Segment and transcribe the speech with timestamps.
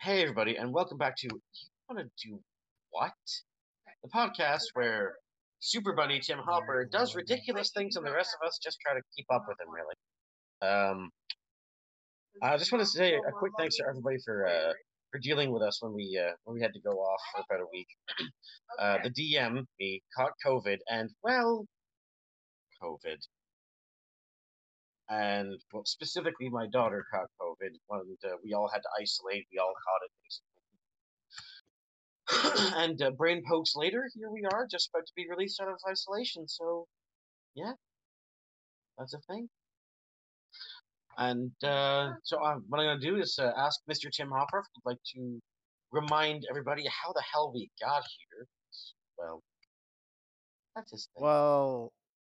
[0.00, 1.40] hey, everybody, and welcome back to You
[1.88, 2.38] Want to Do
[2.90, 3.12] What?
[4.02, 5.14] The podcast where
[5.60, 9.00] Super Bunny Tim Hopper does ridiculous things and the rest of us just try to
[9.16, 9.94] keep up with him, really.
[10.62, 11.10] Um,
[12.42, 14.72] I just want to say a quick thanks to everybody for uh,
[15.10, 17.64] for dealing with us when we uh, when we had to go off for about
[17.64, 17.88] a week.
[18.78, 21.66] Uh, the DM, me, caught COVID, and well,
[22.82, 23.18] COVID
[25.10, 29.46] and well, specifically my daughter caught COVID, and uh, we all had to isolate.
[29.52, 30.50] We all caught it basically.
[32.76, 35.74] and uh, brain pokes later, here we are, just about to be released out of
[35.88, 36.46] isolation.
[36.46, 36.86] So,
[37.56, 37.72] yeah,
[38.96, 39.48] that's a thing.
[41.18, 44.10] And uh, so, uh, what I'm going to do is uh, ask Mr.
[44.12, 45.40] Tim Hopper if he'd like to
[45.90, 48.46] remind everybody how the hell we got here.
[49.18, 49.42] Well,
[50.76, 51.24] that's his thing.
[51.24, 51.92] Well,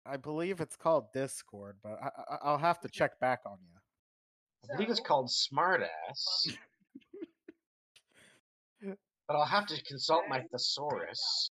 [0.04, 3.78] I believe it's called Discord, but I, I, I'll have to check back on you.
[4.64, 6.56] I believe it's called Smartass.
[9.28, 11.50] but I'll have to consult my thesaurus.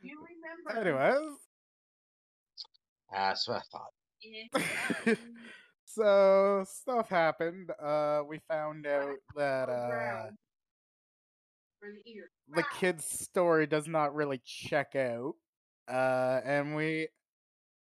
[0.00, 0.18] You
[0.64, 0.88] remember?
[0.88, 1.38] Anyways,
[3.12, 5.18] That's what I thought.
[5.84, 7.70] so stuff happened.
[7.82, 10.30] Uh, we found out that uh, For
[12.54, 15.34] the kid's story does not really check out.
[15.88, 17.08] Uh, and we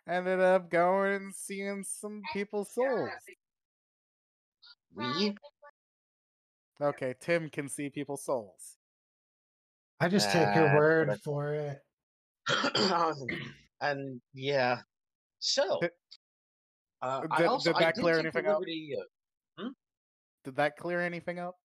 [0.09, 3.11] ended up going and seeing some people's souls.
[4.95, 5.35] We?
[6.81, 8.77] Okay, Tim can see people's souls.
[9.99, 11.79] I just take your Uh, word but- for it.
[13.81, 14.83] and yeah.
[15.39, 15.81] So,
[17.03, 18.59] uh, I Did- also did I that did clear take the anything up?
[18.61, 18.97] liberty,
[19.59, 19.69] uh,
[20.45, 21.57] Did that clear anything up?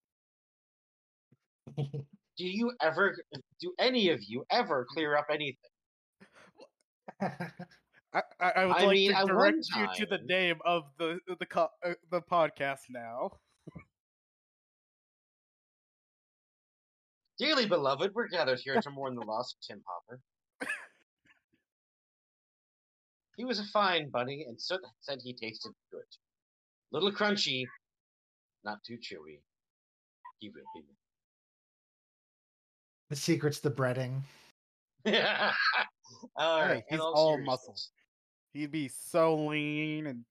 [2.42, 3.16] do you ever,
[3.60, 5.56] do any of you ever clear up anything?
[7.22, 10.56] I, I, I would I like mean, to at one direct you to the name
[10.66, 13.30] of the the co- uh, the podcast now.
[17.38, 20.20] Dearly beloved, we're gathered here to mourn the loss of Tim Hopper.
[23.38, 26.02] He was a fine bunny, and Soot said he tasted good.
[26.92, 27.66] Little crunchy,
[28.64, 29.42] not too chewy.
[30.40, 30.64] He will
[33.12, 34.22] the secret's the breading.
[35.04, 35.52] Yeah.
[36.38, 36.76] all right.
[36.76, 37.46] Hey, he's all all seriousness.
[37.46, 37.92] muscles.
[38.54, 40.24] He'd be so lean and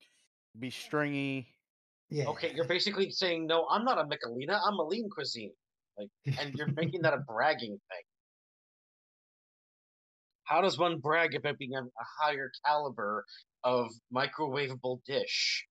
[0.59, 1.47] be stringy.
[2.09, 2.25] Yeah.
[2.25, 5.53] Okay, you're basically saying, no, I'm not a Michelina, I'm a lean cuisine.
[5.97, 6.09] Like,
[6.39, 8.03] and you're making that a bragging thing.
[10.43, 13.25] How does one brag about being a, a higher caliber
[13.63, 15.67] of microwavable dish?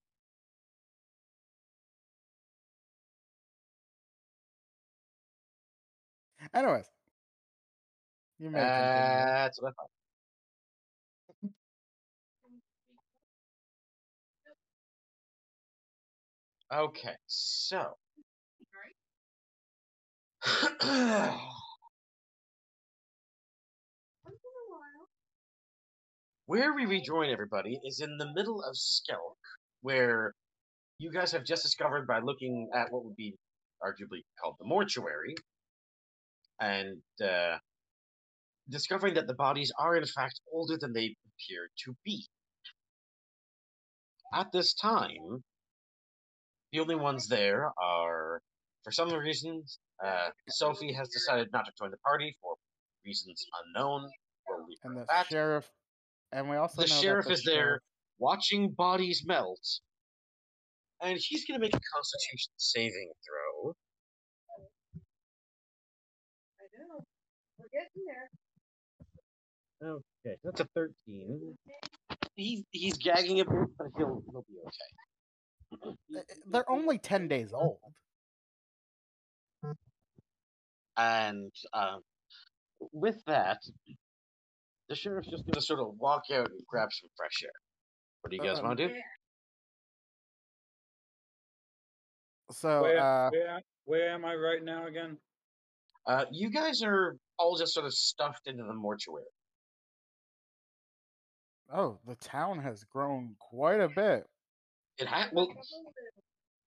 [6.55, 6.87] Anyways,
[8.41, 9.27] you may continue.
[9.27, 9.91] That's what I thought.
[16.73, 17.97] Okay, so.
[20.47, 21.11] Once in a
[24.71, 25.09] while.
[26.47, 29.37] Where we rejoin everybody is in the middle of Skelk,
[29.83, 30.33] where
[30.99, 33.35] you guys have just discovered by looking at what would be
[33.83, 35.35] arguably called the mortuary,
[36.61, 37.57] and uh,
[38.69, 42.27] discovering that the bodies are in fact older than they appear to be.
[44.33, 45.43] At this time,
[46.73, 48.41] the only ones there are,
[48.85, 52.55] for some reasons, uh, Sophie has decided not to join the party for
[53.05, 54.09] reasons unknown.
[54.49, 55.27] We'll leave and the that.
[55.27, 55.69] sheriff,
[56.33, 57.81] and we also The know that sheriff the is there
[58.19, 59.61] watching bodies melt,
[61.03, 63.73] and he's going to make a Constitution saving throw.
[66.61, 67.05] I know.
[67.59, 68.31] We're getting there.
[69.83, 71.57] Okay, that's a thirteen.
[72.37, 75.97] He's he's gagging a bit, but he'll he'll be okay.
[76.19, 76.21] Uh,
[76.51, 77.79] They're only ten days old.
[80.97, 82.01] And um,
[82.93, 83.59] with that,
[84.91, 87.51] the sheriff's just going to sort of walk out and grab some fresh air.
[88.21, 88.67] What do you guys Uh-uh.
[88.67, 88.95] want to do?
[92.53, 95.17] So, where, uh, where, where am I right now again?
[96.07, 99.25] Uh, you guys are all just sort of stuffed into the mortuary.
[101.73, 104.25] Oh, the town has grown quite a bit.
[104.99, 105.49] It ha- well,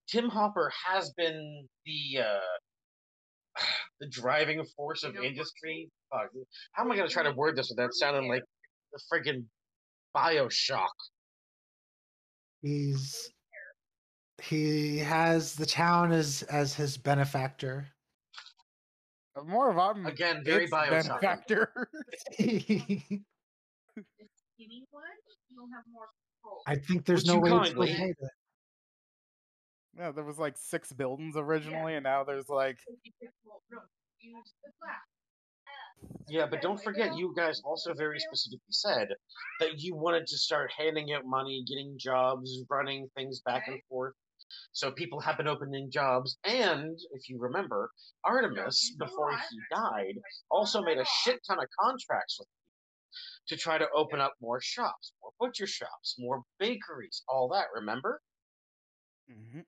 [0.07, 3.61] Tim Hopper has been the uh,
[3.99, 5.89] the driving force of industry.
[6.11, 6.29] Fuck,
[6.73, 8.43] how am I going to try to word this without sounding like
[8.91, 9.45] the friggin'
[10.15, 10.87] Bioshock?
[12.61, 13.29] He's
[14.41, 17.87] he has the town as as his benefactor.
[19.35, 21.21] Uh, More of I'm Again, very its Bioshock.
[21.21, 21.89] benefactor.
[24.63, 25.03] The skinny one,
[25.49, 26.07] you'll have more
[26.67, 28.29] I think there's Would no way kindly- to hate it.
[29.97, 33.81] Yeah, there was like six buildings originally, and now there's like No,
[34.19, 34.97] use the glass.
[36.27, 39.09] Yeah, but don't forget, you guys also very specifically said
[39.59, 44.13] that you wanted to start handing out money, getting jobs, running things back and forth.
[44.71, 47.89] So people have been opening jobs, and if you remember,
[48.23, 50.15] Artemis, before he died,
[50.51, 52.62] also made a shit ton of contracts with people
[53.47, 57.65] to try to open up more shops, more butcher shops, more bakeries, all that.
[57.75, 58.21] Remember?
[59.29, 59.63] mhm.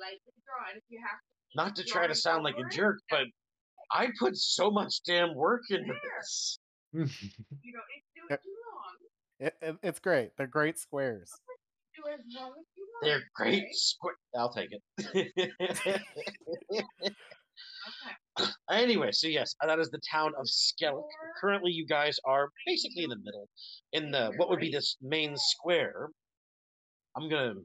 [0.00, 1.56] Lightly draw, if you have to.
[1.56, 3.24] Not to try to sound like a jerk, but
[3.90, 6.58] I put so much damn work into this.
[7.62, 7.84] You don't
[8.28, 8.40] do it
[9.40, 10.36] it, it, it's great.
[10.36, 11.30] They're great squares.
[11.96, 13.04] Do as long as you want.
[13.04, 13.64] They're great.
[13.72, 14.16] squares.
[14.36, 16.02] I'll take it.
[17.88, 18.50] Okay.
[18.70, 21.04] Anyway, so yes, that is the town of Skelk.
[21.40, 23.48] Currently, you guys are basically in the middle,
[23.92, 26.08] in the what would be this main square.
[27.16, 27.64] I'm gonna And it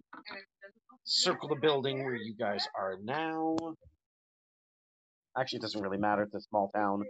[0.62, 3.56] doesn't look circle the building where you guys are now.
[5.38, 6.24] Actually, it doesn't really matter.
[6.24, 7.03] It's a small town,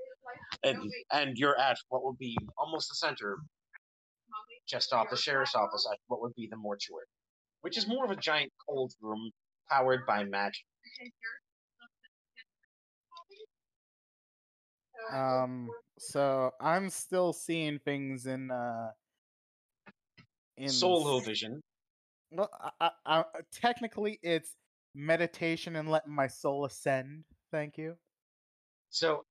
[0.63, 0.77] and
[1.13, 3.37] and you're at what would be almost the center,
[4.67, 7.05] just off the sheriff's office, at what would be the mortuary,
[7.61, 9.31] which is more of a giant cold room
[9.69, 10.65] powered by magic.
[15.11, 18.89] Um, so I'm still seeing things in uh
[20.57, 21.61] in Solo vision.
[22.31, 22.49] Well,
[22.79, 24.55] I, I, I, technically, it's
[24.93, 27.23] meditation and letting my soul ascend.
[27.51, 27.95] Thank you.
[28.89, 29.25] So,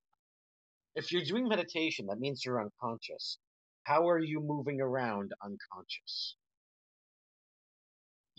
[0.94, 3.38] if you're doing meditation, that means you're unconscious.
[3.84, 6.36] How are you moving around unconscious?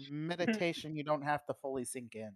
[0.09, 2.31] Meditation, you don't have to fully sink in.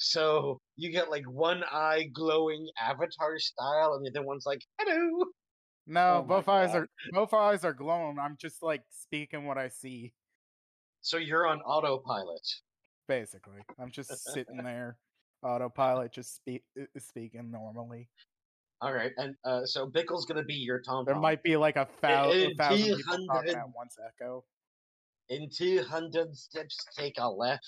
[0.00, 5.26] So you get like one eye glowing avatar style, and the other one's like, "Hello."
[5.86, 6.76] No, Oh both eyes God.
[6.78, 8.18] are both eyes are glowing.
[8.18, 10.14] I'm just like speaking what I see.
[11.02, 12.46] So you're on autopilot.
[13.08, 14.96] Basically, I'm just sitting there,
[15.42, 18.08] autopilot, just speak uh, speaking normally.
[18.80, 21.86] All right, and uh, so Bickle's gonna be your tom There might be like a,
[22.00, 24.44] thou- a in thousand people talking 200 at once echo.
[25.28, 27.66] In two hundred steps, take a left.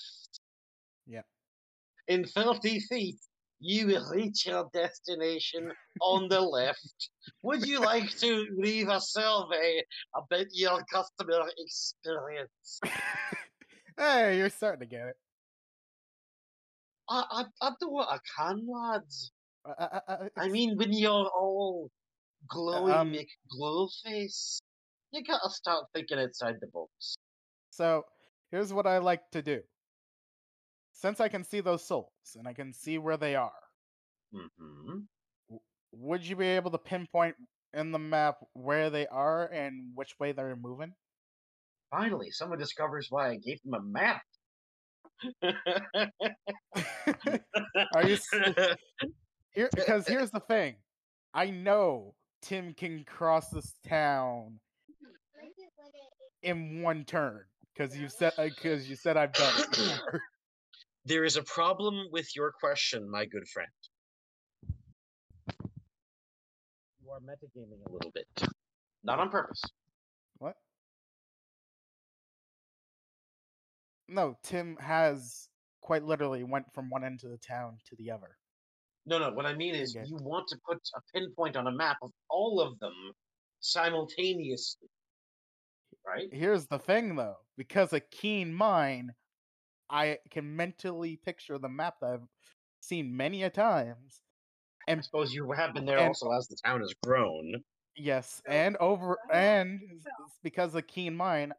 [2.07, 3.17] In thirty feet,
[3.59, 5.71] you will reach your destination
[6.01, 7.09] on the left.
[7.43, 9.83] Would you like to leave a survey
[10.15, 12.79] about your customer experience?
[13.97, 15.15] hey, you're starting to get it.
[17.09, 17.23] I,
[17.61, 19.31] I, I do what I can, lads.
[19.65, 21.89] Uh, uh, uh, I mean, when you're all
[22.49, 24.59] glowing, Um, make glow face,
[25.11, 27.15] you gotta start thinking outside the box.
[27.69, 28.03] So
[28.51, 29.61] here's what I like to do.
[31.03, 32.07] Since I can see those souls
[32.37, 33.51] and I can see where they are,
[34.31, 34.99] hmm
[35.91, 37.35] would you be able to pinpoint
[37.73, 40.93] in the map where they are and which way they're moving?
[41.91, 44.21] Finally, someone discovers why I gave them a map.
[47.93, 48.17] are you
[49.51, 49.69] here?
[49.75, 50.75] Because here's the thing.
[51.33, 54.61] I know Tim can cross this town
[56.43, 57.43] in one turn
[57.75, 59.99] because you said because you said I've done it.
[61.05, 61.15] Before.
[61.17, 63.69] there is a problem with your question, my good friend.
[67.01, 68.27] You are metagaming a little bit.
[69.03, 69.61] Not on purpose.
[70.37, 70.55] What?
[74.07, 75.49] No, Tim has
[75.81, 78.37] quite literally went from one end of the town to the other.
[79.05, 80.07] No, no, what I mean is Okay.
[80.07, 82.93] you want to put a pinpoint on a map of all of them
[83.59, 84.87] simultaneously.
[86.05, 86.29] Right?
[86.31, 89.11] Here's the thing though, because a keen mind,
[89.93, 92.27] I can mentally picture the map that I've
[92.81, 94.21] seen many a times.
[94.87, 97.63] I suppose you have been there And- also as the town has grown.
[97.95, 101.53] Yes, and over and s- s- because of keen mind,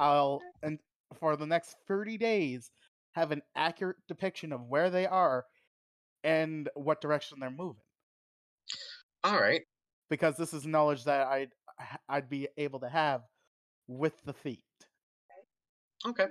[0.00, 0.80] I'll and
[1.14, 2.70] for the next 30 days
[3.12, 5.46] have an accurate depiction of where they are
[6.24, 7.84] and what direction they're moving.
[9.22, 9.62] All right.
[10.10, 13.22] Because this is knowledge that I'd h- I'd be able to have
[13.86, 14.64] with the feat.
[16.04, 16.26] Okay.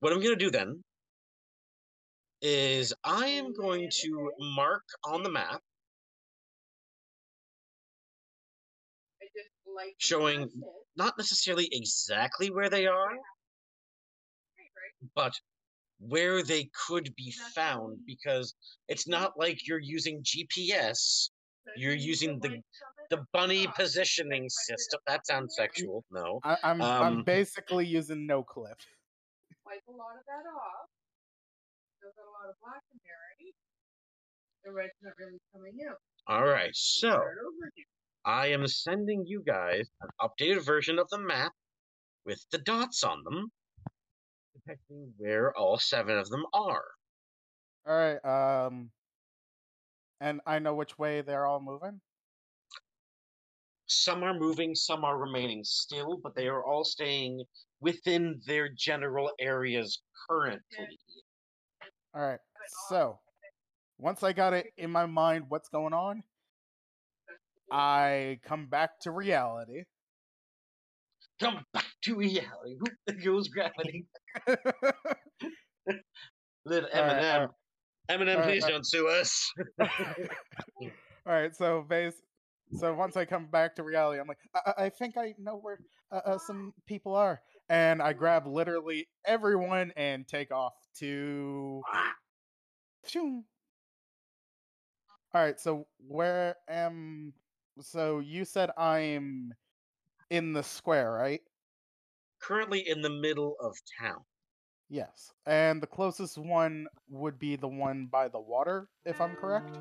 [0.00, 0.84] What I'm going to do then
[2.40, 5.60] is I am going to mark on the map
[9.20, 10.50] I just like Showing-
[10.96, 13.12] not necessarily exactly where they are,
[15.14, 15.32] but
[16.00, 18.54] where they could be found because
[18.88, 21.30] it's not like you're using GPS.
[21.76, 22.60] You're using the
[23.10, 25.00] the bunny positioning system.
[25.06, 26.04] That sounds sexual.
[26.10, 26.40] No.
[26.44, 28.78] I, I'm I'm Um, basically using no clip.
[29.66, 30.88] Wipe a lot of that off.
[32.38, 33.54] Still got a lot of black in there, right?
[34.64, 35.96] The red's not really coming out.
[36.26, 36.70] All right.
[36.74, 37.84] So Start over again.
[38.24, 41.52] I am sending you guys an updated version of the map
[42.26, 43.50] with the dots on them,
[44.54, 46.84] depicting where all seven of them are.
[47.86, 48.66] All right.
[48.66, 48.90] Um,
[50.20, 52.00] and I know which way they're all moving.
[53.86, 57.42] Some are moving, some are remaining still, but they are all staying
[57.80, 60.98] within their general areas currently.
[62.14, 62.40] All right.
[62.88, 63.18] So,
[63.98, 66.22] once I got it in my mind what's going on,
[67.70, 69.84] I come back to reality.
[71.40, 72.76] Come back to reality.
[72.80, 74.06] Whoop, there goes gravity.
[76.64, 77.40] Little Eminem.
[77.40, 77.54] all
[78.10, 79.52] Eminem, All right, please all- don't sue us.
[79.80, 79.88] All
[81.26, 81.54] right.
[81.54, 82.14] So, base.
[82.72, 85.56] So once I come back to reality, I'm like, I, I- I think I know
[85.58, 85.78] where
[86.12, 91.82] uh, uh, some people are, and I grab literally everyone and take off to.
[91.86, 92.12] Ah.
[93.04, 93.44] Phew.
[95.34, 95.60] All right.
[95.60, 97.32] So where am?
[97.80, 99.54] So you said I'm
[100.30, 101.40] in the square, right?
[102.40, 104.20] Currently in the middle of town.
[104.88, 105.32] Yes.
[105.46, 109.78] And the closest one would be the one by the water, if I'm correct.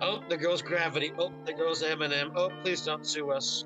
[0.00, 1.12] Oh, there goes gravity.
[1.18, 2.32] Oh, there goes Eminem.
[2.34, 3.64] Oh, please don't sue us.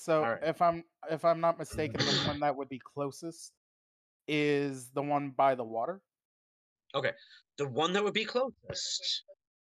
[0.00, 0.42] So Alright.
[0.44, 3.52] if I'm if I'm not mistaken, the one that would be closest
[4.26, 6.00] is the one by the water.
[6.94, 7.12] Okay,
[7.58, 8.54] the one that would be closest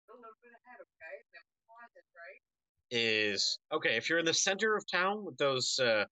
[0.09, 1.15] A little bit ahead, okay?
[1.33, 2.41] Them closets, right?
[2.93, 3.97] is okay.
[3.97, 6.05] If you're in the center of town with those uh,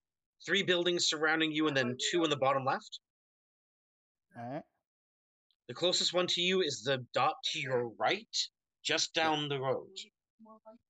[0.45, 2.99] three buildings surrounding you, and then two in the bottom left,
[4.37, 4.63] Alright.
[5.69, 8.35] the closest one to you is the dot to your right,
[8.83, 9.87] just down the road.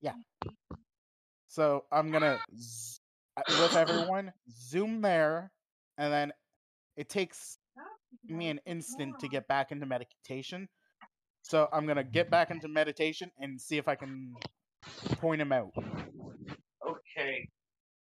[0.02, 0.14] Yeah.
[1.48, 2.98] So I'm gonna z-
[3.38, 5.52] Uh, with everyone zoom there,
[5.98, 6.34] and then
[6.98, 7.58] it takes
[8.28, 10.68] me an instant to get back into meditation.
[11.44, 14.34] So I'm gonna get back into meditation and see if I can
[15.22, 15.72] point him out.
[16.86, 17.48] Okay.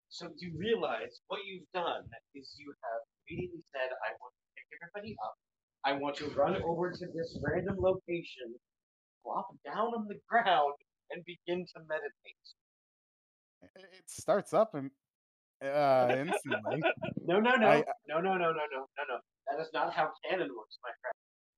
[0.09, 2.05] So you realize what you've done
[2.35, 5.35] is you have immediately said, I want to pick everybody up.
[5.85, 8.55] I want to run over to this random location,
[9.23, 10.75] flop down on the ground,
[11.11, 12.47] and begin to meditate.
[13.63, 14.91] It it starts up and
[15.63, 16.83] uh, instantly.
[17.27, 17.67] No, no, no.
[17.69, 19.19] I- no, no, no, no, no, no, no.
[19.51, 21.17] That is not how canon works, my friend.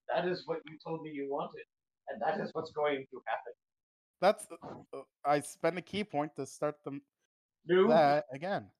[0.08, 1.66] That is what you told me you wanted.
[2.08, 3.52] And that is what's going to happen.
[4.20, 4.46] That's
[4.96, 6.98] uh, I spend a ki point to start the
[7.66, 7.88] No.
[7.88, 8.70] that again.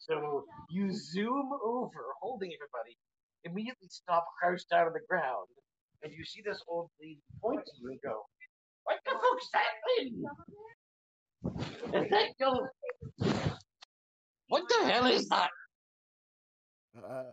[0.00, 2.96] So you zoom over, holding everybody,
[3.44, 5.48] immediately stop crouched down on the ground,
[6.02, 8.24] and you see this old lady point to you and go,
[8.84, 10.22] What the fuck's that thing?
[11.44, 12.66] And then go,
[14.48, 15.50] What the hell is that?
[16.96, 17.24] Uh,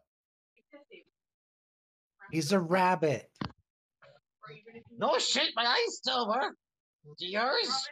[2.32, 3.30] He's a rabbit.
[4.98, 6.56] No shit, my eyes still work.
[7.20, 7.88] Do yours?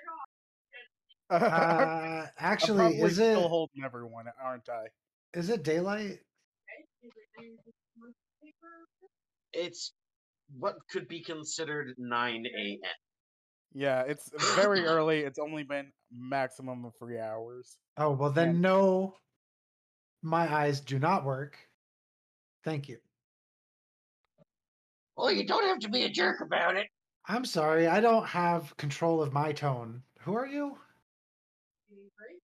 [1.29, 4.86] Uh, actually, probably is it still holding everyone, aren't I?
[5.34, 6.20] is it daylight?
[9.51, 9.93] It's
[10.58, 12.79] what could be considered 9 a.m.
[13.74, 15.22] Yeah, it's very early.
[15.22, 17.77] It's only been maximum of three hours.
[17.98, 19.15] Oh well, then And- no.
[20.25, 21.58] My eyes do not work.
[22.63, 22.98] Thank you.
[25.18, 26.88] Well, you don't have to be a jerk about it.
[27.27, 30.01] I'm sorry, I don't have control of my tone.
[30.22, 30.77] Who are you?
[31.89, 32.42] You need?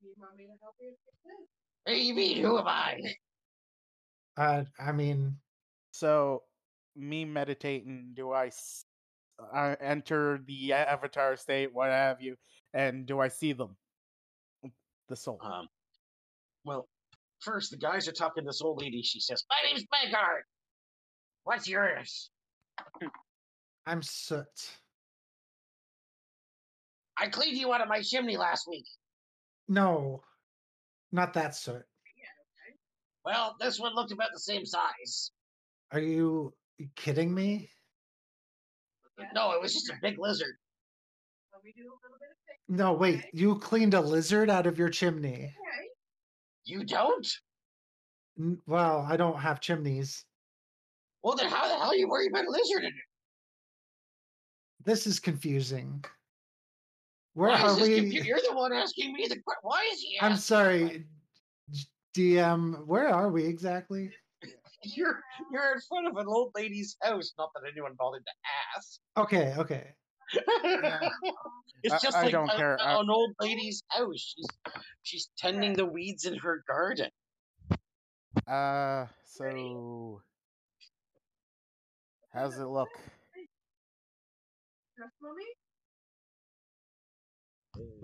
[0.00, 1.36] You want me to help you fix?
[1.84, 3.00] What do you mean, who am I?
[4.36, 5.36] Uh, I mean,
[5.92, 6.42] So,
[6.96, 8.50] me meditating, do I,
[9.40, 12.36] s- I enter the avatar state, what have you,
[12.74, 13.76] and do I see them?
[15.08, 15.40] The soul.
[15.42, 15.66] Um,
[16.64, 16.88] well,
[17.40, 19.02] first, the guys are talking to this old lady.
[19.02, 20.42] She says, My name's Megard.
[21.44, 22.30] What's yours?
[23.86, 24.46] I'm soot.
[27.18, 28.86] I cleaned you out of my chimney last week.
[29.68, 30.22] No,
[31.12, 31.82] not that soot.
[33.24, 35.32] Well, this one looked about the same size.
[35.92, 36.54] Are you
[36.96, 37.68] kidding me?
[39.34, 40.56] No, it was just a big lizard.
[41.52, 42.76] Let me do a little bit of fixing.
[42.76, 43.24] No, wait.
[43.32, 45.54] You cleaned a lizard out of your chimney.
[46.64, 47.26] You don't?
[48.38, 50.24] N- Well, I don't have chimneys.
[51.22, 52.94] Well, then how the hell are you worried about a lizard in it?
[54.84, 56.02] This is confusing.
[57.34, 57.96] Where Why are is this we?
[58.12, 59.60] confu- You're the one asking me the question.
[59.62, 60.42] Why is he I'm asking?
[60.42, 61.06] sorry,
[61.70, 61.86] G-
[62.36, 62.86] DM.
[62.86, 64.10] Where are we exactly?
[64.82, 65.20] You're
[65.52, 67.32] you're in front of an old lady's house.
[67.38, 68.32] Not that anyone bothered to
[68.76, 68.98] ask.
[69.16, 69.94] Okay, okay.
[71.82, 72.78] it's I- just I like don't a- care.
[72.80, 74.34] I- an old lady's house.
[74.36, 74.46] She's
[75.02, 77.10] she's tending the weeds in her garden.
[78.46, 80.22] Uh, so.
[82.32, 82.88] How's it look?
[84.96, 85.44] Trust mommy?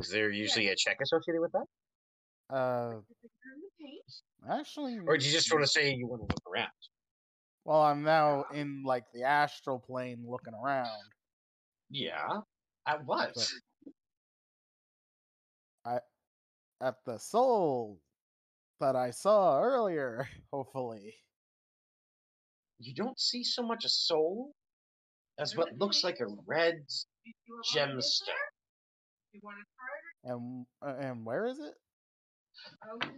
[0.00, 1.66] Is there usually a check associated with that?
[2.54, 3.00] Uh,
[4.48, 4.60] Is it in the paint?
[4.60, 6.70] actually, Or do you just want to say you want to look around?
[7.64, 11.02] well, I'm now in like the astral plane, looking around.
[11.90, 12.40] Yeah.
[12.86, 13.36] At what?
[13.36, 13.56] So-
[16.82, 17.98] at the soul
[18.80, 20.28] that I saw earlier.
[20.52, 21.14] Hopefully,
[22.78, 24.52] You don't see so much a soul
[25.38, 28.26] as what looks like a red Do you want me to get gemstone.
[28.26, 28.34] there?
[29.32, 31.64] You want to try and uh, and where is it?
[31.64, 31.74] it?
[32.94, 33.08] Okay.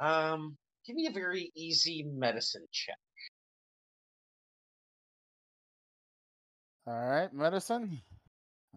[0.00, 2.96] Um, give me a very easy medicine check.
[6.86, 8.00] All right, medicine.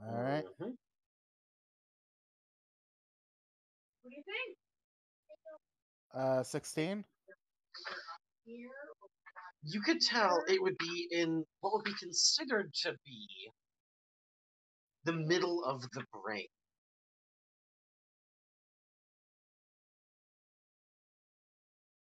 [0.05, 0.77] All right, Mhm.
[4.01, 4.57] What do you think?
[6.13, 7.05] uh, sixteen.
[8.45, 13.49] You could tell it would be in what would be considered to be
[15.05, 16.47] the middle of the brain.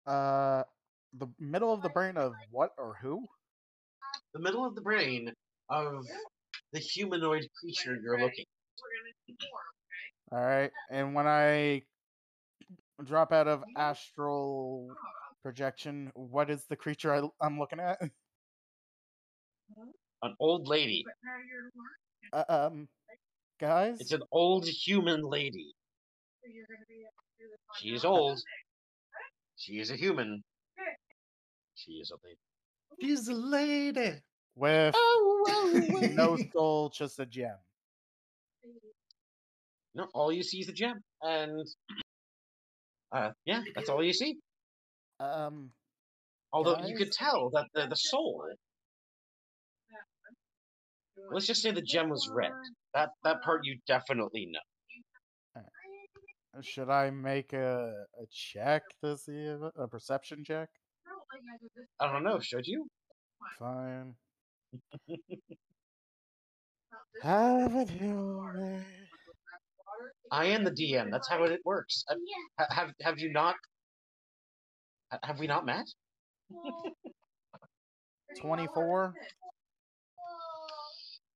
[0.07, 0.65] Uh,
[1.13, 3.27] the middle of the brain of what or who?
[4.35, 5.33] The middle of the brain
[5.69, 6.07] of
[6.73, 8.45] the humanoid creature you're looking.
[8.83, 10.37] we're gonna do more, okay?
[10.37, 11.83] All right, and when I
[13.05, 14.95] drop out of astral
[15.43, 18.01] projection, what is the creature I, I'm looking at?
[20.23, 21.05] An old lady.
[21.05, 22.89] But now you're to learn, Uh, um,
[23.59, 24.01] guys.
[24.01, 25.75] It's an old human lady.
[26.43, 28.19] so you're gonna be able to do this on She your is own.
[28.19, 28.43] old.
[29.57, 30.43] She is a human.
[31.75, 32.39] She is a lady.
[33.01, 34.21] She's a lady.
[34.55, 35.83] with Oh,
[36.15, 37.57] no soul, just a gem.
[39.95, 41.67] No, all you see is the gem, and
[43.13, 44.37] uh, yeah, that's all you see.
[45.21, 45.71] Um,
[46.53, 48.45] Although you could tell that the the soul.
[51.31, 52.53] Let's just say the gem was red.
[52.95, 54.61] That that part you definitely know.
[56.63, 60.69] Should I make a a check to see if, a perception check?
[62.01, 62.40] I don't know.
[62.40, 62.88] Should you?
[63.59, 64.14] Fine.
[67.23, 68.83] Have it your.
[70.31, 71.11] I am the DM.
[71.11, 72.05] That's how it works.
[72.11, 72.14] Uh,
[72.59, 73.57] ha- Have have you not?
[75.23, 75.87] Have we not met?
[78.40, 79.14] 24?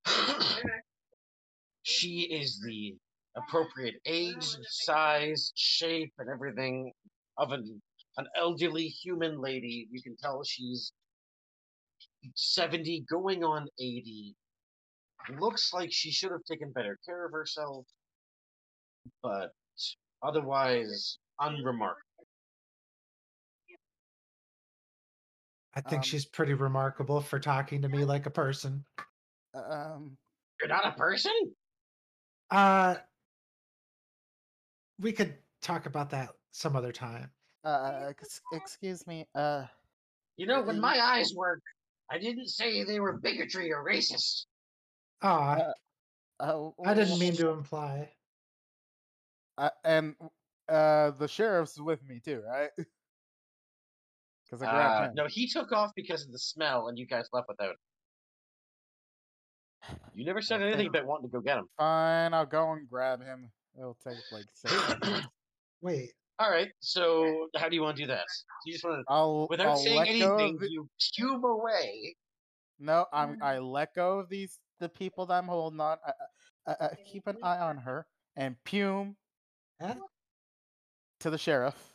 [1.82, 2.96] she is the
[3.48, 6.92] appropriate age, size, shape, and everything
[7.38, 7.80] of an
[8.16, 9.86] an elderly human lady.
[9.90, 10.92] You can tell she's
[12.34, 14.34] seventy, going on eighty.
[15.38, 17.86] Looks like she should have taken better care of herself,
[19.22, 19.50] but
[20.22, 22.00] otherwise unremarkable.
[25.74, 28.84] I think Um, she's pretty remarkable for talking to me like a person.
[29.54, 30.16] Um,
[30.60, 31.32] You're not a person.
[32.50, 32.96] Uh
[35.00, 37.30] we could talk about that some other time.
[37.64, 38.12] uh,
[38.52, 39.26] excuse me.
[39.34, 39.66] Uh,
[40.36, 41.62] You know, when my eyes work,
[42.10, 44.46] I didn't say they were bigotry or racist.
[45.22, 45.72] Ah,
[46.38, 48.14] uh I didn't mean to imply.
[49.58, 50.16] Uh, and
[50.68, 52.70] uh, the sheriff's with me too, right?
[54.44, 55.14] Because I grabbed Uh, him.
[55.14, 57.76] no, he took off because of the smell, and you guys left without him.
[60.14, 61.68] You never said anything about wanting to go get him.
[61.78, 63.52] Fine, I'll go and grab him.
[63.78, 64.74] It'll take like six.
[65.82, 68.26] Wait, All right, so how do you want to do that?
[68.66, 72.16] You just want to, I'll without I'll saying anything, the- you cube away.
[72.78, 75.98] No, I'm I let go of these the people that I'm holding on.
[76.06, 76.12] I,
[76.66, 78.06] I, I, I keep an eye on her
[78.36, 79.16] and pume
[79.80, 79.94] Huh?
[81.20, 81.94] to the sheriff.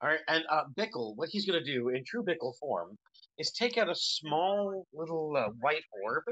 [0.00, 2.96] All right, and uh, Bickle, what he's going to do in true Bickle form
[3.38, 6.24] is take out a small little uh, white orb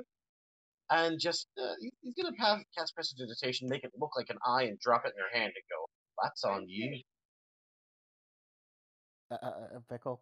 [0.93, 4.79] and just, uh, he's going to cast prestidigitation, make it look like an eye, and
[4.79, 5.89] drop it in her hand and go,
[6.23, 7.01] that's on you.
[9.31, 10.19] Uh, uh, uh, Bickle.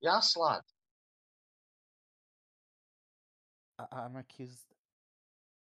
[0.00, 0.62] Yeah, slot.
[3.78, 4.66] I, I'm accused.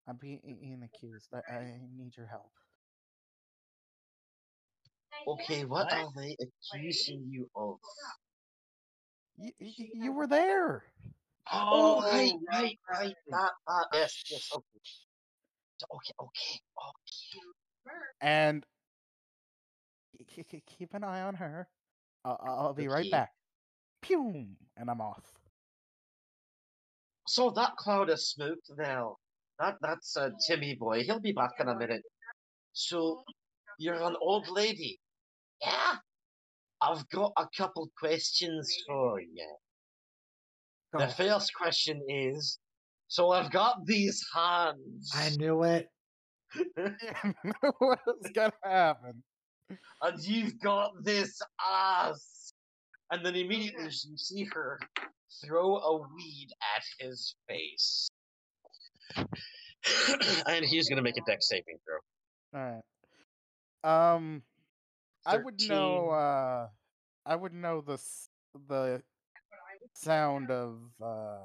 [0.08, 1.28] I'm being accused.
[1.32, 2.50] I, I need your help.
[5.26, 6.36] Okay, what are they
[6.74, 7.76] accusing you of?
[9.38, 10.82] You, you, you were there.
[11.52, 13.14] Oh, right, right, right.
[13.30, 14.64] That, that, yes, yes, okay.
[15.92, 17.98] Okay, okay, okay.
[18.20, 18.64] and
[20.26, 21.68] k- k- keep an eye on her.
[22.24, 23.32] I'll, I'll be right back.
[24.00, 25.38] Pew, and I'm off.
[27.26, 29.04] So that cloud of smoke there,
[29.58, 31.02] that that's uh, Timmy boy.
[31.04, 32.02] He'll be back in a minute.
[32.72, 33.24] So
[33.78, 34.98] you're an old lady,
[35.60, 35.96] yeah?
[36.80, 39.56] I've got a couple questions for you.
[40.98, 42.58] The first question is,
[43.08, 45.10] So I've got these hands.
[45.14, 45.88] I knew it.
[47.78, 49.22] what is gonna happen?
[50.02, 52.52] and you've got this ass.
[53.10, 54.78] And then immediately you see her
[55.44, 58.08] throw a weed at his face.
[59.16, 62.60] and he's gonna make a Dex saving throw.
[62.60, 62.82] All
[63.84, 64.14] right.
[64.14, 64.42] Um,
[65.26, 66.08] I would know.
[66.10, 66.68] Uh,
[67.26, 67.98] I would know the
[68.68, 69.02] the
[69.94, 71.38] sound of uh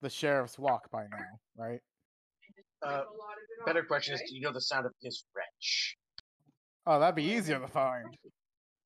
[0.00, 1.24] the sheriff's walk by now,
[1.56, 1.80] right?
[2.84, 3.02] Uh,
[3.64, 5.96] better question is, do you know the sound of his wrench?
[6.86, 8.06] Oh, that'd be easier to find.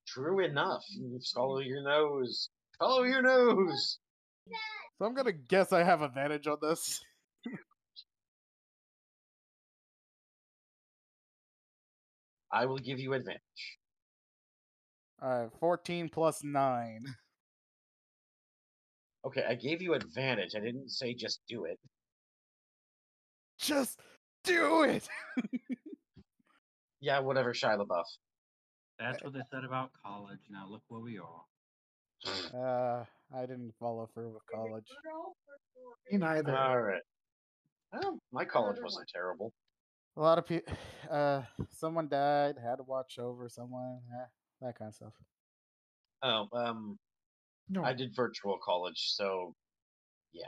[0.07, 0.83] True enough.
[0.91, 2.49] You follow your nose.
[2.79, 3.97] Follow your nose.
[4.99, 7.01] So I'm gonna guess I have advantage on this.
[12.51, 13.41] I will give you advantage.
[15.21, 17.01] All right, 14 plus nine.
[19.27, 20.55] Okay, I gave you advantage.
[20.55, 21.79] I didn't say just do it.
[23.59, 23.99] Just
[24.43, 25.07] do it.
[26.99, 28.05] Yeah, whatever, Shia LaBeouf.
[28.99, 30.39] That's what they said about college.
[30.49, 31.43] Now look where we are.
[32.53, 34.87] Uh, I didn't follow through with college.
[36.11, 36.57] Me neither.
[36.57, 37.01] All right.
[37.93, 39.53] Well, my college wasn't terrible.
[40.15, 40.73] A lot of people.
[41.11, 42.55] Uh, someone died.
[42.61, 43.99] Had to watch over someone.
[44.11, 44.25] Yeah,
[44.61, 45.13] that kind of stuff.
[46.21, 46.99] Oh, um,
[47.69, 47.83] no.
[47.83, 49.53] I did virtual college, so
[50.33, 50.45] yeah.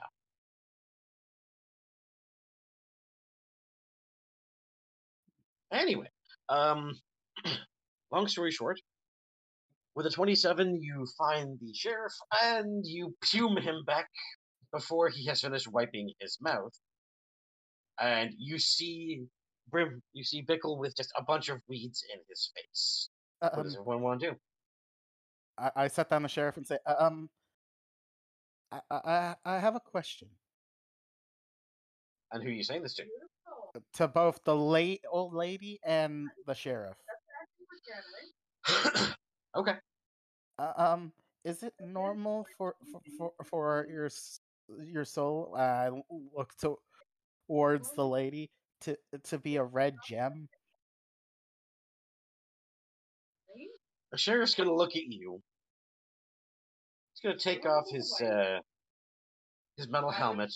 [5.72, 6.10] Anyway,
[6.50, 6.94] um,
[8.12, 8.80] long story short,
[9.96, 14.08] with a 27, you find the sheriff and you pume him back
[14.72, 16.74] before he has finished wiping his mouth.
[18.00, 19.26] And you see
[19.70, 23.10] Brim, you see Bickle with just a bunch of weeds in his face.
[23.42, 24.36] Uh, What um, does everyone want to do?
[25.60, 27.30] I, I sat down the sheriff and say, "Uh, um,
[28.72, 30.30] I, I, I I have a question
[32.32, 33.04] And who are you saying this to?
[33.94, 36.98] to both the late old lady and the sheriff.
[39.56, 39.76] okay.
[40.58, 41.12] Uh, um,
[41.44, 44.10] is it normal for for for, for your
[44.84, 45.56] your soul?
[45.58, 45.92] Uh,
[46.36, 46.78] look to,
[47.48, 48.50] towards the lady
[48.82, 50.48] to to be a red gem.
[54.12, 55.42] The sheriff's gonna look at you.
[57.22, 58.60] He's gonna take off his uh
[59.76, 60.54] his metal helmet,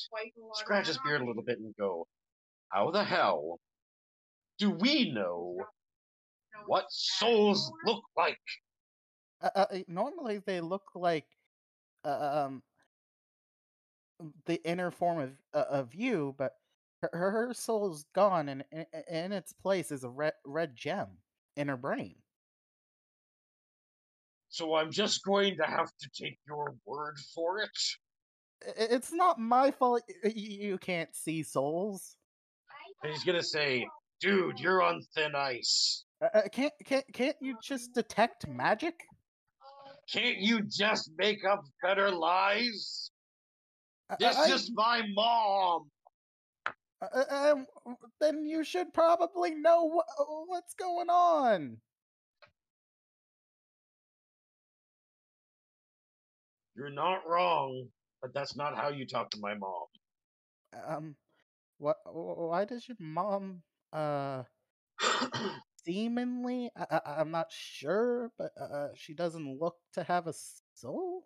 [0.53, 2.07] scratch his beard a little bit, and go,
[2.69, 3.59] "How the hell
[4.59, 5.65] do we know
[6.65, 8.39] what souls look like?"
[9.41, 11.27] Uh, uh, uh, normally they look like
[12.05, 12.63] uh, um
[14.45, 16.53] the inner form of uh, of you, but
[17.01, 21.23] her, her soul's gone, and in, in its place is a red red gem
[21.57, 22.22] in her brain.
[24.53, 27.71] So I'm just going to have to take your word for it.
[28.77, 32.17] It's not my fault you can't see souls.
[33.03, 33.87] He's gonna say,
[34.21, 36.05] "Dude, you're on thin ice.
[36.21, 38.93] Uh, uh, can't can't can't you just detect magic?
[40.07, 43.09] Can't you just make up better lies?
[44.19, 45.89] This I- is my mom."
[47.01, 47.55] Uh, uh,
[47.87, 50.05] um, then you should probably know what,
[50.45, 51.81] what's going on.
[56.75, 57.89] You're not wrong,
[58.21, 59.85] but that's not how you talk to my mom.
[60.73, 61.15] Um,
[61.77, 61.97] what?
[62.05, 64.43] Why does your mom uh
[65.85, 66.71] seemingly?
[66.75, 70.33] I, I, I'm not sure, but uh, she doesn't look to have a
[70.73, 71.23] soul.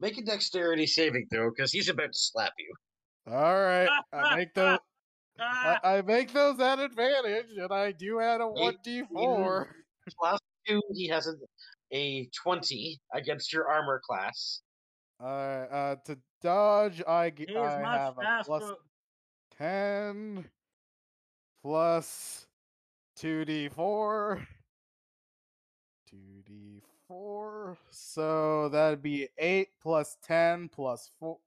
[0.00, 2.74] Make a dexterity saving throw because he's about to slap you.
[3.26, 4.78] All right, I make those.
[5.38, 9.68] I, I make those at advantage, and I do add a one d four.
[10.18, 11.34] Plus two, he has a,
[11.92, 14.62] a 20 against your armor class.
[15.22, 18.72] Alright, uh, to dodge, I, g- He is I much have a plus
[19.58, 20.44] 10
[21.62, 22.46] plus
[23.20, 24.44] 2d4.
[26.12, 27.76] 2d4.
[27.90, 31.38] So that'd be 8 plus 10 plus 4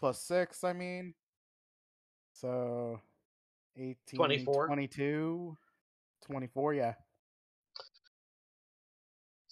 [0.00, 1.14] plus 6, I mean.
[2.32, 3.00] So
[3.76, 4.66] 18, 24.
[4.66, 5.56] 22,
[6.26, 6.94] 24, yeah.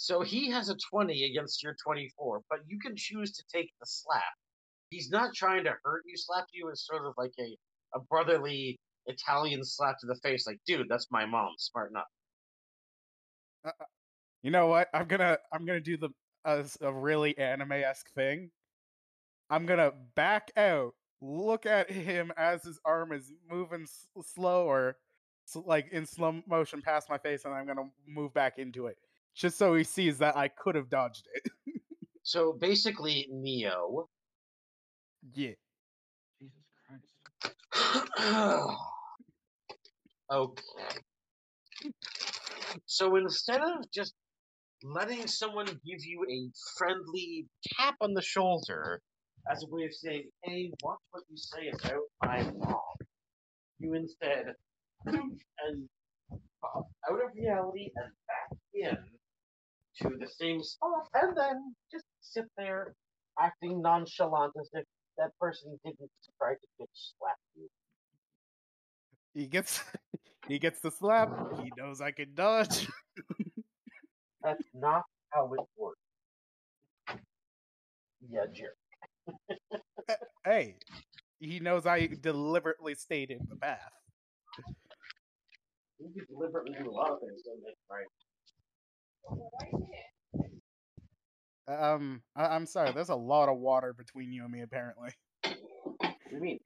[0.02, 3.86] So he has a 20 against your 24, but you can choose to take the
[3.86, 4.24] slap.
[4.90, 7.56] He's not trying to hurt you, slap you is sort of like a,
[7.94, 12.08] a brotherly Italian slap to the face, like, dude, that's my mom, smarten up.
[13.64, 13.84] Uh, uh,
[14.42, 14.88] you know what?
[14.92, 16.10] I'm gonna I'm gonna do the
[16.44, 18.50] s- a really anime esque thing.
[19.50, 24.96] I'm gonna back out, look at him as his arm is moving s- slower,
[25.54, 28.98] like in slow motion past my face, and I'm gonna move back into it,
[29.34, 31.52] just so he sees that I could have dodged it.
[32.24, 34.08] So basically, Neo,
[35.34, 35.54] Yeah.
[36.40, 36.54] Jesus
[36.86, 38.76] Christ.
[40.32, 40.62] okay.
[42.86, 44.14] So instead of just
[44.84, 49.00] letting someone give you a friendly tap on the shoulder
[49.50, 52.80] as a way of saying, hey, watch what you say about my mom,
[53.80, 54.54] you instead
[55.06, 55.88] and
[56.60, 58.96] pop out of reality and back in
[60.00, 62.94] to the same spot and then just sit there
[63.40, 64.84] acting nonchalant as if
[65.18, 67.68] that person didn't try to bitch slap you.
[69.34, 69.82] He gets
[70.48, 71.30] he gets the slap.
[71.62, 72.88] He knows I can dodge.
[74.42, 75.98] That's not how it works.
[78.28, 78.76] Yeah, jerk.
[80.44, 80.76] hey,
[81.38, 83.80] he knows I deliberately stayed in the path.
[85.98, 87.74] You deliberately do a lot of things, don't they?
[87.90, 88.06] Right?
[91.68, 92.92] Um, I- I'm sorry.
[92.92, 95.10] There's a lot of water between you and me, apparently.
[95.42, 95.56] What
[96.28, 96.58] do you mean?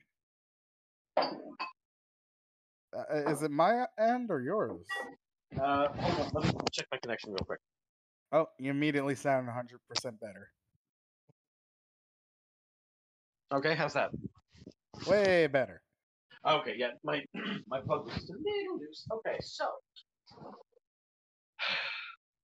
[2.97, 4.87] Uh, is it my end or yours?
[5.61, 7.61] Uh, hold on, let me check my connection real quick.
[8.33, 10.53] Oh, you immediately sound 100% better.
[13.53, 14.11] Okay, how's that?
[15.07, 15.83] Way better.
[16.45, 17.25] Okay, yeah, my
[17.67, 19.07] my plug was a little loose.
[19.13, 19.69] Okay, so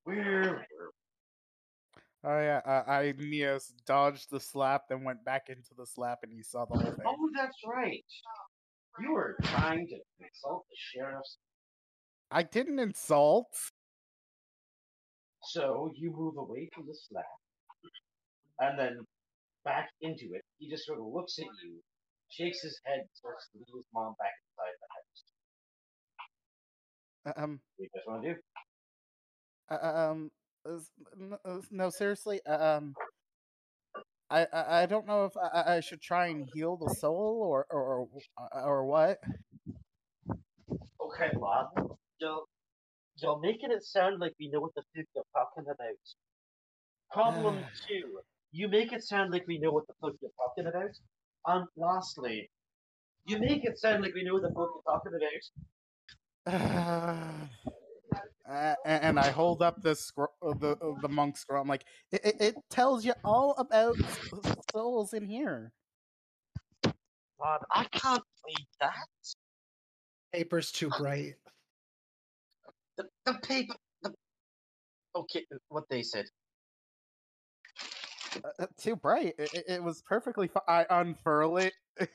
[0.03, 0.65] where
[2.25, 6.31] Oh yeah, uh, I Neos dodged the slap, then went back into the slap, and
[6.31, 7.03] you saw the whole thing.
[7.05, 8.01] Oh, that's right.
[9.01, 11.37] You were trying to insult the sheriff's,
[12.31, 13.53] I didn't insult.
[15.51, 17.25] so you move away from the slap,
[18.59, 18.97] and then
[19.65, 20.43] back into it.
[20.59, 21.81] He just sort of looks at you,
[22.29, 25.23] shakes his head, starts to lead his mom back inside the house.
[27.37, 28.39] Uh, Um, What do you guys want to do?
[29.69, 29.75] Uh,
[30.11, 30.31] um,
[30.65, 32.39] uh, no, seriously.
[32.45, 32.95] uh, Um,
[34.29, 37.65] I, I I don't know if I, I- should try and heal the soul or
[37.69, 38.07] or or,
[38.53, 39.19] or what.
[41.01, 41.67] Okay, lad.
[42.19, 42.43] You're,
[43.17, 45.99] you're making it sound like we know what the fuck you're talking about.
[47.11, 48.19] Problem two,
[48.51, 50.91] you make it sound like we know what the fuck you're talking about.
[51.47, 52.49] And lastly,
[53.25, 55.13] you make it sound like we know what the fuck you're talking
[56.45, 57.73] about.
[58.49, 61.61] Uh, a- and I hold up the scro- uh, the uh, the monk scroll.
[61.61, 63.95] I'm like, it, it, it tells you all about
[64.71, 65.71] souls in here.
[67.39, 69.07] Lad, I can't read that.
[70.33, 71.35] Paper's too bright.
[72.97, 73.75] The, the paper.
[74.01, 74.13] The...
[75.15, 76.25] Okay, what they said.
[78.43, 79.35] Uh, uh, too bright.
[79.37, 80.63] It, it, it was perfectly fine.
[80.67, 81.73] I unfurl it.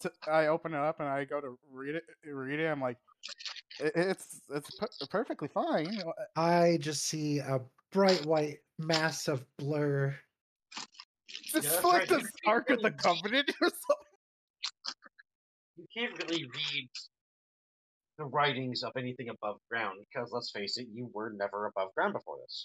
[0.00, 2.04] to, I open it up and I go to read it.
[2.24, 2.66] Read it.
[2.66, 5.98] I'm like, it, it's it's per- perfectly fine.
[6.36, 7.60] I just see a
[7.92, 10.14] bright white mass of blur.
[11.28, 14.06] It's that's like right, the you Ark of the really- Covenant or something.
[15.76, 16.88] You can't really read
[18.18, 22.12] the writings of anything above ground because, let's face it, you were never above ground
[22.12, 22.64] before this.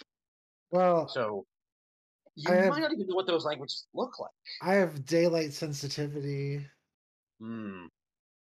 [0.71, 1.45] Well, So
[2.35, 4.29] you I have- might not even know what those languages look like.
[4.61, 6.65] I have daylight sensitivity.
[7.39, 7.85] Hmm.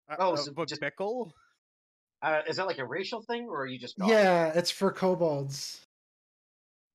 [0.09, 1.31] Uh, Oh, uh, so but just- Bickle?
[2.21, 3.95] Uh, is that like a racial thing, or are you just?
[4.05, 5.81] Yeah, it's for kobolds.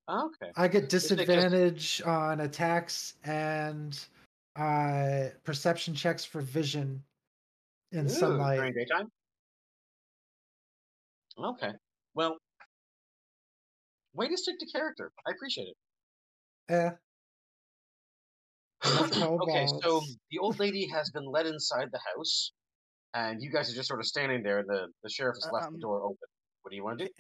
[0.09, 0.53] Oh, okay.
[0.57, 3.99] I get it just- disadvantage on attacks and
[4.55, 7.03] uh perception checks for vision
[7.93, 8.57] in Ooh, sunlight.
[8.57, 9.09] during daytime.
[11.39, 11.73] Okay.
[12.15, 12.39] Well,
[14.15, 15.13] way to stick to character.
[15.27, 15.77] I appreciate it.
[16.71, 16.91] Yeah.
[19.17, 22.53] Okay, so the old lady has been led inside the house,
[23.17, 24.63] and you guys are just sort of standing there.
[24.63, 26.29] The the sheriff has left the Um, door open.
[26.63, 27.13] What do you want to do?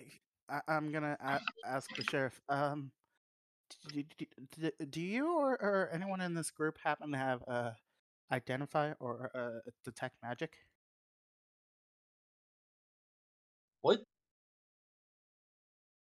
[0.48, 2.38] I, I'm gonna a- ask the sheriff.
[2.48, 2.92] Um,
[3.92, 4.04] do,
[4.58, 7.70] do, do, you or, or anyone in this group happen to have uh,
[8.30, 10.58] identify or uh, detect magic?
[13.80, 14.00] What?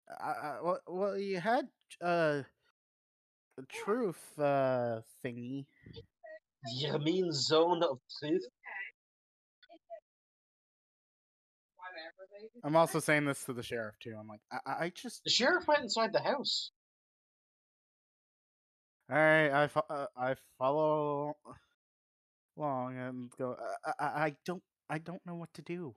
[0.10, 1.67] Uh, uh, well, well, you had
[2.02, 2.43] uh,
[3.58, 5.65] a truth uh thingy.
[6.76, 8.45] You mean zone of truth?
[12.63, 14.15] I'm also saying this to the sheriff too.
[14.19, 16.71] I'm like, I, I- I just The sheriff went inside the house.
[19.10, 21.38] All right, I fo- uh, I follow
[22.58, 23.56] along and go.
[23.86, 25.95] I, I I don't I don't know what to do.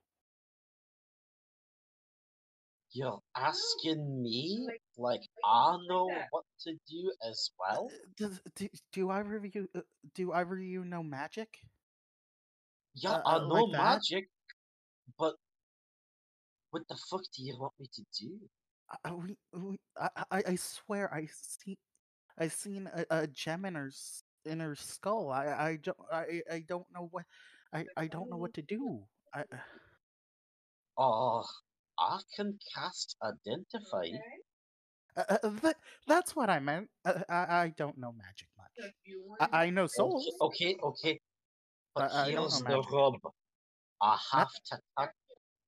[2.92, 4.66] You're asking me
[4.98, 7.88] like I know what to do as well?
[8.16, 9.80] Does do, do either of you uh,
[10.14, 11.48] do either of you know magic?
[12.94, 14.28] Yeah, uh, I uh, know like magic,
[15.18, 15.34] but
[16.70, 18.38] what the fuck do you want me to do?
[19.04, 19.78] I, we, we,
[20.30, 21.78] I, I swear I see
[22.38, 23.90] I seen a, a gem in her
[24.44, 25.30] in her skull.
[25.30, 27.24] I I don't I, I don't know what
[27.72, 29.02] I, I don't know what to do.
[29.34, 29.44] I
[30.98, 31.44] Oh,
[31.98, 33.98] I can cast Identify.
[33.98, 34.20] Okay.
[35.16, 36.88] uh, uh, that, that's what I meant.
[37.04, 38.70] Uh, I I don't know magic much.
[38.76, 40.28] if you want I, I know souls.
[40.40, 41.20] Okay, okay.
[41.94, 43.14] But I- I here's the rub.
[44.02, 44.78] I have to.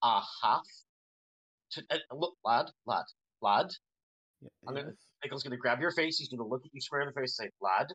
[0.02, 0.62] I have
[1.72, 1.84] to.
[1.90, 3.04] uh, look, lad, lad,
[3.42, 3.70] lad.
[4.66, 6.18] I'm gonna- Michael's gonna grab your face.
[6.18, 7.92] He's gonna look at you square in the face and say, "Lad,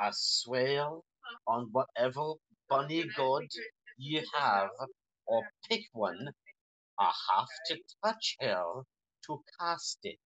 [0.00, 0.88] I swear
[1.46, 2.34] on whatever
[2.68, 3.44] bunny god
[3.96, 4.70] you have,
[5.26, 6.28] or pick one,
[6.98, 8.82] I have to touch her
[9.26, 10.18] to cast it.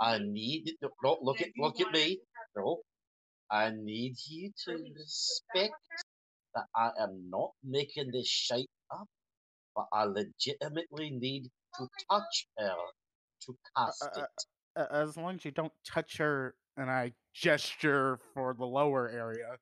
[0.00, 2.20] I need no, no look at look at me.
[2.56, 2.82] No,
[3.50, 5.74] I need you to respect
[6.54, 9.08] that I am not making this shite up,
[9.74, 12.74] but I legitimately need to touch her
[13.46, 14.46] to cast uh, it.
[14.76, 19.56] Uh, as long as you don't touch her and I gesture for the lower area.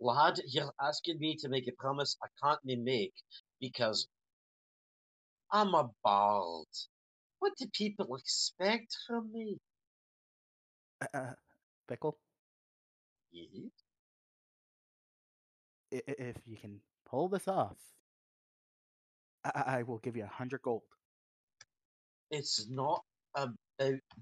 [0.00, 3.14] Lad, you're asking me to make a promise I can't make
[3.60, 4.08] because
[5.50, 6.66] I'm a bard.
[7.38, 9.58] What do people expect from me?
[11.12, 11.32] Uh,
[11.88, 12.14] Bickle,
[15.92, 17.76] i- if you can pull this off,
[19.44, 20.82] I, I I will give you a hundred gold.
[22.30, 23.02] It's not
[23.34, 23.54] about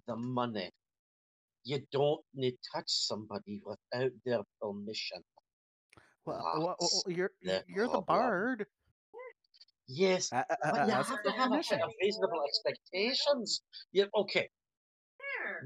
[0.07, 0.71] the money.
[1.64, 5.23] You don't need to touch somebody without their permission.
[6.27, 8.67] Well, well, well, you're the you're the bard.
[9.87, 11.83] Yes, Uh, uh, uh, but you ask have to have a permission.
[11.83, 13.61] of reasonable expectations.
[13.93, 14.49] Yeah, okay.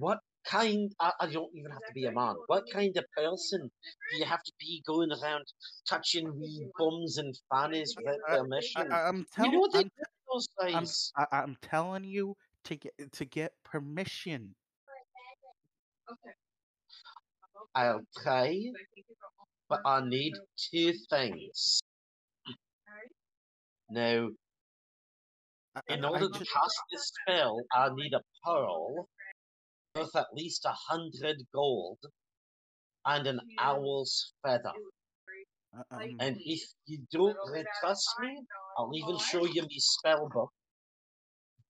[0.01, 0.93] What kind?
[1.01, 2.35] I, I don't even have to be a man.
[2.47, 3.71] What kind of person
[4.11, 5.45] do you have to be going around
[5.89, 8.93] touching wee bums and fannies without I- permission?
[8.93, 9.85] I, I'm you telling know they
[10.65, 10.87] I'm, I'm.
[11.17, 14.55] I, I'm telling you to get to get permission.
[16.11, 16.35] Okay.
[17.75, 20.33] I'll try, I think it's almost but I need
[20.73, 21.81] two things.
[23.91, 24.29] Now,
[25.89, 29.09] in I- I order to cast this spell, I need a pearl
[29.95, 31.99] worth at least a hundred gold
[33.05, 34.73] and an owl's feather.
[36.21, 37.37] And if you don't
[37.81, 38.43] trust me,
[38.77, 40.51] I'll even show you my spell book.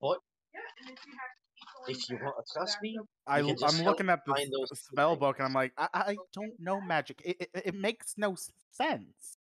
[0.01, 0.18] But
[0.55, 3.57] if you have people in if you there, want to trust me, I, you can
[3.59, 5.21] just I'm looking at the find those s- two spell things.
[5.21, 7.21] book and I'm like, I, I don't know magic.
[7.25, 8.37] It, it, it makes no
[8.73, 9.37] sense.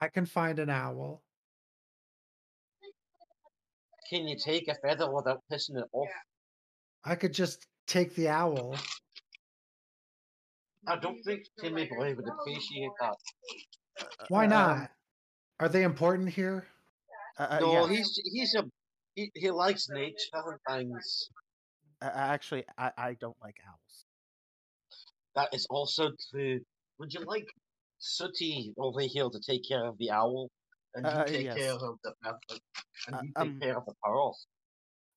[0.00, 1.22] I can find an owl.
[4.08, 6.08] can you take a feather without pissing it off?
[7.04, 8.76] I could just take the owl.
[10.86, 13.16] I don't think Timmy Boy would appreciate that.
[14.28, 14.76] Why Uh, not?
[14.76, 14.88] um,
[15.60, 16.66] Are they important here?
[17.38, 17.90] Uh, uh, no, yes.
[17.90, 18.64] he's he's a
[19.14, 21.28] he, he likes nature and things.
[22.00, 24.06] Uh, actually, I, I don't like owls.
[25.34, 26.60] That is also true.
[26.98, 27.46] Would you like
[27.98, 30.50] Sooty over here to take care of the owl,
[30.94, 31.58] and you Uh, take yes.
[31.58, 32.60] care of the feather,
[33.06, 34.36] and Uh, you take um, care of the pearl?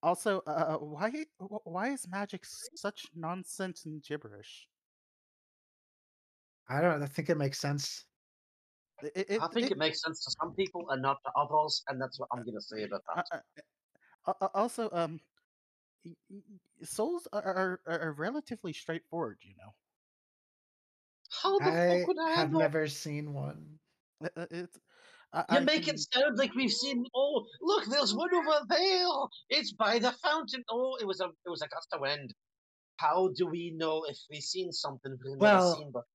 [0.02, 1.26] Also, uh, why
[1.63, 2.45] why is magic
[2.76, 4.67] such nonsense and gibberish?
[6.69, 7.04] I don't.
[7.04, 8.06] I think it makes sense.
[9.02, 11.84] It, it, I think it- it makes sense to some people and not to others,
[11.88, 13.43] and that's what I'm gonna say about that.
[14.26, 15.19] uh, uh, also, um,
[16.84, 19.39] souls are, are are relatively straightforward.
[19.43, 19.76] You know,
[21.41, 23.80] How the I fuck would I have never seen one.
[24.21, 24.80] Uh, uh, it's.
[25.34, 27.06] I, You I make it sound like we've seen.
[27.15, 29.08] Oh, look, there's one over there.
[29.49, 30.63] It's by the fountain.
[30.69, 32.34] Oh, it was a it was a gust of wind.
[32.97, 36.06] How do we know if we've seen something we've never seen before?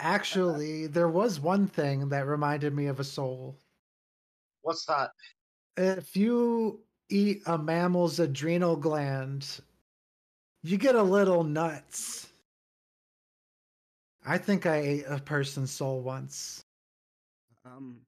[0.00, 3.56] Actually, there was one thing that reminded me of a soul.
[4.62, 5.10] What's that?
[5.76, 9.60] If you eat a mammal's adrenal gland,
[10.62, 12.28] you get a little nuts.
[14.26, 16.64] I think I ate a person's soul once.
[17.64, 18.00] um.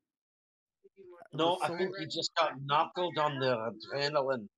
[0.84, 4.48] if you want- No, I think soul- you just got knuckled on the adrenaline.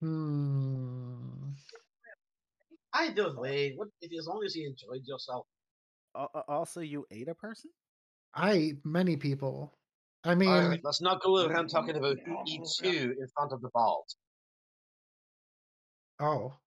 [0.00, 1.09] Hmm.
[2.92, 5.48] Either way, what if as long as you enjoyed yourself?
[6.14, 7.70] al- al- Also, you ate a person.
[8.34, 9.78] I eat many people.
[10.24, 13.52] I mean, All right, let's not go around talking about who eats who in front
[13.54, 14.04] of the bard.
[16.20, 16.60] oh,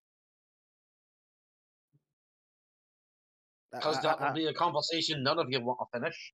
[3.70, 6.32] Because that will be a conversation none of you want to finish.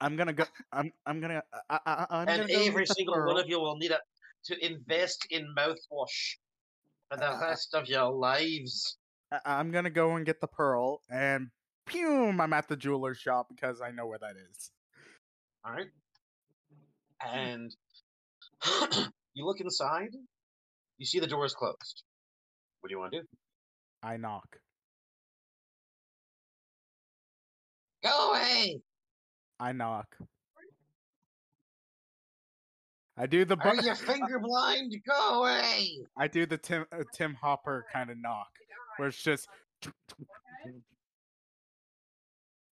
[0.00, 0.44] I'm gonna go.
[0.72, 0.92] I'm.
[1.06, 1.42] I'm gonna.
[1.68, 3.34] I, I, I'm and gonna go every with single pearl.
[3.34, 4.00] one of you will need it
[4.44, 6.36] to invest in mouthwash
[7.08, 8.97] for the Uh, rest of your lives.
[9.30, 11.50] I- I'm gonna go and get the pearl, and
[11.86, 12.28] pew!
[12.28, 14.70] I'm at the jeweler's shop because I know where that is.
[15.64, 15.88] All right.
[17.20, 17.74] And
[19.34, 20.10] you look inside.
[20.98, 22.02] You see the door is closed.
[22.80, 23.26] What do you want to do?
[24.02, 24.58] I knock.
[28.02, 28.80] Go away!
[29.58, 30.16] I knock.
[33.16, 34.94] I do the Are you finger blind?
[35.04, 35.98] Go away!
[36.16, 38.46] I do the Tim uh, Tim Hopper kind of knock,
[38.98, 39.48] where it's just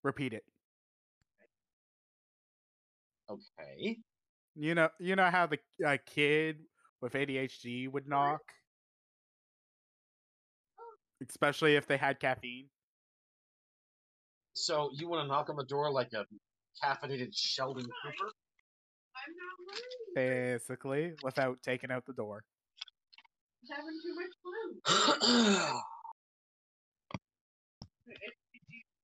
[0.02, 0.44] repeat it.
[3.30, 3.98] Okay.
[4.54, 6.58] You know, you know how the uh, kid
[7.00, 8.40] with ADHD would knock,
[11.28, 12.68] especially if they had caffeine.
[14.54, 16.24] So you want to knock on the door like a
[16.82, 18.32] caffeinated Sheldon Cooper?
[19.16, 20.58] I'm not worried.
[20.58, 22.42] Basically, without taking out the door.
[23.70, 25.82] Having too much fun.
[28.06, 28.86] Did you stop doing it on purpose?
[28.86, 28.95] Yay.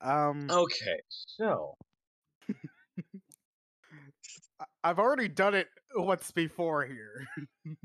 [0.00, 1.74] Um, okay, so
[4.82, 7.26] I've already done it once before here.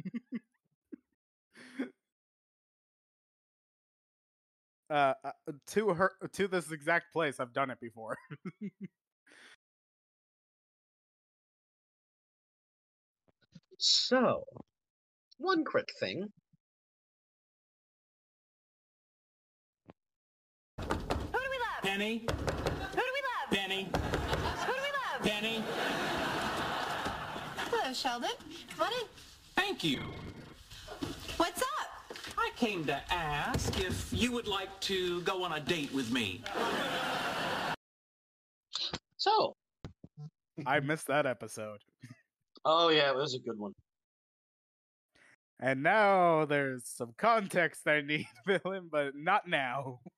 [4.89, 5.31] uh, uh,
[5.67, 8.17] to her to this exact place, I've done it before.
[13.77, 14.43] so
[15.39, 16.27] one quick thing.
[20.77, 20.89] Who do
[21.31, 21.81] we love?
[21.81, 22.33] Penny, Who do
[22.95, 23.49] we love?
[23.51, 25.21] Penny, Who do we love?
[25.23, 25.63] Penny.
[27.57, 28.29] Hello, Sheldon.
[28.77, 29.07] Come on in.
[29.55, 30.01] Thank you.
[31.37, 32.17] What's up?
[32.37, 36.41] I came to ask if you would like to go on a date with me.
[39.17, 39.55] So,
[40.65, 41.79] I missed that episode,
[42.65, 43.73] oh yeah, it was a good one.
[45.59, 49.99] And now there's some context I need to fill in, but not now.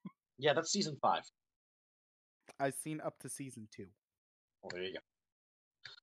[0.43, 1.21] Yeah, that's season five.
[2.59, 3.85] I've seen up to season two.
[4.63, 4.99] Oh, there you go.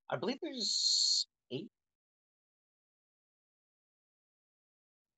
[0.09, 1.67] I believe there's eight.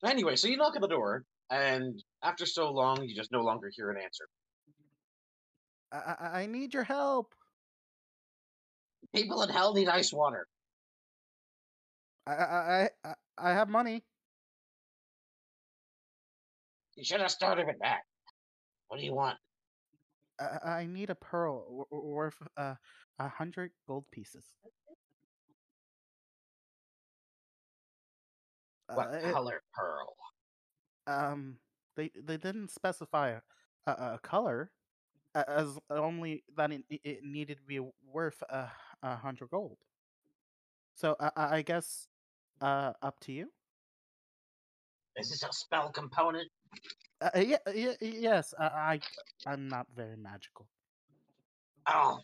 [0.04, 3.70] Anyway, so you knock on the door, and after so long, you just no longer
[3.76, 4.24] hear an answer.
[5.92, 7.34] I, I, I need your help.
[9.14, 10.46] People in hell need ice water.
[12.26, 14.02] I, I, I- I have money.
[17.00, 18.00] You should have started with that.
[18.88, 19.38] What do you want?
[20.38, 22.74] I, I need a pearl worth uh,
[23.18, 24.44] a hundred gold pieces.
[28.92, 30.14] What Uh, it- color pearl?
[31.06, 31.56] um,
[31.96, 33.40] they they didn't specify a,
[33.86, 34.70] a, a color,
[35.34, 38.70] as only that it, it needed to be worth a,
[39.02, 39.78] a hundred gold.
[40.96, 42.08] So I, I I guess
[42.60, 43.50] uh up to you.
[45.16, 46.48] Is this a spell component?
[47.20, 48.54] Uh, yeah, yeah, yes.
[48.58, 49.00] I, I
[49.46, 50.66] I'm not very magical.
[51.86, 52.20] Oh,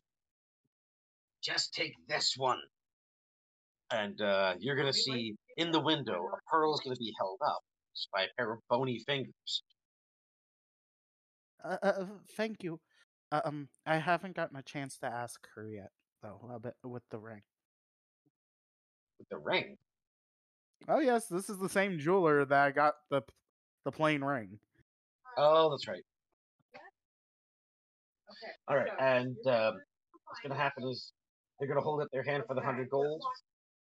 [1.43, 2.61] just take this one.
[3.91, 7.63] And uh, you're gonna see in the window a pearl is gonna be held up
[8.13, 9.63] by a pair of bony fingers.
[11.65, 12.81] Uh, uh, thank you.
[13.31, 15.91] Uh, Um, I haven't gotten a chance to ask her yet,
[16.23, 16.49] though.
[16.53, 17.43] A bit with the ring.
[19.19, 19.77] with the ring.
[20.89, 23.23] Oh yes, this is the same jeweler that I got the
[23.87, 24.59] the plain ring.
[25.39, 26.03] Oh, that's right.
[26.75, 28.53] Okay.
[28.69, 29.75] All right, so and you're um,
[30.27, 31.13] what's gonna happen is
[31.59, 33.23] they're gonna hold up their hand for the hundred gold,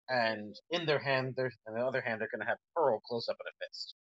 [0.08, 3.36] and in their hand, they're in the other hand, they're gonna have pearl close up
[3.40, 3.94] in a fist,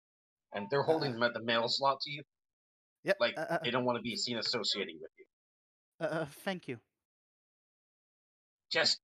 [0.53, 2.23] and they're holding them at the mail slot to you.
[3.05, 3.17] Yep.
[3.19, 5.25] Like uh, uh, they don't want to be seen associating with you.
[6.07, 6.79] uh, uh, thank you.
[8.71, 9.01] Just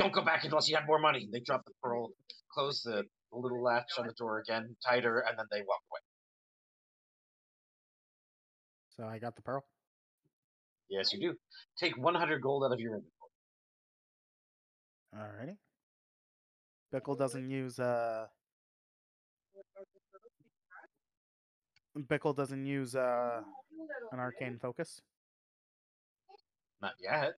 [0.00, 1.28] don't go back unless you have more money.
[1.32, 2.10] They drop the pearl,
[2.52, 6.00] close the little latch on the door again tighter, and then they walk away.
[8.96, 9.64] So I got the pearl.
[10.88, 11.34] Yes, you do.
[11.78, 13.10] Take 100 gold out of your inventory.
[15.16, 15.56] Alrighty.
[16.92, 18.26] Bickle doesn't use uh.
[21.96, 23.40] Bickle doesn't use uh
[24.12, 25.00] an arcane focus.
[26.82, 27.34] Not yet.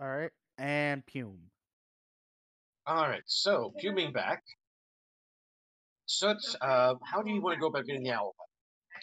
[0.00, 1.38] All right, and Pume.
[2.86, 3.22] All right.
[3.26, 4.42] So, Puming back.
[6.12, 8.34] Soot, uh, how do you want to go about getting the owl?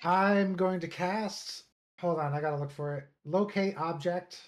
[0.03, 1.64] I'm going to cast.
[1.99, 3.05] Hold on, I gotta look for it.
[3.26, 4.39] Locate object.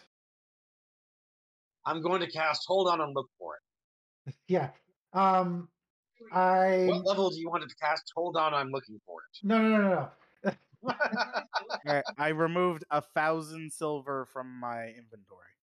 [1.88, 2.62] I'm going to cast.
[2.68, 4.36] Hold on and look for it.
[4.48, 4.70] Yeah.
[5.14, 5.70] Um.
[6.32, 8.04] I What level do you want it to cast?
[8.16, 10.10] Hold on, I'm looking for no no no no no.
[10.52, 10.56] it.
[10.84, 10.94] All
[11.88, 15.56] right, I removed a thousand silver from my inventory.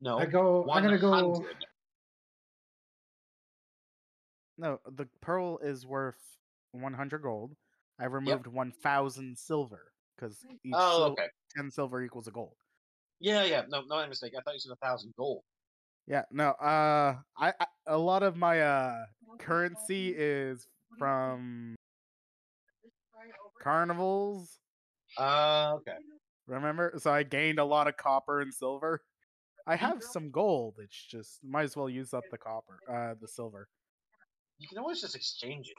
[0.00, 0.18] no.
[0.20, 0.64] I go.
[0.70, 1.44] I'm gonna go.
[4.60, 4.78] 100.
[4.86, 6.38] No, the pearl is worth
[6.72, 7.56] 100 gold.
[7.98, 11.28] I removed 1,000 silver because each Oh, sil- okay.
[11.56, 12.56] 10 silver equals a gold.
[13.18, 13.62] Yeah, yeah.
[13.68, 14.32] No, no mistake.
[14.36, 15.42] I thought you said a thousand gold.
[16.06, 16.50] Yeah, no.
[16.50, 19.06] Uh, I, I a lot of my uh
[19.38, 20.66] currency is
[20.98, 21.76] from
[23.60, 24.58] carnivals.
[25.18, 25.96] Uh, okay.
[26.46, 26.94] Remember?
[26.98, 29.02] So I gained a lot of copper and silver.
[29.66, 30.76] I have some gold.
[30.82, 33.68] It's just might as well use up the copper, uh, the silver.
[34.60, 35.76] You can always just exchange it.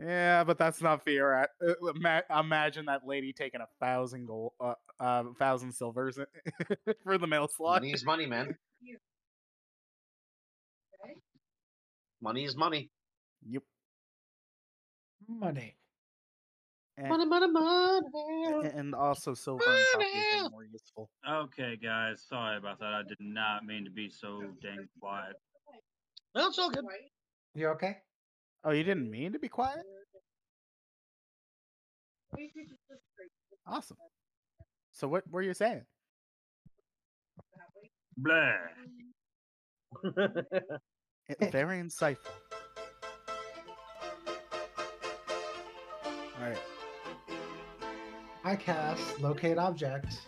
[0.00, 1.34] Yeah, but that's not fair.
[1.34, 1.92] At uh,
[2.38, 6.18] imagine that lady taking a thousand gold, uh, uh, thousand silvers
[7.04, 7.82] for the mail slot.
[7.82, 8.56] Money is money, man.
[12.20, 12.90] Money is money.
[13.48, 13.62] Yep.
[15.28, 15.74] Money.
[16.96, 18.70] And, Money, money, money.
[18.74, 21.10] and also silver and copper are more useful.
[21.28, 22.86] Okay, guys, sorry about that.
[22.86, 25.36] I did not mean to be so dang quiet.
[26.34, 26.84] That's it's all good.
[27.54, 27.98] You okay?
[28.64, 29.84] Oh, you didn't mean to be quiet?
[33.66, 33.96] Awesome.
[34.92, 35.82] So what were you saying?
[38.16, 38.52] Blah.
[41.50, 42.16] Very insightful.
[46.06, 46.58] All right.
[48.44, 50.20] I cast locate object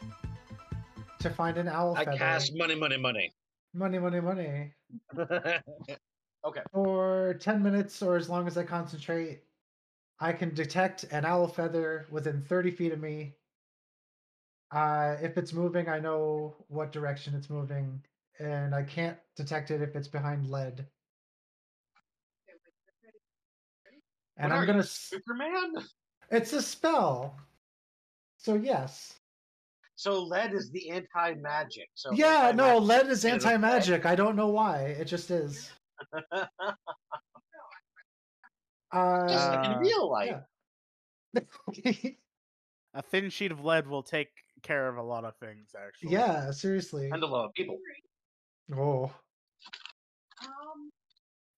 [1.21, 2.17] to find an owl I feather.
[2.19, 3.33] cast money, money, money.
[3.73, 4.75] Money, money, money.
[6.45, 6.61] okay.
[6.73, 9.43] For 10 minutes or as long as I concentrate,
[10.21, 13.37] I can detect an owl feather within 30 feet of me.
[14.71, 18.03] Uh, if it's moving, I know what direction it's moving,
[18.39, 20.87] and I can't detect it if it's behind lead.
[24.37, 24.83] And What I'm gonna.
[24.83, 25.75] Superman?
[26.33, 27.37] It's a spell.
[28.37, 29.19] So yes.
[29.97, 31.89] So lead is the anti-magic.
[31.95, 34.07] So yeah, no, lead is anti-magic.
[34.07, 34.83] I don't know why.
[34.85, 35.73] It just is.
[36.13, 36.49] Lead.
[38.93, 40.37] Uh, Just like in Uh, real life.
[41.35, 41.93] yeah.
[42.95, 44.31] A thin sheet of lead will take
[44.63, 46.11] care of a lot of things, actually.
[46.13, 47.09] yeah, seriously.
[47.09, 47.79] And a lot of people.
[48.77, 49.05] Oh.
[50.43, 50.91] Um,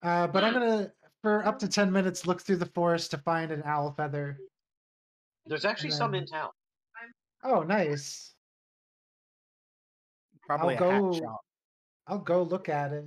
[0.02, 3.50] Uh, but I'm gonna, for up to ten minutes, look through the forest to find
[3.50, 4.38] an owl feather.
[5.46, 6.50] There's actually And some in town.
[7.44, 8.34] Oh, nice.
[10.42, 11.40] Probably I'll a go- hat shop.
[12.08, 13.04] I'll go look at it.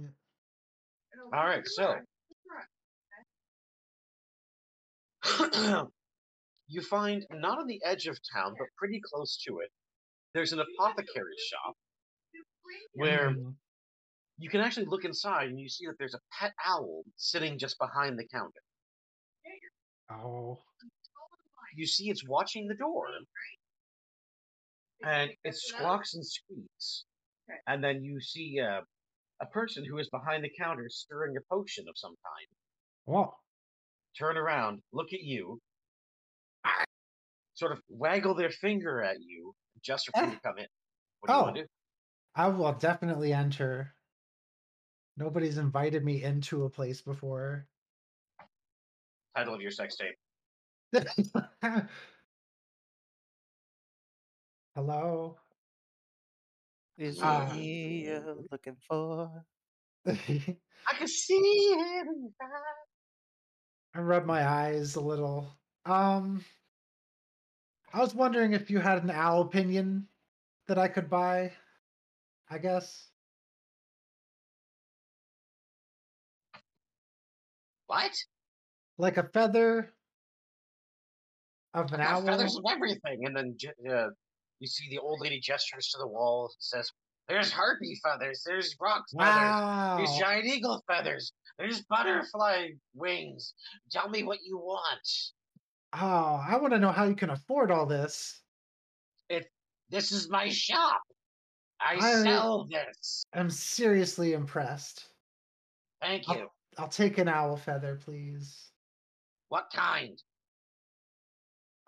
[1.35, 1.95] All right, so
[6.67, 9.69] you find not on the edge of town, but pretty close to it.
[10.33, 11.75] There's an apothecary shop
[12.93, 13.49] where Hmm.
[14.37, 17.77] you can actually look inside and you see that there's a pet owl sitting just
[17.79, 18.61] behind the counter.
[20.09, 20.63] Oh.
[21.75, 23.07] You see it's watching the door,
[25.03, 27.03] and it squawks and squeaks.
[27.67, 28.81] And then you see uh,
[29.45, 32.47] a person who is behind the counter stirring a potion of some kind.
[33.05, 33.33] Whoa.
[34.17, 35.59] Turn around, look at you,
[37.53, 40.39] sort of waggle their finger at you, just for you to eh.
[40.43, 40.65] come in.
[41.19, 41.43] What do you oh.
[41.43, 41.67] want to do?
[42.35, 43.93] I will definitely enter.
[45.17, 47.67] Nobody's invited me into a place before.
[49.35, 51.03] Title of your sex tape.
[54.75, 55.37] Hello.
[56.97, 57.49] Is Ah.
[57.51, 59.43] it me you're looking for?
[60.07, 62.07] I can see it.
[62.07, 62.63] in your eyes.
[63.93, 65.47] I rub my eyes a little.
[65.85, 66.43] Um,
[67.93, 70.07] I was wondering if you had an owl opinion
[70.67, 71.53] that I could buy.
[72.49, 73.09] I guess.
[77.87, 78.11] What?
[78.97, 79.93] Like a feather
[81.73, 82.25] of an owl.
[82.25, 83.25] feathers of everything.
[83.25, 83.57] And then
[83.91, 84.07] uh,
[84.59, 86.91] you see the old lady gestures to the wall and says,
[87.27, 89.97] There's harpy feathers, there's roc feathers, Wow.
[89.97, 93.53] there's giant eagle feathers, there's butterfly wings.
[93.91, 95.07] Tell me what you want.
[95.93, 98.41] Oh, I want to know how you can afford all this.
[99.29, 99.47] It,
[99.89, 101.01] This is my shop.
[101.79, 103.23] I, I- sell this.
[103.33, 105.05] I'm seriously impressed.
[106.01, 106.47] Thank I'll- you.
[106.77, 108.71] I'll take an owl feather, please.
[109.47, 110.21] What kind?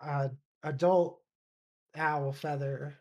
[0.00, 0.28] Uh,
[0.62, 1.20] adult
[1.98, 2.96] owl feather.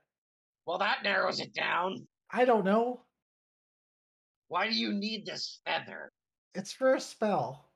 [0.65, 2.07] Well, that narrows it down.
[2.31, 3.01] I don't know.
[4.49, 6.11] Why do you need this feather?
[6.55, 7.69] It's for a spell.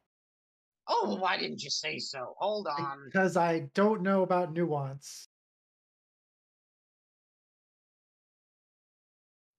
[0.88, 2.34] Oh, well, why didn't you say so?
[2.38, 3.06] Hold on.
[3.06, 5.28] Because I don't know about nuance.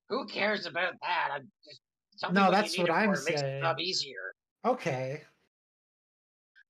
[0.08, 1.28] Who cares about that?
[1.32, 3.04] I'm just, No, that's what I'm.
[3.04, 3.62] It makes the saying.
[3.62, 4.34] job easier.
[4.64, 5.22] Okay.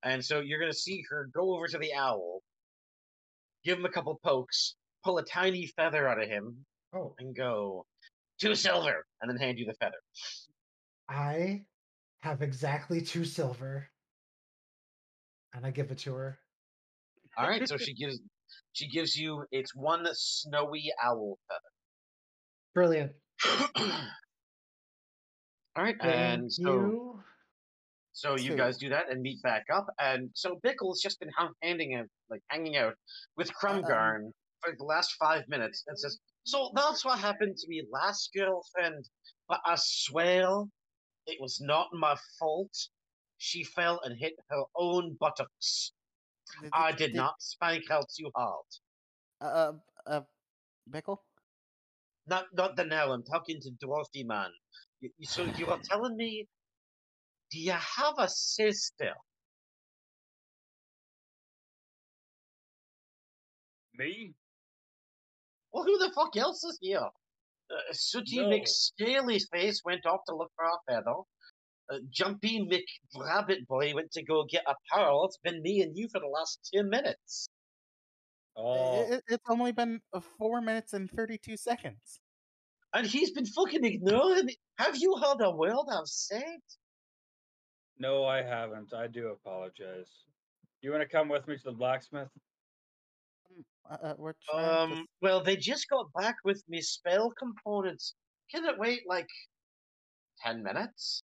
[0.05, 2.43] And so you're gonna see her go over to the owl,
[3.64, 7.86] give him a couple pokes, pull a tiny feather out of him, Oh, and go
[8.40, 9.96] two silver, and then hand you the feather.
[11.09, 11.64] I
[12.20, 13.88] have exactly two silver.
[15.55, 16.38] And I give it to her.
[17.36, 18.18] All right, so she gives
[18.72, 21.61] she gives you it's one snowy owl feather.
[22.74, 23.12] Brilliant.
[25.76, 27.20] All right, Thank and so you.
[28.12, 31.53] so you guys do that and meet back up, and so Bickle's just been hang-
[31.62, 32.94] handing out, like hanging out
[33.36, 34.30] with Um, Krumgarn
[34.62, 39.08] for the last five minutes, and says, "So that's what happened to me last girlfriend,
[39.48, 40.64] but I swear
[41.26, 42.72] it was not my fault.
[43.38, 45.92] She fell and hit her own buttocks.
[46.72, 48.66] I did not spank her too hard.
[49.40, 49.72] Uh,
[50.06, 50.22] uh,
[50.90, 51.18] Bickle?
[52.26, 53.12] Not not the now.
[53.12, 54.50] I'm talking to Dorothy man.
[55.00, 56.46] You, you- so you are telling me?
[57.50, 59.14] Do you have a sister?
[63.94, 64.34] Me?
[65.73, 67.01] Well, who the fuck else is here?
[67.01, 68.49] Uh, Sooty No.
[68.51, 71.14] McScaly's face went off to look for a feather.
[71.91, 72.61] Uh, Jumpy
[73.14, 75.25] McRabbit Boy went to go get a pearl.
[75.25, 77.49] It's been me and you for the last ten minutes.
[78.57, 82.20] Oh, It, it's only been uh, four minutes and 32 seconds.
[82.93, 84.57] And he's been fucking ignoring me.
[84.77, 86.61] Have you heard a word I've said?
[87.99, 88.93] no, I haven't.
[88.93, 90.11] I do apologize.
[90.83, 92.29] You want to come with me to the blacksmith?
[93.90, 98.14] Uh, we're trying to Um, well, they just got back with me spell components.
[98.50, 99.28] Can it wait like
[100.42, 101.22] ten minutes?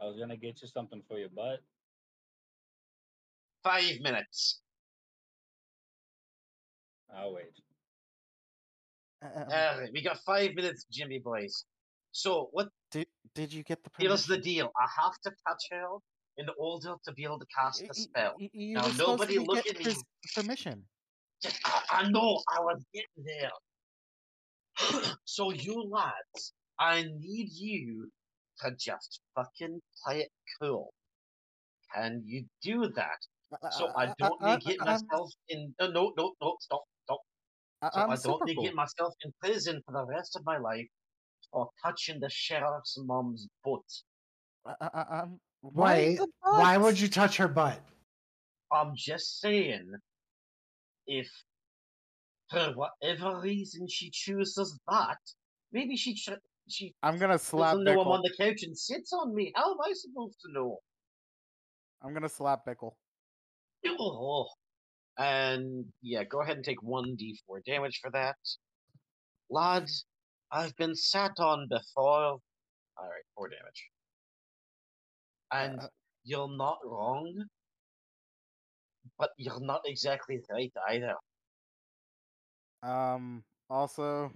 [0.00, 1.60] I was gonna get you something for your butt.
[3.62, 4.60] Five minutes.
[7.14, 7.52] I'll wait.
[9.22, 11.64] uh, um, Alright, we got five minutes, Jimmy boys.
[12.12, 14.70] So what did, did you get the here's the deal.
[14.80, 15.98] I have to touch her
[16.40, 18.34] in order to be able to cast the spell.
[18.40, 19.94] y- you Now, nobody look at me.
[20.34, 20.88] permission.
[21.44, 23.52] I, I know I was getting there.
[25.24, 28.10] so you lads, I need you
[28.60, 30.92] to just fucking play it cool.
[31.94, 33.20] Can you do that?
[33.72, 35.74] So Uh, I uh, don't uh, need to get uh, myself in.
[35.80, 37.20] No, no, no, no, stop, stop.
[37.82, 38.64] So I'm I don't need cool.
[38.64, 40.88] get myself in prison for the rest of my life
[41.52, 43.88] for touching the sheriff's mom's butt.
[44.64, 47.80] I- I- I- I'm- why Wait, the why would you touch her butt?
[48.72, 49.92] I'm just saying,
[51.06, 51.28] if
[52.50, 55.18] for whatever reason she chooses that,
[55.72, 56.30] maybe she ch-
[56.68, 59.52] she I'm gonna slap doesn't know I'm on the couch and sits on me.
[59.54, 60.78] How am I supposed to know?
[62.02, 62.92] I'm gonna slap Bickle.
[63.86, 64.46] Oh.
[65.18, 68.36] And yeah, go ahead and take one d4 damage for that.
[69.50, 70.06] Lads,
[70.50, 72.38] I've been sat on before.
[72.98, 73.90] Alright, 4 damage.
[75.52, 75.88] And Uh,
[76.24, 77.48] you're not wrong,
[79.18, 81.14] but you're not exactly right either.
[82.82, 83.44] Um.
[83.68, 84.32] Also,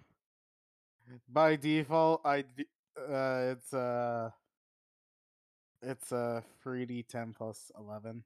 [1.29, 2.45] by default, I
[2.97, 4.31] uh, it's uh,
[5.83, 8.25] it's a three d ten plus eleven.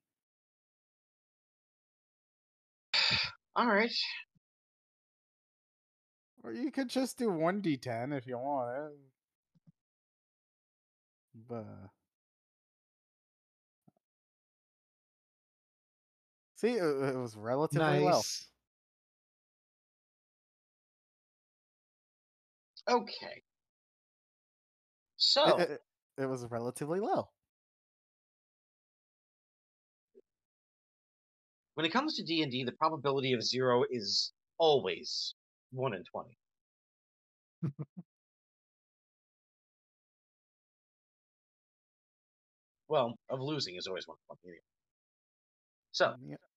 [3.58, 3.92] Alright.
[6.42, 8.92] Or you could just do one d ten if you want it.
[11.48, 11.90] But
[16.58, 18.16] see, it, it was relatively well.
[18.16, 18.46] Nice.
[22.88, 23.42] Okay.
[25.16, 25.80] So, It, it,
[26.18, 27.28] it was relatively low.
[31.78, 35.36] when it comes to D&D, the probability of 0 is always
[35.70, 36.36] 1 in 20.
[42.88, 44.58] well, of losing is always 1 in 20.
[45.92, 46.47] So, Yeah.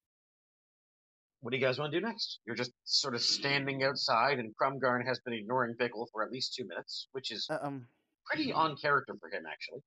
[1.41, 2.39] What do you guys want to do next?
[2.45, 6.53] You're just sort of standing outside, and Krumgarn has been ignoring Bickle for at least
[6.53, 7.87] two minutes, which is Uh, Um.
[8.27, 9.81] pretty on character for him, actually.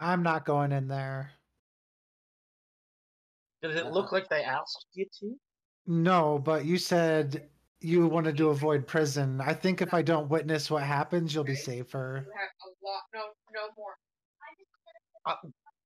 [0.00, 1.32] I'm not going in there.
[3.62, 5.38] Did it look like they asked you to?
[5.86, 7.50] No, but you said
[7.80, 9.40] you wanted to avoid prison.
[9.40, 12.24] I think if I don't witness what happens, you'll be safer.
[12.26, 13.02] You have a lot.
[13.14, 13.96] No, no more.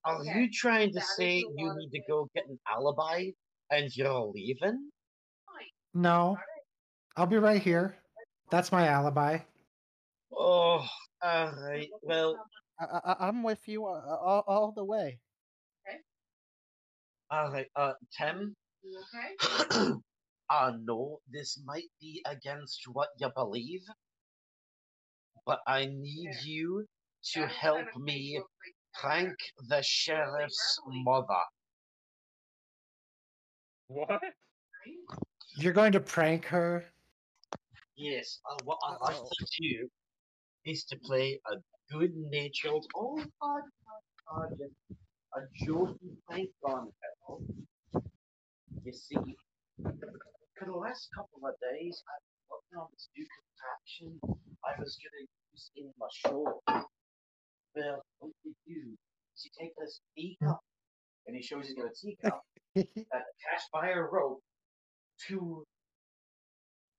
[0.04, 3.30] Are Okay, you trying to that is say you need to go get an alibi
[3.70, 4.90] and you're leaving?
[5.94, 6.36] No,
[7.16, 7.96] I'll be right here.
[8.50, 9.38] That's my alibi.
[10.32, 10.86] Oh,
[11.24, 11.88] alright.
[12.02, 12.36] Well,
[12.80, 15.18] I, I, I'm with you uh, all, all the way.
[17.32, 17.66] alright.
[17.76, 19.92] Uh, Tim, You okay?
[20.50, 23.82] I know this might be against what you believe,
[25.46, 26.40] but I need Yeah.
[26.44, 26.86] you
[27.34, 28.40] to That's help me
[28.94, 29.34] prank
[29.68, 31.42] the sheriff's mother.
[33.91, 34.22] What?
[35.57, 36.84] You're going to prank her?
[37.97, 39.28] Yes, uh, what I'd like Uh-oh.
[39.36, 39.88] to do
[40.64, 41.57] is to play a
[41.93, 43.62] good-natured, oh my god,
[44.30, 44.78] god, just
[45.34, 46.86] a jokey prank on
[47.26, 48.01] her.
[48.84, 49.16] You see,
[49.82, 54.20] for the last couple of days, I've been working on this new contraption.
[54.64, 56.62] I was gonna use in my show.
[57.74, 58.95] Well, what you do
[59.34, 60.61] is you take this teacup,
[61.26, 62.40] and he shows he's got a teacup
[62.74, 64.40] that attached by a rope
[65.28, 65.64] to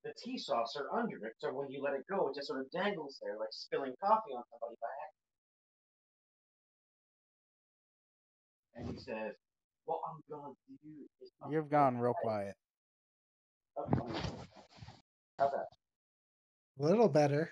[0.04, 2.70] the tea saucer under it, so when you let it go, it just sort of
[2.72, 4.88] dangles there, like spilling coffee on somebody by
[8.76, 8.90] accident.
[8.90, 9.36] And he says,
[9.86, 12.56] "What I'm gonna do is I'm You've gone real take- quiet.
[15.38, 15.68] How's that?
[16.80, 17.52] A little better.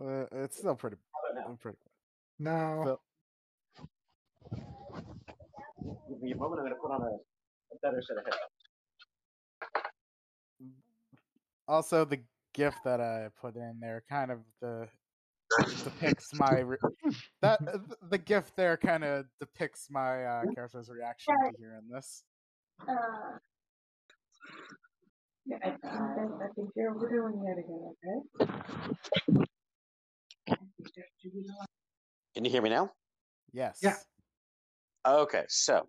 [0.00, 1.56] Uh, it's still pretty, How about now?
[1.60, 1.78] pretty.
[2.38, 2.82] No.
[2.84, 3.00] So-
[6.08, 6.60] Give me a moment.
[6.60, 7.06] I'm gonna put on a,
[7.74, 8.42] a better set of headphones.
[11.66, 12.20] Also, the
[12.54, 14.88] GIF that I put in there kind of the
[15.84, 16.76] depicts my re-
[17.42, 17.60] that
[18.10, 22.24] the GIF there kind of depicts my uh, character's reaction to hearing this.
[22.80, 22.94] Uh,
[25.46, 29.44] yeah, I think, I think you're overdoing it again, okay?
[30.50, 31.68] I think that should be the last-
[32.34, 32.92] Can you hear me now?
[33.52, 33.78] Yes.
[33.82, 33.94] Yeah.
[35.06, 35.88] Okay, so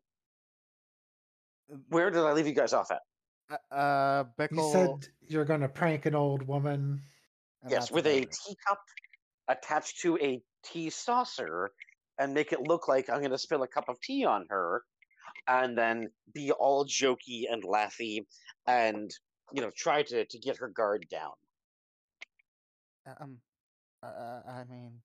[1.90, 3.02] where did I leave you guys off at?
[3.72, 7.02] Uh, uh You said you're going to prank an old woman.
[7.68, 8.36] yes, with a it.
[8.46, 8.80] teacup
[9.48, 11.72] attached to a tea saucer
[12.20, 14.84] and make it look like I'm going to spill a cup of tea on her
[15.48, 18.26] and then be all jokey and laughy
[18.68, 19.10] and,
[19.54, 21.32] you know, try to, to get her guard down.
[23.20, 23.38] Um,
[24.04, 25.02] uh, I mean,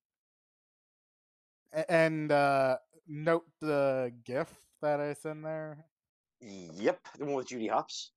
[1.89, 2.77] and uh,
[3.07, 5.85] note the GIF that I send there.
[6.41, 8.13] Yep, the one with Judy Hopps.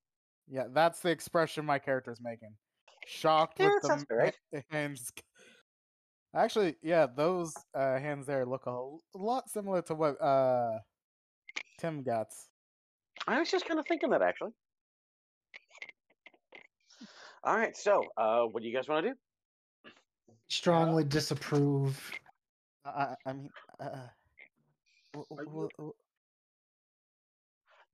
[0.46, 2.56] Yeah, that's the expression my character's making.
[3.06, 4.38] Shocked Yeah, with the about right.
[4.70, 5.12] hands.
[6.34, 10.78] Actually, yeah, those uh, hands there look a lot similar to what uh,
[11.78, 12.28] Tim got.
[13.26, 14.52] I was just kind of thinking that actually.
[17.44, 19.92] All right, so uh, what do you guys want to do?
[20.48, 21.98] Strongly disapprove.
[22.84, 24.08] I, I- I mean, uh,
[25.12, 25.94] w- w-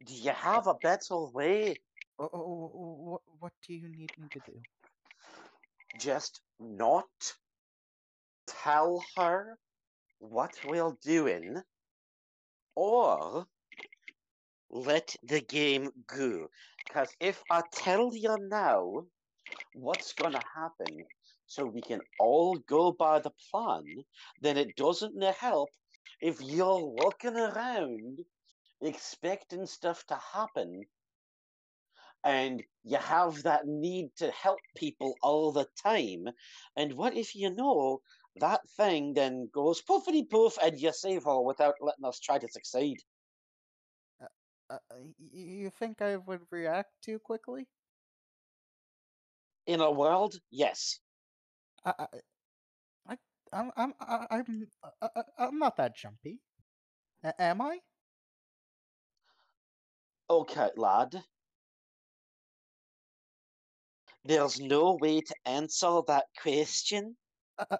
[0.05, 1.77] Do you have a better way?
[2.17, 4.61] what do you need me to do?
[5.99, 7.09] Just not
[8.47, 9.59] tell her
[10.19, 11.63] what we're doing,
[12.77, 13.47] or
[14.71, 16.49] let the game go.
[16.87, 19.07] Because if I tell you now
[19.73, 21.07] what's gonna happen,
[21.47, 24.05] so we can all go by the plan,
[24.41, 25.71] then it doesn't help
[26.21, 28.25] if you're walking around
[28.81, 30.87] expecting stuff to happen
[32.25, 36.27] and you have that need to help people all the time.
[36.77, 38.03] And what if you know
[38.37, 42.49] that thing then goes poofity poof and you save her without letting us try to
[42.49, 42.99] succeed?
[44.71, 47.69] Uh, y- you think I would react too quickly?
[49.67, 51.01] In a world, yes.
[51.85, 52.07] I
[53.55, 56.41] I'm, I'm, I'm, I, I- I'm not that jumpy.
[57.23, 57.79] A- am I?
[60.29, 61.23] Okay, lad.
[64.25, 67.17] There's no way to answer that question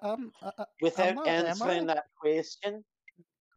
[0.03, 2.85] I'm, I, I- without not, answering that question.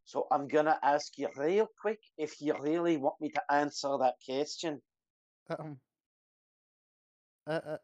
[0.06, 4.16] So I'm gonna ask you real quick if you really want me to answer that
[4.26, 4.82] question.
[5.50, 5.80] um,
[7.46, 7.78] uh, uh,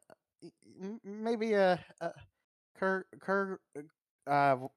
[1.03, 2.09] maybe uh, uh,
[2.77, 3.59] Ker, Ker,
[4.27, 4.69] uh, w-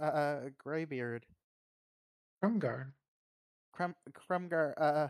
[0.00, 1.26] uh, uh, Graybeard,
[2.42, 2.92] Krumgar.
[3.72, 5.08] Crum, Crumgar, uh,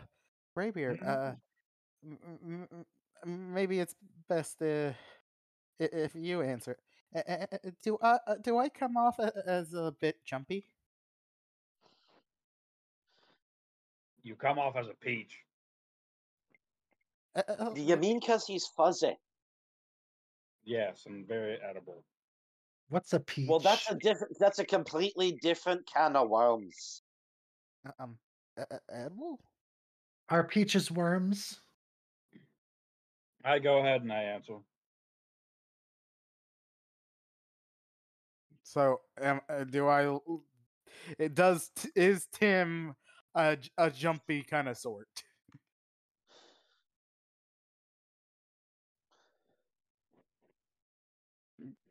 [0.55, 1.33] Graybeard, uh,
[2.03, 2.85] m- m- m-
[3.25, 3.95] m- maybe it's
[4.29, 4.93] best uh,
[5.79, 6.77] if you answer.
[7.15, 10.65] Uh, uh, uh, Do I uh, do I come off as a bit jumpy?
[14.23, 15.39] You come off as a peach.
[17.35, 19.17] Uh, uh, Do you mean because he's fuzzy?
[20.63, 22.03] Yes, and very edible.
[22.91, 23.47] What's a peach?
[23.47, 24.35] Well, that's a different.
[24.37, 27.03] That's a completely different can of worms.
[27.97, 28.17] um,
[28.59, 29.09] uh, uh.
[30.27, 31.61] Are peaches worms?
[33.45, 34.57] I go ahead and I answer.
[38.63, 40.17] So, um, uh, do I?
[41.17, 41.71] It does.
[41.95, 42.93] Is Tim
[43.33, 45.07] a, a jumpy kind of sort?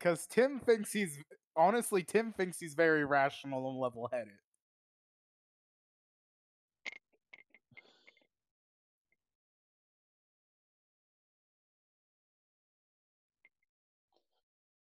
[0.01, 1.19] Because Tim thinks he's
[1.57, 4.33] honestly, Tim thinks he's very rational and level-headed.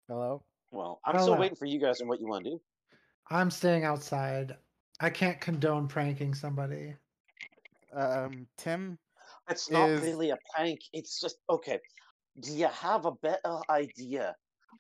[0.10, 0.43] Hello.
[0.72, 2.62] Well, I'm still waiting for you guys and what you want to do.
[3.30, 4.55] I'm staying outside.
[4.99, 6.95] I can't condone pranking somebody.
[7.93, 8.97] Um, Tim.
[9.49, 10.80] It's not Is- really a prank.
[10.91, 11.80] It's just okay.
[12.41, 14.36] Do you have a better idea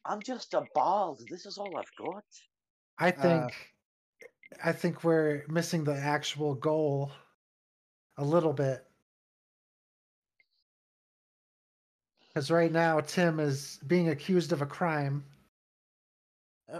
[0.07, 1.17] I'm just a bard.
[1.29, 2.23] This is all I've got.
[2.97, 3.73] I Uh, think
[4.63, 7.11] I think we're missing the actual goal
[8.17, 8.85] a little bit.
[12.27, 15.25] Because right now Tim is being accused of a crime.
[16.71, 16.79] Uh,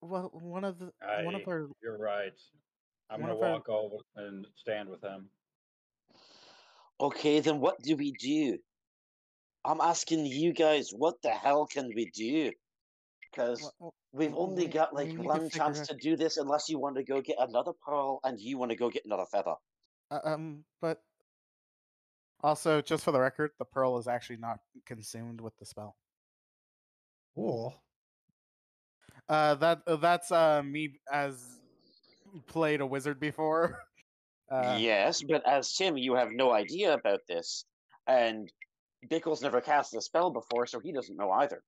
[0.00, 0.92] well, one of the
[1.24, 2.38] one of our you're right.
[3.10, 5.30] I'm gonna of our- walk over and stand with him.
[7.00, 8.58] Okay, then what do we do?
[9.68, 12.50] I'm asking you guys, what the hell can we do?
[13.30, 15.94] Because w- w- we've w- only we- got like need to one chance out- to
[15.94, 18.88] do this unless you want to go get another pearl and you want to go
[18.88, 19.54] get another feather.
[20.10, 21.02] uh, um, but
[22.42, 25.96] also just for the record, the pearl is actually not consumed with the spell.
[27.34, 27.74] Cool.
[29.28, 31.60] Uh, that uh, that's uh me as
[32.46, 33.78] played a wizard before.
[34.50, 37.66] Uh, yes, but as Tim, you have no idea about this.
[38.06, 38.50] And
[39.06, 41.62] Bickle's never cast a spell before, so he doesn't know either.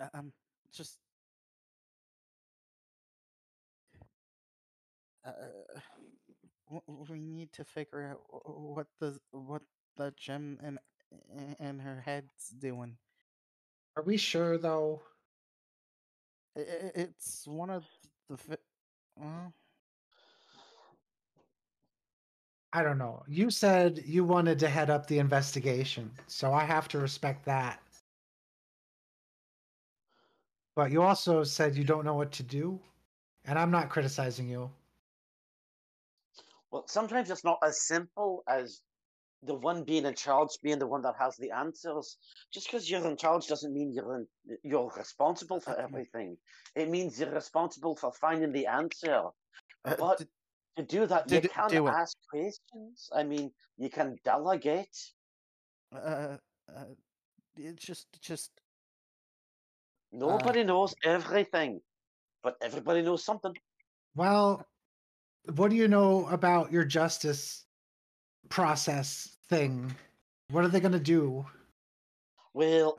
[0.00, 0.32] uh, um,
[0.72, 0.98] just
[5.24, 5.32] uh,
[6.68, 9.62] w- w- we need to figure out wh- wh- what the what
[9.96, 10.78] the gem in
[11.58, 12.96] in her head's doing.
[13.96, 15.02] Are we sure though?
[16.56, 17.86] I- I- It's one of
[18.28, 18.58] the
[19.16, 19.52] well,
[22.76, 23.24] I don't know.
[23.26, 27.80] You said you wanted to head up the investigation, so I have to respect that.
[30.76, 32.80] But you also said you don't know what to do,
[33.44, 34.70] and I'm not criticizing you.
[36.70, 38.82] Well, sometimes it's not as simple as
[39.42, 42.18] the one being in charge being the one that has the answers.
[42.52, 44.28] Just because you're in charge doesn't mean you're in,
[44.62, 46.38] you're responsible for everything.
[46.74, 49.30] It means you're responsible for finding the answer.
[49.84, 50.26] uh, But d-
[50.76, 53.10] to do that, you do- can do ask questions.
[53.14, 54.96] I mean, you can delegate.
[55.94, 56.36] uh,
[56.68, 56.84] uh,
[57.56, 58.50] it's just just
[60.12, 61.80] Nobody knows everything,
[62.42, 63.54] but everybody knows something.
[64.14, 64.64] Well,
[65.54, 67.66] what do you know about your justice
[68.48, 69.94] process thing?
[70.50, 71.44] What are they going to do?
[72.54, 72.96] Well,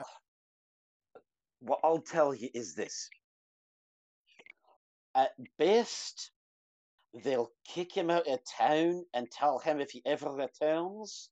[1.60, 3.10] what I'll tell you is this.
[5.16, 6.32] At best,
[7.24, 11.32] they'll kick him out of town and tell him if he ever returns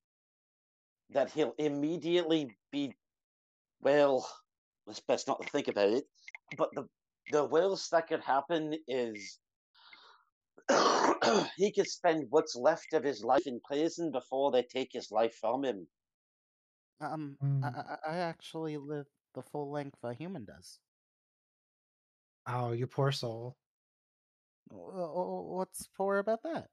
[1.10, 2.94] that he'll immediately be,
[3.82, 4.30] well,
[4.88, 6.06] it's best not to think about it,
[6.58, 6.86] but the,
[7.32, 9.40] the worst that could happen is
[11.58, 15.36] he could spend what's left of his life in prison before they take his life
[15.36, 15.88] from him.
[17.00, 17.62] um Hmm.
[17.62, 20.82] I, I I actually live the full length a human does.
[22.48, 23.56] Oh, you poor soul.
[24.70, 26.70] Wh- wh- What's poor about that?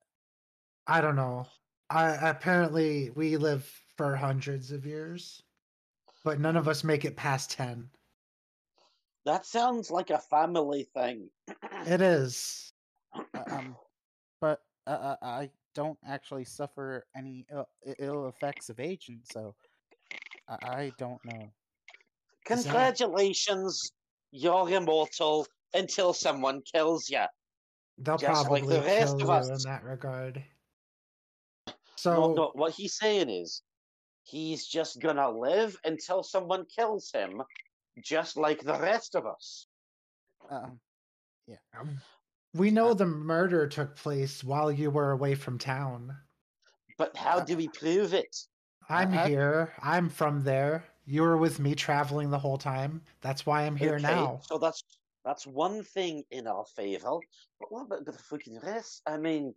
[0.87, 1.47] I don't know.
[1.91, 3.65] I apparently we live
[3.97, 5.43] for hundreds of years,
[6.25, 7.89] but none of us make it past 10.
[9.25, 11.29] That sounds like a family thing.
[11.87, 12.73] It is.
[13.35, 13.77] Uh, um,
[14.41, 17.69] but uh, uh, I don't actually suffer any Ill,
[17.99, 19.55] ill effects of aging, so
[20.49, 21.53] I, I don't know.
[22.49, 23.93] Is that- Congratulations,
[24.31, 27.25] you're immortal until someone kills you.
[27.99, 30.45] They'll Just like probably the rest kill of you in that regard.
[31.97, 33.63] So no, what he's saying is
[34.25, 37.43] he's just gonna live until someone kills him,
[38.03, 39.69] just like the rest of us.
[40.51, 40.81] Um,
[41.79, 42.01] um,
[42.55, 46.17] we know the murder took place while you were away from town.
[46.99, 48.37] But how Uh, do we prove it?
[48.89, 49.73] I'm I- here.
[49.81, 50.85] I'm from there.
[51.05, 53.03] You were with me traveling the whole time.
[53.21, 54.41] That's why I'm here Okay, now.
[54.45, 54.85] So that's
[55.25, 57.21] that's one thing in our favor.
[57.59, 59.03] But what about the fucking rest?
[59.07, 59.55] I mean,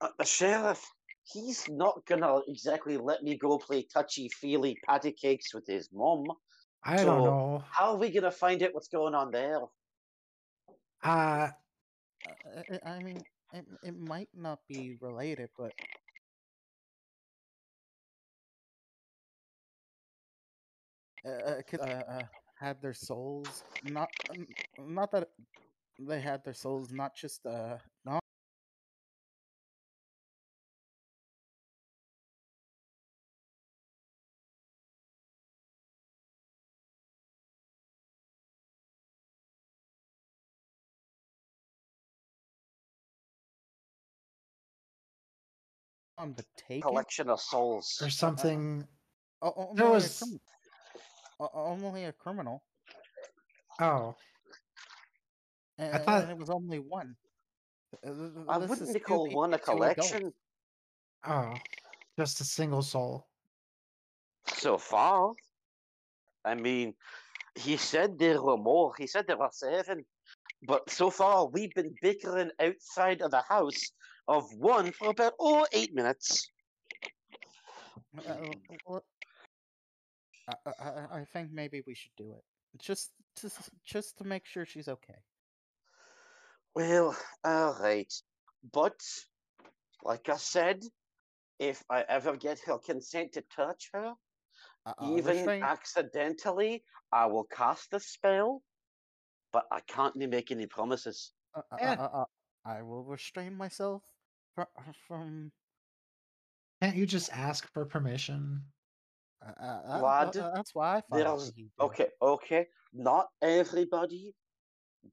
[0.00, 0.84] uh, the sheriff,
[1.24, 6.28] he's not gonna exactly let me go play touchy feely patty cakes with his mom.
[6.84, 7.42] I don't know.
[7.70, 9.60] How are we gonna find out what's going on there?
[12.24, 15.74] Uh, I, I- I mean, it, it might not be related, but
[21.24, 22.26] uh, uh, 'cause, uh, uh,
[22.62, 24.08] had their souls not
[24.78, 25.28] not that
[25.98, 28.22] they had their souls not just uh not
[46.18, 48.00] on the take Collection of souls.
[48.02, 48.86] or something.
[49.42, 50.22] only, there a was-
[51.38, 52.62] crim- o- only a criminal
[53.80, 54.14] Oh,
[55.78, 57.16] and, thought- and it was only one
[58.04, 60.32] Uh, th- th- I this wouldn't is they two call pe- one a collection
[61.24, 61.54] oh,
[62.18, 63.26] just a single soul.
[64.46, 65.34] so far.
[66.44, 66.94] I mean,
[67.54, 68.94] He said there were more.
[68.96, 70.06] He said there were seven.
[70.62, 73.92] But so far, we've been bickering outside of the house
[74.26, 76.50] of one for about, oh, eight minutes.
[78.26, 78.48] Uh,
[78.84, 79.04] what-
[80.48, 82.44] I, I, I- I think maybe we should do it.
[82.78, 85.18] Just, just, just to make sure she's okay.
[86.74, 88.12] Well, all right.
[88.72, 89.00] But,
[90.04, 90.82] like I said,
[91.58, 94.14] if I ever get her consent to touch her,
[94.86, 96.82] Uh, even restraint- accidentally,
[97.12, 98.62] I will cast the spell.
[99.52, 101.34] But I can't make any promises.
[101.54, 102.24] uh, uh, uh, uh,
[102.64, 104.02] I will restrain myself
[104.54, 104.66] from,
[105.06, 105.52] from
[106.80, 108.62] Can't you just ask for permission?
[109.60, 111.84] Uh, Lad, uh, that's why I thought there's- he'd do it.
[111.84, 112.66] Okay, okay.
[112.92, 114.34] Not everybody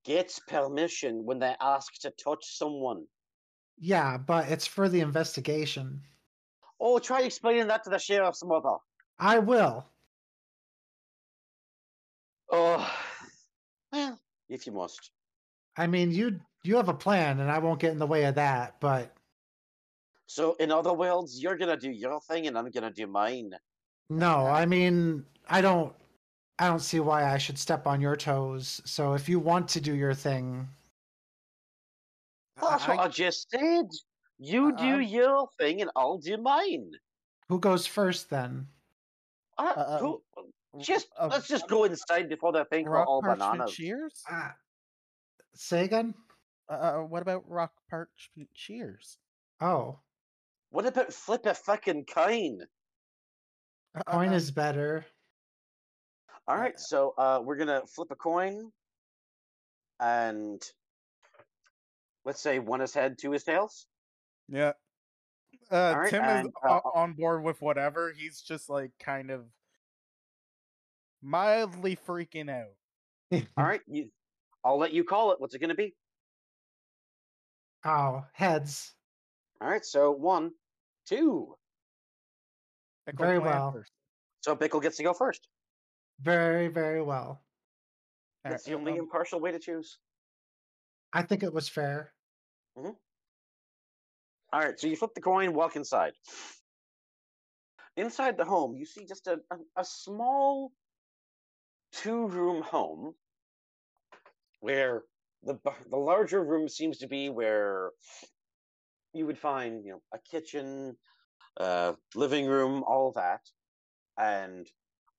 [0.04, 3.08] gets permission when they ask to touch someone.
[3.78, 6.02] Yeah, but it's for the investigation.
[6.80, 8.78] Oh, try explaining that to the sheriff's mother.
[9.18, 9.86] I will.
[12.52, 13.00] Oh,
[13.92, 14.20] well,
[14.50, 15.12] if you must.
[15.78, 18.36] I mean, you you have a plan, and I won't get in the way of
[18.36, 18.80] that.
[18.82, 19.16] But
[20.26, 23.52] So, in other words, you're gonna do your thing and I'm gonna do mine.
[24.10, 25.94] No, I mean, I don't.
[26.62, 28.82] I don't see why I should step on your toes.
[28.84, 30.68] So if you want to do your thing,
[32.60, 33.86] That's what I- I just said.
[34.40, 36.92] You I- do your thing and I'll do mine.
[37.48, 38.68] who goes first then?
[39.58, 40.24] Uh, Uh, who-
[40.80, 43.74] just uh, let's just go inside before they think we're rock all parchment bananas.
[43.74, 44.24] shears.
[44.30, 44.56] Ah,
[45.56, 46.14] say again.
[46.70, 49.18] Uh, uh, what about rock parchment cheers?
[49.62, 50.00] Oh,
[50.72, 52.68] What about flip a fucking coin?
[53.96, 55.06] Uh, uh, coin uh, is better.
[56.48, 58.72] All right, so uh, we're gonna flip a coin,
[60.00, 60.62] and
[62.26, 63.86] let's say one is head, two is tails.
[64.48, 64.74] Yeah.
[65.72, 68.12] Uh, Alright, Tim and, is uh, on board with whatever.
[68.18, 69.46] He's just like kind of
[71.22, 72.74] mildly freaking out.
[73.58, 74.10] All right, you.
[74.64, 75.40] I'll let you call it.
[75.40, 75.94] What's it gonna be?
[77.86, 78.94] Oh, heads.
[79.62, 80.52] All right, so one,
[81.08, 81.56] two.
[83.14, 83.72] Bickle Very well.
[83.72, 83.92] first.
[84.42, 85.48] So Bickle gets to go first.
[86.22, 87.42] Very, very well.
[88.44, 89.98] That's the only um, impartial way to choose.
[91.14, 92.14] I think it was fair.
[92.76, 92.96] All
[94.54, 96.14] right, so you flip the coin, walk inside.
[97.98, 100.72] Inside the home, you see just a, a, a small
[101.92, 103.14] two room home
[104.62, 105.04] where
[105.44, 105.58] the,
[105.90, 107.92] the larger room seems to be where
[109.14, 110.96] you would find, you know, a kitchen,
[111.58, 113.42] uh, living room, all that.
[114.18, 114.68] And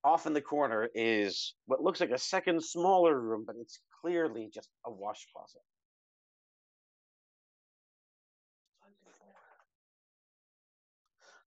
[0.04, 4.50] off in the corner is what looks like a second smaller room, but it's clearly
[4.52, 5.62] just a wash closet.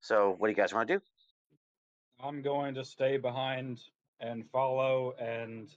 [0.02, 1.02] So, what do you guys want to do?
[2.22, 3.80] I'm going to stay behind
[4.20, 5.70] and follow and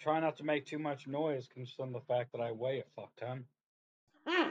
[0.00, 3.10] try not to make too much noise considering the fact that I weigh a fuck
[3.16, 3.44] ton.
[4.26, 4.50] Hmm.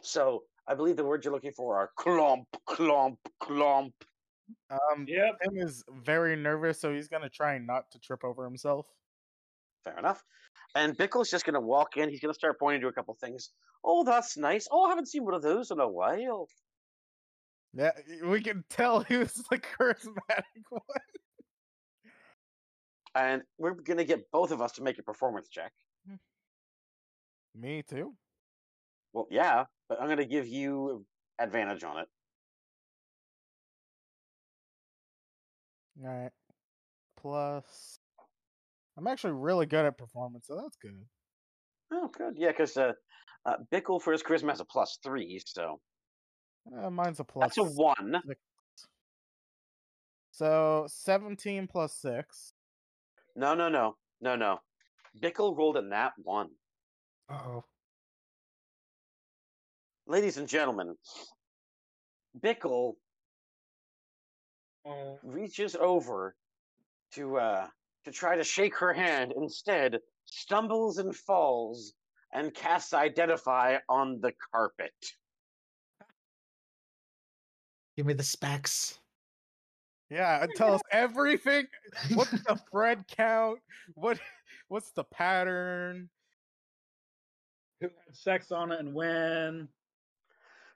[0.00, 3.92] So, I believe the words you're looking for are clomp, clomp, clomp.
[4.70, 5.38] Um, Yep.
[5.42, 8.86] Tim is very nervous, so he's gonna try not to trip over himself.
[9.84, 10.24] Fair enough.
[10.74, 12.08] And Bickle's just going to walk in.
[12.08, 13.50] He's going to start pointing to a couple things.
[13.84, 14.66] Oh, that's nice.
[14.70, 16.48] Oh, I haven't seen one of those in a while.
[17.74, 17.92] Yeah,
[18.24, 20.82] we can tell he was the charismatic one.
[23.14, 25.72] And we're going to get both of us to make a performance check.
[27.54, 28.14] Me too.
[29.12, 31.04] Well, yeah, but I'm going to give you
[31.38, 32.08] advantage on it.
[36.02, 36.30] All right.
[37.20, 37.98] Plus,
[38.98, 41.04] I'm actually really good at performance, so that's good.
[41.92, 42.34] Oh, good.
[42.36, 42.92] Yeah, because uh,
[43.46, 45.80] uh, Bickle for his charisma has a plus three, so
[46.76, 47.54] Uh, mine's a plus.
[47.54, 48.20] that's a one.
[48.26, 48.40] six.
[50.32, 52.52] So 17 plus six.
[53.36, 54.58] No, no, no, no, no.
[55.22, 56.48] Bickle rolled a nat one.
[57.30, 57.64] Oh.
[60.06, 60.94] Ladies and gentlemen,
[62.38, 62.94] Bickle
[64.86, 66.36] Oh, reaches over
[67.12, 67.68] to uh
[68.04, 71.94] to try to shake her hand instead stumbles and falls
[72.34, 74.92] and casts identify on the carpet
[77.96, 78.98] Give me the specs.
[80.10, 81.66] Yeah, tell us everything.
[82.14, 83.60] What's the thread count?
[83.94, 84.18] What
[84.68, 86.10] what's the pattern?
[87.80, 89.68] who had sex on it and when?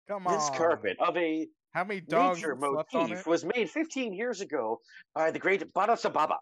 [0.09, 0.33] Come on.
[0.33, 4.81] this carpet of a How many dogs nature motif was made 15 years ago
[5.15, 6.39] by the great Badasababa.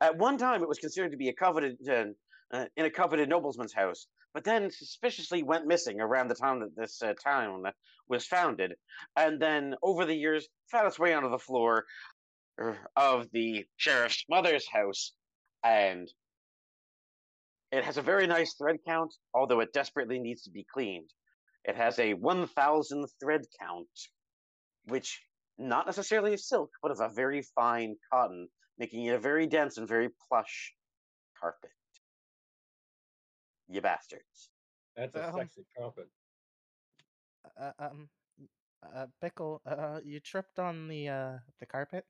[0.00, 2.04] At one time, it was considered to be a coveted uh,
[2.52, 6.74] uh, in a coveted nobleman's house, but then suspiciously went missing around the time that
[6.74, 7.64] this uh, town
[8.08, 8.72] was founded,
[9.16, 11.84] and then over the years found its way onto the floor
[12.58, 15.12] er, of the sheriff's mother's house,
[15.62, 16.08] and
[17.72, 21.10] it has a very nice thread count, although it desperately needs to be cleaned.
[21.68, 23.90] It has a 1,000 thread count,
[24.84, 25.22] which
[25.58, 28.48] not necessarily of silk, but of a very fine cotton,
[28.78, 30.72] making it a very dense and very plush
[31.38, 31.70] carpet.
[33.68, 34.50] You bastards.
[34.96, 36.08] That's a Um, sexy carpet.
[37.54, 38.08] Uh, um,
[38.82, 42.06] uh, Pickle, uh, you tripped on the uh the carpet.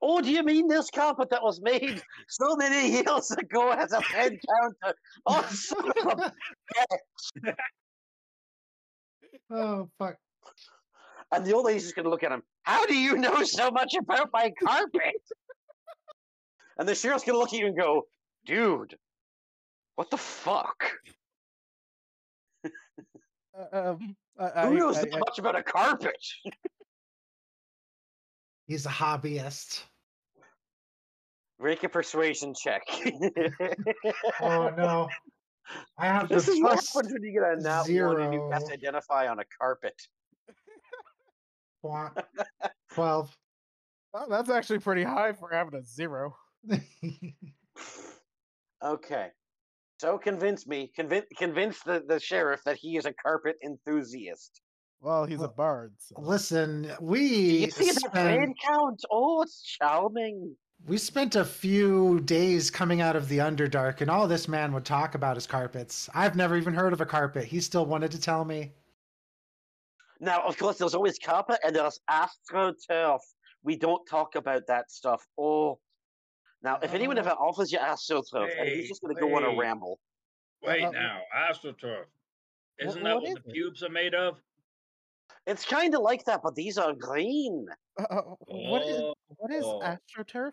[0.00, 4.00] Oh, do you mean this carpet that was made so many years ago has a
[4.00, 4.96] head counter?
[5.26, 6.32] Oh, son of
[7.46, 7.56] a
[9.50, 10.16] Oh fuck.
[11.32, 12.42] And the old lady's just gonna look at him.
[12.62, 15.14] How do you know so much about my carpet?
[16.78, 18.06] and the sheriff's gonna look at you and go,
[18.46, 18.96] dude,
[19.96, 20.90] what the fuck?
[23.58, 26.16] Uh, um, uh, Who I- knows I- that I- much about a carpet?
[28.66, 29.82] He's a hobbyist.
[31.58, 32.82] Make a persuasion check.
[34.40, 35.08] Oh no.
[35.98, 38.32] I have this to is what plus happens when you get a nat one and
[38.32, 40.00] you have to identify on a carpet.
[42.92, 43.36] twelve.
[44.14, 46.36] Oh, that's actually pretty high for having a zero.
[48.82, 49.28] Okay.
[50.00, 54.60] So convince me, convince convince the, the sheriff that he is a carpet enthusiast.
[55.00, 55.94] Well, he's a bard.
[55.98, 56.16] So.
[56.18, 57.20] Listen, Do we
[57.64, 59.00] you see that thread spent, count?
[59.10, 60.56] Oh, it's charming.
[60.86, 64.84] We spent a few days coming out of the Underdark, and all this man would
[64.84, 66.08] talk about is carpets.
[66.14, 67.44] I've never even heard of a carpet.
[67.44, 68.72] He still wanted to tell me.
[70.20, 73.20] Now, of course, there's always carpet and there's astroturf.
[73.62, 75.24] We don't talk about that stuff.
[75.38, 75.78] Oh.
[76.62, 79.44] Now, if anyone Uh, ever offers you astroturf, and he's just going to go on
[79.44, 80.00] a ramble.
[80.62, 82.04] Wait uh, now, AstroTurf.
[82.80, 83.52] wh- Isn't that what what is the it?
[83.54, 84.40] pubes are made of?
[85.46, 87.66] It's kind of like that, but these are green.
[87.98, 89.80] Uh, uh, what is Oh, what is oh.
[89.84, 90.52] astroturf?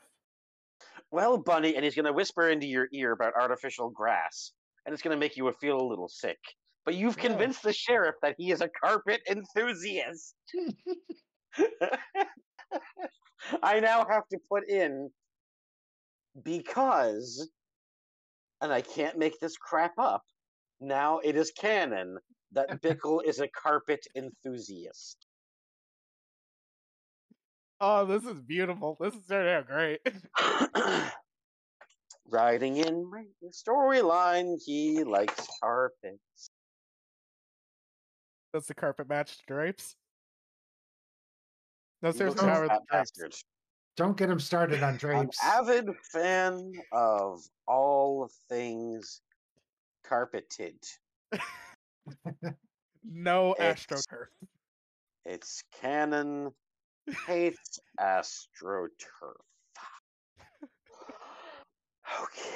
[1.12, 4.52] Well, Bunny, and he's going to whisper into your ear about artificial grass,
[4.86, 6.40] and it's going to make you feel a little sick.
[6.86, 10.36] But you've convinced the sheriff that he is a carpet enthusiast.
[13.64, 15.10] I now have to put in
[16.44, 17.50] because,
[18.62, 20.24] and I can't make this crap up.
[20.80, 22.18] Now it is canon
[22.52, 25.25] that Bickle is a carpet enthusiast.
[27.82, 28.98] Oh, this is beautiful.
[29.00, 30.00] This is turning out great.
[32.30, 36.50] Writing in my storyline, he likes carpets.
[38.54, 39.96] Does the carpet match the drapes?
[42.02, 43.44] No, He seriously, looks how are the drapes?
[43.98, 45.38] Don't get him started on An drapes.
[45.44, 49.22] avid fan of all things
[50.04, 50.78] carpeted.
[53.08, 54.30] No It's- astroturf.
[55.26, 56.52] It's canon.
[57.28, 58.90] Hates astroturf.
[62.22, 62.56] Okay.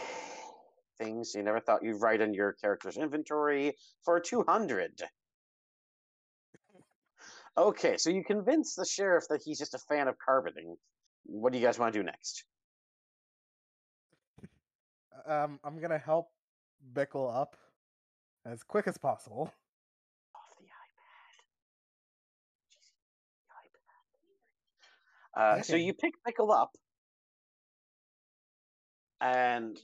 [0.99, 3.73] Things you never thought you'd write in your character's inventory
[4.05, 5.01] for 200.
[7.57, 10.75] Okay, so you convince the sheriff that he's just a fan of carpeting.
[11.25, 12.45] What do you guys want to do next?
[15.27, 16.29] Um, I'm gonna help
[16.93, 17.55] Bickle up
[18.45, 19.51] as quick as possible.
[20.35, 20.65] Off the
[25.35, 26.71] Uh, so you pick Pickle up,
[29.21, 29.77] and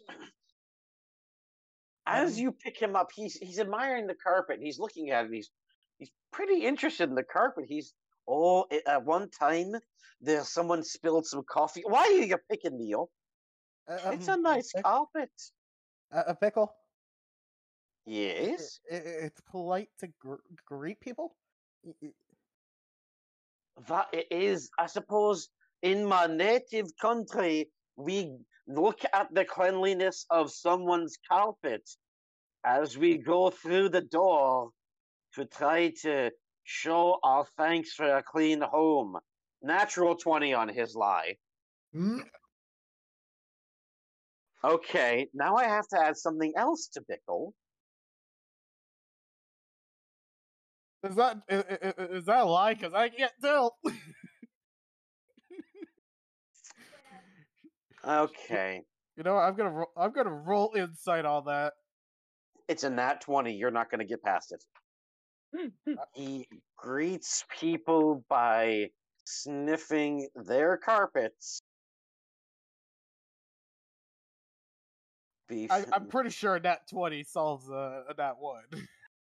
[2.08, 4.60] as Um, you pick him up, he's he's admiring the carpet.
[4.62, 5.32] He's looking at it.
[5.34, 5.50] He's
[5.98, 7.66] he's pretty interested in the carpet.
[7.68, 7.94] He's
[8.28, 9.74] oh, at one time
[10.22, 11.84] there someone spilled some coffee.
[11.86, 13.10] Why are you picking Neil?
[13.88, 15.32] Uh, It's a um, nice Pick- carpet.
[16.12, 16.74] uh, Pickle.
[18.08, 18.80] Yes.
[18.92, 20.36] i- it's polite to gr-
[20.66, 21.36] greet people.
[23.88, 25.50] That it is, I suppose,
[25.82, 28.38] in my native country, we
[28.68, 31.88] look at the cleanliness of someone's carpet
[32.66, 34.72] as we go through the door
[35.36, 36.32] to try to
[36.64, 39.18] show our thanks for a clean home.
[39.62, 41.36] Natural 20 on his lie.
[41.94, 42.20] Hmm?
[44.64, 47.52] Okay, now I have to add something else to Bickle.
[51.06, 52.73] Is that i- i- i- is that a lie?
[52.73, 53.77] Because I can't tell.
[58.03, 58.84] Okay,
[59.18, 61.73] you know, what, I'm gonna ro- I'm gonna roll insight on that.
[62.68, 63.53] it's a nat 20.
[63.56, 64.64] You're not going to get past it.
[65.56, 65.98] Hmm, hmm.
[65.98, 68.91] Uh he greets people by
[69.26, 71.60] sniffing their carpets.
[75.48, 75.72] Beef.
[75.72, 78.65] I, I'm pretty sure nat twenty solves a, a nat one.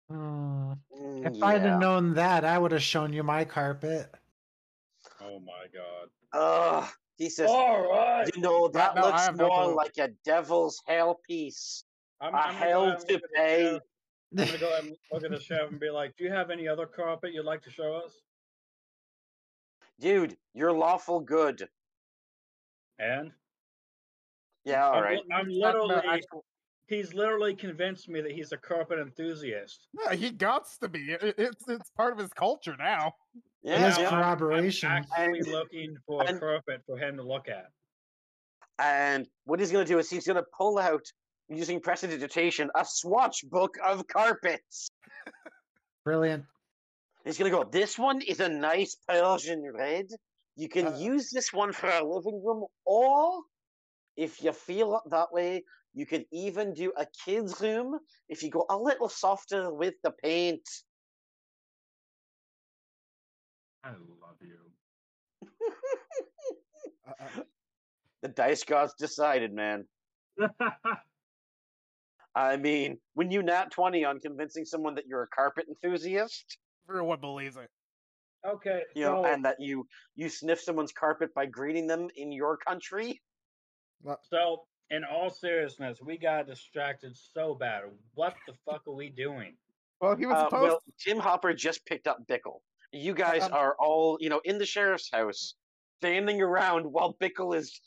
[0.08, 0.72] Hmm.
[0.94, 4.14] Mm, If I'd have known that, I would have shown you my carpet.
[5.20, 6.10] Oh my god.
[6.32, 6.88] Ugh.
[7.18, 8.30] He says, All right.
[8.34, 9.74] "You know that no, looks have no more clue.
[9.76, 11.84] like a devil's hell piece.
[12.20, 13.80] I'm, A I'm gonna go hell ahead and to look at the pay."
[14.38, 16.50] I'm gonna go ahead and look at the chef and be like, "Do you have
[16.50, 18.20] any other carpet you'd like to show us?"
[19.98, 21.68] Dude, you're lawful good.
[22.98, 23.32] And
[24.64, 25.22] Yeah, all I'm, right.
[25.32, 26.22] I'm It's not literally.
[26.88, 29.88] Actual- He's literally convinced me that he's a carpet enthusiast.
[30.04, 31.12] Yeah, he gots to be.
[31.12, 33.12] It- It's it's part of his culture now.
[33.62, 34.10] Yeah, His yeah.
[34.10, 34.90] Corroboration.
[34.90, 37.66] I'm actually And- looking for a carpet for him to look at.
[38.78, 41.04] And what he's going to do is he's going to pull out,
[41.48, 44.90] using prestidigitation, a swatch book of carpets.
[46.04, 46.44] Brilliant.
[47.24, 50.06] He's going to go, this one is a nice Persian red.
[50.56, 53.42] You can Uh, use this one for a living room, or
[54.16, 55.64] if you feel it that way,
[55.96, 57.98] you could even do a kid's room
[58.28, 60.60] if you go a little softer with the paint.
[63.82, 64.58] I love you.
[67.08, 67.42] Uh, uh,
[68.20, 69.86] The dice gods decided, man.
[72.34, 76.58] I mean, when you nat 20 on convincing someone that you're a carpet enthusiast,
[76.90, 77.70] everyone believes it.
[78.46, 82.32] okay, you know, so, and that you you sniff someone's carpet by greeting them in
[82.32, 83.22] your country.
[84.30, 87.82] so in all seriousness, we got distracted so bad.
[88.14, 89.56] What the fuck are we doing?
[90.00, 90.62] Well, he was Uh, supposed.
[90.62, 92.60] well, Tim Hopper just picked up Bickle.
[92.92, 95.54] You guys Um, are all, you know, in the sheriff's house,
[95.98, 97.80] standing around while Bickle is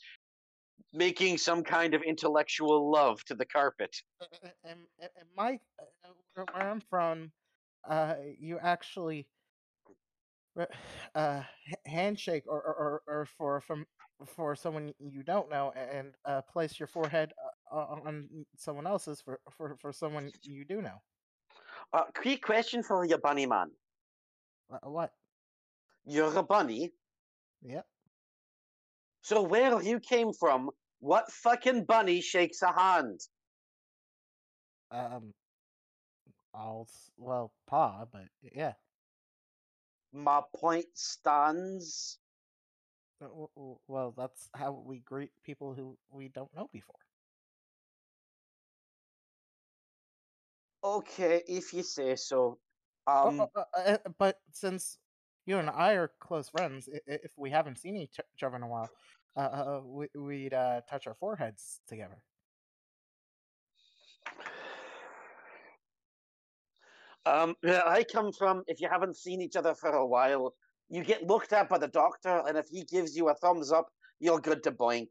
[0.92, 3.96] making some kind of intellectual love to the carpet.
[4.64, 7.32] and, and, and Mike, uh, where where I'm from,
[7.84, 9.28] uh, you actually
[11.14, 11.42] uh,
[11.86, 13.86] handshake or, or, or, or for from
[14.26, 17.32] for someone you don't know and uh, place your forehead
[17.70, 21.02] uh, on on someone else's for, for, for someone you do know.
[21.92, 23.70] Uh, quick question for you, bunny man.
[24.70, 25.12] Uh, What?
[26.04, 26.92] You're a bunny,
[27.62, 27.86] Yep.
[29.22, 30.70] so where you came from,
[31.00, 33.20] what fucking bunny shakes a hand?
[34.90, 35.34] Um.
[36.52, 38.72] I'll well, paw, but yeah.
[40.12, 42.18] My point stands.
[43.20, 43.28] Uh,
[43.86, 46.96] Well, that's how we greet people who we don't know before.
[50.82, 52.58] Okay, if you say so.
[53.06, 54.98] Oh, Um, oh, uh, uh, but since
[55.46, 58.88] you and I are close friends, if we haven't seen each other in a while,
[59.36, 62.22] uh, uh, we, we'd uh, touch our foreheads together.
[67.26, 70.54] Um, where I come from, if you haven't seen each other for a while,
[70.90, 73.90] you get looked at by the doctor, and if he gives you a thumbs up,
[74.18, 75.08] you're good to blink.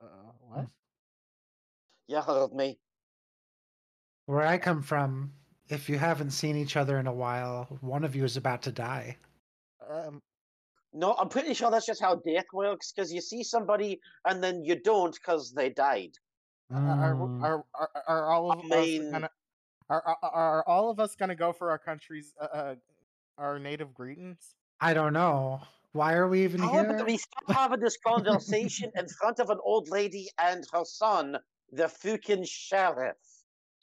[0.00, 0.06] Uh,
[0.40, 0.66] what?
[2.08, 2.78] You heard me.
[4.26, 5.32] Where I come from,
[5.68, 8.72] if you haven't seen each other in a while, one of you is about to
[8.72, 9.16] die.
[9.88, 10.22] Um,
[10.92, 14.64] No, I'm pretty sure that's just how death works, because you see somebody and then
[14.64, 16.16] you don't because they died.
[16.72, 17.42] uh, are, Mm.
[17.42, 19.30] are, are, are all of I us gonna
[19.88, 22.74] are, are, are all of us gonna go for our country's uh, uh,
[23.38, 24.54] our native greetings?
[24.80, 25.62] I don't know.
[25.92, 26.90] Why are we even How here?
[26.90, 31.38] about we stop having this conversation in front of an old lady and her son,
[31.70, 33.16] the fucking sheriff?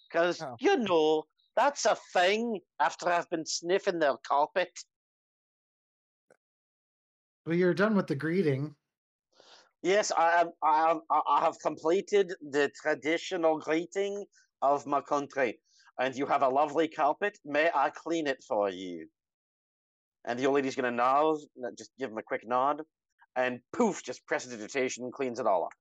[0.10, 0.56] Because, Oh.
[0.60, 1.24] you know,
[1.56, 4.70] that's a thing after I've been sniffing their carpet.
[7.46, 8.76] Well, you're done with the greeting.
[9.82, 10.52] Yes, I am.
[10.62, 11.02] I have.
[11.10, 14.26] I have completed the traditional greeting
[14.62, 15.60] of my country,
[16.00, 17.38] and you have a lovely carpet.
[17.44, 19.10] May I clean it for you?
[20.26, 21.38] And the old lady's gonna nod,
[21.78, 22.82] just give him a quick nod,
[23.36, 25.74] and poof, just prestidigitation cleans it all up.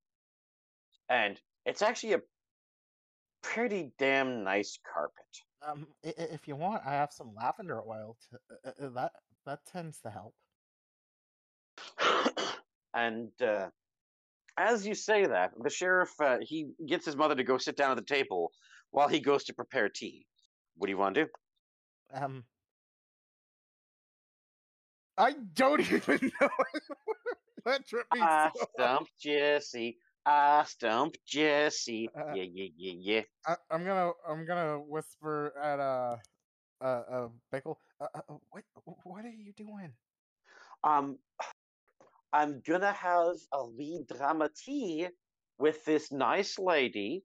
[1.09, 2.21] And it's actually a
[3.43, 5.15] pretty damn nice carpet.
[5.67, 8.17] Um, if you want, I have some lavender oil.
[8.31, 9.13] To, uh, uh, that
[9.47, 10.35] that tends to help.
[12.95, 13.69] and uh,
[14.57, 17.93] as you say that, the sheriff uh, he gets his mother to go sit down
[17.93, 18.53] at the table
[18.91, 20.27] while he goes to prepare tea.
[20.77, 21.31] What do you want to do?
[22.15, 22.45] Um,
[25.19, 26.49] I don't even know.
[27.65, 29.99] that trip I so stumped Jesse.
[30.25, 32.11] I stumped Jesse.
[32.17, 33.23] Uh, yeah, yeah, yeah, yeah.
[33.47, 36.17] I, I'm gonna I'm gonna whisper at uh
[36.83, 37.77] uh uh Bickle.
[38.01, 38.65] Uh, uh, what
[39.05, 39.93] what are you doing?
[40.85, 41.19] Um,
[42.33, 45.09] I'm gonna have a wee drama tea
[45.59, 47.25] with this nice lady,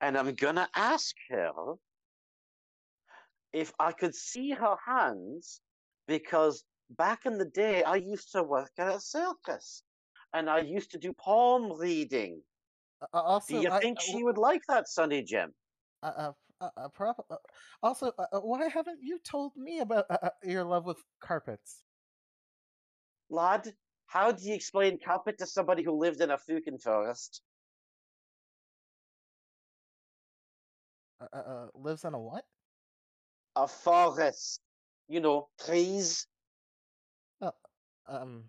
[0.00, 1.74] and I'm gonna ask her
[3.52, 5.60] if I could see her hands
[6.06, 9.82] because back in the day I used to work at a circus
[10.32, 12.42] and I used to do palm reading.
[13.00, 15.54] Uh, uh, also, Do you I- think uh, she would like that, Sunny Jim?
[16.02, 17.36] Uh, uh, uh, prob- uh,
[17.82, 20.06] also, why haven't you told me about
[20.42, 21.84] your love with carpets?
[23.30, 23.76] Lad,
[24.06, 27.42] How do you explain carpet to somebody who lived in a fucking forest?
[31.20, 32.44] Uh, uh, uh, lives in a what?
[33.56, 34.60] A forest.
[35.08, 36.26] You know, trees.
[38.10, 38.42] Um,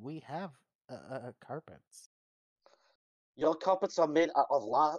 [0.00, 0.50] we have
[0.90, 2.08] uh, uh, carpets.
[3.36, 4.96] Your carpets are made out of la-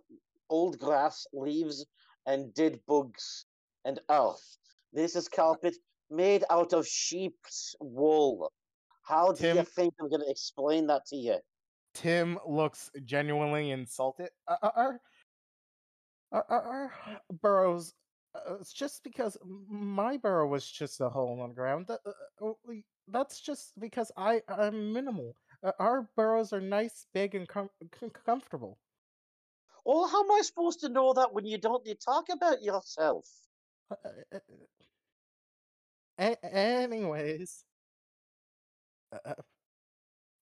[0.50, 1.86] old grass, leaves,
[2.28, 3.46] and dead bugs
[3.84, 4.58] and earth.
[4.94, 5.76] This is carpet
[6.12, 8.52] made out of sheep's wool.
[9.02, 11.38] How do you think I'm going to explain that to you?
[11.96, 14.30] Tim looks genuinely insulted.
[14.48, 15.00] Uh, uh, our,
[16.32, 16.92] our, our, our
[17.42, 17.94] burrows.
[18.36, 21.88] Uh, it's just because my burrow was just a hole on the ground.
[21.88, 22.74] That, uh, uh,
[23.07, 25.36] that's just because I I'm minimal.
[25.64, 28.78] Uh, our burrows are nice, big, and com- com- comfortable.
[29.86, 33.26] Well, how am I supposed to know that when you don't you talk about yourself?
[33.91, 34.40] Uh,
[36.18, 37.64] a- anyways,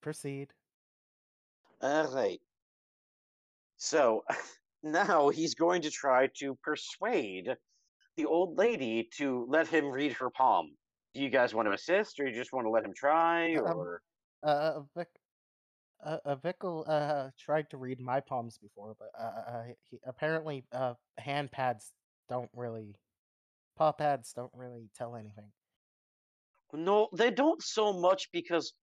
[0.01, 0.53] proceed.
[1.81, 2.41] All right.
[3.77, 4.23] So
[4.83, 7.57] now he's going to try to persuade
[8.17, 10.71] the old lady to let him read her palm.
[11.13, 13.77] Do you guys want to assist, or you just want to let him try, Um,
[13.77, 14.01] or
[14.41, 15.07] Uh, Vic,
[16.03, 20.65] uh, uh, Vickle uh tried to read my palms before, but uh, uh he, apparently
[20.71, 21.93] uh hand pads
[22.29, 22.95] don't really,
[23.77, 25.51] paw pads don't really tell anything.
[26.73, 27.09] no?
[27.13, 28.73] They don't so much because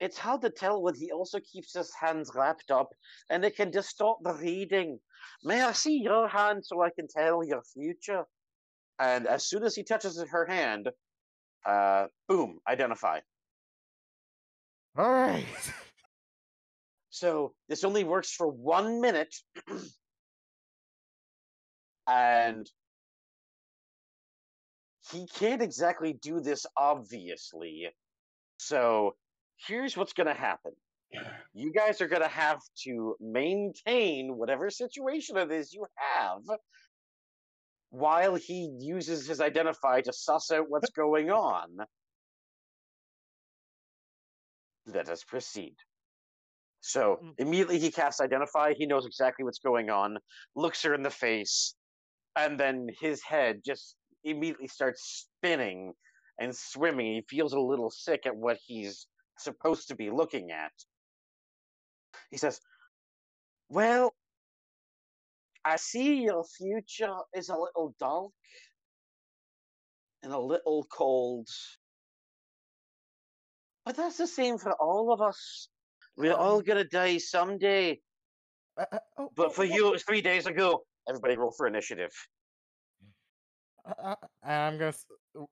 [0.00, 2.88] it's hard to tell when he also keeps his hands wrapped up,
[3.30, 4.98] and it can distort the reading.
[5.44, 8.24] May I see your hand so I can tell your future?
[8.98, 10.88] And as soon as he touches her hand,
[11.66, 13.20] uh, boom, identify.
[14.96, 15.46] All right.
[17.14, 19.32] So this only works for one minute.
[22.08, 22.68] and
[25.12, 27.88] he can't exactly do this obviously.
[28.56, 29.14] So
[29.64, 30.72] here's what's going to happen.
[31.52, 36.40] You guys are going to have to maintain whatever situation it is you have
[37.94, 41.68] while he uses his identify to suss out what's going on.
[44.86, 45.76] Let us proceed.
[46.80, 47.34] So Mm.
[47.38, 48.74] immediately he casts identify.
[48.74, 50.18] He knows exactly what's going on,
[50.56, 51.76] looks her in the face,
[52.34, 53.94] and then his head just
[54.24, 55.94] immediately starts spinning
[56.38, 57.14] and swimming.
[57.14, 59.06] He feels a little sick at what he's
[59.38, 60.72] supposed to be looking at.
[62.32, 62.60] He says,
[63.68, 64.16] Well,
[65.64, 68.32] I see your future is a little dark
[70.22, 71.48] and a little cold.
[73.84, 75.68] But that's the same for all of us.
[76.16, 78.00] We're all gonna die someday.
[78.78, 80.84] Uh, uh, oh, But oh, for oh, you, it was three days ago.
[81.08, 82.12] Everybody roll for initiative.
[83.86, 85.46] uh, uh, and I'm gonna,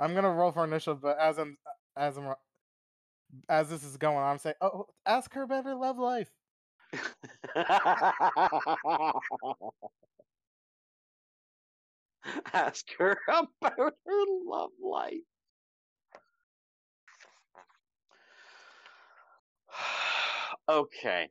[0.00, 1.56] I'm gonna roll for initiative, but as I'm,
[1.96, 2.34] as I'm,
[3.48, 6.30] as this is going on, I'm saying, oh, ask her about her love life.
[12.52, 15.22] Ask her about her love life.
[20.68, 21.30] okay.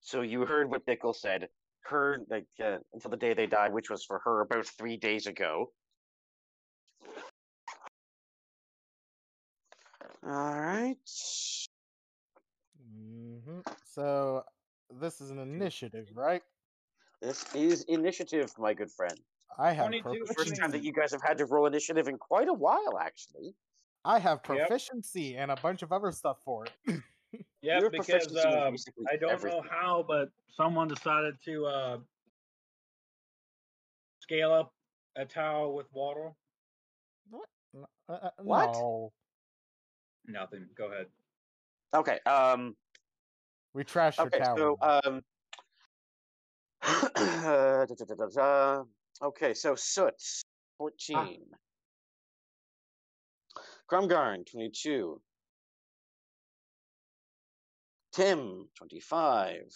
[0.00, 1.48] So you heard what Bickle said.
[1.82, 5.26] Her like uh, until the day they died, which was for her about three days
[5.26, 5.72] ago.
[10.22, 10.96] All right.
[12.78, 14.44] hmm So
[15.00, 16.42] this is an initiative, right?
[17.22, 19.18] This is initiative, my good friend.
[19.58, 22.18] I have 22 The first time that you guys have had to roll initiative in
[22.18, 23.54] quite a while, actually.
[24.04, 24.68] I have Yep.
[24.68, 26.72] proficiency and a bunch of other stuff for it.
[27.62, 28.76] Yeah, because proficiency um,
[29.08, 29.62] I don't everything.
[29.62, 31.98] know how, but someone decided to uh,
[34.20, 34.72] scale up
[35.16, 36.32] a tower with water.
[37.28, 37.48] What?
[38.08, 38.72] uh, uh, What?
[38.72, 39.12] No,
[40.26, 40.68] Nothing.
[40.76, 41.06] Go ahead.
[41.94, 42.20] Okay.
[42.20, 42.76] Um.
[43.76, 44.38] We trashed your Okay.
[44.38, 44.56] tower.
[44.56, 45.22] So um.
[46.82, 48.84] da, da, da, da, da.
[49.22, 49.52] Okay.
[49.52, 50.14] So Soot,
[50.78, 51.44] fourteen.
[53.90, 55.20] Krumgarn, twenty-two.
[58.12, 59.66] Tim, twenty-five.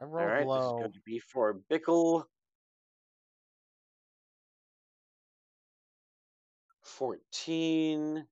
[0.00, 0.46] I All rolled right.
[0.46, 2.24] This is going to be for Bickle.
[6.82, 8.26] Fourteen.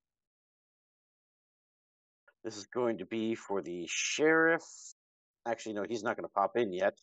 [2.44, 4.62] This is going to be for the sheriff.
[5.46, 6.94] Actually, no, he's not going to pop in yet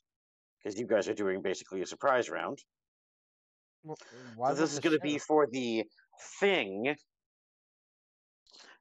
[0.63, 2.59] because you guys are doing basically a surprise round.
[3.83, 3.95] W-
[4.35, 5.83] Why So this is going to be for the
[6.39, 6.95] thing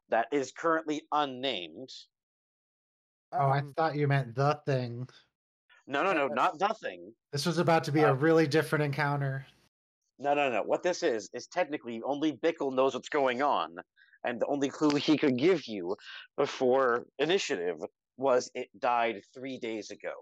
[0.08, 1.90] that is currently unnamed.
[3.32, 5.08] Oh, I Um, thought you meant the thing.
[5.86, 7.14] No, no, no, Uh, not the thing.
[7.32, 9.46] This was about to be Uh, a really different encounter.
[10.18, 10.62] No, no, no.
[10.62, 13.76] What this is is technically only Bickle knows what's going on,
[14.24, 15.97] and the only clue he could give you
[16.36, 17.76] before initiative
[18.16, 20.12] was it died three days ago.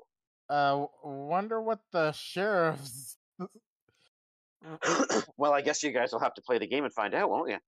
[0.48, 3.16] Uh, wonder what the sheriff's.
[5.36, 7.50] well, I guess you guys will have to play the game and find out, won't
[7.50, 7.58] you?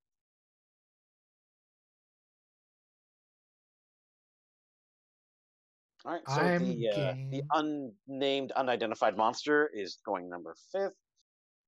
[6.05, 10.95] All right, so I'm the uh, the unnamed, unidentified monster is going number fifth.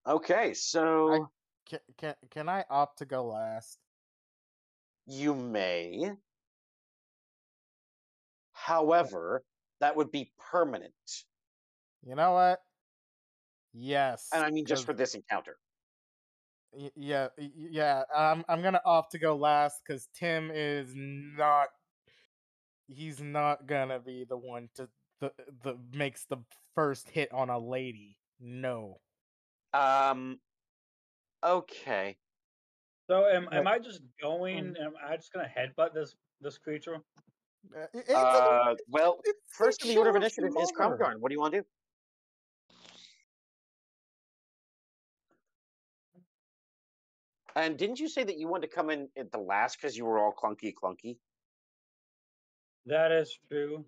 [0.07, 1.29] Okay, so
[1.69, 3.81] Can, can can I opt to go last?
[5.09, 6.13] You may.
[8.53, 9.43] However,
[9.81, 10.93] that would be permanent,
[12.03, 12.61] You know what?
[13.73, 14.29] Yes.
[14.33, 15.57] and I mean just for this encounter.
[16.73, 18.03] y- yeah, yeah.
[18.15, 21.69] I'm I'm gonna opt to go last because Tim is not.
[22.89, 24.89] He's not gonna be the one to
[25.21, 25.33] the
[25.63, 26.39] the makes the
[26.75, 28.17] first hit on a lady.
[28.41, 29.01] No.
[29.73, 30.41] Um.
[31.43, 32.17] Okay.
[33.09, 34.77] So am am I just going?
[34.77, 36.97] Am I just gonna headbutt this this creature?
[37.75, 38.77] Uh, i- it's a- Uh.
[38.87, 41.19] Well, first in the order of initiative is mother.
[41.19, 41.69] What do you want to do?
[47.57, 50.05] And didn't you say that you wanted to come in at the last because you
[50.05, 51.19] were all clunky clunky?
[52.87, 53.85] That is true.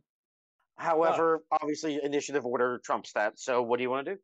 [0.77, 3.39] However, obviously initiative order trumps that.
[3.39, 4.21] So what do you want to do?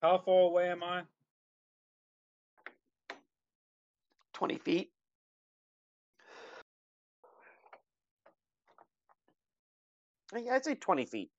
[0.00, 1.02] How far away am I?
[4.32, 4.92] Twenty feet.
[10.32, 11.30] I- I'd say twenty feet.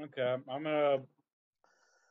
[0.00, 0.98] Okay, I'm I'm gonna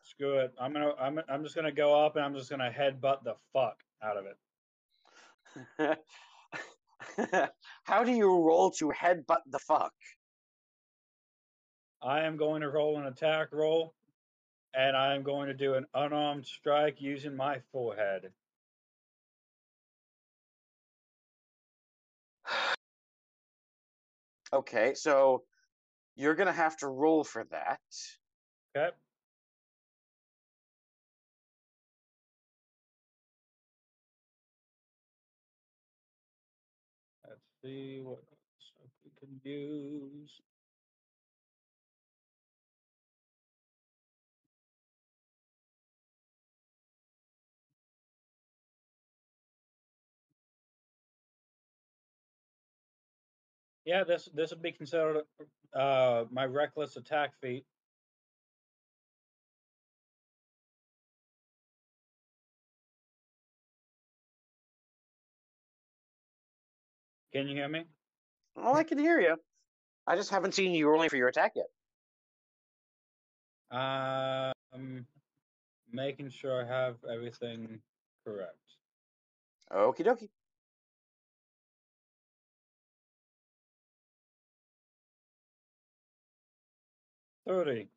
[0.04, 0.54] screw it.
[0.60, 3.78] I'm gonna I'm I'm just gonna go up and I'm just gonna headbutt the fuck
[4.04, 4.38] out of it.
[7.84, 9.94] How do you roll to headbutt the fuck?
[12.04, 13.94] I am going to roll an attack roll,
[14.74, 18.32] and I am going to do an unarmed strike using my forehead.
[24.54, 25.44] Okay, so
[26.18, 27.80] you're gonna have to roll for that.
[28.76, 28.90] Okay.
[37.28, 38.20] Let's see what
[38.60, 40.42] stuff we can use.
[53.92, 55.24] Yeah, this this would be considered
[55.74, 57.66] uh my reckless attack feat.
[67.34, 67.84] Can you hear me?
[68.56, 69.36] Oh, I can hear you.
[70.08, 71.68] I just haven't seen you rolling for your attack yet.
[73.78, 75.06] Um,
[75.92, 77.82] making sure I have everything
[78.26, 78.56] correct.
[79.70, 80.30] Okie dokie.
[87.52, 87.90] Thirty.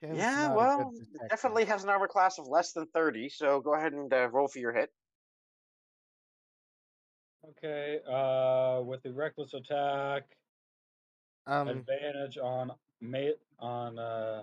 [0.00, 0.92] Tim's yeah, not a good well,
[1.28, 4.48] definitely has an armor class of less than 30, so go ahead and uh, roll
[4.48, 4.90] for your hit.
[7.50, 8.00] Okay.
[8.10, 10.24] Uh, with the reckless attack,
[11.46, 14.42] Um, advantage on mate on uh.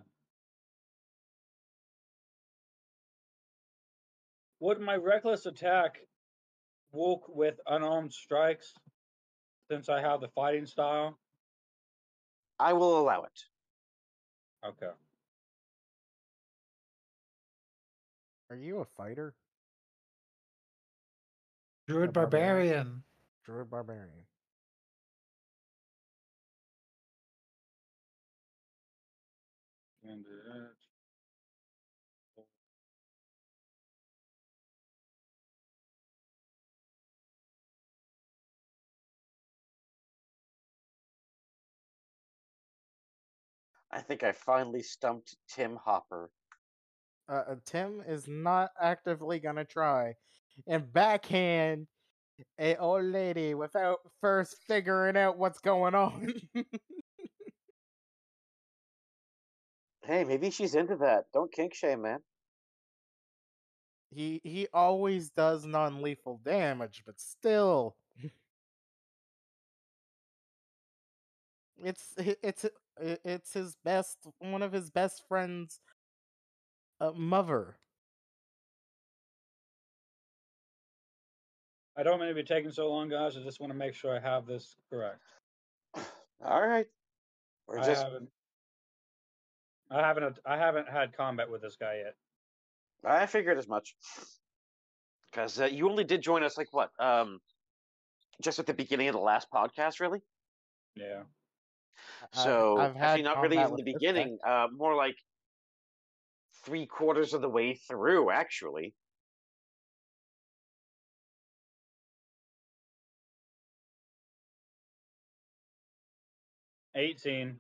[4.61, 5.99] Would my reckless attack
[6.93, 8.73] work with unarmed strikes?
[9.69, 11.19] Since I have the fighting style.
[12.57, 13.43] I will allow it.
[14.66, 14.90] Okay.
[18.50, 19.34] are you a fighter?
[21.88, 22.54] Druid A barbarian?
[22.72, 23.04] barbarian.
[23.46, 24.26] Druid barbarian.
[30.04, 30.74] And that.
[43.95, 46.30] I think I finally stumped Tim Hopper.
[47.30, 50.15] Uh, uh, Tim is not actively gonna try
[50.67, 51.88] and backhand
[52.59, 56.34] a old lady without first figuring out what's going on.
[60.05, 61.26] Hey, maybe she's into that.
[61.34, 62.22] Don't kink shame, man.
[64.15, 67.97] he he always does non-lethal damage, but still,
[71.84, 72.65] it's it's
[72.99, 75.80] it's his best one of his best friends,
[76.99, 77.77] uh, mother.
[81.97, 83.38] I don't mean to be taking so long, guys.
[83.38, 85.22] I just want to make sure I have this correct.
[86.43, 86.88] All right.
[87.67, 88.30] Or I just haven't.
[89.89, 90.39] I haven't.
[90.45, 92.15] I haven't had combat with this guy yet.
[93.05, 93.95] I figured as much.
[95.31, 96.91] Because uh, you only did join us like what?
[96.99, 97.39] Um,
[98.41, 100.22] just at the beginning of the last podcast, really.
[100.95, 101.23] Yeah.
[102.34, 104.13] I've- So I've had actually, not really combat even the with this guy.
[104.13, 104.39] beginning.
[104.45, 105.15] Uh, more like
[106.63, 108.95] three quarters of the way through, actually.
[116.95, 117.59] Eighteen.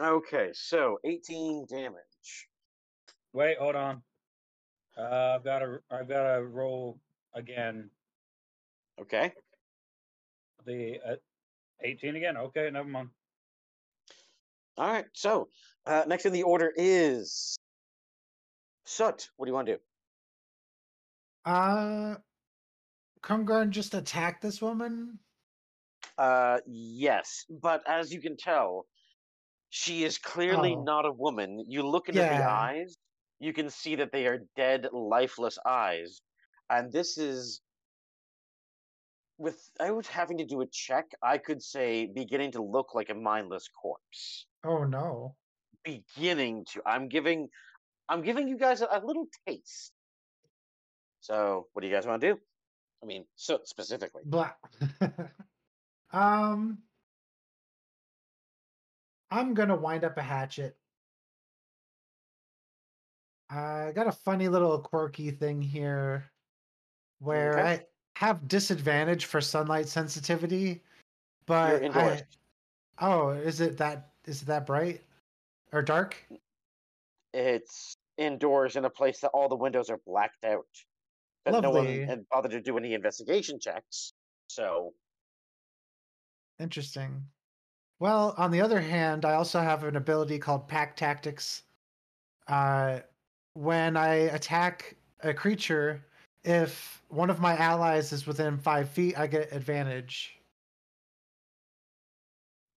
[0.00, 2.48] Okay, so 18 damage.
[3.34, 4.02] Wait, hold on.
[4.96, 5.78] Uh, I've got to.
[5.90, 6.98] I've got to roll
[7.34, 7.90] again.
[9.00, 9.32] Okay.
[10.66, 11.14] The uh,
[11.82, 12.36] eighteen again.
[12.36, 13.08] Okay, never mind.
[14.82, 15.04] All right.
[15.12, 15.46] So
[15.86, 17.56] uh, next in the order is
[18.84, 19.28] Soot.
[19.36, 19.80] What do you want to do?
[21.44, 22.16] Uh,
[23.22, 25.20] Krumgarn just attacked this woman.
[26.18, 28.86] Uh, yes, but as you can tell,
[29.70, 30.82] she is clearly Oh.
[30.82, 31.64] not a woman.
[31.68, 32.96] You look into the eyes,
[33.38, 36.20] you can see that they are dead, lifeless eyes,
[36.68, 37.60] and this is.
[39.38, 43.68] Without having to do a check, I could say beginning to look like a mindless
[43.80, 44.46] corpse.
[44.64, 45.34] Oh no.
[45.84, 46.82] Beginning to.
[46.86, 47.48] I'm giving,
[48.08, 49.92] I'm giving you guys a, a little taste.
[51.20, 52.40] So, what do you guys want to do?
[53.02, 54.22] I mean, so specifically.
[54.24, 54.50] Blah.
[56.12, 56.78] um,
[59.30, 60.76] I'm gonna wind up a hatchet.
[63.50, 66.30] I got a funny little quirky thing here
[67.18, 67.62] where Okay.
[67.62, 67.84] I
[68.14, 70.82] have disadvantage for sunlight sensitivity,
[71.46, 71.82] but.
[71.96, 72.22] I,
[73.00, 75.02] oh, is it that is it that bright
[75.72, 76.16] or dark?
[77.34, 80.66] It's indoors in a place that all the windows are blacked out.
[81.44, 82.04] But no one Lovely.
[82.04, 84.12] had bothered to do any investigation checks.
[84.48, 84.92] So,
[86.60, 87.24] Interesting.
[87.98, 91.62] Well, on the other hand, I also have an ability called Pack Tactics.
[92.46, 93.00] Uh,
[93.54, 96.04] when I attack a creature,
[96.44, 100.38] if one of my allies is within five feet, I get advantage.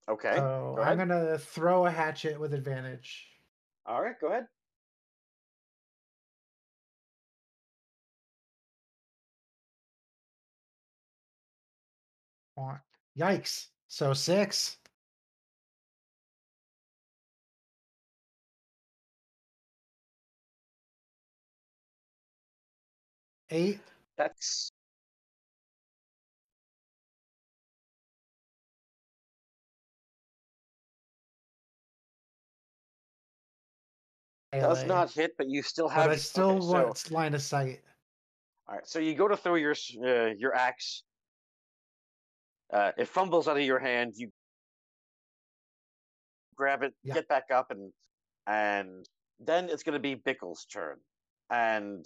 [0.10, 0.36] Okay.
[0.36, 3.28] so go I'm gonna throw a hatchet with advantage.
[3.86, 4.48] All right, go ahead.
[13.18, 13.68] Yikes!
[13.88, 14.78] So six.
[23.52, 23.80] Eight.
[24.18, 24.72] That's
[34.60, 36.06] does not hit, but you still have.
[36.06, 36.14] But.
[36.14, 37.82] I still okay, so, line of sight.
[38.68, 41.04] all right, so you go to throw your uh, your axe.
[42.72, 44.14] Uh, it fumbles out of your hand.
[44.16, 44.32] You
[46.56, 47.16] grab it, Yeah.
[47.16, 47.92] get back up, and
[48.48, 49.08] and
[49.40, 50.98] then it's going to be Bickle's turn.
[51.50, 52.06] And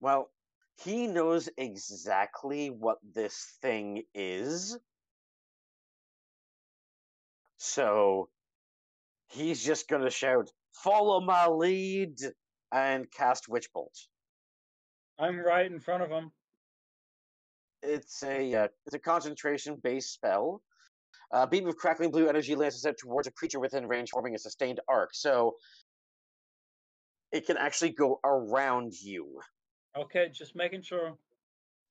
[0.00, 0.30] well,
[0.84, 4.78] he knows exactly what this thing is.
[7.58, 8.28] So
[9.28, 10.50] he's just going to shout,
[10.82, 12.18] "Follow my lead!"
[12.72, 13.96] and cast Witch Bolt.
[15.18, 16.30] I'm right in front of him.
[17.82, 20.62] It's a uh, it's a concentration based spell.
[21.32, 24.38] A beam of crackling blue energy lances out towards a creature within range, forming a
[24.38, 25.10] sustained arc.
[25.14, 25.56] So
[27.32, 29.40] it can actually go around you.
[29.96, 31.16] Okay, just making sure.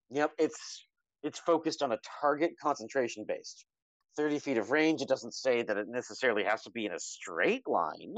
[0.10, 0.88] Yep, it's
[1.24, 3.66] it's focused on a target concentration based.
[4.16, 5.02] 30 feet of range.
[5.02, 8.16] It doesn't say that it necessarily has to be in a straight line.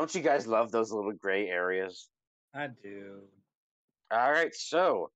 [0.00, 2.08] Don't you guys love those little gray areas?
[2.54, 3.20] I do.
[4.10, 5.10] All right, so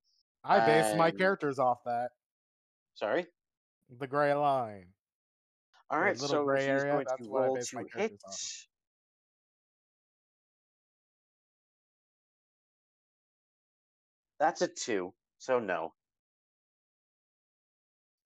[0.44, 2.10] I base my um, characters off that.
[2.94, 3.24] sorry.
[3.98, 4.88] The gray line.
[5.88, 7.86] All The so gray he's area, going that's to what I roll base my to
[7.86, 7.92] hit.
[7.96, 8.66] characters off.
[14.38, 15.94] That's a two, so no.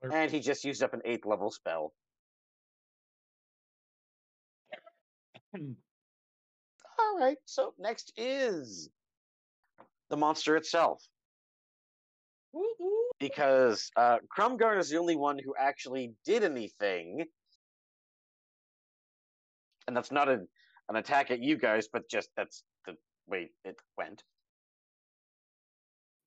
[0.03, 1.93] Or- And he just used up an eighth level spell.
[6.99, 8.91] All right, so next is
[10.11, 11.03] the monster itself.
[13.21, 17.25] Because uh, Krumgarn is the only one who actually did anything.
[19.87, 20.41] And that's not a,
[20.89, 22.95] an attack at you guys, but just that's the
[23.27, 24.23] way it went.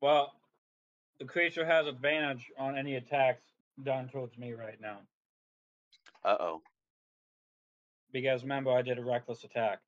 [0.02, 0.34] Well,
[1.20, 3.44] the creature has advantage on any attacks
[3.84, 5.00] done towards me right now.
[6.24, 6.62] Uh oh.
[8.12, 9.80] Because remember, I did a reckless attack.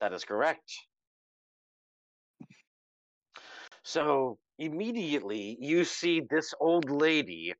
[0.00, 0.72] That is correct.
[3.82, 7.54] So immediately you see this old lady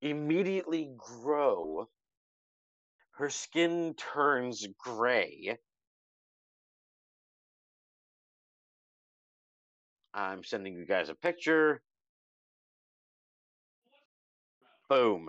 [0.00, 1.88] immediately grow.
[3.12, 5.56] Her skin turns gray.
[10.14, 11.82] I'm sending you guys a picture.
[14.88, 15.28] Boom.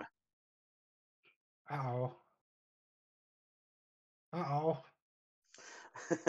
[1.70, 2.12] Uh-oh.
[4.32, 4.78] Uh-oh.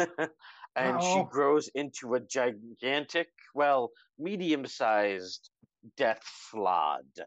[0.76, 1.28] and she oh.
[1.30, 5.50] grows into a gigantic, well, medium sized
[5.98, 7.26] death slaad.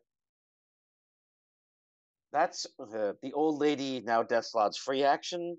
[2.33, 5.59] That's the, the old lady, now Death Slaad's free action.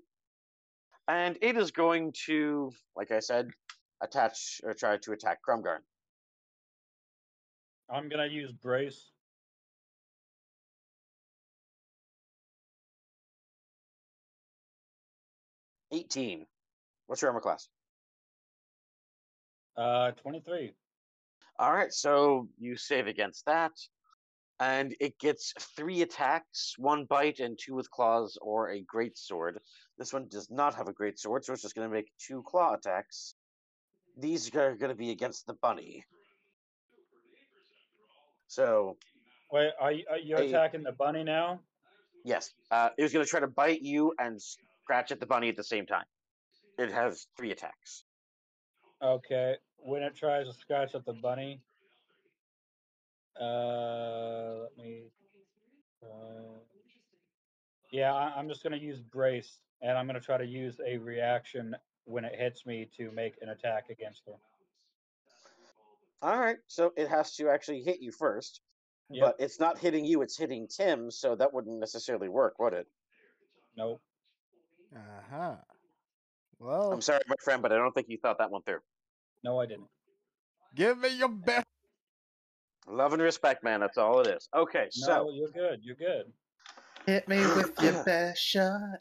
[1.06, 3.50] And it is going to, like I said,
[4.02, 5.80] attach or try to attack Krumgarn.
[7.90, 9.10] I'm gonna use brace.
[15.92, 16.46] Eighteen.
[17.14, 17.68] What's your armor class?
[19.76, 20.72] Uh, 23.
[21.60, 23.70] All right, so you save against that,
[24.58, 29.60] and it gets three attacks: one bite and two with claws, or a great sword.
[29.96, 32.42] This one does not have a great sword, so it's just going to make two
[32.44, 33.36] claw attacks.
[34.18, 36.04] These are going to be against the bunny.
[38.48, 38.96] So
[39.52, 40.48] Wait, are you, are you Hey.
[40.48, 41.60] attacking the bunny now?
[42.24, 45.48] yes, uh, it was going to try to bite you and scratch at the bunny
[45.48, 46.06] at the same time.
[46.78, 48.04] It has three attacks.
[49.02, 49.56] Okay.
[49.78, 51.60] When it tries to scratch at the bunny,
[53.40, 55.04] uh, let me.
[56.02, 56.58] Uh,
[57.92, 61.76] yeah, I, I'm just gonna use brace, and I'm gonna try to use a reaction
[62.04, 64.34] when it hits me to make an attack against her.
[66.22, 68.60] All right, so it has to actually hit you first,
[69.10, 69.24] Yep.
[69.24, 71.10] but it's not hitting you; it's hitting Tim.
[71.10, 72.86] So that wouldn't necessarily work, would it?
[73.76, 74.00] Nope.
[74.94, 75.56] Uh huh.
[76.58, 78.80] Well, I'm sorry, my friend, but I don't think you thought that one through.
[79.42, 79.88] No, I didn't.
[80.74, 81.66] give me your best.
[82.86, 83.80] Love and respect, man.
[83.80, 84.48] That's all it is.
[84.54, 85.80] Okay, No, so you're good.
[85.82, 86.32] You're good.
[87.06, 89.00] Hit me with your best shot.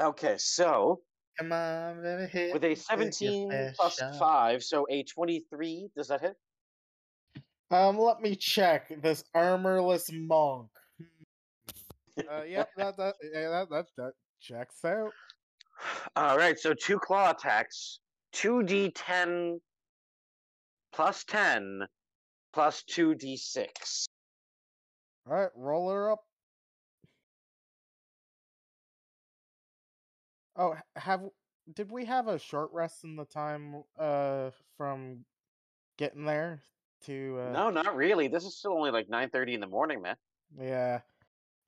[0.00, 1.00] okay, so
[1.38, 4.18] Come on, baby, hit with a 17 best plus shot.
[4.18, 5.90] five, so a 23.
[5.96, 6.36] Does that hit?
[7.70, 10.68] Um, let me check this armorless monk.
[12.30, 14.12] Uh, yeah, that that yeah, that that that
[14.42, 15.12] checks out.
[16.16, 18.00] All right, so two claw attacks,
[18.32, 19.58] two d10
[20.92, 21.86] plus 10
[22.52, 24.06] plus two d6.
[25.28, 26.20] All right, roll her up.
[30.56, 31.22] Oh, have
[31.74, 35.24] did we have a short rest in the time uh from
[35.96, 36.60] getting there
[37.06, 38.28] to uh No, not really.
[38.28, 40.16] This is still only like 9:30 in the morning, man.
[40.58, 41.00] yeah.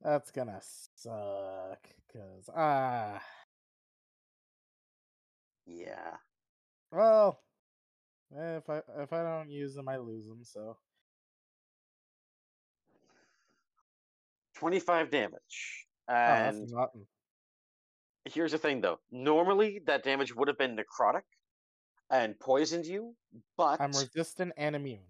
[0.02, 3.22] That's gonna suck cuz ah
[5.72, 6.16] Yeah.
[6.90, 7.38] well
[8.36, 10.76] eh, if I if I don't use them I lose them so
[14.54, 15.86] 25 damage.
[16.08, 17.06] oh, And nothing.
[18.24, 18.98] here's the thing though.
[19.10, 21.22] Normally that damage would have been necrotic
[22.10, 23.16] and poisoned you,
[23.56, 25.06] but I'm resistant and immune.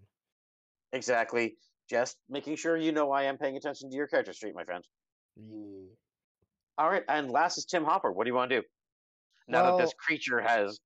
[0.91, 1.57] exactly
[1.89, 4.83] just making sure you know I am paying attention to your character street, my friend.
[5.35, 5.95] Yeah.
[6.77, 8.11] All right, and last is Tim Hopper.
[8.11, 8.67] What do you want to do?
[9.47, 10.79] Now that this creature has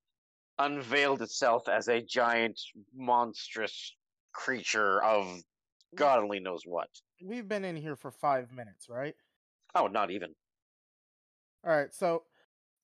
[0.60, 2.60] unveiled itself as a giant,
[2.96, 3.96] monstrous
[4.34, 5.42] creature of
[5.96, 6.90] God only knows what.
[7.24, 9.16] We've been in here for 5 minutes, right?
[9.76, 10.34] Oh, not even.
[11.66, 12.24] All right, so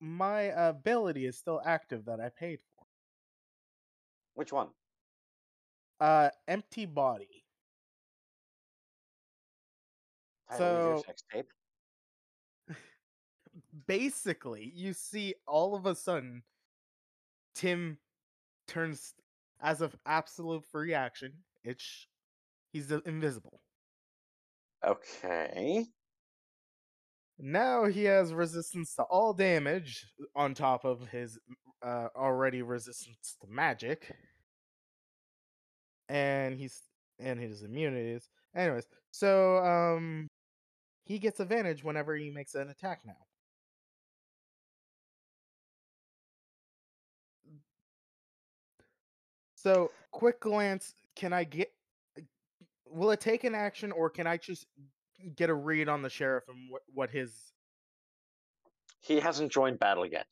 [0.00, 2.86] my ability is still active that I paid for.
[4.34, 4.68] Which one?
[6.00, 7.44] Uh, empty body.
[10.50, 11.50] Your So- sex tape.
[13.86, 16.42] Basically, you see all of a sudden,
[17.54, 17.98] Tim
[18.68, 19.14] turns
[19.60, 21.32] as of absolute free action.
[21.64, 22.06] It's
[22.72, 23.60] he's invisible.
[24.84, 25.86] Okay.
[27.38, 30.06] Now he has resistance to all damage
[30.36, 31.38] on top of his
[31.82, 34.14] uh, already resistance to magic,
[36.08, 36.80] and he's
[37.18, 38.28] and his immunities.
[38.54, 40.28] Anyways, so um,
[41.04, 43.16] he gets advantage whenever he makes an attack now.
[49.64, 50.94] So, quick glance.
[51.16, 51.72] Can I get?
[52.86, 54.66] Will it take an action, or can I just
[55.36, 57.32] get a read on the sheriff and what, what his
[59.00, 60.26] He hasn't joined battle yet.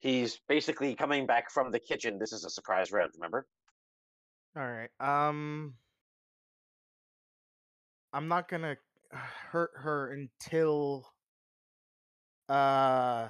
[0.00, 2.18] He's basically coming back from the kitchen.
[2.18, 3.46] This is a surprise round, remember?
[4.56, 4.90] All right.
[5.00, 5.74] Um
[8.12, 8.76] I'm not going to
[9.12, 11.06] hurt her until
[12.48, 13.28] uh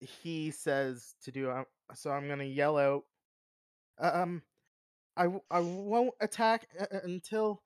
[0.00, 1.64] he says to do um,
[1.94, 3.04] so I'm going to yell out
[3.98, 4.42] um
[5.16, 7.62] I, I won't attack uh, uh, until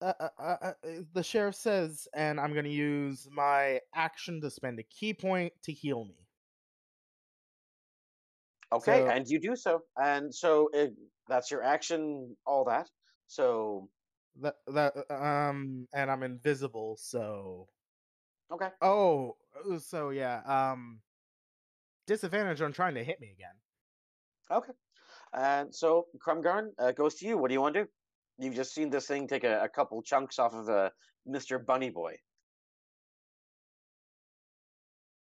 [0.00, 0.74] uh, uh, uh, uh,
[1.12, 5.72] the sheriff says, and I'm gonna use my action to spend a ki point to
[5.72, 6.28] heal me.
[8.72, 10.94] Okay, So- and you do so, and so it,
[11.28, 12.36] that's your action.
[12.46, 12.90] All that.
[13.26, 13.90] So
[14.36, 17.68] That that uh, um, and I'm invisible, so
[18.50, 18.70] okay.
[18.80, 19.36] oh,
[19.70, 21.02] uh, so yeah, um,
[22.06, 23.54] disadvantage on trying to hit me again.
[24.50, 24.72] Okay.
[25.34, 27.38] And so, Krumgarn, uh, goes to you.
[27.38, 27.90] What do you want to do?
[28.38, 30.90] You've just seen this thing take a, a couple chunks off of uh,
[31.28, 31.64] Mr.
[31.64, 32.16] Bunny Boy.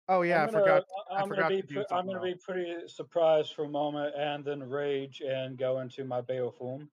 [0.09, 0.85] Oh yeah, I'm I gonna, forgot.
[1.10, 1.62] I- I I'm forgot gonna be.
[1.62, 2.24] to do I'm gonna else.
[2.26, 6.90] be pretty surprised for a moment, and then rage and go into my Bale form.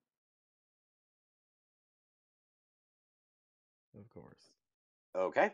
[4.00, 4.54] Of course.
[5.16, 5.52] Okay.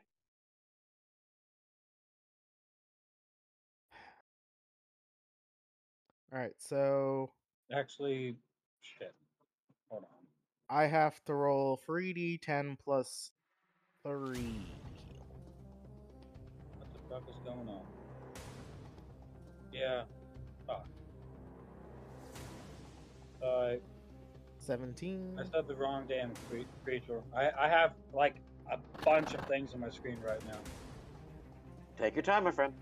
[6.31, 7.31] All right, so
[7.71, 8.35] Actually,
[8.81, 9.13] shit.
[9.89, 10.09] Hold on.
[10.69, 13.31] I have to roll 3d10 plus
[14.03, 14.65] 3.
[16.77, 17.81] What the fuck is going on?
[19.73, 20.03] Yeah.
[20.65, 20.85] Fuck.
[23.43, 23.75] Uh,
[24.59, 25.39] 17.
[25.39, 27.21] I said the wrong damn cre- creature.
[27.35, 28.35] I, I have like
[28.71, 30.57] a bunch of things on my screen right now.
[31.97, 32.73] Take your time, my friend.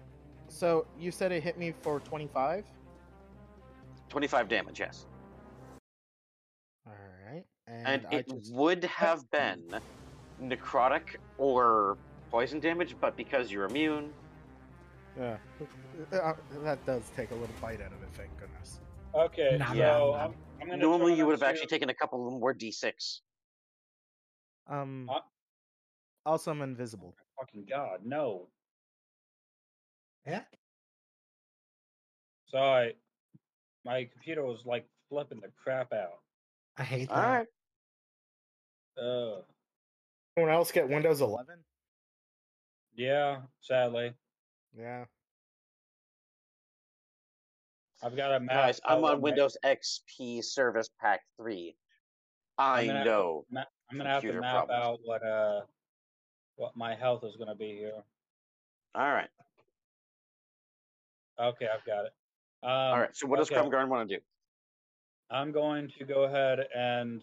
[0.48, 2.66] So you said it hit me for 25?
[4.16, 5.06] 25 damage, yes.
[6.88, 6.94] All
[7.30, 7.44] right.
[7.68, 9.62] And, And, it just would have been
[10.42, 11.98] necrotic or
[12.32, 14.14] poison damage, but because you're immune,
[15.20, 15.36] yeah.
[16.12, 18.80] That does take a little bite out of it, thank goodness.
[19.14, 20.82] Okay, Nah, so nah, I'm, I'm gonna.
[20.82, 23.20] normally you would have actually taken a couple of more d6.
[24.70, 25.20] Um Uh,
[26.26, 27.14] also I'm invisible.
[27.38, 28.48] Fucking god, no.
[30.26, 30.44] Yeah.
[32.48, 32.96] Sorry,
[33.86, 36.20] my computer was like flipping the crap out.
[36.78, 37.16] I hate that.
[37.16, 37.48] All right.
[39.02, 39.42] Uh,
[40.36, 41.56] Anyone else get Windows 11?
[42.96, 44.14] yeah, sadly,
[44.78, 45.06] Yeah.
[48.04, 48.56] I've got a map.
[48.56, 51.76] Guys, I'm on what my- Windows XP Service Pack 3.
[52.58, 53.46] I I'm gonna have know.
[53.50, 54.84] ma- I'm gonna have to map problems.
[54.84, 55.62] out what uh
[56.58, 58.02] what my health is gonna be here.
[58.94, 59.30] All right.
[61.40, 62.14] Okay, I've got it.
[62.66, 63.16] Um, All right.
[63.16, 63.62] So what does okay.
[63.62, 64.22] Krumgarn want to do?
[65.30, 67.22] I'm going to go ahead and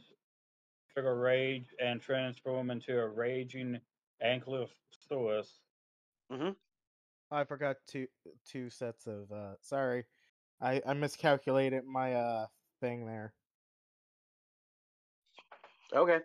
[0.92, 3.80] trigger rage and transform into a raging
[4.24, 5.48] ankylosaurus.
[6.30, 6.54] Mhm
[7.32, 8.06] I forgot two
[8.46, 10.04] two sets of uh sorry.
[10.60, 12.46] I I miscalculated my uh
[12.80, 13.32] thing there.
[15.94, 16.20] Okay.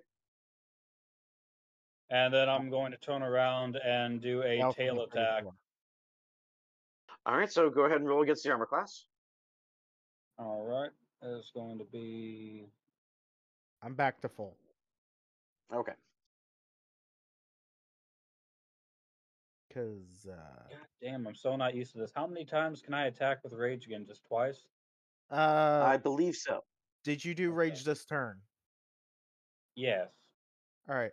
[2.09, 5.43] And then I'm going to turn around and do a Alpha tail attack.
[5.43, 5.53] 34.
[7.27, 7.51] All right.
[7.51, 9.05] So go ahead and roll against the armor class.
[10.39, 10.91] All right,
[11.23, 12.67] it's going to be
[13.81, 14.55] I'm back to full.
[15.73, 15.93] Okay.
[19.73, 22.11] Cause uh God damn, I'm so not used to this.
[22.15, 24.05] How many times can I attack with rage again?
[24.07, 24.65] Just twice?
[25.31, 26.63] uh I believe so.
[27.03, 27.57] did you do okay.
[27.57, 28.37] rage this turn?
[29.75, 30.07] Yes.
[30.89, 31.11] All right.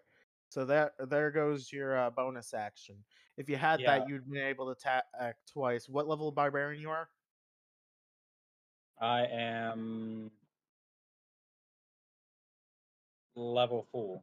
[0.55, 2.95] So that there goes your uh, bonus action.
[3.37, 3.99] If you had Yeah.
[3.99, 5.05] that, you'd been able to attack
[5.49, 5.89] twice.
[5.89, 7.09] What level of barbarian you are?
[9.01, 10.31] I am
[13.35, 14.23] level four.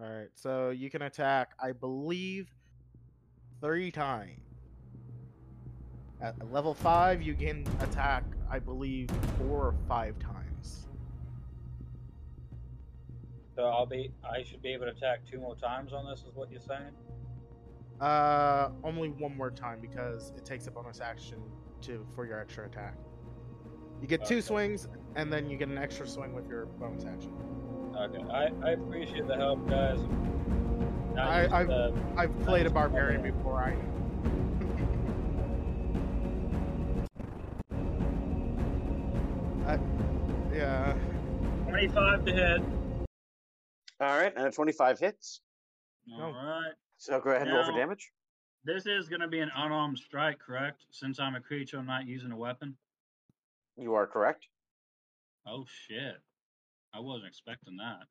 [0.00, 0.30] All right.
[0.34, 2.48] So you can attack, I believe,
[3.60, 4.40] three times.
[6.22, 10.43] At level five, you can attack, I believe, four or five times.
[13.56, 16.34] So I'll be I should be able to attack two more times on this is
[16.34, 16.90] what you're saying?
[18.00, 21.38] Uh, only one more time because it takes a bonus action
[21.82, 22.96] to for your extra attack.
[24.00, 27.32] You get two swings, and then you get an extra swing with your bonus action.
[27.96, 28.24] Okay.
[28.32, 29.98] I, I appreciate the help guys.
[31.14, 33.36] Not I- used I've- I've played a barbarian wondering.
[33.38, 33.62] before.
[33.62, 33.76] I
[39.74, 39.78] I,
[40.54, 40.94] yeah.
[41.68, 42.62] 25 to hit.
[44.00, 44.32] All right.
[44.36, 45.40] And a 25 hits.
[46.20, 46.72] All right.
[46.98, 48.10] So go ahead and roll for damage.
[48.64, 50.84] This is going to be an unarmed strike, correct?
[50.90, 52.76] Since I'm a creature, I'm not using a weapon.
[53.76, 54.46] You are correct.
[55.46, 56.16] Oh shit!
[56.94, 58.06] I wasn't expecting that.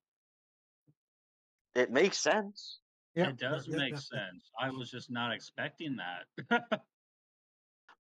[1.82, 2.80] It makes sense.
[3.16, 4.20] Yeah, it does yeah, make yeah, yeah.
[4.20, 4.52] sense.
[4.60, 5.98] I was just not expecting
[6.50, 6.82] that.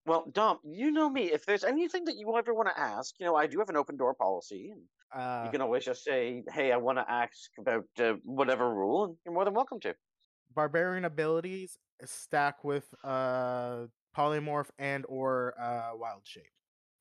[0.05, 1.31] Well, Dom, you know me.
[1.31, 3.77] If there's anything that you ever want to ask, you know, I do have an
[3.77, 4.72] open door policy.
[4.72, 4.81] And
[5.14, 9.06] Uh, you can always just say, "Hey, I want to ask about uh, whatever rule,"
[9.06, 9.95] and you're more than welcome to.
[10.52, 16.52] barbarian abilities stack with uh polymorph and or uh wild shape.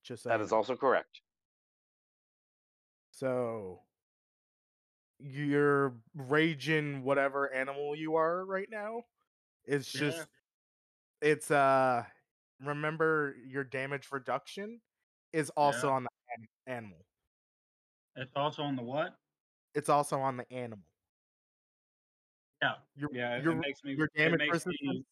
[0.02, 0.52] Just so That you is know.
[0.52, 1.20] also correct.
[3.12, 3.84] So
[5.18, 9.02] your raging whatever animal you are right now
[9.64, 10.26] is Yeah.
[10.26, 10.28] just
[11.22, 12.04] it's uh
[12.60, 14.80] remember your damage reduction
[15.32, 15.92] is also Yeah.
[15.92, 17.06] on the an- animal.
[18.16, 19.16] It's also on the what?
[19.74, 20.84] It's also on the animal.
[22.60, 22.74] Yeah.
[22.94, 25.04] Your Yeah, it, your it makes me your it damage makes me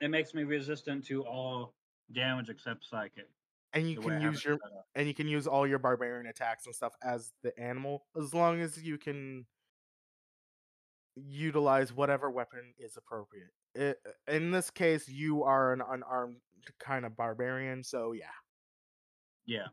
[0.00, 1.74] it makes me resistant to all
[2.12, 3.28] damage except psychic.
[3.72, 4.58] and you the way I can use your
[4.94, 8.60] and you can use all your barbarian attacks and stuff as the animal as long
[8.60, 9.46] as you can
[11.16, 13.50] utilize whatever weapon is appropriate.
[13.74, 13.98] It,
[14.28, 16.36] in this case, you are an unarmed
[16.78, 18.26] kind of barbarian, so yeah.
[19.46, 19.66] Yeah.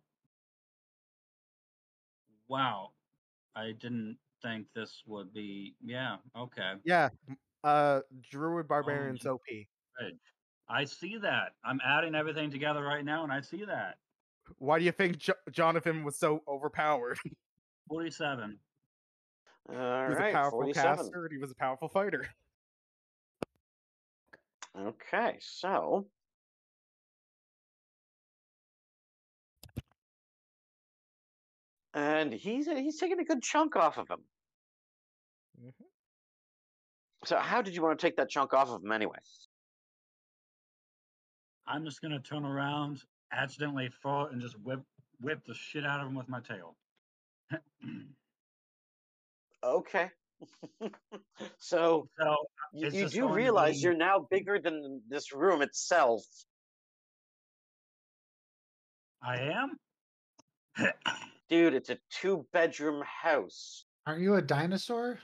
[2.48, 2.92] Wow.
[3.56, 6.74] I didn't think this would be yeah, okay.
[6.84, 7.10] Yeah.
[7.64, 9.42] Uh Druid Barbarian's j- OP.
[10.00, 10.18] Good.
[10.70, 11.54] I see that.
[11.64, 13.98] I'm adding everything together right now and I see that.
[14.58, 17.18] Why do you think jo- Jonathan was so overpowered?
[17.90, 18.58] 47.
[19.70, 19.80] All he
[20.10, 20.98] was right, a powerful 47.
[20.98, 22.28] caster and he was a powerful fighter.
[24.78, 26.08] Okay, so
[31.94, 34.24] and he's he's taking a good chunk off of him.
[35.62, 35.86] Mhm.
[37.26, 39.18] So how did you want to take that chunk off of him anyway?
[41.66, 44.82] I'm just gonna turn around, accidentally fall, and just whip
[45.22, 46.76] whip the shit out of him with my tail.
[49.64, 50.12] Okay.
[51.58, 52.36] so so
[52.74, 56.26] you, you do realize you're now bigger than this room itself.
[59.22, 59.80] I am.
[61.54, 63.86] Dude, it's a two bedroom house.
[64.08, 65.20] Aren't you a dinosaur?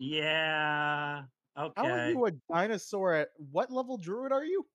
[0.00, 1.22] yeah.
[1.56, 1.72] Okay.
[1.76, 4.66] How are you a dinosaur at what level druid are you?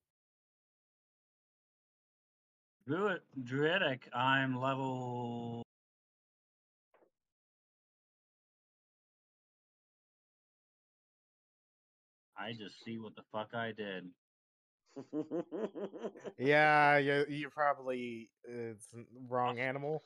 [2.87, 4.07] Druid, druidic.
[4.15, 5.63] I'm level.
[12.37, 14.09] I just see what the fuck I did.
[16.37, 18.87] Yeah, you you probably uh, it's
[19.27, 20.03] wrong animal.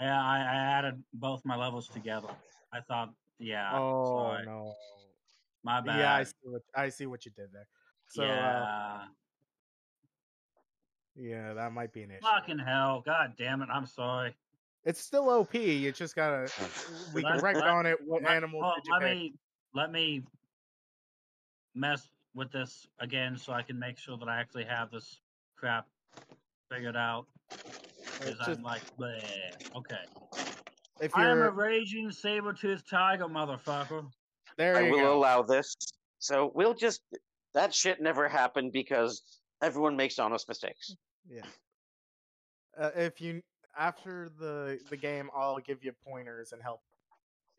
[0.00, 2.28] Yeah, I, I added both my levels together.
[2.72, 3.70] I thought, yeah.
[3.74, 4.46] oh sorry.
[4.46, 4.74] no.
[5.62, 5.98] My bad.
[5.98, 7.66] Yeah, I see what I see what you did there.
[8.08, 9.00] So uh, yeah.
[11.16, 12.20] yeah, that might be an issue.
[12.22, 13.02] Fucking hell.
[13.04, 13.68] God damn it.
[13.72, 14.34] I'm sorry.
[14.84, 15.54] It's still OP.
[15.54, 16.50] You just gotta
[17.12, 17.98] we can Let- let- on it.
[18.04, 19.18] What Let- animal well, did you let pick?
[19.18, 19.34] me
[19.74, 20.22] let me
[21.74, 25.20] mess with this again so I can make sure that I actually have this
[25.56, 25.86] crap
[26.70, 27.26] figured out.
[28.20, 29.76] Because I'm like, bleh.
[29.76, 29.96] okay.
[31.00, 34.06] If I am a raging saber-toothed tiger, motherfucker.
[34.58, 35.14] there, I will go.
[35.14, 35.74] allow this.
[36.18, 37.00] So we'll just
[37.54, 39.22] that shit never happened because
[39.62, 40.94] everyone makes honest mistakes.
[41.28, 41.42] Yeah.
[42.78, 43.42] Uh, if you
[43.78, 46.82] after the the game, I'll give you pointers and help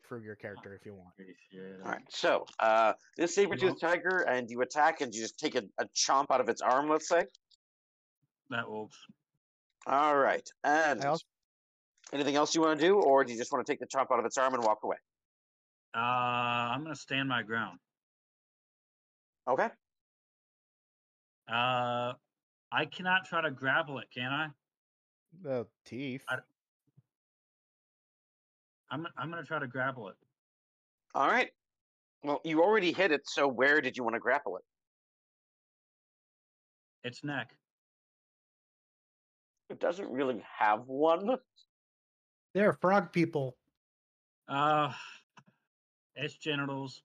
[0.04, 1.08] improve your character if you want.
[1.18, 1.80] Appreciate it.
[1.84, 2.02] All right.
[2.08, 6.26] So uh, this saber-toothed tiger, and you attack, and you just take a, a chomp
[6.30, 6.88] out of its arm.
[6.88, 7.24] Let's say.
[8.50, 8.96] That works.
[9.86, 10.48] All right.
[10.64, 11.24] And also,
[12.12, 14.06] anything else you want to do, or do you just want to take the chomp
[14.12, 14.96] out of its arm and walk away?
[15.94, 17.78] Uh, I'm gonna stand my ground.
[19.48, 19.68] Okay.
[21.50, 22.14] Uh,
[22.70, 24.48] I cannot try to grapple it, can I?
[25.42, 26.22] the teeth.
[26.28, 26.38] I-
[28.90, 30.16] I'm I'm gonna try to grapple it.
[31.14, 31.50] All right.
[32.22, 34.62] Well, you already hit it, so where did you want to grapple it?
[37.04, 37.56] Its neck.
[39.72, 41.38] It doesn't really have one.
[42.52, 43.56] They're frog people.
[44.46, 44.92] Uh,
[46.14, 47.02] its genitals.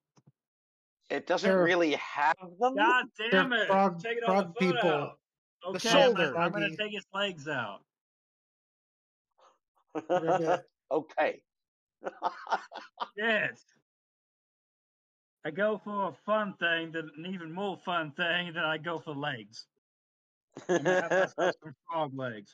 [1.10, 1.64] It doesn't Sure.
[1.64, 2.76] really have them.
[2.76, 3.68] God damn They're it!
[3.68, 4.89] frog- Take it on the frog people.
[4.89, 5.19] out.
[5.61, 6.35] The Okay, shoulder.
[6.38, 7.80] I'm, I'm gonna take its legs out.
[10.91, 11.41] Okay.
[13.18, 13.64] Yes.
[15.45, 18.99] I go for a fun thing, then an even more fun thing, then I go
[18.99, 19.68] for legs.
[20.68, 22.54] Gonna have some frog legs.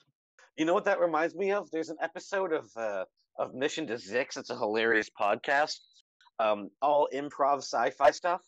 [0.57, 1.69] You know what that reminds me of?
[1.71, 3.05] There's an episode of uh,
[3.39, 4.37] of Mission to Zyxx.
[4.37, 5.77] It's a hilarious podcast.
[6.39, 8.41] Um, all improv sci-fi stuff.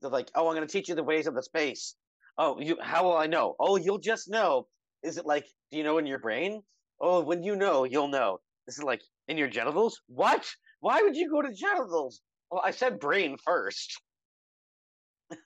[0.00, 1.94] They're like, "Oh, I'm going to teach you the ways of the space."
[2.36, 2.76] Oh, you?
[2.80, 3.54] How will I know?
[3.58, 4.66] Oh, you'll just know.
[5.02, 6.62] Is it like, do you know in your brain?
[7.00, 8.40] Oh, when you know, you'll know.
[8.66, 10.00] This is like in your genitals.
[10.08, 10.48] What?
[10.80, 12.20] Why would you go to genitals?
[12.50, 14.00] Well, I said brain first.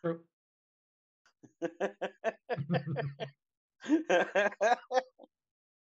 [0.03, 0.20] True.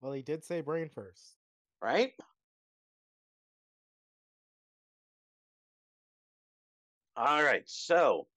[0.02, 1.36] Well, he did say brain first.
[1.82, 2.12] right?
[7.18, 8.28] All right, so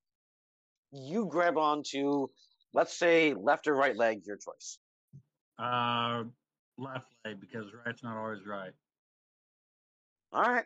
[0.92, 2.28] you grab onto,
[2.72, 4.78] let's say, left or right leg, your choice.
[5.58, 6.24] Uh,
[6.78, 8.72] left leg because right's not always right.
[10.32, 10.64] All right.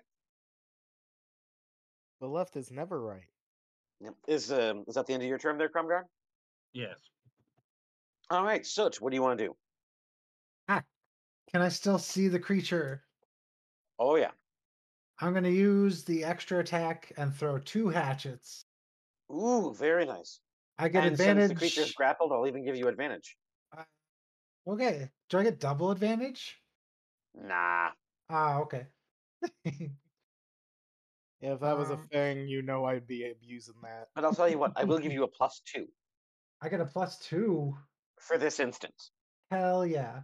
[2.21, 3.29] The left is never right.
[4.01, 4.15] Yep.
[4.29, 6.03] Is um is that the end of your term there, Krumgarn?
[6.73, 6.99] Yes.
[8.31, 9.57] All right, Soot, what do you want to do?
[11.53, 13.05] Can I still see the creature?
[13.99, 14.31] Oh yeah.
[15.21, 18.65] I'm going to use the extra attack and throw two hatchets.
[19.31, 20.41] Ooh, very nice.
[20.79, 21.49] I get and advantage.
[21.51, 23.37] since the creature's grappled, I'll even give you advantage.
[24.67, 25.11] Okay.
[25.29, 26.59] Do I get double advantage?
[27.35, 27.91] Nah.
[28.31, 28.87] Ah, okay.
[31.43, 34.11] If that was a Um, thing, you know I'd be abusing that.
[34.15, 35.89] But I'll tell you what, I will give you a plus two
[36.63, 37.77] I get a plus two.
[38.21, 39.11] for this instance.
[39.51, 40.21] Hell yeah.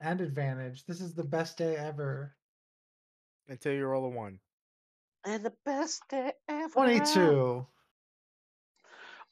[0.00, 0.86] And advantage.
[0.86, 2.36] This is the best day ever.
[3.48, 4.38] Until you roll a one.
[5.24, 6.72] And the best day ever.
[6.72, 7.66] 22.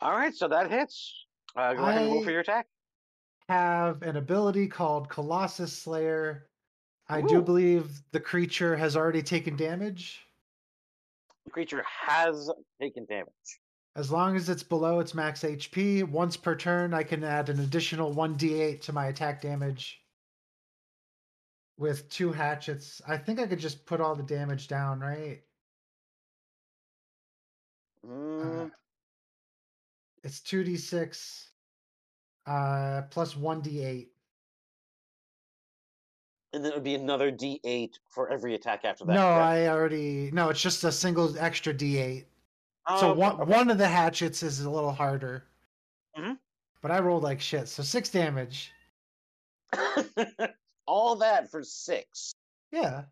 [0.00, 1.14] All right, so that hits.
[1.56, 2.66] Uh, go ahead and roll for your attack.
[3.48, 6.48] Have an ability called Colossus Slayer.
[7.08, 10.20] I do believe the creature has already taken damage.
[11.46, 12.50] The creature has
[12.82, 13.60] taken damage.
[13.98, 17.58] As long as it's below its max HP, once per turn, I can add an
[17.58, 20.00] additional 1d8 to my attack damage
[21.78, 23.02] with two hatchets.
[23.08, 25.42] I think I could just put all the damage down, right?
[28.06, 28.70] Mm, Uh,
[30.22, 31.48] it's 2d6
[32.46, 34.06] uh, plus 1d8.
[36.52, 39.12] and then it would be another D8 for every attack after that.
[39.12, 39.42] No, correct?
[39.42, 40.30] I already.
[40.32, 42.26] No, it's just a single extra d8.
[42.88, 43.50] Oh, so one okay.
[43.52, 45.44] one of the hatchets is a little harder.
[46.16, 46.38] Mhm.
[46.80, 48.72] But I rolled like shit, so six damage.
[50.86, 52.32] All that for six.
[52.72, 53.04] Yeah.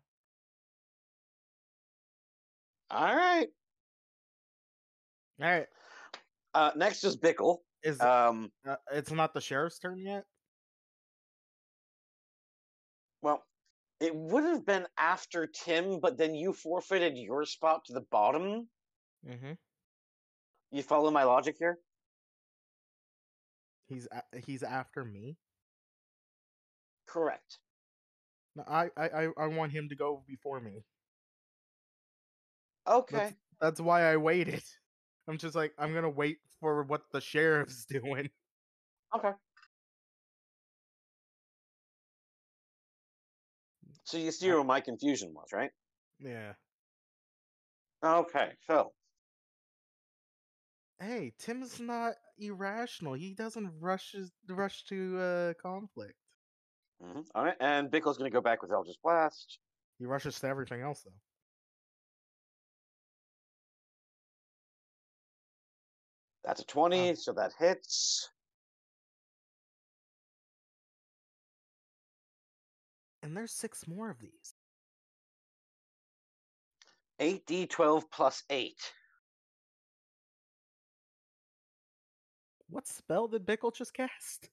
[2.89, 3.47] All right.
[5.41, 5.67] All right.
[6.53, 7.59] Uh, next is Bickle.
[7.83, 10.25] Is Um, uh, it's not the sheriff's turn yet?
[13.21, 13.45] well,
[13.99, 18.67] it would have been after Tim, but then you forfeited your spot to the bottom.
[19.27, 19.53] Mm-hmm.
[20.71, 21.77] You follow my logic here?
[23.87, 25.37] He's a- he's after me.
[27.05, 27.59] Correct.
[28.55, 30.83] No, I, I I want him to go before me.
[32.87, 33.17] Okay.
[33.17, 34.63] That's, that's why I waited.
[35.27, 38.29] I'm just like I'm gonna wait for what the sheriff's doing.
[39.15, 39.31] Okay.
[44.03, 45.71] So you see where my confusion was, right?
[46.19, 46.53] Yeah.
[48.03, 48.93] Okay, so
[50.99, 53.13] Hey, Tim's not irrational.
[53.13, 56.15] He doesn't rush his, rush to uh, conflict.
[57.03, 59.59] mhm, all right, and Bickle's going to go back with Eldritch Blast.
[59.99, 61.11] He rushes to everything else though.
[66.43, 68.29] That's a twenty, so that hits.
[73.21, 74.55] And there's six more of these.
[77.19, 78.93] Eight D twelve plus eight.
[82.69, 84.49] What spell did Bickle just cast?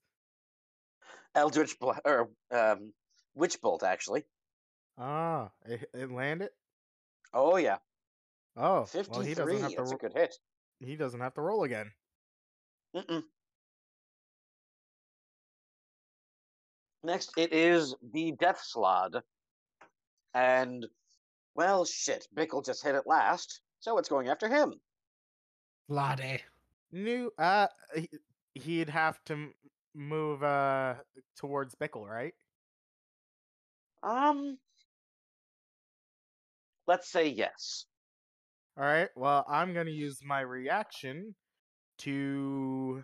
[1.35, 2.93] Eldritch Bla- or um,
[3.35, 4.25] Witch Bolt, actually.
[4.97, 6.51] Ah, it, it landed.
[7.33, 7.79] Oh yeah,
[8.57, 9.17] Oh, fifty-three.
[9.17, 9.77] well, he doesn't have to.
[9.79, 10.35] That's a good hit.
[10.79, 11.91] He doesn't have to roll again.
[12.95, 13.25] Mm-mm.
[17.03, 19.21] Next, it is the Death Slaad,
[20.33, 20.87] and
[21.57, 22.29] well, shit.
[22.35, 24.75] Bickle just hit it last, so it's going after him.
[25.89, 26.43] Lade.
[26.95, 27.33] New.
[27.37, 27.67] Uh,
[27.97, 28.09] he,
[28.55, 29.49] he'd have to
[29.95, 30.95] move uh
[31.37, 32.35] towards Bickle, right?
[34.03, 34.59] Um,
[36.87, 37.87] let's say yes.
[38.79, 39.09] All right.
[39.17, 41.35] Well, I'm gonna use my reaction
[41.99, 43.03] to.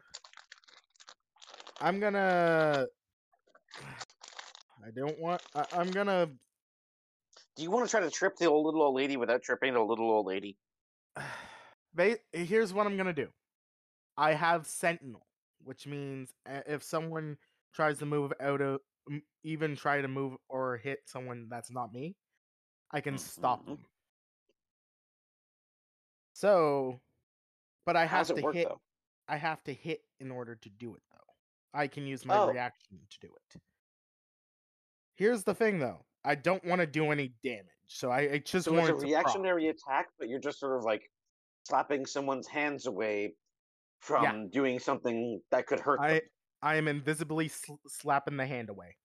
[1.80, 2.86] I'm gonna.
[4.86, 5.42] I don't want.
[5.54, 6.28] I, I'm gonna.
[7.56, 9.80] Do you want to try to trip the old little old lady without tripping the
[9.80, 10.56] little old lady?
[11.94, 13.28] Ba- Here's what I'm gonna do.
[14.20, 15.26] I have Sentinel,
[15.64, 17.38] which means uh, if someone
[17.72, 18.80] tries to move out of,
[19.42, 22.16] even try to move or hit someone that's not me,
[22.90, 23.66] I can stop Mhm.
[23.66, 23.86] them.
[26.34, 27.00] So,
[27.86, 28.68] but I have to work hit.
[28.68, 28.82] though?
[29.26, 31.34] I have to hit in order to do it, though.
[31.72, 32.48] I can use my Oh.
[32.48, 33.62] reaction to do it.
[35.16, 36.04] Here's the thing, though.
[36.24, 38.92] I don't want to do any damage, so I, I just So want it's a
[38.92, 39.08] it to proc.
[39.08, 41.10] reactionary attack, but you're just sort of like
[41.64, 43.34] slapping someone's hands away
[44.00, 46.20] from doing something that could hurt I them.
[46.62, 48.96] I am invisibly sl- slapping the hand away.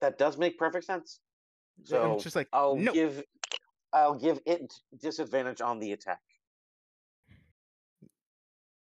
[0.00, 1.20] That does make perfect sense.
[1.84, 2.92] So I'm just like, I'll no.
[2.92, 3.22] give
[3.92, 6.20] I'll give it disadvantage on the attack.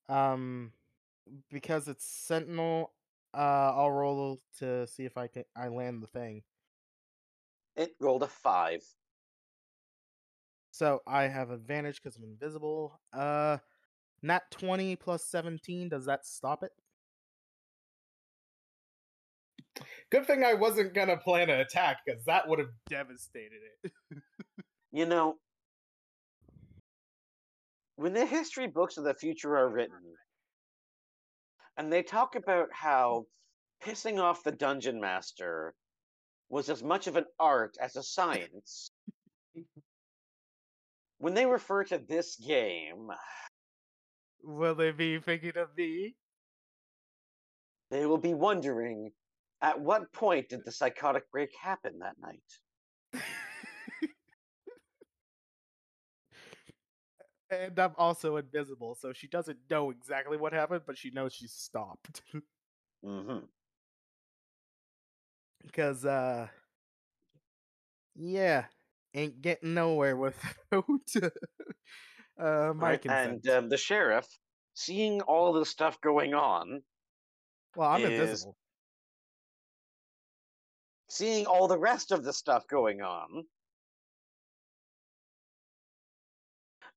[0.09, 0.73] Um,
[1.51, 2.93] because it's Sentinel,
[3.35, 6.43] Uh, I'll roll to see if I can I land the thing.
[7.77, 8.83] It rolled a five.
[10.79, 13.01] So I have advantage because I'm invisible.
[13.13, 13.59] Uh,
[14.23, 15.89] nat twenty plus seventeen.
[15.89, 16.71] Does that stop it?
[20.13, 23.93] Good thing I wasn't gonna plan an attack because that would have devastated it.
[24.93, 25.35] You know,
[27.97, 30.15] when the history books of the future are written,
[31.77, 33.25] and they talk about how
[33.83, 35.75] pissing off the dungeon master
[36.49, 38.93] was as much of an art as a science,
[41.19, 43.11] when they refer to this game,
[44.43, 46.17] Will they be thinking of me?
[47.91, 49.13] they will be wondering
[49.61, 52.61] at what point did the psychotic break happen that night?
[57.51, 61.47] and I'm also invisible, so she doesn't know exactly what happened, but she knows she
[61.49, 62.23] stopped.
[63.03, 63.39] hmm
[65.65, 66.49] Because, uh,
[68.15, 68.67] yeah,
[69.15, 70.55] ain't getting nowhere without
[72.39, 73.03] uh, my Right?
[73.03, 73.45] consent.
[73.45, 74.27] And um, the sheriff,
[74.75, 76.83] seeing all the stuff going on,
[77.77, 78.57] well, I'm is- invisible.
[81.09, 83.45] seeing all the rest of the stuff going on,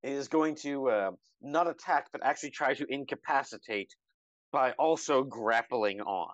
[0.04, 1.12] is going to uh,
[1.42, 3.96] not attack, but actually try to incapacitate
[4.52, 6.34] by also grappling on.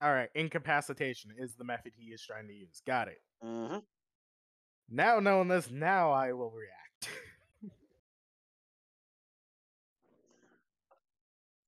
[0.00, 2.82] All right, incapacitation is the method he is trying to use.
[2.86, 3.18] Got it.
[3.42, 3.78] Hmm
[4.88, 7.08] Now knowing this, now I will react.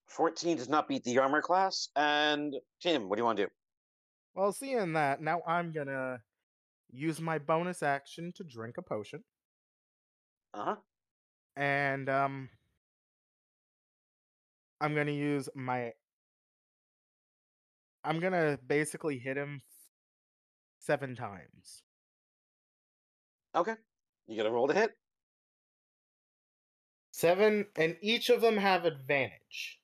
[0.06, 1.88] 14 does not beat the armor class.
[1.96, 3.50] And Tim, what do you want to do?
[4.34, 6.22] well, seeing that, now I'm gonna
[6.90, 9.24] use my bonus action to drink a potion.
[10.54, 10.76] Uh huh.
[11.56, 12.48] and um
[14.80, 15.92] I'm gonna use my
[18.04, 19.62] I'm gonna basically hit him
[20.80, 21.84] seven times.
[23.54, 23.74] Okay.
[24.26, 24.90] You got to roll to hit.
[27.12, 29.78] Seven and each of them have advantage.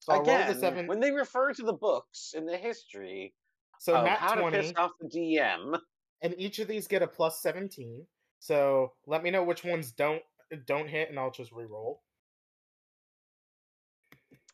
[0.00, 3.34] So Again, the when they refer to the books in the history
[3.78, 5.78] so nat how to 20 piss off the DM,
[6.22, 8.06] and each of these get a plus 17.
[8.38, 10.22] So let me know which ones don't
[10.66, 12.02] don't hit and I'll just re-roll.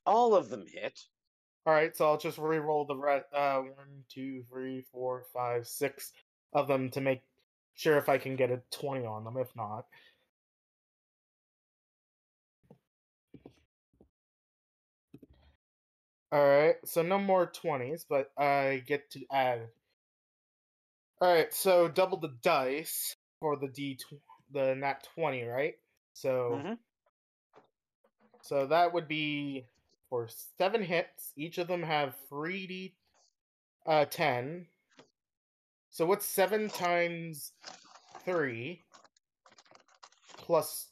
[0.06, 1.00] all of them hit.
[1.66, 3.26] All right, so I'll just re-roll the rest.
[3.32, 6.12] Uh, one, two, three, four, five, six
[6.52, 7.22] of them to make
[7.74, 9.36] sure if I can get a twenty on them.
[9.38, 9.86] If not,
[16.32, 16.76] all right.
[16.84, 19.68] So no more twenties, but I get to add.
[21.20, 24.20] All right, so double the dice for the d tw-
[24.52, 25.74] the nat twenty, right?
[26.14, 26.78] So Mhm.
[28.42, 29.66] so that would be
[30.10, 30.28] for
[30.58, 31.32] seven hits.
[31.36, 32.94] Each of them have three d
[33.86, 34.66] uh ten.
[35.88, 37.52] So what's seven times
[38.24, 38.82] three
[40.36, 40.88] plus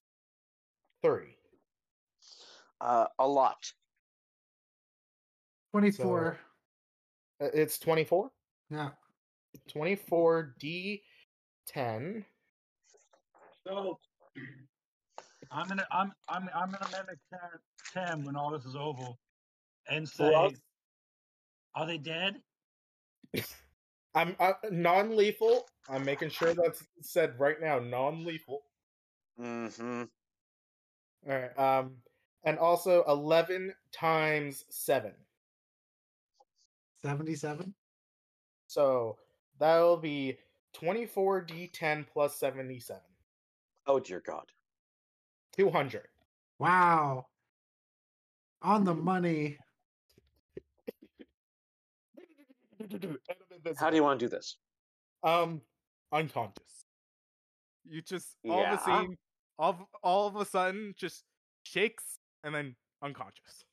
[1.03, 1.37] three?
[2.81, 3.73] Uh, a lot.
[5.73, 6.39] 24.
[7.41, 8.31] Uh, It's twenty four.
[8.71, 8.91] Yeah.
[9.69, 11.03] Twenty four d
[11.67, 12.25] ten.
[13.67, 13.99] So
[15.51, 17.61] I'm gonna I'm I'm I'm gonna mimic Tim,
[17.93, 19.13] Tim when all this is over,
[19.89, 20.51] and say, Well,
[21.75, 22.41] "Are they dead?"
[24.15, 25.67] I'm uh, non lethal.
[25.89, 27.79] I'm making sure that's said right now.
[27.79, 28.63] Non lethal.
[29.41, 30.03] Mm hmm
[31.31, 31.59] All right.
[31.59, 31.93] Um,
[32.45, 35.13] and also eleven times seven.
[37.01, 37.73] 77.
[38.67, 39.19] So
[39.61, 40.39] that'll be
[40.73, 43.03] twenty four d10 plus seventy seven.
[43.87, 44.51] Oh dear God.
[45.59, 46.07] Two hundred.
[46.61, 47.27] Wow.
[48.63, 49.59] On the money.
[53.77, 54.57] How do you want to do this?
[55.25, 55.61] Um,
[56.13, 56.85] unconscious.
[57.85, 59.19] You just all of a sudden,
[59.59, 61.25] all all of a sudden, just
[61.65, 63.65] shakes and then unconscious.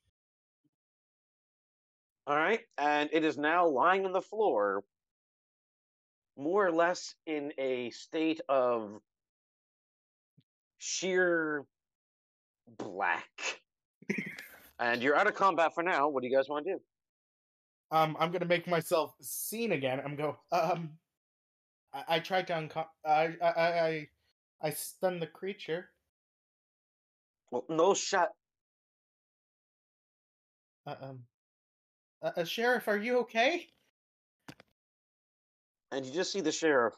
[2.26, 4.82] All right, and it is now lying on the floor,
[6.36, 8.98] more or less in a state of
[10.78, 11.64] sheer
[12.78, 13.60] black.
[14.78, 16.08] and you're out of combat for now.
[16.08, 16.80] What do you guys want to do?
[17.90, 20.00] Um, I'm gonna make myself seen again.
[20.04, 20.36] I'm go.
[20.50, 20.90] Um,
[21.94, 22.86] I, I tried to uncon.
[23.04, 24.08] I I I
[24.62, 25.90] I, stunned the creature.
[27.50, 28.30] Well, no shot.
[30.84, 31.20] Uh, um,
[32.22, 33.66] uh, uh, sheriff, are you okay?
[35.92, 36.94] And you just see the sheriff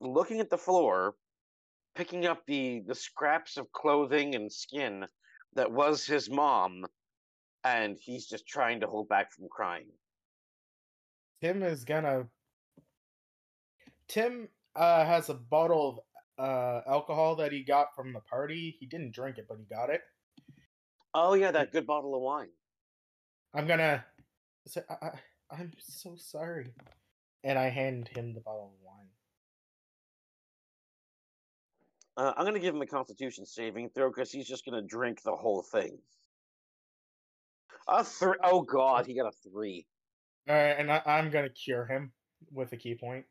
[0.00, 1.14] looking at the floor,
[1.96, 5.06] picking up the the scraps of clothing and skin
[5.54, 6.84] that was his mom,
[7.64, 9.88] and he's just trying to hold back from crying.
[11.42, 12.28] Tim is gonna.
[14.08, 16.04] Tim uh, has a bottle
[16.38, 18.76] of uh, alcohol that he got from the party.
[18.78, 20.02] He didn't drink it, but he got it.
[21.14, 22.50] Oh yeah, that good bottle of wine.
[23.54, 24.04] I'm gonna
[24.66, 25.10] say, I, I,
[25.50, 26.74] I'm so sorry.
[27.42, 28.85] And I hand him the bottle of wine.
[32.16, 35.34] Uh, I'm gonna give him a Constitution saving throw because he's just gonna drink the
[35.36, 35.98] whole thing.
[37.88, 38.38] A three.
[38.42, 39.86] Oh god, he got a three.
[40.48, 42.12] All right, and I, I'm gonna cure him
[42.52, 43.26] with a ki point.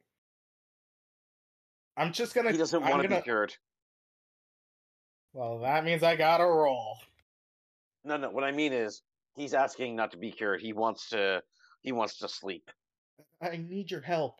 [1.97, 2.51] I'm just gonna.
[2.51, 3.55] He doesn't want to gonna- be cured.
[5.33, 6.97] Well, that means I gotta roll.
[8.03, 8.29] No, no.
[8.29, 9.01] What I mean is,
[9.35, 10.61] he's asking not to be cured.
[10.61, 11.41] He wants to.
[11.81, 12.69] He wants to sleep.
[13.41, 14.39] I need your help.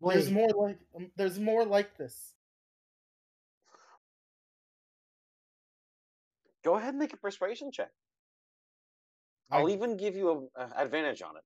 [0.00, 0.78] Wait, There's more like.
[1.16, 2.34] There's more like this.
[6.64, 7.90] Go ahead and make a persuasion check.
[9.50, 11.42] I'll I- even give you a, a advantage on it.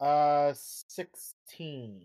[0.00, 2.02] Uh, sixteen.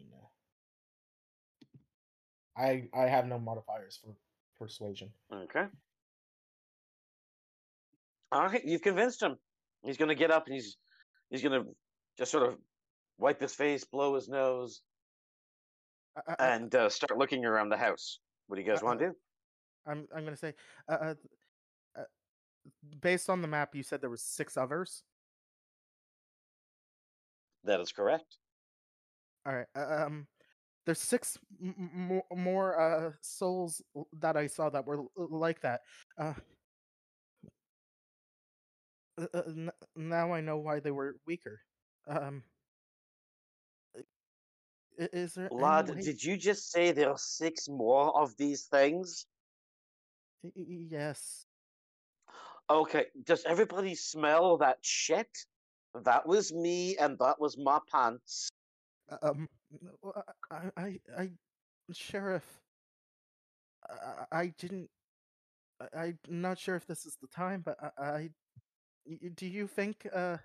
[2.55, 4.15] I I have no modifiers for
[4.57, 5.09] persuasion.
[5.33, 5.65] Okay.
[8.31, 9.37] All right, you've convinced him.
[9.83, 10.77] He's going to get up and he's
[11.29, 11.69] he's going to
[12.17, 12.57] just sort of
[13.17, 14.81] wipe his face, blow his nose,
[16.27, 18.19] I, I, and uh, start looking around the house.
[18.47, 19.15] What do you guys want to do?
[19.87, 20.53] I'm I'm gonna say,
[20.89, 21.13] uh, uh,
[21.97, 22.03] uh,
[23.01, 25.03] based on the map, you said there was six others.
[27.63, 28.37] That is correct.
[29.45, 29.67] All right.
[29.75, 30.27] uh, Um,
[30.85, 33.81] there's six m- more, more uh souls
[34.19, 35.81] that I saw that were l- like that.
[36.17, 36.33] Uh,
[39.17, 41.61] uh, uh, n- now I know why they were weaker.
[42.07, 42.43] Um,
[44.99, 49.25] is there Lad, way- did you just say there are six more of these things?
[50.55, 51.45] Yes.
[52.69, 55.29] Okay, does everybody smell that shit?
[56.03, 58.49] That was me, and that was my pants.
[59.23, 59.47] Um,
[60.51, 61.29] I, I, I,
[61.91, 62.45] Sheriff,
[63.89, 64.87] I I didn't.
[65.97, 68.29] I, I'm not sure if this is the time, but I, I
[69.35, 70.37] Do you think uh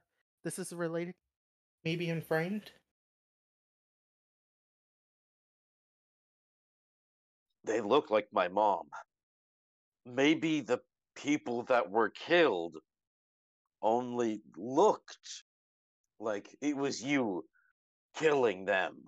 [0.45, 1.15] this is related?
[1.85, 2.23] Maybe in
[7.65, 8.89] They look like my mom.
[10.07, 10.81] Maybe the
[11.17, 12.77] people that were killed
[13.83, 15.45] only looked
[16.21, 17.45] like it was you
[18.15, 19.05] killing them.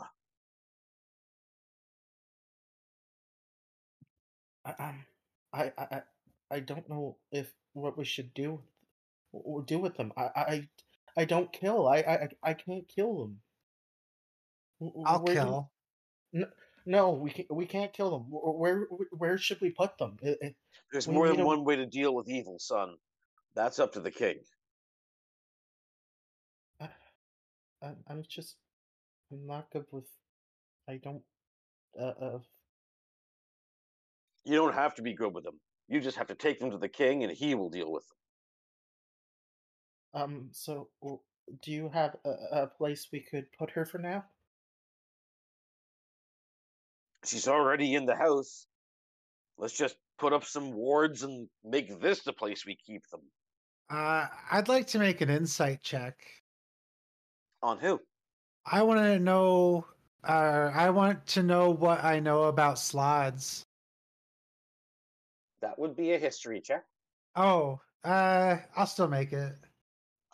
[4.64, 5.06] I, um,
[5.52, 6.02] I, I, I-
[6.48, 8.62] I don't know if what we should do,
[9.32, 10.12] w- do with them.
[10.16, 10.68] I, I,
[11.16, 11.88] I don't kill.
[11.88, 13.42] I, I, I can't kill them.
[15.04, 15.72] I'll where do- kill.
[16.86, 17.50] No, we can't.
[17.52, 18.26] We can't kill them.
[18.30, 20.16] Where, where should we put them?
[20.24, 20.54] I- I-
[20.92, 22.96] There's more than one way to deal with evil, son.
[23.56, 24.36] That's up to the king.
[26.80, 26.88] I,
[27.82, 28.56] I- I'm just
[29.32, 30.04] I'm not good with.
[30.88, 31.22] I don't.
[32.00, 32.38] Uh, uh,
[34.44, 35.58] You don't have to be good with them.
[35.88, 38.04] You just have to take them to the king, and he will deal with
[40.14, 40.22] them.
[40.22, 40.48] um.
[40.52, 40.90] So,
[41.62, 42.30] do you have a,
[42.62, 44.24] a place we could put her for now?
[47.26, 48.66] She's already in the house.
[49.58, 53.22] Let's just put up some wards and make this the place we keep them.
[53.90, 56.16] Uh, I'd like to make an insight check.
[57.62, 58.00] On who?
[58.64, 59.86] I want to know.
[60.24, 63.64] Uh, I want to know what I know about slots.
[65.62, 66.84] That would be a history check.
[67.34, 69.54] Oh, uh, I'll still make it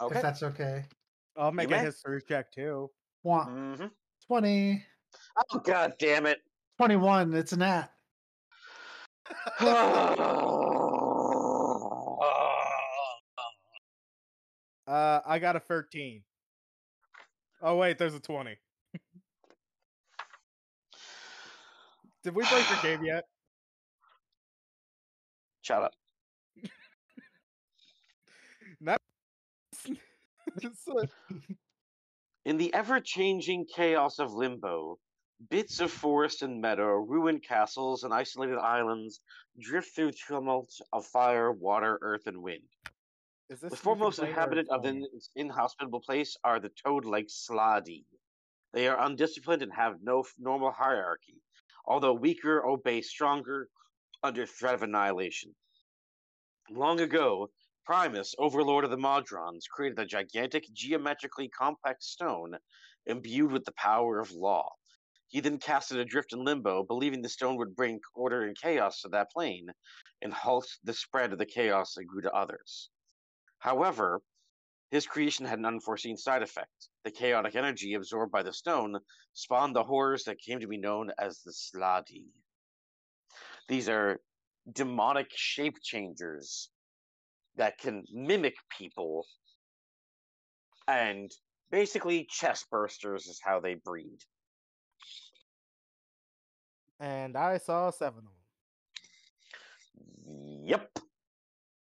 [0.01, 0.17] Okay.
[0.17, 0.85] if that's okay.
[1.37, 1.79] I'll make a may.
[1.79, 2.91] history check too.
[3.23, 3.87] One, hmm
[4.27, 4.85] 20,
[5.53, 6.39] Oh god damn it!
[6.83, 7.33] 21.
[7.35, 7.93] It's an at.
[14.85, 16.25] Uh, I got a thirteen.
[17.63, 18.57] Oh wait, there's a twenty.
[22.25, 23.25] Did we break your game yet?
[25.63, 25.93] Shut up.
[28.81, 28.97] No.
[32.45, 34.99] In the ever-changing chaos of limbo,
[35.49, 39.21] bits of forest and meadow, ruined castles, and isolated islands
[39.59, 42.69] drift through tumults of fire, water, earth, and wind.
[43.49, 48.07] Is this The foremost inhabitant of this inhospitable place are the toad-like Slaadi.
[48.73, 51.43] They are undisciplined and have no f- normal hierarchy,
[51.85, 53.69] although weaker obey stronger
[54.23, 55.57] under threat of annihilation.
[56.71, 57.53] Long ago,
[57.85, 62.59] Primus, overlord of the Modrons, created a gigantic, geometrically complex stone
[63.07, 64.71] imbued with the power of law.
[65.33, 69.01] He then cast it adrift in limbo, believing the stone would bring order and chaos
[69.01, 69.73] to that plane
[70.21, 72.91] and halt the spread of the chaos that grew to others.
[73.59, 74.21] However,
[74.91, 76.91] his creation had an unforeseen side effect.
[77.05, 79.01] The chaotic energy absorbed by the stone
[79.33, 82.27] spawned the horrors that came to be known as the Slaadi.
[83.69, 84.21] These are
[84.71, 86.69] demonic shape changers
[87.57, 89.27] that can mimic people
[90.87, 91.33] and
[91.71, 94.19] basically chest bursters is how they breed.
[97.03, 98.25] And I saw seven of
[100.25, 100.65] them.
[100.65, 101.01] Yep.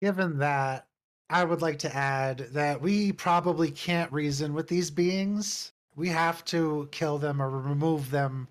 [0.01, 0.87] Given that,
[1.29, 5.73] I would like to add that we probably can't reason with these beings.
[5.95, 8.47] We have to kill them or remove them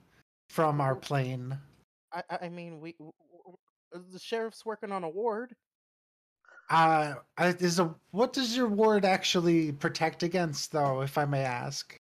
[0.49, 1.59] from our plane.
[2.13, 3.57] I, I I mean, we w- w-
[3.93, 5.57] w- the sheriff's working on a ward.
[6.71, 11.99] Uh, is a what does your ward actually protect against, though, if I may ask?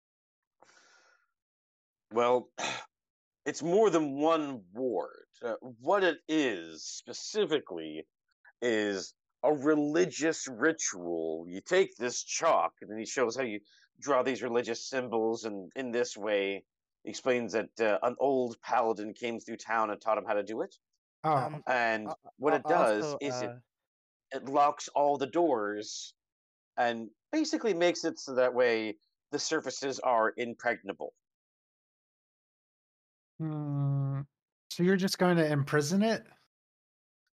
[2.14, 2.48] Well,
[3.46, 5.28] it's more than one ward.
[5.42, 8.08] Uh, what it is specifically
[8.62, 11.46] is a religious ritual.
[11.48, 13.62] You take this chalk, and then he shows how you
[14.00, 16.66] draw these religious symbols, and in this way,
[17.04, 20.44] he explains that uh, an old paladin came through town and taught him how to
[20.44, 20.76] do it.
[21.24, 23.60] Oh, Um, And Al- what al- it does also, is it uh,
[24.32, 26.14] it locks all the doors
[26.78, 29.00] and basically makes it so that way
[29.32, 31.14] the surfaces are impregnable.
[33.40, 34.22] Hmm.
[34.70, 36.24] so you're just going to imprison it?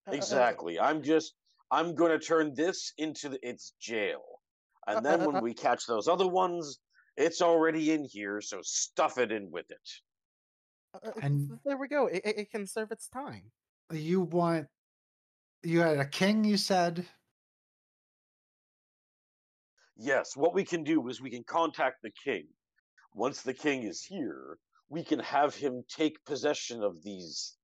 [0.06, 0.78] uh, uh, Exactly.
[0.78, 1.34] I'm just
[1.70, 4.22] I'm going to turn this into the, its jail.
[4.86, 6.80] And then when we catch those other ones,
[7.16, 9.90] it's already in here, so stuff it in with it.
[10.94, 12.06] uh, uh, and- there we go.
[12.06, 13.50] It, it it can serve its time.
[13.92, 14.66] You want
[15.62, 16.44] you had a king?
[16.44, 17.06] You said.
[20.02, 22.46] Yes, what we can do is we can contact the king.
[23.14, 24.56] Once the king is here,
[24.90, 27.58] we can have him take possession of these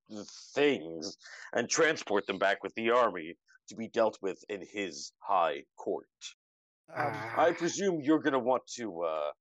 [0.55, 1.17] things
[1.53, 3.37] and transport them back with the army
[3.69, 6.09] to be dealt with in his high court.
[6.95, 9.33] Um, I Ah, presume you're going to want to uh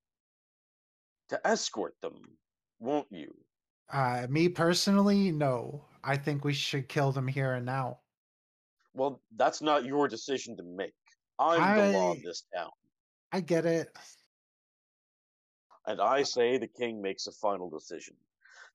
[1.30, 2.40] to escort them,
[2.80, 3.46] won't you?
[3.90, 5.90] Uh, me personally, no.
[6.04, 8.02] I think we should kill them here and now.
[8.94, 10.96] Well, that's not your decision to make.
[11.38, 12.72] I'm the law of this town,
[13.32, 13.96] I get it.
[15.88, 18.16] And I say the king makes a final decision.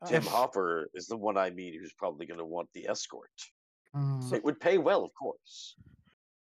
[0.06, 3.30] Tim um, Hopper is the one I meet who's probably going to want the escort.
[3.94, 5.76] Mm, it would pay well, of course.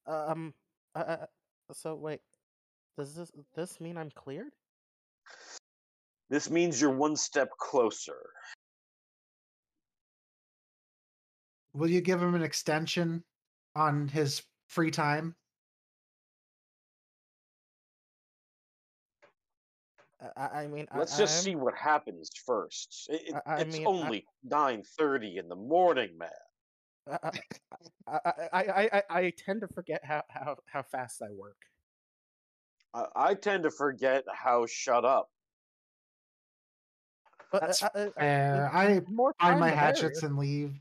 [0.07, 0.55] um.
[0.95, 1.27] Uh, uh,
[1.73, 2.21] so wait,
[2.97, 4.53] does this this mean I'm cleared?
[6.31, 8.19] This means you're one step closer.
[11.79, 13.23] will you give him an extension
[13.75, 15.35] on his free time?
[20.37, 23.07] I, I mean, Let's just I'm- see what happens first.
[23.11, 26.31] It, it- I- I it's mean, I- only nine thirty in the morning, man.
[27.11, 27.31] I,
[28.07, 31.57] I, I, I, I, I tend to forget how, how, how fast I work.
[32.93, 35.31] I, I tend to forget how shut up.
[37.51, 38.71] But That's uh, uh, uh, fair.
[38.75, 40.75] I more Find my hatchets and leave.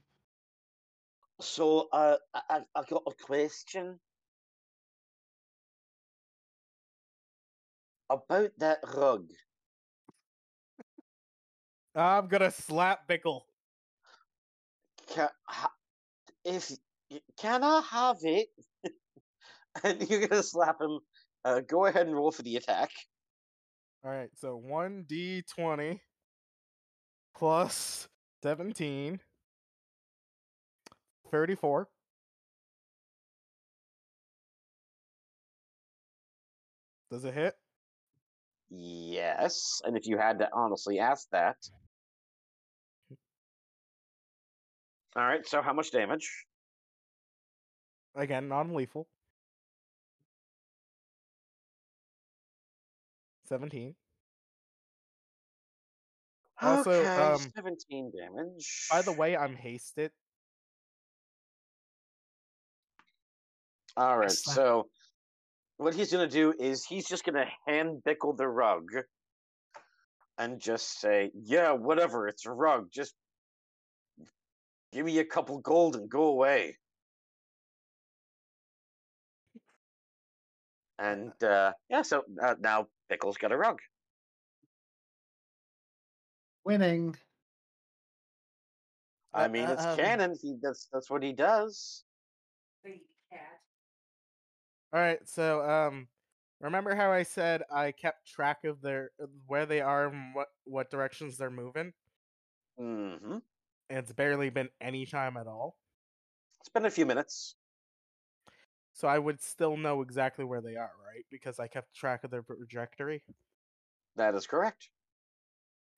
[1.39, 3.99] So, uh, I, I got a question
[8.09, 9.29] about that rug.
[11.95, 13.41] I'm gonna slap Bickle.
[15.09, 15.71] Can, ha,
[16.45, 16.71] if
[17.39, 18.49] can I have it?
[19.83, 20.99] and you're gonna slap him.
[21.43, 22.91] Uh, go ahead and roll for the attack.
[24.03, 26.01] All right, so one d twenty
[27.35, 28.07] plus
[28.43, 29.19] seventeen.
[31.31, 31.87] 34.
[37.11, 37.55] Does it hit?
[38.69, 41.55] Yes, and if you had to honestly ask that.
[45.15, 45.47] All right.
[45.47, 46.45] So how much damage?
[48.15, 49.07] Again, non lethal.
[53.47, 53.95] 17.
[56.61, 58.87] Also, okay, um, seventeen damage.
[58.89, 60.11] By the way, I'm hasted.
[63.95, 64.31] All right.
[64.31, 64.87] So
[65.77, 68.89] what he's gonna do is he's just gonna hand Bickle the rug
[70.37, 72.27] and just say, "Yeah, whatever.
[72.27, 72.91] It's a rug.
[72.91, 73.15] Just
[74.91, 76.77] give me a couple gold and go away."
[80.99, 83.79] And uh, yeah, so uh, now Bickle's got a rug.
[86.65, 87.15] Winning.
[89.33, 90.35] I mean, uh, it's um, canon.
[90.41, 92.03] He that's that's what he does.
[94.93, 96.09] All right, so um,
[96.59, 99.11] remember how I said I kept track of their
[99.45, 101.93] where they are and what what directions they're moving.
[102.79, 103.37] Mm-hmm.
[103.89, 105.77] and it's barely been any time at all.
[106.59, 107.55] It's been a few minutes.
[108.91, 111.25] So I would still know exactly where they are, right?
[111.29, 113.23] Because I kept track of their trajectory.
[114.15, 114.91] That is correct.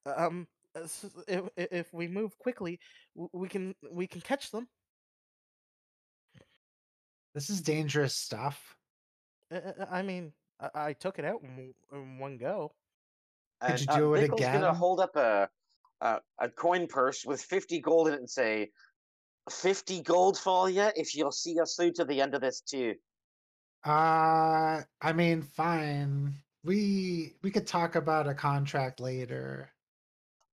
[0.06, 2.80] Um, uh, s- if if we move quickly,
[3.16, 4.70] we can we can catch them.
[7.34, 8.78] This is dangerous stuff.
[9.52, 12.74] Uh, uh, I mean, I, I took it out in, w- in one go.
[13.62, 15.50] Could And, you uh, do it Bickle's gonna hold up a,
[16.02, 18.70] a a coin purse with fifty gold in it and say,
[19.50, 22.96] 50 gold for you if you'll see us through to the end of this too."
[23.86, 26.34] Uh, I mean, fine.
[26.64, 29.72] We we could talk about a contract later.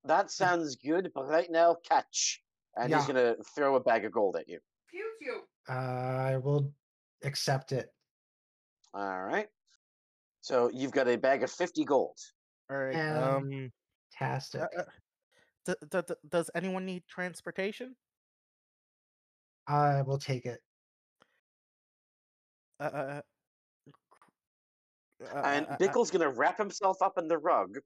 [0.04, 2.42] That sounds good, but right now, catch.
[2.76, 4.60] And he's gonna throw a bag of gold at you.
[5.68, 6.72] Uh, I will
[7.24, 7.92] accept it.
[8.94, 9.48] All right.
[10.40, 12.16] So you've got a bag of 50 gold.
[12.70, 12.94] All right.
[12.94, 13.72] And- Um,
[14.18, 14.62] Fantastic.
[14.62, 14.84] uh, uh,
[15.66, 17.96] d- d- d- does anyone need transportation?
[19.66, 20.60] I will take it.
[22.78, 23.22] Uh, uh,
[25.32, 27.78] uh, And uh, uh, Bickle's gonna wrap himself up in the rug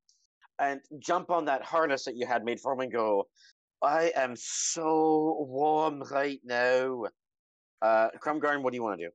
[0.59, 3.29] and jump on that harness that you had made for him and go,
[3.83, 7.07] I am so warm right now.
[7.81, 9.13] Uh, Krumgarn, what do you want to do?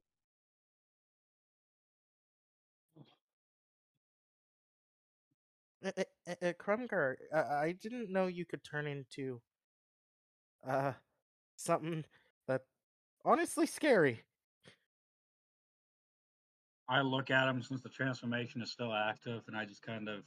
[5.85, 5.91] Uh,
[6.27, 9.41] uh, Krumgarn, uh, I didn't know you could turn into
[10.67, 10.93] uh
[11.57, 12.03] something
[12.47, 12.61] that
[13.23, 14.23] honestly scary.
[16.89, 20.23] I look at him since the transformation is still active, and I just kind of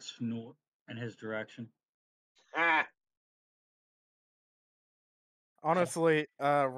[0.00, 0.56] snort
[0.88, 1.68] in his direction.
[2.56, 2.86] Ah,
[5.62, 6.68] Honestly, uh,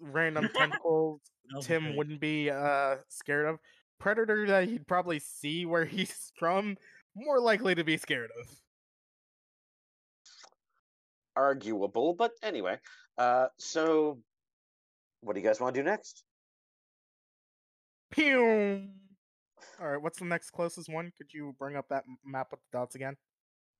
[0.00, 1.20] random tentacles
[1.62, 1.96] Tim great.
[1.96, 3.58] wouldn't be uh scared of.
[4.00, 6.76] Predator that he'd probably see where he's from,
[7.18, 8.48] more likely to be scared of.
[11.36, 12.78] arguable, but anyway.
[13.16, 14.18] Uh, so
[15.20, 16.24] what do you guys want to do next?
[18.10, 18.88] Pew.
[19.80, 21.12] All right, what's the next closest one?
[21.16, 23.16] Could you bring up that map with the dots again?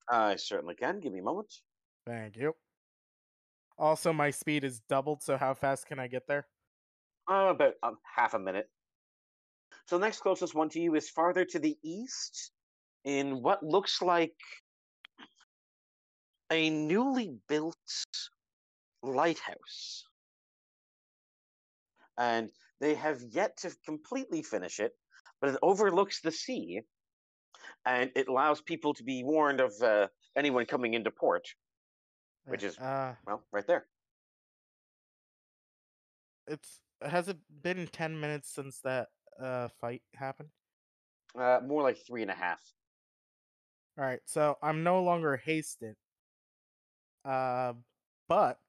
[0.09, 1.01] I certainly can.
[1.01, 1.53] Give me a moment.
[2.07, 2.55] Thank you.
[3.79, 6.47] Also, my speed is doubled, so how fast can I get there?
[7.29, 8.69] Oh, about um, half a minute.
[9.87, 12.53] So the next closest one to you is farther to the east,
[13.05, 14.35] in what looks like
[16.51, 17.77] a newly built
[19.03, 20.05] lighthouse.
[22.17, 22.51] And
[22.81, 24.93] they have yet to completely finish it,
[25.41, 26.81] but it overlooks the sea,
[27.85, 31.47] and it allows people to be warned of uh, anyone coming into port.
[32.47, 33.87] Which is- uh, Well, right there.
[36.47, 39.09] it's has it been ten minutes since that
[39.39, 40.49] uh fight happened?
[41.39, 42.61] Uh, more like three and a half.
[43.99, 45.97] All right, so I'm no longer hasted.
[47.25, 47.75] Uh,
[48.29, 48.61] but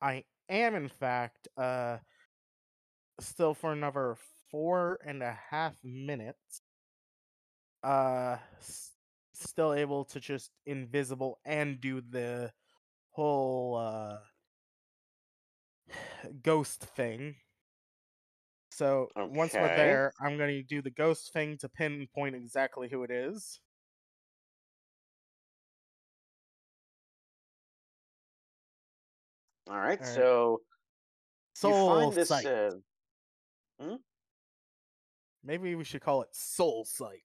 [0.00, 1.98] I am in fact uh
[3.20, 4.16] still for another
[4.50, 6.62] four and a half minutes.
[7.82, 8.92] Uh, s-
[9.32, 12.52] still able to just invisible and do the
[13.10, 14.18] whole uh
[16.42, 17.36] ghost thing.
[18.70, 19.68] So once we're Okay.
[19.68, 23.60] there, I'm going to do the ghost thing to pinpoint exactly who it is.
[29.68, 30.14] All right, All right.
[30.14, 30.60] so
[31.54, 32.28] Soul find this.
[32.28, 32.46] sight.
[32.46, 32.70] Uh,
[35.44, 37.22] Maybe we should call it soul sight.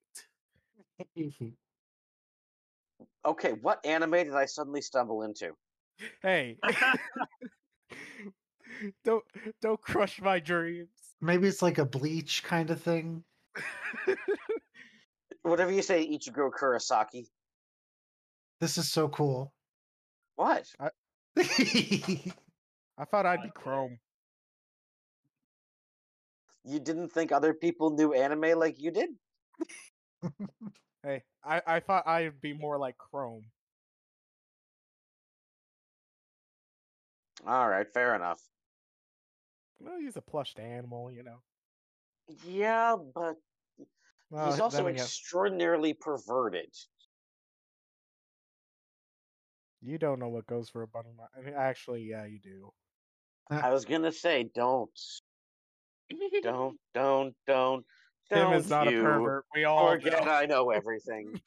[3.26, 5.54] okay, what anime did I suddenly stumble into?
[6.22, 6.58] Hey,
[9.04, 9.24] don't
[9.62, 10.90] don't crush my dreams.
[11.22, 13.24] Maybe it's like a bleach kind of thing.
[15.44, 17.28] Whatever you say, Ichigo Kurosaki.
[18.60, 19.54] This is so cool.
[20.36, 20.70] What?
[20.80, 20.90] I
[23.06, 24.00] thought I'd be Chrome.
[26.66, 29.10] You didn't think other people knew anime like you did?
[31.04, 33.44] Hey, I I thought I'd be more like Chrome.
[37.46, 38.42] All right, fair enough.
[39.82, 41.40] Well, he's a plushed animal, you know.
[42.46, 43.36] Yeah, but
[44.30, 46.74] Well, he's also extraordinarily perverted.
[49.84, 51.10] You don't know what goes for a bunny.
[51.38, 52.72] I mean, actually, yeah, you do.
[53.50, 54.90] I was gonna say, don't,
[56.42, 57.86] don't, don't, don't,
[58.30, 59.46] Tim don't is not you a pervert.
[59.54, 60.32] We all Forget know.
[60.32, 61.40] I know everything.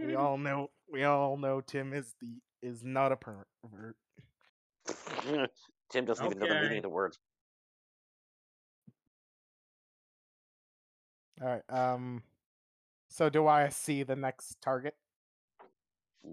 [0.00, 0.70] We all know.
[0.90, 3.96] We all know Tim is the is not a pervert.
[5.90, 7.16] Tim doesn't even know the meaning of the word.
[11.42, 11.62] All right.
[11.68, 12.22] Um.
[13.08, 14.94] So do I see the next target?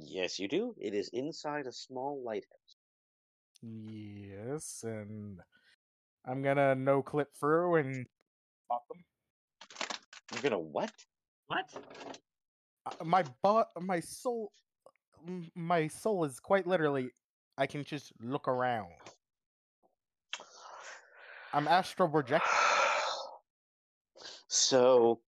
[0.01, 0.73] Yes, you do.
[0.79, 2.77] It is inside a small lighthouse.
[3.61, 5.39] Yes, and
[6.25, 8.05] I'm gonna no clip through and
[8.69, 9.03] pop them.
[10.33, 10.91] You're gonna what?
[11.47, 11.69] What?
[12.85, 14.51] Uh, My but my soul,
[15.55, 17.11] my soul is quite literally.
[17.57, 18.89] I can just look around.
[21.53, 22.45] I'm astral project.
[24.47, 25.19] So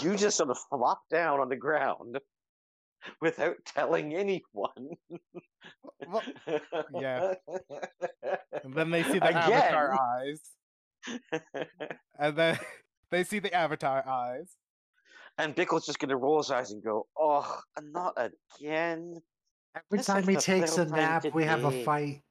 [0.00, 2.18] you just sort of flop down on the ground
[3.20, 4.96] without telling anyone.
[6.06, 6.22] Well,
[6.92, 7.34] yeah.
[8.62, 10.56] And then they see the avatar eyes,
[12.18, 12.58] and then
[13.10, 14.56] they see the avatar eyes.
[15.38, 19.22] And Bickle's just gonna roll his eyes and go, "Oh, not again."
[19.74, 22.22] Every This time he takes a nap, we have a fight.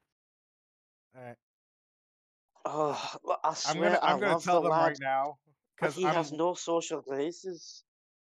[1.16, 1.38] Alright,
[2.66, 5.38] Oh, look, I I'm gonna I'm I gonna love tell the them lad, right now
[5.76, 7.84] because he I'm has no social graces.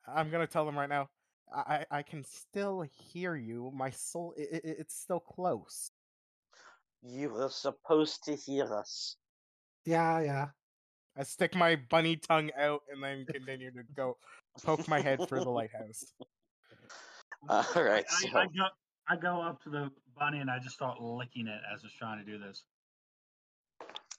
[0.06, 1.08] I'm gonna tell them right now.
[1.52, 3.72] I I I can still hear you.
[3.74, 5.90] My soul, i i it's still close.
[7.02, 9.16] You were supposed to hear us.
[9.84, 10.46] Yeah, yeah.
[11.16, 14.16] I stick my bunny tongue out and then continue to go
[14.64, 16.04] poke my head through the lighthouse.
[17.48, 18.64] All right, I, so I, go,
[19.08, 22.24] I go up to the bunny and I just start licking it as it's trying
[22.24, 22.64] to do this.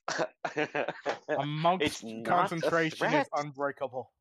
[1.40, 4.12] Amongst It's not a concentration is unbreakable.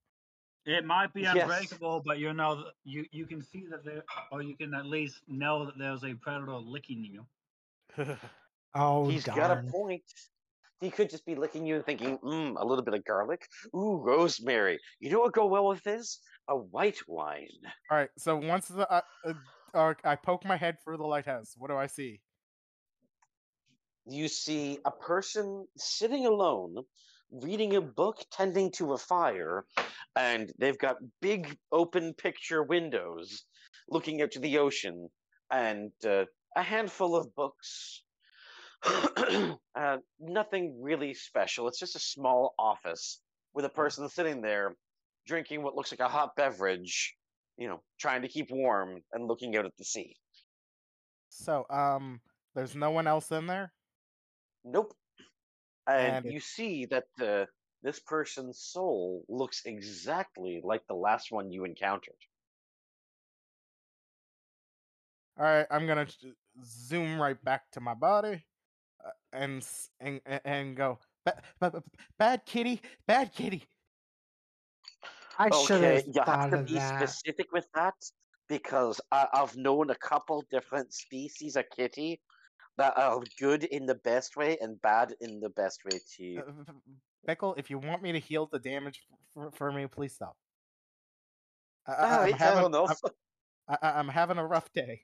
[0.67, 1.43] It might be Yes.
[1.43, 5.21] unbreakable, but you know you you can see that there, or you can at least
[5.29, 7.27] know that there's a predator licking you.
[8.77, 10.03] Oh, He's got a point.
[10.81, 13.47] He could just be licking you and thinking, mmm, a little bit of garlic.
[13.75, 14.81] Ooh, rosemary.
[14.99, 16.19] You know what would go well with this?
[16.49, 17.47] A white wine.
[17.89, 19.35] All right, so once the uh, uh,
[19.73, 22.21] uh, I poke my head through the lighthouse, what do I see?
[24.07, 26.85] You see a person sitting alone,
[27.43, 29.65] reading a book, tending to a fire,
[30.17, 33.45] and they've got big open picture windows
[33.89, 35.09] looking out to the ocean,
[35.51, 36.25] and uh,
[36.57, 38.03] a handful of books.
[38.85, 41.69] uh, nothing really special.
[41.69, 43.21] It's just a small office
[43.55, 44.77] with a person sitting there
[45.27, 47.15] drinking what looks like a hot beverage,
[47.57, 50.15] you know, trying to keep warm and looking out at the sea.
[51.31, 52.21] So, um,
[52.55, 53.73] there's no one else in there.
[54.65, 54.95] Nope.
[55.87, 57.49] And, And you see that the
[57.83, 62.17] this person's soul looks exactly like the last one you encountered.
[65.39, 66.07] All right, I'm gonna
[66.65, 68.47] zoom right back to my body,
[69.05, 69.67] uh, and
[70.01, 71.01] and and- and go.
[71.25, 71.85] "Ba- ba- ba-
[72.19, 73.65] Bad kitty, bad kitty.
[75.39, 77.09] I should okay, have you have to be that.
[77.09, 77.95] specific with that
[78.49, 82.21] because I, I've known a couple different species of kitty
[82.77, 86.43] that are good in the best way and bad in the best way too.
[87.29, 89.03] Uh, if you want me to heal the damage
[89.33, 90.37] for, for me, please stop.
[91.87, 92.87] I, I, I'm, having, know.
[92.87, 92.97] I'm,
[93.69, 95.03] I, I'm having a rough day.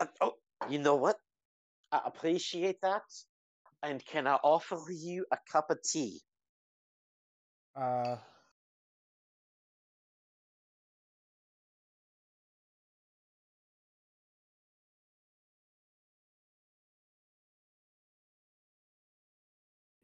[0.00, 0.32] Uh, oh,
[0.68, 1.16] you know what?
[1.90, 3.02] I appreciate that.
[3.82, 6.20] And can I offer you a cup of tea?
[7.74, 8.16] Uh,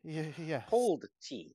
[0.09, 0.63] yeah, yeah.
[0.69, 1.55] Cold tea.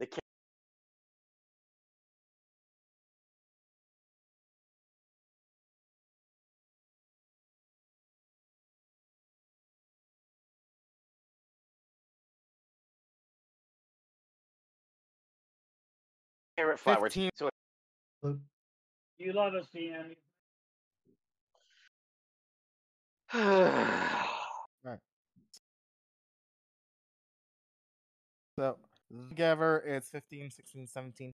[0.00, 0.20] The ca-
[16.58, 17.08] carrot flower.
[17.10, 17.30] tea.
[17.30, 17.50] 15 So
[19.18, 19.66] You love us,
[23.36, 24.98] CM.
[28.58, 28.76] So
[29.28, 31.32] together it's 15, 16, 17.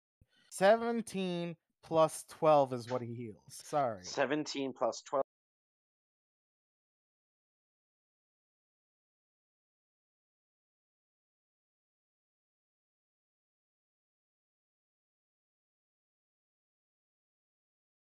[0.50, 3.36] 17 plus 12 is what he heals.
[3.48, 4.04] Sorry.
[4.04, 5.22] 17 plus 12.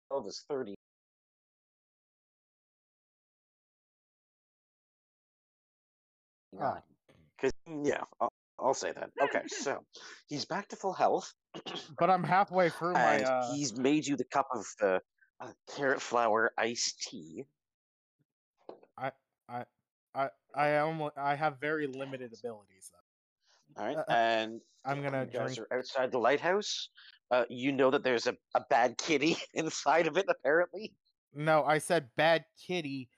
[0.10, 0.74] Twelve is thirty.
[7.36, 7.54] Because
[7.84, 9.12] yeah, I'll, I'll say that.
[9.22, 9.84] Okay, so
[10.28, 11.34] he's back to full health,
[12.00, 15.00] But I'm halfway through my uh he's made you the cup of uh,
[15.40, 17.46] uh, carrot flower iced tea.
[18.98, 19.12] I
[19.50, 19.66] I
[20.14, 23.82] I I almost I have very limited abilities though.
[23.82, 26.90] All right, uh, and I'm gonna you guys drink are outside the lighthouse.
[27.30, 30.94] Uh, you know that there's a, a bad kitty inside of it, apparently.
[31.34, 33.10] No, I said bad kitty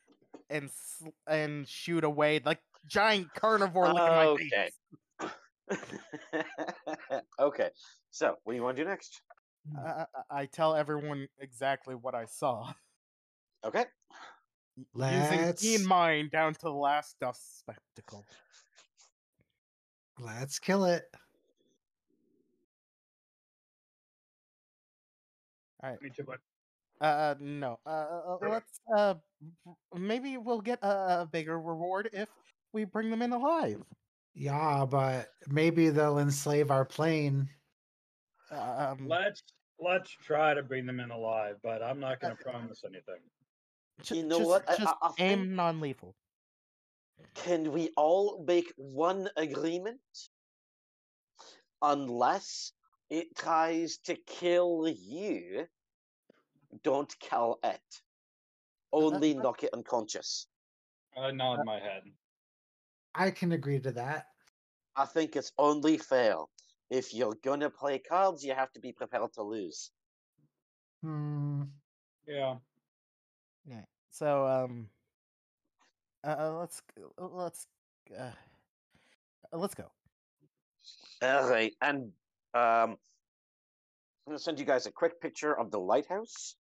[0.49, 2.59] and sl- and shoot away like
[2.89, 4.49] giant carnivore licking my Okay.
[4.49, 5.31] face.
[7.39, 7.69] okay.
[8.11, 9.21] So, what do you want to do next?
[9.77, 12.73] I, I, I tell everyone exactly what I saw.
[13.63, 13.85] Okay.
[14.77, 18.25] Using Let's keen mind down to the last dust spectacle.
[20.19, 21.03] let's kill it.
[25.83, 26.01] All right.
[26.01, 26.39] Me too, but
[27.01, 27.79] Uh, no.
[27.85, 28.81] Uh, uh, let's.
[28.93, 29.15] Uh,
[29.95, 32.29] maybe we'll get a, a bigger reward if
[32.73, 33.81] we bring them in alive.
[34.33, 37.49] Yeah, but maybe they'll enslave our plane.
[38.51, 39.43] Um, Let's
[39.79, 43.21] let's try to bring them in alive, but I'm not going to promise anything.
[44.01, 44.69] ju- You know just, what?
[44.69, 46.15] I- Just I- I aim think- non-lethal.
[47.35, 49.99] Can we all make one agreement?
[51.81, 52.73] Unless
[53.09, 55.65] it tries to kill you,
[56.83, 58.01] don't kill it.
[58.91, 60.47] Only knock it unconscious.
[61.17, 62.03] I nod my head.
[63.15, 64.27] I can agree to that.
[64.95, 66.35] I think it's only fair.
[66.89, 69.91] If you're gonna play cards, you have to be prepared to lose.
[71.01, 71.63] Hmm.
[72.27, 72.57] Yeah.
[73.65, 73.85] Yeah.
[74.09, 74.89] So um.
[76.21, 76.81] Uh, let's
[77.17, 77.67] let's
[78.19, 78.31] uh,
[79.53, 79.89] let's go.
[81.23, 82.11] Alright, and
[82.53, 82.97] um,
[84.25, 86.55] I'm gonna send you guys a quick picture of the lighthouse.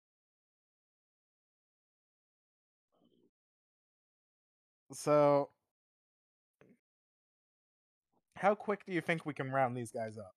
[4.92, 5.50] So,
[8.36, 10.34] how quick do you think we can round these guys up?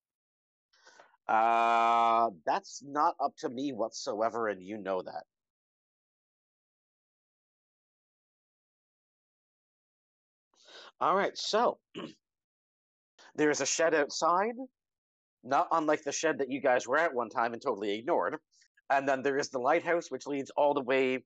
[1.28, 5.24] Uh, that's not up to me whatsoever, and you know that.
[11.02, 11.78] All right, so
[13.36, 14.56] there is a shed outside,
[15.44, 18.38] not unlike the shed that you guys were at one time and totally ignored.
[18.90, 21.24] And then there is the lighthouse, which leads all the way.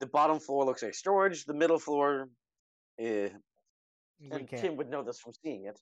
[0.00, 1.44] The bottom floor looks like storage.
[1.44, 2.28] The middle floor,
[4.20, 4.48] We and.
[4.48, 5.78] Tim would know this from seeing it.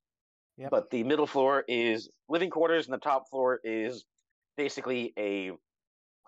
[0.59, 0.71] Yep.
[0.71, 4.05] But the middle floor is living quarters, and the top floor is
[4.57, 5.53] basically a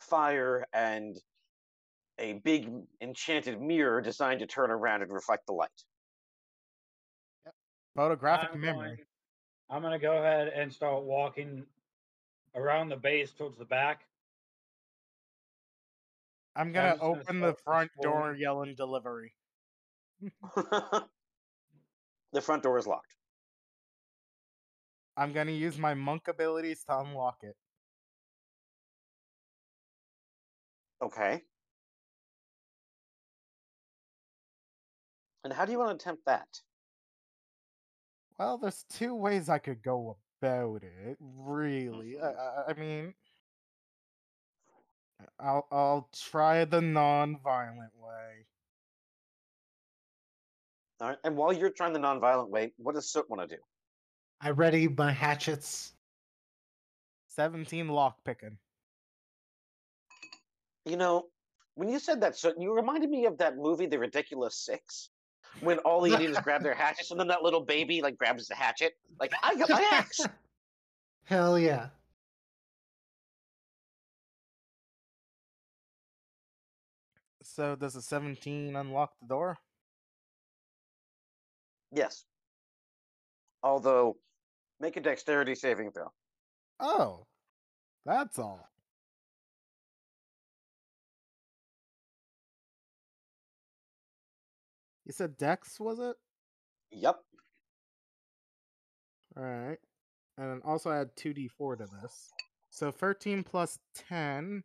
[0.01, 1.17] fire and
[2.19, 2.71] a big
[3.01, 5.69] enchanted mirror designed to turn around and reflect the light.
[7.45, 7.55] Yep.
[7.97, 8.97] Photographic I'm memory.
[8.97, 9.07] going-
[9.71, 11.65] I'm going to go ahead and start walking
[12.55, 14.07] around the base towards the back.
[16.55, 19.35] I'm I'm gonna just gonna open the front door yelling delivery.
[22.33, 23.17] the front door is locked.
[25.17, 27.57] I'm gonna use my monk abilities to unlock it.
[31.03, 31.43] Okay.
[35.45, 36.49] And how do you want to attempt that?
[38.39, 41.19] Well, there's two ways I could go about it.
[41.21, 42.25] Really, mm-hmm.
[42.25, 43.15] I, I, I mean,
[45.39, 48.47] I'll I'll try the non-violent way.
[51.01, 51.19] All right.
[51.25, 53.63] And while you're trying the non-violent way, what does Soot want to do?
[54.45, 55.95] I ready my hatchets.
[57.29, 58.59] Seventeen lock picking.
[60.85, 61.29] You know,
[61.77, 65.09] when you said that, so you reminded me of that movie, The Ridiculous Six,
[65.61, 68.55] when all the Indians grab their hatchets, and then that little baby like grabs the
[68.55, 68.93] hatchet.
[69.19, 70.21] Like, I got my axe.
[71.25, 71.89] Hell yeah.
[77.43, 79.59] So does a seventeen unlock the door?
[81.91, 82.27] yes.
[83.63, 84.19] Although,
[84.85, 86.13] make a dexterity saving throw.
[86.79, 87.25] Oh,
[88.05, 88.69] that's all.
[95.07, 96.17] You said Dex, was it?
[96.91, 97.17] Yep.
[99.39, 99.79] All right.
[100.37, 102.31] And then also add 2d4 to this.
[102.69, 104.65] So 13 plus 10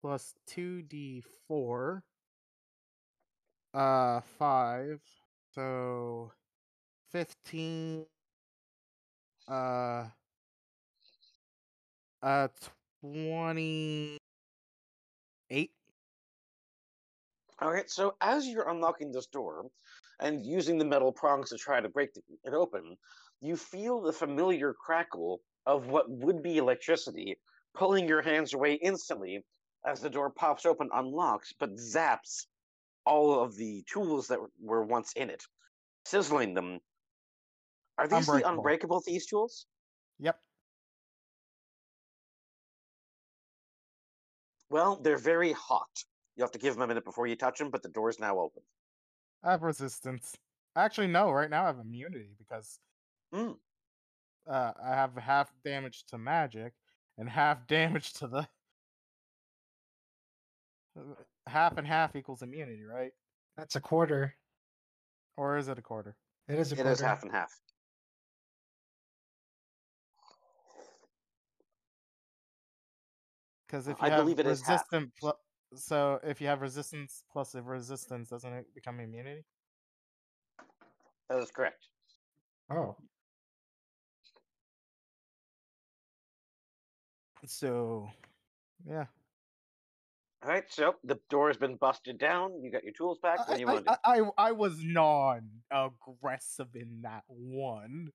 [0.00, 2.02] plus 2d4.
[3.72, 5.00] Uh, 5.
[5.54, 6.32] So
[7.12, 8.06] 15.
[9.48, 10.06] Uh,
[12.22, 12.48] uh,
[13.00, 15.70] 28.
[17.60, 17.90] All right.
[17.90, 19.66] So as you're unlocking this door
[20.20, 22.10] and using the metal prongs to try to break
[22.44, 22.96] it open,
[23.40, 27.36] you feel the familiar crackle of what would be electricity
[27.74, 29.44] pulling your hands away instantly
[29.86, 32.46] as the door pops open, unlocks, but zaps
[33.06, 35.42] all of the tools that were once in it,
[36.04, 36.80] sizzling them.
[38.00, 38.50] Are these the Unbreakable.
[38.58, 39.66] unbreakable these tools?
[40.20, 40.40] Yep.
[44.70, 45.90] Well, they're very hot.
[46.36, 48.38] You have to give them a minute before you touch them, but the door's now
[48.38, 48.62] open.
[49.42, 50.34] I have resistance.
[50.76, 51.30] Actually, no.
[51.30, 52.78] Right now I have immunity because
[53.34, 53.58] Mm.
[54.46, 56.72] uh, I have half damage to magic
[57.18, 58.48] and half damage to the.
[61.46, 63.12] Half and half equals immunity, right?
[63.56, 64.36] That's a quarter.
[65.36, 66.16] Or is it a quarter?
[66.48, 66.90] It is a It quarter.
[66.92, 67.50] is half and half.
[73.70, 75.38] Because if you I have believe it resistant, pl-
[75.76, 79.44] so if you have resistance plus a resistance, doesn't it become immunity?
[81.28, 81.86] That is correct.
[82.68, 82.96] Oh,
[87.46, 88.10] So,
[88.84, 89.04] yeah.
[90.42, 92.60] All right, so the door has been busted down.
[92.60, 93.38] You got your tools back.
[93.38, 93.98] What do I, you want to?
[94.04, 98.08] I, I, I was non-aggressive in that one.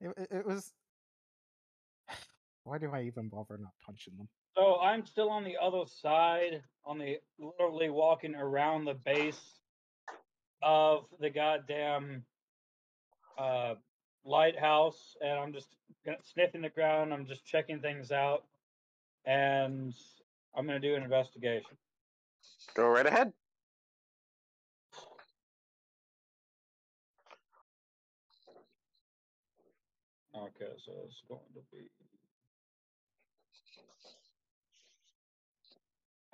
[0.00, 0.72] It, it was.
[2.66, 4.28] Why do I even bother not punching them?
[4.56, 9.40] So I'm still on the other side, on the literally walking around the base
[10.64, 12.24] of the goddamn
[13.38, 13.74] uh,
[14.24, 15.68] lighthouse, and I'm just
[16.32, 17.14] sniffing the ground.
[17.14, 18.42] I'm just checking things out,
[19.24, 19.94] and
[20.56, 21.76] I'm gonna do an investigation.
[22.74, 23.32] Go right ahead.
[30.34, 31.88] Okay, so it's going to be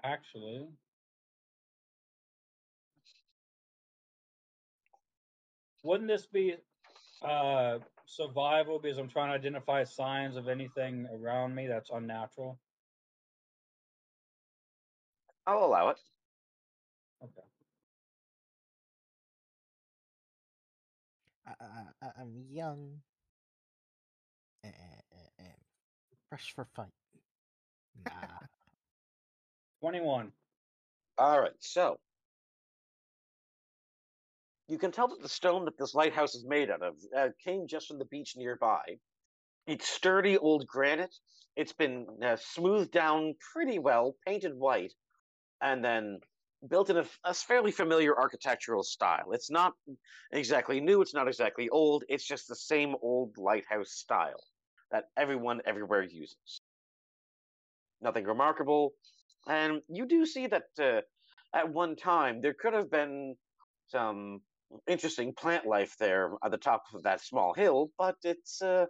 [0.04, 0.68] actually.
[5.84, 6.54] Wouldn't this be
[7.22, 12.60] uh, survival because I'm trying to identify signs of anything around me that's unnatural?
[15.46, 15.98] I'll allow it.
[17.24, 17.42] Okay.
[21.46, 23.02] I, I, I- I'm young
[24.62, 24.74] and,
[25.38, 25.48] and
[26.28, 26.92] fresh for fight.
[28.04, 28.61] Nah.
[29.82, 30.30] 21.
[31.18, 31.98] All right, so
[34.68, 37.66] you can tell that the stone that this lighthouse is made out of uh, came
[37.66, 38.80] just from the beach nearby.
[39.66, 41.12] It's sturdy old granite.
[41.56, 44.92] It's been uh, smoothed down pretty well, painted white,
[45.60, 46.20] and then
[46.68, 49.32] built in a, a fairly familiar architectural style.
[49.32, 49.72] It's not
[50.30, 51.02] exactly new.
[51.02, 52.04] It's not exactly old.
[52.08, 54.44] It's just the same old lighthouse style
[54.92, 56.60] that everyone everywhere uses.
[58.00, 58.92] Nothing remarkable,
[59.48, 61.00] and you do see that uh,
[61.54, 63.36] at one time there could have been
[63.88, 64.40] some
[64.86, 68.86] interesting plant life there at the top of that small hill, but it's uh,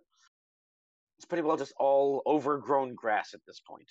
[1.18, 3.88] it's pretty well just all overgrown grass at this point.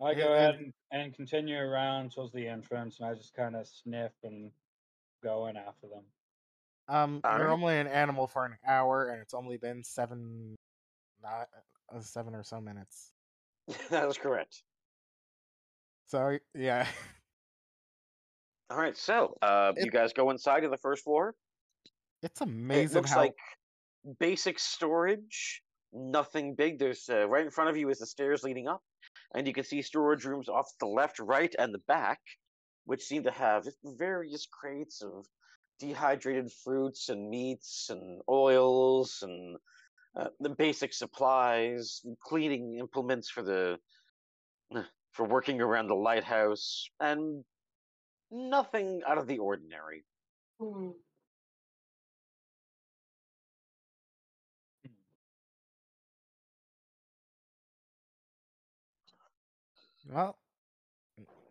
[0.00, 3.66] I go ahead and, and continue around towards the entrance, and I just kind of
[3.66, 4.52] sniff and
[5.24, 6.04] go in after them.
[6.88, 7.52] Um, All you're right.
[7.52, 10.56] only an animal for an hour, and it's only been seven,
[11.22, 11.48] not
[11.94, 13.12] uh, seven or so minutes.
[13.90, 14.62] that is correct.
[16.06, 16.86] So yeah,
[18.70, 21.34] All right, so uh, you guys go inside to the first floor.
[22.22, 23.34] it's It amazing looks how like
[24.20, 26.78] basic storage, nothing big.
[26.78, 28.82] There's uh, right in front of you is the stairs leading up,
[29.34, 32.20] and you can see storage rooms off the left, right, and the back,
[32.84, 35.24] which seem to have various crates of
[35.78, 39.56] dehydrated fruits and meats and oils and
[40.16, 43.78] uh, the basic supplies, cleaning implements for the
[45.12, 47.44] for working around the lighthouse, and
[48.30, 50.04] nothing out of the ordinary.
[50.60, 50.90] Hmm.
[60.10, 60.38] well.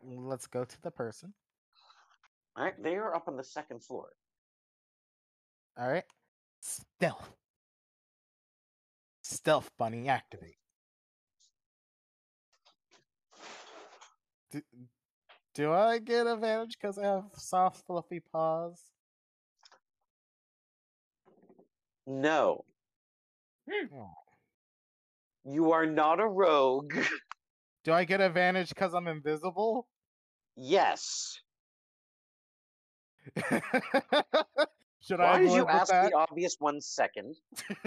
[0.04, 1.34] Let's go to the person.
[2.58, 4.10] All right, they are up on the second floor.
[5.78, 6.04] All right,
[6.60, 7.32] stealth.
[9.22, 10.58] Stealth bunny activate.
[14.50, 14.62] Do,
[15.54, 18.82] do I get advantage because I have soft, fluffy paws?
[22.08, 22.64] No,
[23.70, 23.94] hmm.
[23.94, 24.14] Oh.
[25.44, 26.94] you are not a rogue.
[27.84, 29.88] Do I get advantage because I'm invisible?
[30.58, 31.40] yes.
[35.02, 36.12] Should Why I did you ask that?
[36.12, 37.36] the obvious one second?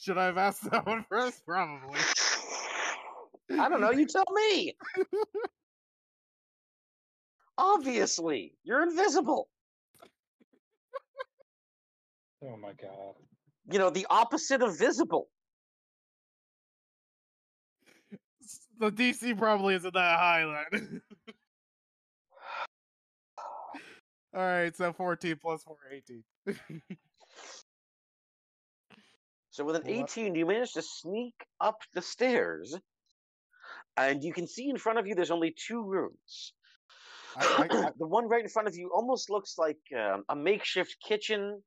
[0.00, 1.44] Should I have asked that one first?
[1.44, 1.98] Probably.
[3.58, 3.90] I don't know.
[3.90, 4.74] You tell me.
[7.58, 9.48] Obviously, you're invisible.
[12.42, 13.14] Oh my god.
[13.70, 15.28] You know, the opposite of visible.
[18.78, 21.00] The DC probably isn't that high then.
[24.34, 26.24] Alright, so 14 plus 4, 18.
[29.54, 32.76] So with an Well, 18, you manage to sneak up the stairs,
[33.96, 36.52] and you can see in front of you there's only two rooms.
[37.36, 40.34] I, I, I, the one right in front of you almost looks like um, a
[40.34, 41.62] makeshift kitchen,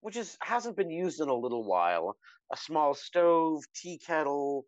[0.00, 2.16] which is hasn't been used in a little while.
[2.52, 4.66] A small stove, tea kettle,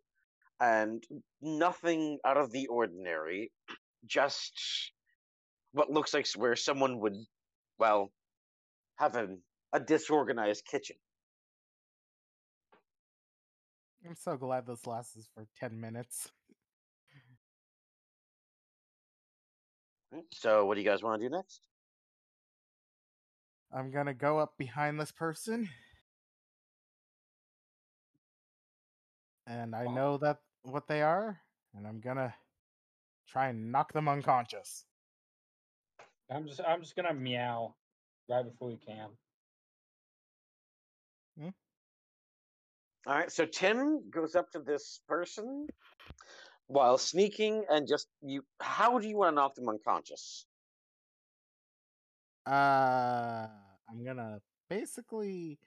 [0.60, 1.02] and
[1.42, 3.50] nothing out of the ordinary.
[4.06, 4.92] just
[5.74, 7.16] what looks like where someone would,
[7.78, 8.12] well,
[8.96, 9.28] have a,
[9.72, 10.96] a disorganized kitchen.
[14.06, 16.30] I'm so glad this lasts for 10 minutes.
[20.14, 21.60] Mm, so, what do you guys want to do next?
[23.72, 25.68] I'm gonna go up behind this person.
[29.46, 31.40] And I know that what they are,
[31.74, 32.34] and I'm gonna
[33.28, 34.84] try and knock them unconscious.
[36.30, 37.74] I'm just I'm just gonna meow
[38.28, 39.10] right before we can.
[43.06, 45.66] All right, so Tim goes up to this person
[46.68, 48.42] while sneaking and just you.
[48.60, 50.46] How do you want to knock them unconscious?
[52.46, 53.48] Uh,
[53.90, 55.58] I'm gonna basically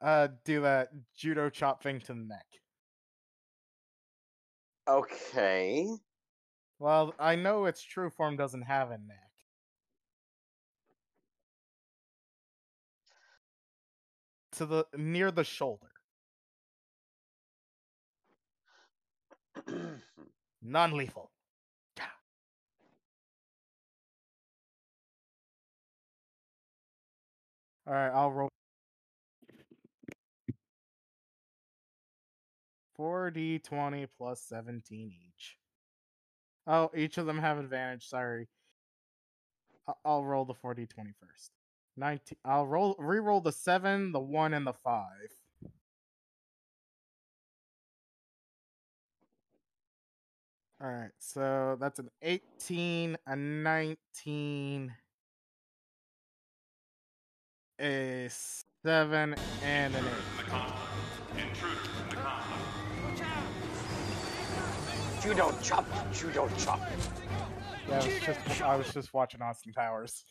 [0.00, 2.46] uh do that judo chop thing to the neck.
[4.88, 5.88] Okay.
[6.78, 9.29] Well, I know its true form doesn't have a neck.
[14.60, 15.86] To the near the shoulder.
[20.62, 21.30] Non-lethal.
[27.86, 28.50] All right, I'll roll.
[32.98, 35.56] 4d20 plus 17 each.
[36.66, 38.06] Oh, each of them have advantage.
[38.06, 38.46] Sorry.
[40.04, 41.50] I'll roll the 4d20 first.
[42.00, 42.38] 19.
[42.44, 45.04] I'll roll re-roll the 7, the 1 and the 5.
[50.82, 51.10] All right.
[51.18, 54.94] So that's an 18, a 19,
[57.80, 58.28] a
[58.82, 60.54] 7 and an 8.
[65.22, 66.80] Judo chop, judo chop.
[67.86, 70.24] Yeah, I was just I was just watching Austin Powers.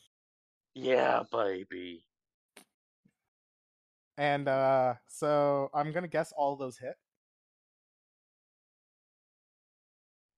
[0.76, 2.06] Yeah, baby.
[4.18, 6.96] And uh so I'm gonna guess all those hit.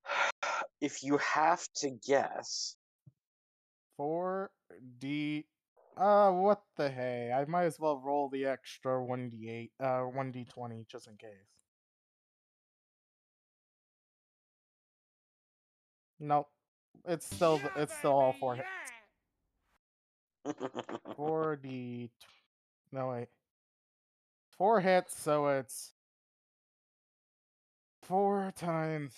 [0.82, 2.76] If you have to guess,
[3.98, 4.52] Four
[5.00, 5.46] D
[5.98, 7.32] uh what the hey?
[7.34, 11.08] I might as well roll the extra one D eight uh one D twenty just
[11.08, 11.48] in case.
[16.20, 16.50] Nope.
[17.06, 18.68] It's still it's still all four hits.
[21.16, 22.10] Four D
[22.92, 23.28] no wait.
[24.58, 25.94] Four hits, so it's
[28.04, 29.14] four times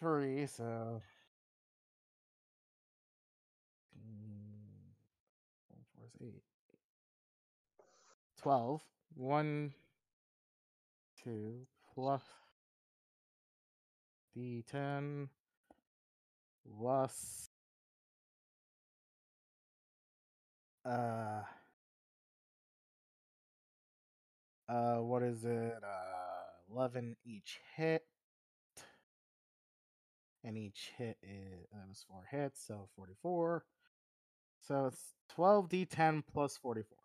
[0.00, 1.00] three, so
[3.96, 4.92] Mm,
[5.68, 6.42] four, is eight.
[8.40, 8.82] Twelve.
[9.16, 9.72] One,
[11.22, 12.22] two, plus
[14.36, 15.28] D10
[16.76, 17.50] plus
[20.84, 21.42] uh
[24.68, 25.74] uh what is it?
[25.82, 28.02] Uh 11 each hit.
[30.42, 33.64] And each hit is that was four hits, so 44.
[34.60, 36.98] So it's 12d10 plus 44.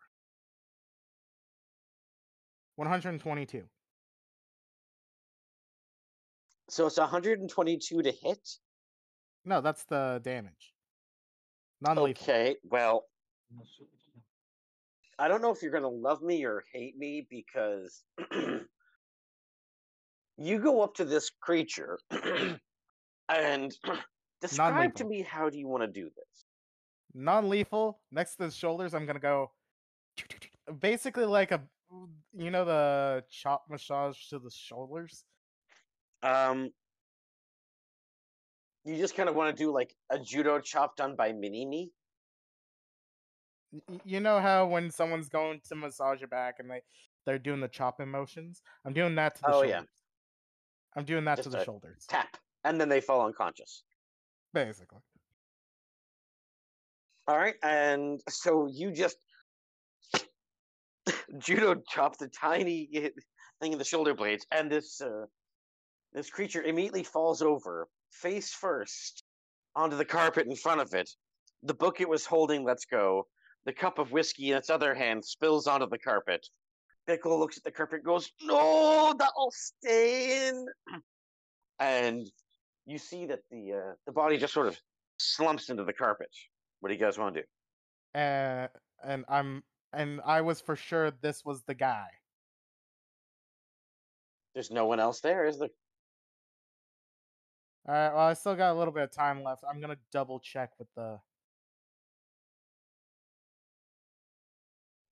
[2.76, 3.64] 122.
[6.70, 8.48] so it's 122 to hit.
[9.44, 10.74] No, that's the damage.
[11.80, 12.22] Non-lethal.
[12.22, 13.04] Okay, well,
[15.18, 18.02] I don't know if you're gonna love me or hate me because
[20.38, 21.98] you go up to this creature
[23.28, 23.76] and
[24.40, 25.08] describe to Non-lethal.
[25.08, 26.44] me how do you want to do this?
[27.12, 29.50] non-lethal next to the shoulders i'm gonna go
[30.78, 31.60] basically like a
[32.38, 35.24] you know the chop massage to the shoulders
[36.22, 36.70] Um,
[38.84, 41.90] you just kind of want to do like a judo chop done by mini me.
[44.04, 46.82] You know how when someone's going to massage your back and they
[47.26, 49.82] they're doing the chopping motions i'm doing that to the Oh, shoulders yeah.
[50.96, 53.84] i'm doing that to the shoulders Tap, and then they fall unconscious.
[54.52, 54.98] basically
[57.28, 59.16] All right, and so you just
[61.38, 62.88] judo chop the tiny
[63.60, 65.26] thing in the shoulder blades, and this uh,
[66.12, 69.22] this creature immediately falls over, face first,
[69.76, 71.08] onto the carpet in front of it.
[71.62, 73.28] The book it was holding lets go.
[73.66, 76.46] The cup of whiskey in its other hand spills onto the carpet.
[77.08, 80.66] Bickle looks at the carpet, and goes, "No, that'll stain."
[81.78, 82.30] And
[82.86, 84.78] you see that the uh, the body just sort of
[85.18, 86.28] slumps into the carpet.
[86.80, 87.46] What do you guys want to do?
[88.12, 88.68] and
[89.04, 92.08] and i'm and i was for sure this was the guy
[94.54, 95.68] There's no one else there, is there?
[97.88, 98.12] All right.
[98.12, 99.62] Well, I still got a little bit of time left.
[99.68, 101.20] I'm gonna double check with the.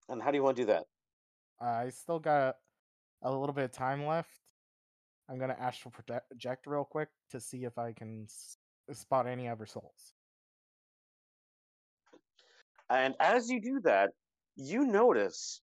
[0.09, 0.85] And how do you want to do that?
[1.61, 2.57] Uh, I still got
[3.23, 4.31] a little bit of time left.
[5.29, 8.57] I'm gonna astral project project real quick to see if I can s-
[8.93, 10.15] spot any other souls.
[12.89, 14.11] And as you do that,
[14.57, 15.61] you notice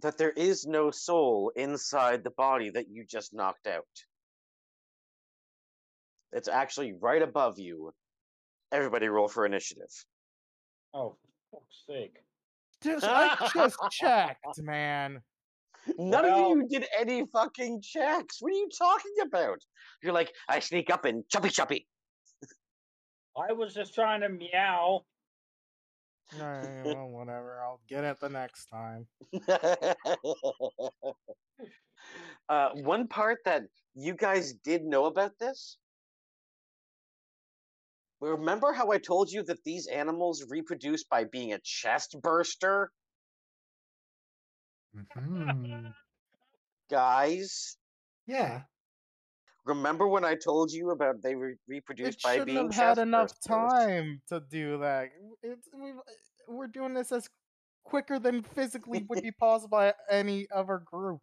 [0.00, 3.84] that there is no soul inside the body that you just knocked out.
[6.32, 7.92] It's actually right above you.
[8.72, 9.92] Everybody roll for initiative.
[10.94, 11.18] Oh,
[11.50, 12.16] for fuck's sake.
[12.82, 15.20] Just I just checked, man.
[15.98, 18.38] None Well- of you did any fucking checks.
[18.40, 19.58] What are you talking about?
[20.02, 21.86] You're like, I sneak up and chuppy chuppy.
[23.36, 25.02] I was just trying to meow.
[26.38, 27.60] Alright, well, whatever.
[27.62, 29.06] I'll get it the next time.
[32.48, 33.62] uh, one part that
[33.94, 35.78] you guys did know about this.
[38.22, 42.90] Remember how I told you that these animals reproduce by being a chest burster?
[44.94, 45.92] Mhm.
[46.88, 47.76] Guys,
[48.26, 48.64] Yeah.
[49.64, 52.98] remember when I told you about they re- reproduce It by shouldn't being have had
[52.98, 53.40] enough bursters?
[53.40, 55.10] time to do that.
[55.42, 55.94] It's we
[56.48, 57.28] we're doing this as
[57.84, 61.22] quicker than physically would be possible at any other group.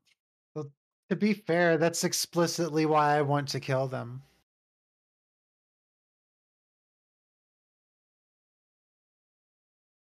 [1.10, 4.24] To be fair, that's explicitly why I want to kill them.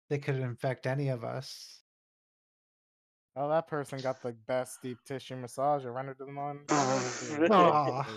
[0.09, 1.81] They could infect any of us.
[3.35, 6.61] Oh, that person got the best deep tissue massage I rendered them on.
[6.69, 8.07] Aw.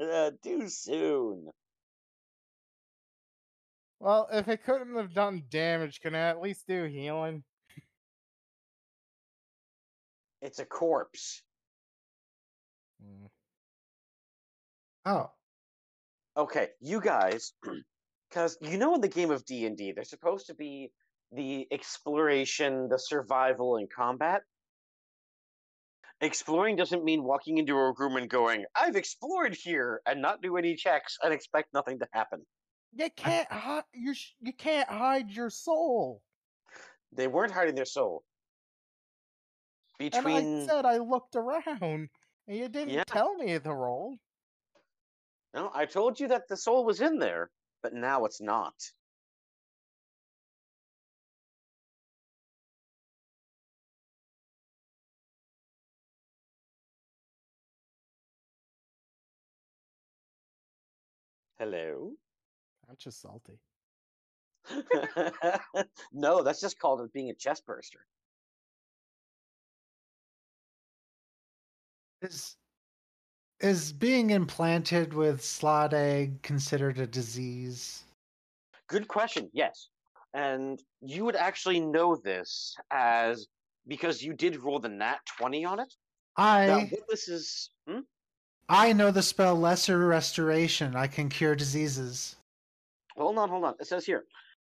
[0.00, 1.48] Uh, Too soon.
[4.00, 7.44] Well, if it couldn't have done damage, can it at least do healing?
[10.42, 11.42] It's a corpse.
[13.02, 13.28] Mm.
[15.06, 15.30] Oh,
[16.36, 17.52] Okay, you guys,
[18.30, 20.92] because you know in the game of D and D, there's supposed to be
[21.32, 24.42] the exploration, the survival, and combat.
[26.22, 30.56] Exploring doesn't mean walking into a room and going, "I've explored here," and not do
[30.56, 32.46] any checks and expect nothing to happen.
[32.92, 33.84] You can't hide.
[33.92, 36.22] You sh- you can't hide your soul.
[37.12, 38.24] They weren't hiding their soul.
[40.12, 42.10] And Between I said I looked around,
[42.46, 43.04] and you didn't Yeah.
[43.06, 44.18] tell me the roll.
[45.54, 47.50] no, I told you that the soul was in there,
[47.82, 48.74] but now it's not.
[61.58, 62.12] Hello.
[62.88, 63.58] I'm just salty.
[66.12, 68.06] no, that's just called it being a chest burster.
[72.22, 72.56] is
[73.60, 78.04] is being implanted with slaad egg considered a disease?
[78.88, 79.50] Good question.
[79.52, 79.88] Yes,
[80.34, 83.46] and you would actually know this as
[83.86, 85.92] because you did roll the nat twenty on it.
[86.36, 87.70] I this is.
[87.88, 88.00] Hmm?
[88.68, 90.94] I know the spell Lesser Restoration.
[90.94, 92.36] I can cure diseases.
[93.16, 93.74] Hold on, hold on.
[93.80, 94.24] It says here.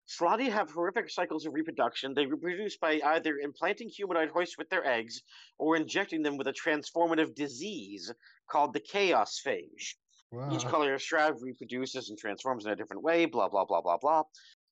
[0.09, 2.15] Slaadi have horrific cycles of reproduction.
[2.15, 5.21] They reproduce by either implanting humanoid hosts with their eggs
[5.59, 8.11] or injecting them with a transformative disease
[8.49, 9.97] called the Chaos Phage.
[10.49, 10.67] Each Wow.
[10.67, 14.23] color of shroud reproduces and transforms in a different way, blah, blah, blah, blah, blah.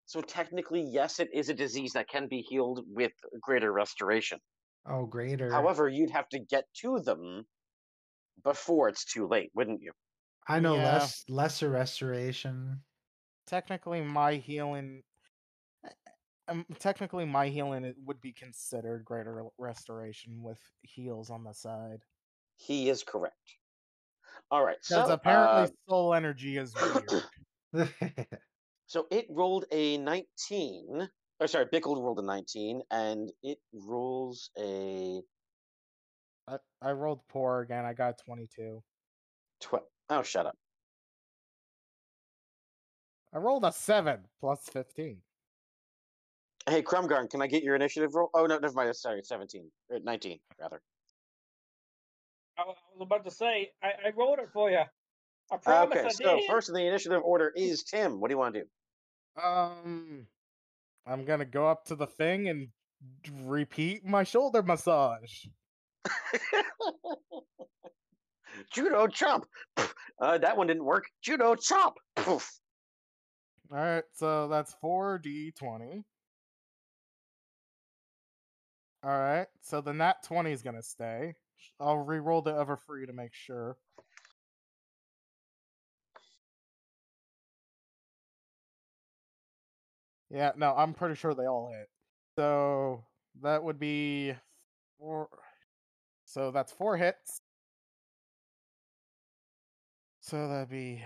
[0.06, 3.12] So technically, yes, it is a disease that can be healed with
[3.42, 4.40] greater restoration.
[4.86, 5.52] Oh, greater.
[5.52, 7.46] However, you'd have to get to them
[8.42, 9.92] before it's too late, wouldn't you?
[10.46, 10.78] I know Yeah.
[10.78, 12.84] less lesser restoration.
[13.46, 15.04] Technically, my healing.
[16.52, 22.02] Um, technically, my healing it would be considered greater restoration with heals on the side.
[22.56, 23.56] He is correct.
[24.50, 24.76] All right.
[24.86, 26.74] Because So, apparently, uh, soul energy is
[27.74, 27.88] weird.
[28.92, 31.08] So it rolled a 19.
[31.40, 35.22] Or sorry, Bickle rolled a 19, and it rolls a
[36.46, 37.86] I, I rolled poor again.
[37.86, 38.82] I got 22.
[39.60, 39.84] 12.
[40.10, 40.56] Oh, shut up.
[43.32, 45.22] I rolled a 7 plus 15.
[46.68, 48.30] Hey, Krumgarn, can I get your initiative roll?
[48.34, 48.94] Oh, no, never mind.
[48.94, 49.70] Sorry, it's 17.
[49.90, 50.80] Or 19, rather.
[52.58, 54.82] I was about to say, I, I wrote it for you.
[55.50, 56.44] I promise Okay, I so did.
[56.48, 58.20] first in the initiative order is Tim.
[58.20, 59.42] What do you want to do?
[59.42, 60.26] Um,
[61.06, 62.68] I'm gonna go up to the thing and
[63.44, 65.46] repeat my shoulder massage.
[68.72, 69.44] Judo chomp.
[70.20, 71.04] Uh, that one didn't work.
[71.20, 71.94] Judo chomp.
[72.14, 72.48] Poof.
[73.72, 76.04] All right, so that's 4d20.
[79.04, 79.46] All right.
[79.60, 81.34] So then that 20 is going to stay.
[81.80, 83.76] I'll re-roll the other you to make sure.
[90.30, 91.88] Yeah, no, I'm pretty sure they all hit.
[92.36, 93.04] So
[93.42, 94.34] that would be
[94.98, 95.28] four.
[96.24, 97.42] So that's four hits.
[100.20, 101.02] So that'd be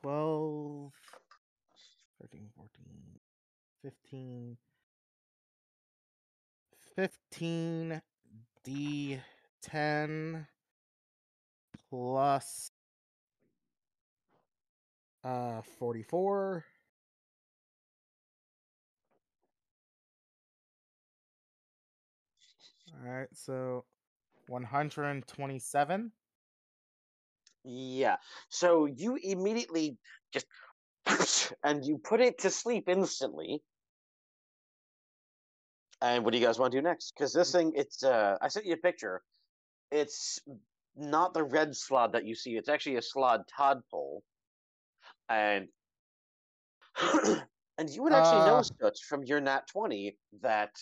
[0.00, 0.92] 12,
[3.82, 4.56] 15,
[6.96, 8.02] 15
[8.64, 10.46] D10
[11.90, 12.70] plus
[15.24, 16.64] uh 44.
[23.04, 23.84] All right, so
[24.48, 26.12] 127.
[27.64, 28.16] Yeah.
[28.48, 29.96] So you immediately
[30.32, 30.46] just
[31.64, 33.62] and you put it to sleep instantly.
[36.02, 37.14] And what do you guys want to do next?
[37.16, 39.22] Because this thing, it's uh, I sent you a picture.
[39.92, 40.40] It's
[40.96, 42.56] not the red slaad that you see.
[42.56, 44.24] It's actually a slaad tadpole,
[45.28, 45.68] and
[47.78, 48.62] and you would actually know Uh.
[48.82, 50.72] such from your nat twenty that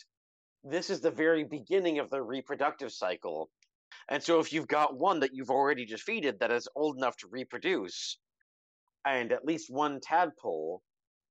[0.65, 3.50] this is the very beginning of the reproductive cycle.
[4.08, 7.28] And so, if you've got one that you've already defeated that is old enough to
[7.28, 8.18] reproduce,
[9.05, 10.82] and at least one tadpole,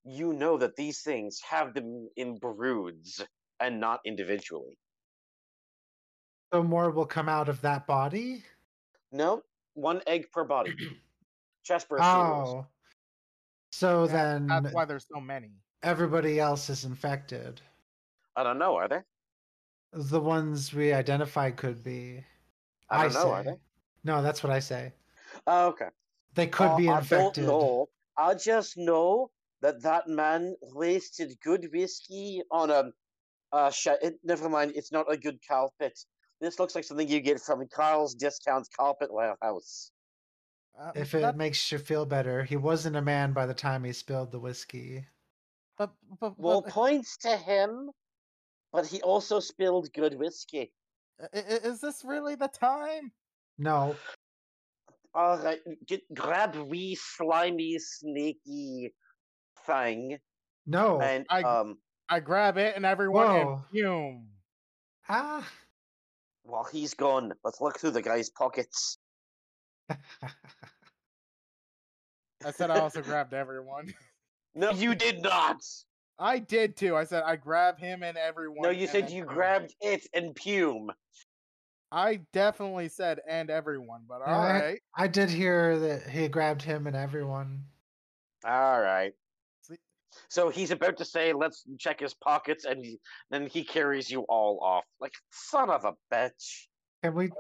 [0.05, 3.25] you know that these things have them in broods
[3.59, 4.77] and not individually.
[6.53, 8.43] So more will come out of that body.
[9.11, 10.73] No, one egg per body.
[11.63, 12.03] Chest burst.
[12.03, 12.65] Oh,
[13.71, 15.51] so Yeah, then That's why there's so many.
[15.83, 17.61] everybody else is infected.
[18.35, 18.75] I don't know.
[18.75, 19.01] Are they?
[19.91, 22.23] The ones we identified could be.
[22.89, 23.23] I don't know.
[23.23, 23.29] say.
[23.29, 23.55] Are they?
[24.03, 24.93] No, that's what I say.
[25.45, 25.89] Oh, okay.
[26.33, 27.45] They could Uh, be I infected.
[27.45, 27.89] don't know.
[28.17, 29.31] I just know
[29.61, 32.91] that that man wasted good whiskey on a.
[33.51, 34.73] Uh, sh- it, never mind.
[34.75, 35.97] It's not a good carpet.
[36.41, 39.91] This looks like something you get from Carl's Discount Carpet Warehouse.
[40.79, 43.83] Uh, If it that- makes you feel better, he wasn't a man by the time
[43.83, 45.07] he spilled the whiskey.
[45.77, 47.89] but, but, Well, points to him,
[48.71, 50.73] but he also spilled good whiskey.
[51.21, 53.11] i- i- is this really the time?
[53.57, 53.95] No,
[55.13, 58.93] All right, get, grab wee slimy snaky
[59.65, 60.19] thing,
[60.65, 61.01] no.
[61.01, 63.53] and I- um, I grab it and everyone Whoa.
[63.53, 64.27] and fume.
[65.07, 65.47] Ah.
[66.43, 68.97] while he's gone, let's look through the guy's pockets.
[69.89, 69.97] I
[72.51, 73.93] said I also grabbed everyone.
[74.55, 75.57] No, you did not.
[76.17, 76.97] I did too.
[76.97, 78.63] I said I grab him and everyone.
[78.63, 79.33] No, you said you fume.
[79.33, 80.89] grabbed it and Pume.
[81.91, 84.79] I definitely said and everyone, but Yeah, all I- right.
[84.97, 87.63] I did hear that he grabbed him and everyone.
[88.43, 89.13] All right.
[90.11, 94.09] See- So he's about to say, "Let's check his pockets," and he, then he carries
[94.09, 94.85] you all off.
[94.99, 96.67] Like son of a bitch.
[97.03, 97.31] Can we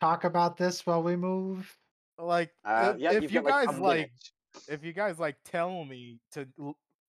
[0.00, 1.76] talk about this while we move?
[2.18, 4.12] Like Uh, if, yeah, if you've got, like, guys a like,
[4.68, 6.46] if you guys like tell me to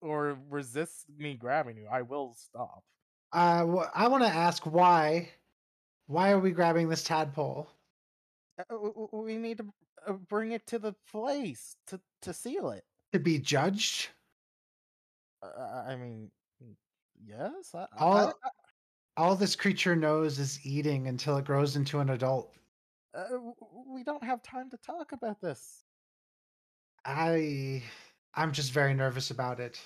[0.02, 2.84] or resist me grabbing you, I will stop.
[3.32, 5.30] Uh, wh- I want to ask why.
[6.08, 7.70] Why are we grabbing this tadpole?
[8.58, 9.74] Uh, w- w- We need to
[10.08, 12.84] uh, bring it to the place to to seal it.
[13.14, 14.10] To be judged?
[15.42, 16.32] I mean,
[16.64, 16.76] mm,
[17.26, 17.74] yes.
[17.74, 18.50] I, All I-
[19.18, 22.56] all this creature knows is eating until it grows into an adult.
[23.14, 23.26] uh,
[23.88, 25.84] we don't have time to talk about this.
[27.06, 27.84] I
[28.34, 29.80] I'm just very nervous about it.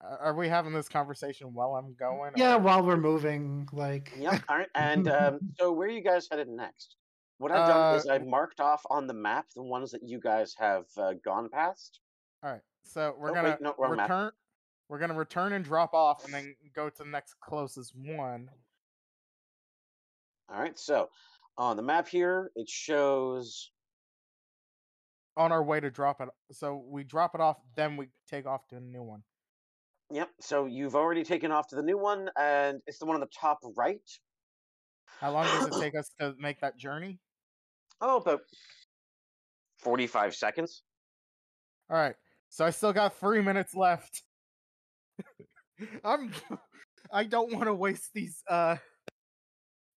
[0.00, 2.32] Are we having this conversation while I'm going?
[2.36, 4.68] Yeah, or- while we're moving, like yeah, All right.
[4.74, 6.96] And um, so, where are you guys headed next?
[7.38, 10.20] What I've done is Uh, I've marked off on the map the ones that you
[10.20, 12.00] guys have uh, gone past.
[12.42, 12.60] All right.
[12.84, 14.08] So we're Oh, gonna wait, no, wrong map.
[14.08, 14.32] return.
[14.88, 18.50] We're gonna return and drop off, and then go to the next closest one.
[20.48, 20.78] All right.
[20.78, 21.10] So
[21.56, 23.70] on the map here, it shows.
[25.34, 26.28] on our way to drop it.
[26.50, 29.22] So we drop it off, then we take off to a new one.
[30.10, 30.28] Yep.
[30.42, 33.30] So you've already taken off to the new one, and it's the one on the
[33.34, 34.06] top right.
[35.20, 37.18] How long does it take us to make that journey?
[38.00, 38.40] Oh, about
[39.78, 40.82] forty-five seconds.
[41.90, 42.16] All right.
[42.48, 44.22] So I still got three minutes left.
[46.04, 46.32] I'm.
[47.12, 48.76] I don't want to waste these uh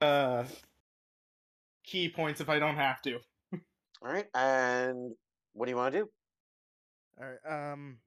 [0.02, 0.44] uh
[1.85, 3.19] ki points if I don't have to.
[3.53, 4.27] All right.
[4.34, 5.14] And
[5.53, 6.10] what do you want to do?
[7.19, 7.72] All right.
[7.72, 7.98] Um.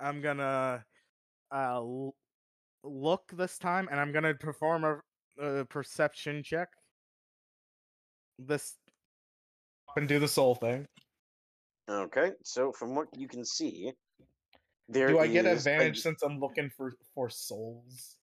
[0.00, 0.84] I'm gonna
[1.54, 2.16] uh l-
[2.82, 5.00] look this time, and I'm gonna perform a,
[5.40, 6.68] a perception check.
[8.38, 8.76] This
[9.96, 10.86] and do the soul thing.
[11.88, 12.30] Okay.
[12.44, 13.92] So from what you can see,
[14.88, 18.16] there Do I get is a- advantage since I'm looking for for souls?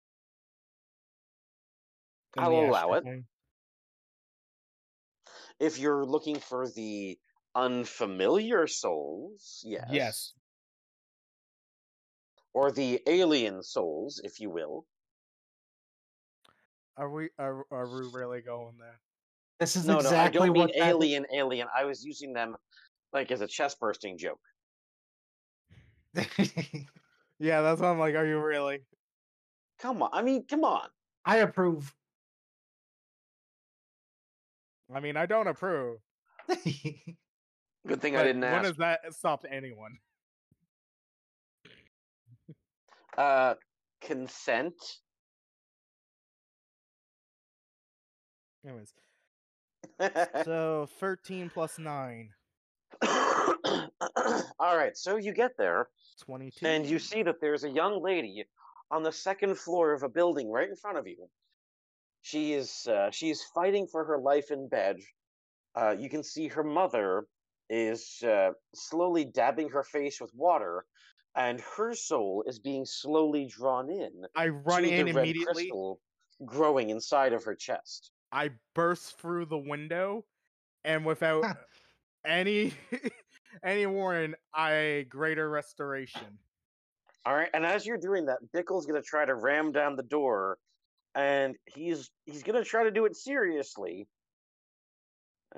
[2.36, 3.02] in I'll allow it.
[3.04, 3.26] plane?
[5.60, 7.18] If you're looking for the
[7.54, 9.88] unfamiliar souls, yes.
[9.90, 10.32] Yes.
[12.54, 14.86] Or the alien souls, if you will.
[16.98, 19.00] Are we are, are we really going there?
[19.60, 21.68] This is no, exactly no, I don't mean what that- alien, alien.
[21.76, 22.56] I was using them
[23.12, 24.40] like as a chest bursting joke.
[27.40, 28.80] Yeah, that's why I'm like, are you really?
[29.78, 30.10] Come on.
[30.12, 30.88] I mean, come on.
[31.24, 31.94] I approve.
[34.92, 35.98] I mean, I don't approve.
[36.48, 38.66] Good thing I didn't when ask.
[38.66, 39.98] has that stopped anyone?
[43.16, 43.54] Uh,
[44.00, 44.74] consent.
[48.68, 48.92] Anyways,
[50.44, 52.28] so 13 plus 9,
[54.60, 55.88] All right, so you get there
[56.26, 56.66] 22.
[56.66, 58.44] and you see that there's a young lady
[58.90, 61.28] on the second floor of a building right in front of you.
[62.20, 64.96] She is uh, she is fighting for her life in bed.
[65.74, 67.24] Uh, you can see her mother
[67.70, 70.84] is uh, slowly dabbing her face with water,
[71.34, 74.24] and her soul is being slowly drawn in.
[74.36, 75.44] I run in immediately.
[75.44, 76.00] crystal
[76.44, 78.10] growing inside of her chest.
[78.32, 80.24] I burst through the window,
[80.84, 81.44] and without
[82.24, 82.72] any
[83.64, 86.38] any warning, I greater restoration.
[87.24, 90.58] All right, and as you're doing that, Bickle's gonna try to ram down the door,
[91.14, 94.06] and he's he's gonna try to do it seriously.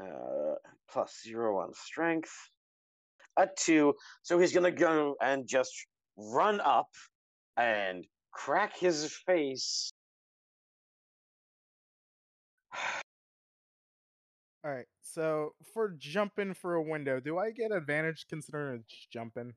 [0.01, 0.55] Uh,
[0.91, 2.33] plus zero on strength,
[3.37, 3.95] a two.
[4.23, 5.73] So he's gonna go and just
[6.17, 6.89] run up
[7.57, 9.93] and crack his face.
[14.65, 19.55] All right, so for jumping for a window, do I get advantage considering it's jumping?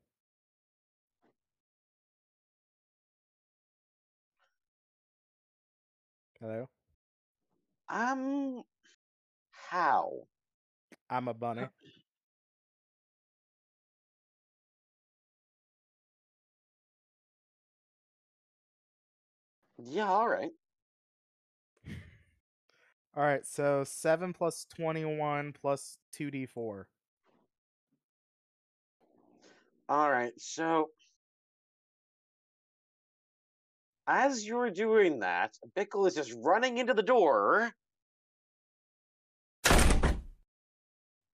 [6.39, 6.69] Hello,
[7.89, 8.63] Um,
[9.51, 10.27] how?
[11.09, 11.67] I'm a bunny.
[19.77, 20.51] Yeah, all right.
[23.15, 26.87] All right, so seven plus twenty-one plus two d four.
[29.87, 30.89] All right, so
[34.07, 37.71] as you're doing that, Bickle is just running into the door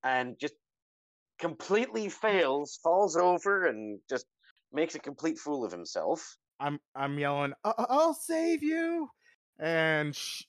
[0.04, 0.56] and just
[1.40, 4.26] completely fails, falls over, and just
[4.74, 6.36] makes a complete fool of himself.
[6.60, 9.10] I'm I'm yelling, "I- I- "I'll save you!"
[9.58, 10.44] and sh-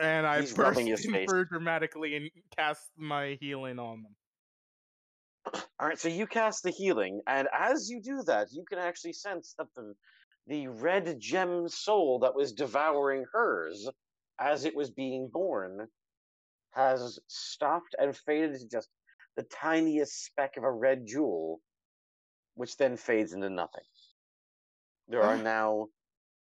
[0.00, 5.62] and I he's burst in for dramatically and cast my healing on them.
[5.78, 9.12] All right, so you cast the healing, and as you do that, you can actually
[9.12, 9.94] sense that the
[10.48, 13.88] the red gem soul that was devouring hers
[14.38, 15.88] as it was being born
[16.72, 18.88] has stopped and faded to just
[19.36, 21.60] the tiniest speck of a red jewel,
[22.54, 23.84] which then fades into nothing.
[25.08, 25.42] There are ah.
[25.42, 25.86] now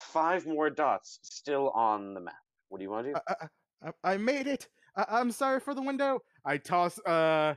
[0.02, 2.36] five more dots still on the map.
[2.70, 3.20] What do you want to do?
[3.28, 3.36] I,
[3.84, 4.68] I, I- made it.
[4.96, 6.22] I, I'm sorry for the window.
[6.46, 7.56] I toss uh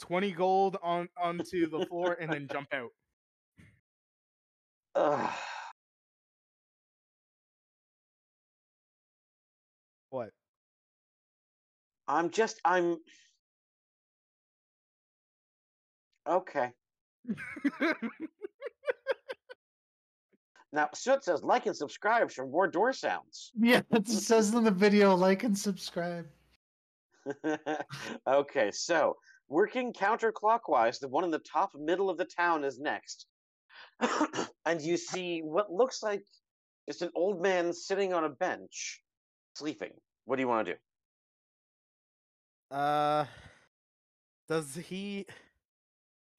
[0.00, 2.90] twenty gold on onto the floor and then jump out.
[4.94, 5.30] Ugh.
[10.10, 10.30] What?
[12.08, 12.98] I'm just I'm
[16.26, 16.72] okay.
[20.72, 23.52] Now Soot says like and subscribe for more door sounds.
[23.58, 26.26] Yeah, it says in the video, like and subscribe.
[28.26, 29.16] okay, so
[29.48, 33.26] working counterclockwise, the one in the top middle of the town is next.
[34.66, 36.22] and you see what looks like
[36.88, 39.02] just an old man sitting on a bench,
[39.54, 39.92] sleeping.
[40.24, 42.76] What do you want to do?
[42.76, 43.24] Uh,
[44.48, 45.26] does he?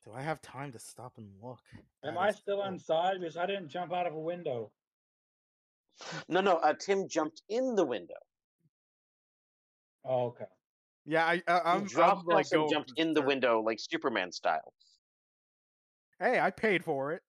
[0.08, 1.60] Do I have time to stop and look?
[2.06, 2.68] Am at I still soul?
[2.68, 3.19] inside?
[3.19, 4.72] Because I didn't jump out of a window.
[6.30, 8.14] No, no, uh, Tim jumped in the window.
[10.06, 10.45] Oh, okay.
[11.06, 13.60] Yeah, I, I I'm, he dropped I'm like and going jumped in the third- window
[13.61, 14.74] like Superman style.
[16.19, 17.22] Hey, I paid for it.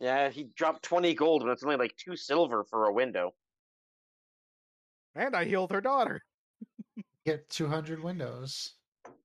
[0.00, 3.32] Yeah, he dropped 20 gold, but it's only like two silver for a window.
[5.14, 6.20] And I healed her daughter.
[7.24, 8.74] Get 200 windows.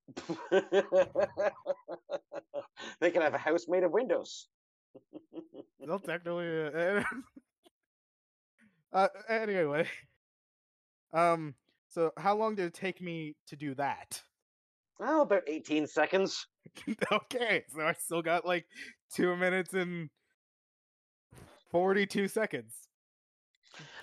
[3.00, 4.48] they can have a house made of windows.
[5.86, 6.68] Well, technically.
[6.68, 7.04] Uh,
[8.94, 9.86] uh, anyway.
[11.12, 11.56] Um.
[11.90, 14.22] So, how long did it take me to do that?
[15.00, 16.48] Oh, about 18 seconds.
[17.12, 18.66] okay, so I still got like
[19.14, 20.10] two minutes and
[21.70, 22.74] forty-two seconds.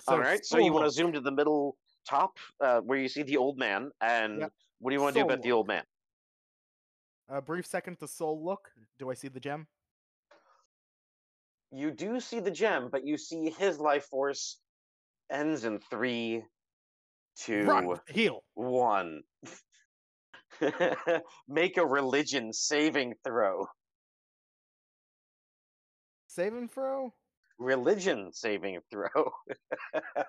[0.06, 1.76] All right, so you want to to zoom to the middle
[2.08, 4.52] top uh, where you see the old man, and Yep.
[4.80, 5.82] What do you want to do about the old man?
[7.28, 8.70] A brief second to soul look.
[8.98, 9.66] Do I see the gem?
[11.70, 14.58] You do see the gem, but you see his life force
[15.30, 16.42] ends in three,
[17.36, 18.42] two, Run, heal.
[18.54, 19.20] one.
[21.48, 23.66] Make a religion saving throw.
[26.26, 27.12] Save and throw.
[27.58, 29.08] Religion saving throw.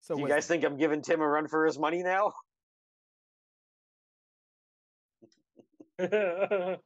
[0.00, 0.36] So you wisdom.
[0.36, 2.32] guys think I'm giving Tim a run for his money now?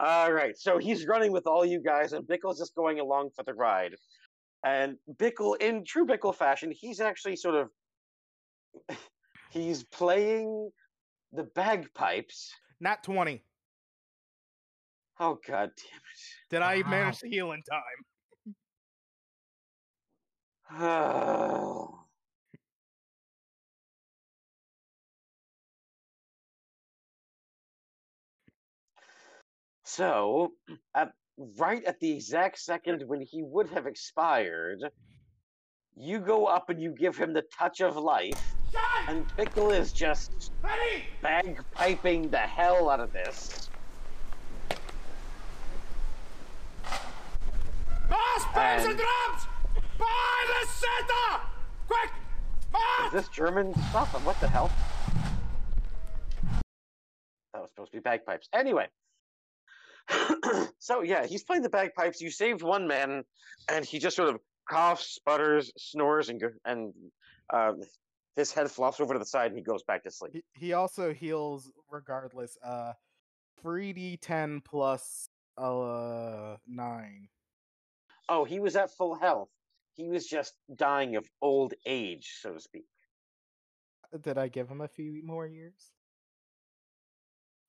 [0.00, 3.42] all right, so he's running with all you guys, and Bickle's just going along for
[3.42, 3.96] the ride.
[4.64, 7.70] And Bickle, in true Bickle fashion, he's actually sort of
[9.50, 10.70] he's playing
[11.32, 12.54] the bagpipes.
[12.80, 13.44] Not twenty.
[15.20, 16.20] Oh god damn it.
[16.50, 16.90] Did I Wow.
[16.90, 18.54] manage to heal in time?
[20.70, 21.97] Oh.
[29.88, 30.52] So,
[30.94, 31.12] at,
[31.58, 34.80] right at the exact second when he would have expired,
[35.96, 38.38] you go up and you give him the touch of life,
[39.08, 40.52] and Bickle is just
[41.24, 43.70] bagpiping the hell out of this.
[48.10, 49.46] Bass, And- drums!
[49.98, 51.40] By the center!
[51.86, 52.10] Quick!
[53.06, 54.14] Is this German stuff?
[54.14, 54.70] And what the hell?
[57.54, 58.50] That was supposed to be bagpipes.
[58.52, 58.88] Anyway.
[60.78, 62.20] so yeah, he's playing the bagpipes.
[62.20, 63.24] You saved one man,
[63.68, 66.92] and he just sort of coughs, sputters, snores, and and
[67.52, 67.72] uh,
[68.36, 70.32] his head flops over to the side, and he goes back to sleep.
[70.32, 72.56] He, he also heals regardless.
[72.64, 72.92] Uh,
[73.60, 77.28] three d ten plus uh nine.
[78.28, 79.48] Oh, he was at full health.
[79.94, 82.86] He was just dying of old age, so to speak.
[84.20, 85.92] Did I give him a few more years?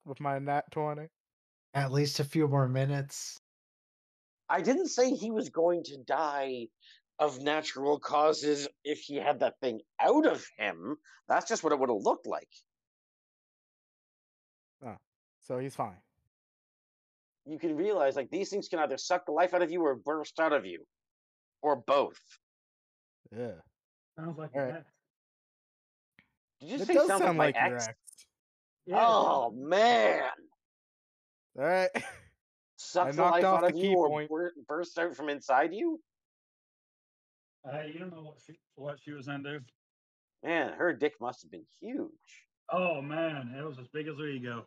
[0.04, 1.08] With my nat twenty.
[1.74, 3.40] At least a few more minutes.
[4.48, 6.66] I didn't say he was going to die
[7.20, 10.96] of natural causes if he had that thing out of him.
[11.28, 12.48] That's just what it would have looked like.
[14.84, 14.96] Oh,
[15.40, 15.98] so he's fine.
[17.46, 19.94] You can realize like these things can either suck the life out of you or
[19.94, 20.84] burst out of you,
[21.62, 22.18] or both.
[23.30, 23.52] Yeah.
[24.18, 24.74] Sounds like Alright.
[24.74, 24.86] that.
[26.60, 27.88] Did you It say does sounds sound like like your ex?
[27.88, 27.98] ex.
[28.86, 28.96] Yeah.
[29.06, 30.30] Oh man,
[31.58, 31.90] All right.
[32.76, 34.30] sucks the knocked life off out of the you key or point.
[34.30, 36.00] bur- bursts out from inside you.
[37.70, 39.60] Uh, you don't know what she, what she was into.
[40.42, 42.08] Man, her dick must have been huge.
[42.72, 44.64] Oh man, it was as big as her ego.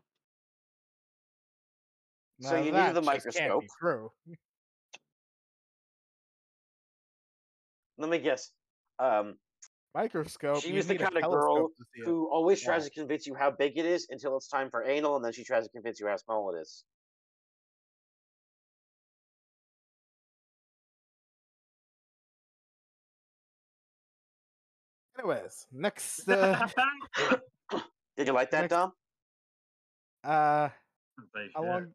[2.41, 3.63] So you need the just can't be microscope.
[3.79, 4.11] True.
[7.97, 8.51] Let me guess.
[8.99, 9.35] Um,
[9.95, 10.61] Microscope.
[10.63, 12.05] she you was the kind of girl to see it.
[12.05, 12.67] who always Yeah.
[12.69, 15.31] tries to convince you how big it is until it's time for anal, and then
[15.33, 16.83] she tries to convince you how small it is.
[25.17, 26.27] Anyways, next.
[26.29, 26.67] Uh,
[28.17, 28.91] Did you like that, Next- Dom?
[30.23, 30.69] uh,
[31.55, 31.93] how long?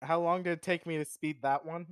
[0.00, 1.86] How long did it take me to speed that one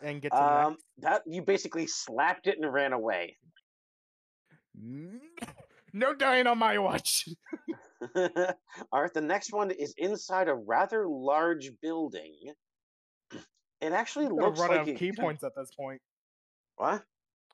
[0.00, 3.36] and get to Um, that you basically slapped it and ran away.
[5.92, 7.26] No dying on my watch.
[8.92, 12.52] All right, the next one is inside a rather large building.
[13.82, 16.00] It actually I'm looks run like out of ki points at this point.
[16.76, 17.02] What?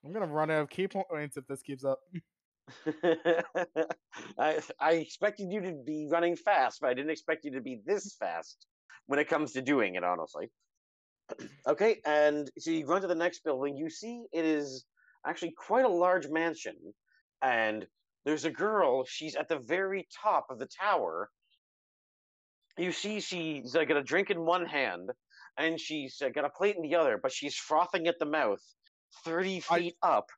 [0.04, 1.98] I'm gonna run out of ki points if this keeps up.
[4.38, 7.80] I I expected you to be running fast, but I didn't expect you to be
[7.84, 8.66] this fast
[9.06, 10.04] when it comes to doing it.
[10.04, 10.48] Honestly.
[11.66, 13.76] okay, and so you run to the next building.
[13.76, 14.84] You see it is
[15.26, 16.76] actually quite a large mansion,
[17.42, 17.86] and
[18.24, 19.04] there's a girl.
[19.04, 21.28] She's at the very top of the tower.
[22.78, 25.10] You see, she's uh, got a drink in one hand,
[25.58, 28.62] and she's uh, got a plate in the other, but she's frothing at the mouth,
[29.24, 30.30] thirty I- feet up,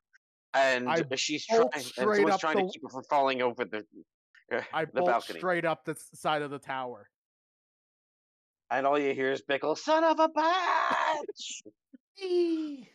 [0.53, 3.85] and I she's and someone's trying the- to keep her from falling over the
[4.51, 5.39] uh, I the balcony.
[5.39, 7.09] straight up the side of the tower.
[8.71, 10.27] And all you hear is Bickle, son of a
[12.19, 12.87] bitch!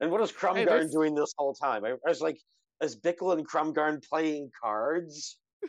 [0.00, 1.84] And what is Krumgarn there's- doing this whole time?
[1.84, 2.38] I, I was like,
[2.82, 5.38] is Bickle and Krumgarn playing cards?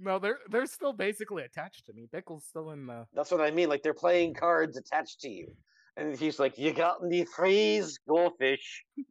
[0.00, 2.06] No, they're they're still basically attached to me.
[2.14, 3.04] Bickle's still in the.
[3.14, 3.68] That's what I mean.
[3.68, 5.48] Like they're playing cards attached to you.
[5.96, 8.84] And he's like, You got any freeze, goldfish?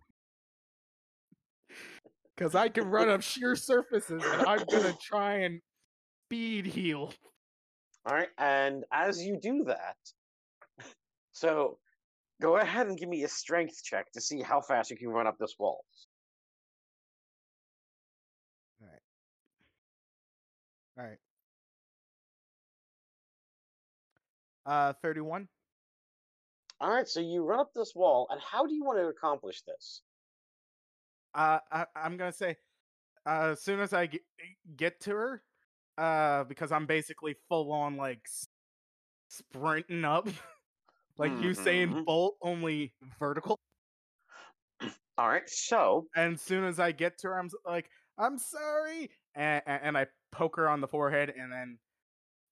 [2.35, 5.59] Because I can run up sheer surfaces, and I'm gonna try and
[6.27, 7.11] speed heal.
[8.05, 8.29] All right.
[8.37, 9.95] And as you do that,
[11.31, 11.79] so
[12.41, 15.25] Go ahead and give me a strength check to see how fast you can run
[15.25, 15.83] up this wall.
[18.81, 19.01] All right.
[20.99, 21.17] Alright.
[24.65, 25.47] Uh, thirty-one.
[26.79, 29.63] All right, so you run up this wall, and how do you want to accomplish
[29.63, 30.01] this?
[31.33, 32.57] Uh, I, I'm gonna say,
[33.25, 34.21] uh, as soon as I get,
[34.75, 35.43] get to her,
[35.97, 38.27] uh, because I'm basically full on like
[39.27, 40.27] sprinting up,
[41.17, 42.05] like Usain Mhm.
[42.05, 43.59] Bolt, only vertical.
[45.17, 49.09] All right, so And as soon as I get to her, I'm like, I'm sorry,
[49.35, 51.79] and, and I poke her on the forehead, and then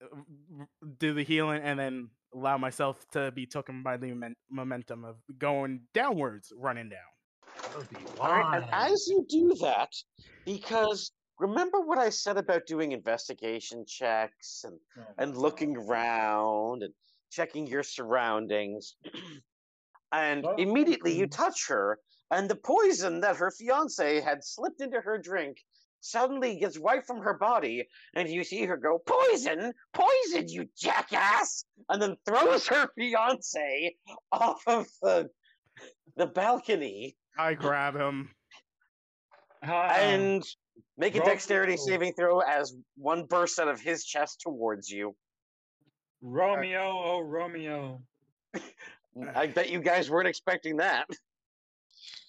[0.03, 0.65] uh,
[0.97, 5.17] do the healing, and then allow myself to be taken by the momen- momentum of
[5.37, 6.99] going downwards, running down.
[7.61, 9.91] That would be all right, and as you do that,
[10.45, 16.93] because remember what I said about doing investigation checks and Oh and looking around and
[17.31, 18.95] checking your surroundings.
[20.11, 21.31] and Oh, immediately you mm.
[21.31, 21.99] touch her,
[22.31, 25.57] and the poison that her fiance had slipped into her drink
[26.01, 29.73] suddenly gets wiped from her body, and you see her go, Poison!
[29.93, 31.65] Poison, you jackass!
[31.89, 33.95] And then throws her fiance
[34.31, 35.29] off of the,
[36.15, 38.29] the balcony I grab him.
[39.61, 40.43] And
[40.97, 45.15] make a dexterity saving throw as one bursts out of his chest towards you.
[46.25, 48.01] Romeo, oh Romeo.
[49.35, 51.07] I bet you guys weren't expecting that.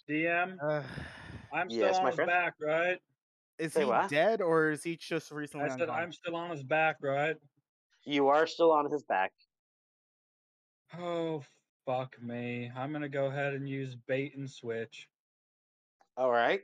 [0.08, 0.83] DM, Uh,
[1.52, 2.28] I'm still Yes, on my his friend?
[2.28, 2.99] back, right?
[3.58, 4.10] is Say he what?
[4.10, 6.02] dead or is he just recently I said unconscious?
[6.05, 7.36] I'm still on his back, right?
[8.05, 9.33] You are still on his back.
[10.99, 11.42] Oh
[11.86, 12.70] fuck me.
[12.76, 15.08] I'm gonna go ahead and use bait and switch.
[16.18, 16.60] All right.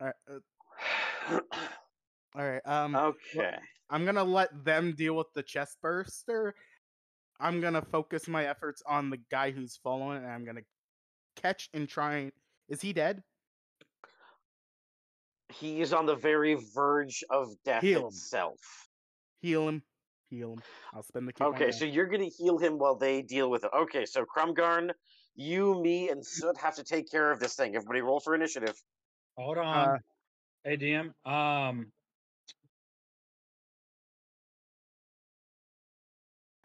[0.00, 0.38] All right, uh,
[1.30, 1.40] all
[2.34, 2.62] right.
[2.64, 3.56] Um, okay.
[3.90, 6.54] I'm gonna let them deal with the chest burster.
[7.40, 10.62] I'm gonna focus my efforts on the guy who's following, and I'm gonna
[11.36, 12.14] catch and try.
[12.16, 12.32] and-
[12.68, 13.22] Is he dead?
[15.50, 18.06] He is on the very verge of death Heal him.
[18.08, 18.58] itself.
[19.40, 19.82] Heal him.
[20.30, 20.62] Heal him.
[20.92, 21.44] I'll spend the ki.
[21.44, 23.70] Okay, so you're gonna heal him while they deal with it.
[23.76, 24.90] Okay, so Krumgarn,
[25.36, 27.76] you, me, and Soot have to take care of this thing.
[27.76, 28.74] Everybody roll for initiative.
[29.36, 29.88] Hold on.
[29.88, 29.98] Uh,
[30.64, 31.12] hey DM.
[31.30, 31.92] Um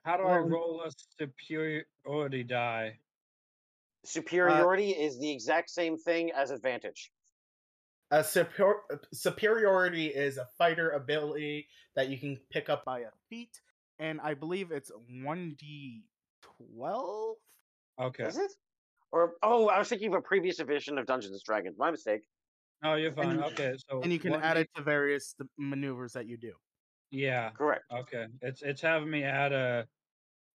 [0.03, 2.97] How do I roll a superiority die?
[4.05, 7.11] Superiority is the exact same thing as advantage.
[8.09, 8.77] A superior,
[9.13, 13.61] superiority is a fighter ability that you can pick up by a feat,
[13.99, 16.05] and I believe it's one d
[16.41, 17.35] twelve.
[18.01, 18.23] Okay.
[18.23, 18.51] Is it?
[19.11, 21.77] Or oh, I was thinking of a previous edition of Dungeons and Dragons.
[21.77, 22.21] My mistake.
[22.83, 23.37] Oh, you're fine.
[23.37, 26.37] you- okay, so and you can add D- it to various th- maneuvers that you
[26.37, 26.53] do.
[27.11, 27.49] Yeah.
[27.51, 27.83] Correct.
[27.91, 28.27] Okay.
[28.41, 29.87] It's it's having me add a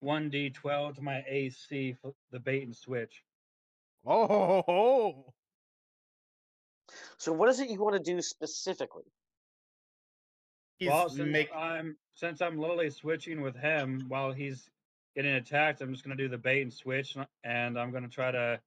[0.00, 3.22] one D twelve to my AC for the bait and switch.
[4.06, 5.34] Oh, ho, ho, ho.
[7.18, 9.04] So what is it you want to do specifically?
[10.86, 14.68] well, since make I'm since I'm literally switching with him while he's
[15.16, 18.30] getting attacked, I'm just gonna do the bait and switch, and- and I'm gonna try
[18.30, 18.60] to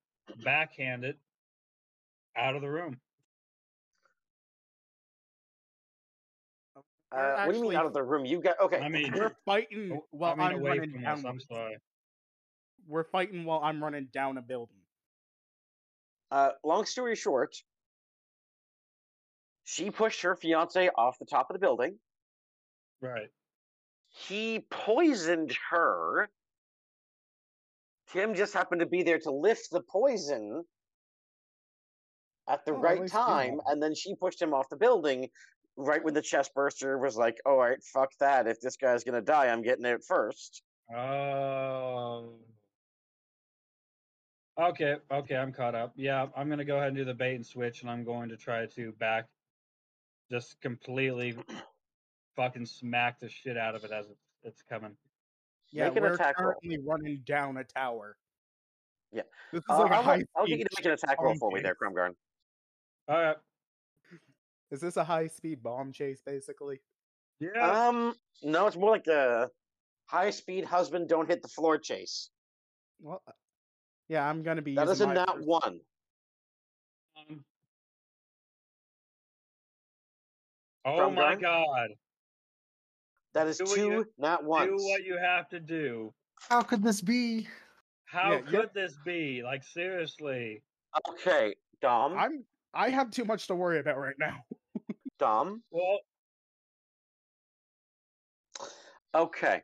[0.44, 1.18] backhand it
[2.36, 3.00] out of the room.
[7.12, 8.26] We're Uh, what do you mean actually- out of the room?
[8.26, 8.80] You got okay.
[8.80, 11.24] I mean, we're fighting while I mean I'm away running from us.
[11.26, 11.78] I'm sorry.
[12.88, 14.78] We're fighting while I'm running down a building.
[16.32, 17.56] Uh, long story short,
[19.64, 22.00] she pushed her fiance off the top of the building.
[23.02, 23.30] Right.
[24.10, 26.30] He poisoned her.
[28.12, 30.64] Tim just happened to be there to lift the poison
[32.48, 35.30] at the Oh, right time, and then she pushed him off the building
[35.78, 38.48] right when the chest burster was like, "All right, fuck that.
[38.48, 40.64] If this guy's gonna die, I'm getting it first.
[40.96, 42.34] Oh.
[44.60, 45.94] Okay, okay, I'm caught up.
[45.96, 48.38] Yeah, I'm gonna go ahead and do the bait and switch, and I'm going to
[48.38, 49.26] try to back,
[50.32, 51.36] just completely,
[52.36, 54.96] fucking smack the shit out of it as it's it's coming.
[55.72, 56.54] Yeah, Make an we're attack roll.
[56.54, 58.18] currently running down a tower.
[59.12, 59.24] Yeah.
[59.52, 61.22] This is Uh, like a I'll, high let- I'll get you to make an attack
[61.22, 61.80] roll for me there, chase.
[61.94, 62.14] Krumgarn.
[63.10, 63.38] All right.
[64.72, 66.82] Is this a high speed bomb chase, basically?
[67.40, 67.88] Yeah.
[67.88, 69.50] Um, no, it's more like the
[70.08, 72.30] high speed husband don't hit the floor chase.
[73.00, 73.32] Well, uh,
[74.10, 74.76] yeah, I'm gonna be.
[74.76, 75.80] That is using a my nat first- one.
[77.18, 77.44] Um,
[80.86, 81.42] oh my Krumgarn?
[81.42, 81.90] god.
[83.34, 84.70] That is Do two you- nat ones.
[84.82, 86.14] Do what you have to do.
[86.50, 87.48] How could this be?
[88.06, 89.44] How Yeah, could you're- this be?
[89.44, 90.64] Like seriously.
[91.10, 92.18] Okay, Dom.
[92.18, 92.46] I'm.
[92.78, 94.44] I have too much to worry about right now.
[95.20, 95.64] Dom.
[95.72, 96.00] Well,
[99.16, 99.64] Okay.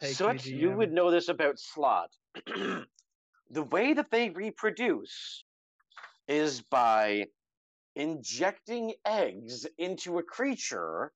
[0.00, 2.08] Take Such me, you would know this about slaad.
[3.50, 5.42] the way that they reproduce
[6.28, 7.24] is by
[7.96, 11.12] injecting eggs into a creature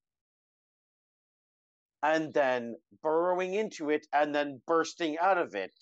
[2.03, 5.75] and then burrowing into it and then bursting out of it.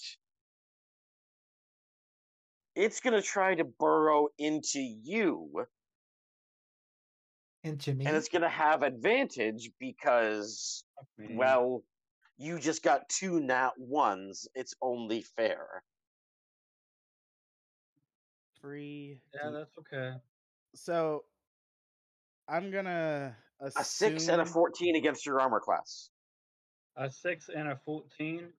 [2.75, 5.67] It's going to try to burrow into you
[7.65, 8.07] Into me.
[8.07, 10.85] and it's going to have advantage because
[11.19, 11.35] Me.
[11.37, 11.83] well
[12.39, 15.83] you just got two nat ones it's only fair
[18.61, 19.21] Three.
[19.35, 20.13] yeah, that's okay.
[20.75, 21.25] So
[22.47, 23.85] I'm gonna assume a
[24.21, 26.11] 6 and a 14 against your armor class
[26.97, 28.53] A six and a fourteen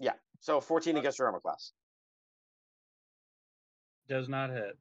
[0.00, 1.72] yeah so 14 Uh, against your armor class
[4.08, 4.76] does not hit.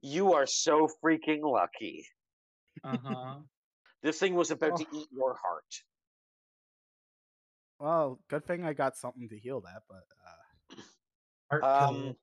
[0.00, 2.06] you are so freaking lucky
[2.84, 3.34] Uh huh.
[4.02, 4.98] this thing was about to Oh.
[4.98, 5.82] eat your heart
[7.80, 10.04] Well, good thing I got something to heal that, but
[11.62, 12.14] uh, um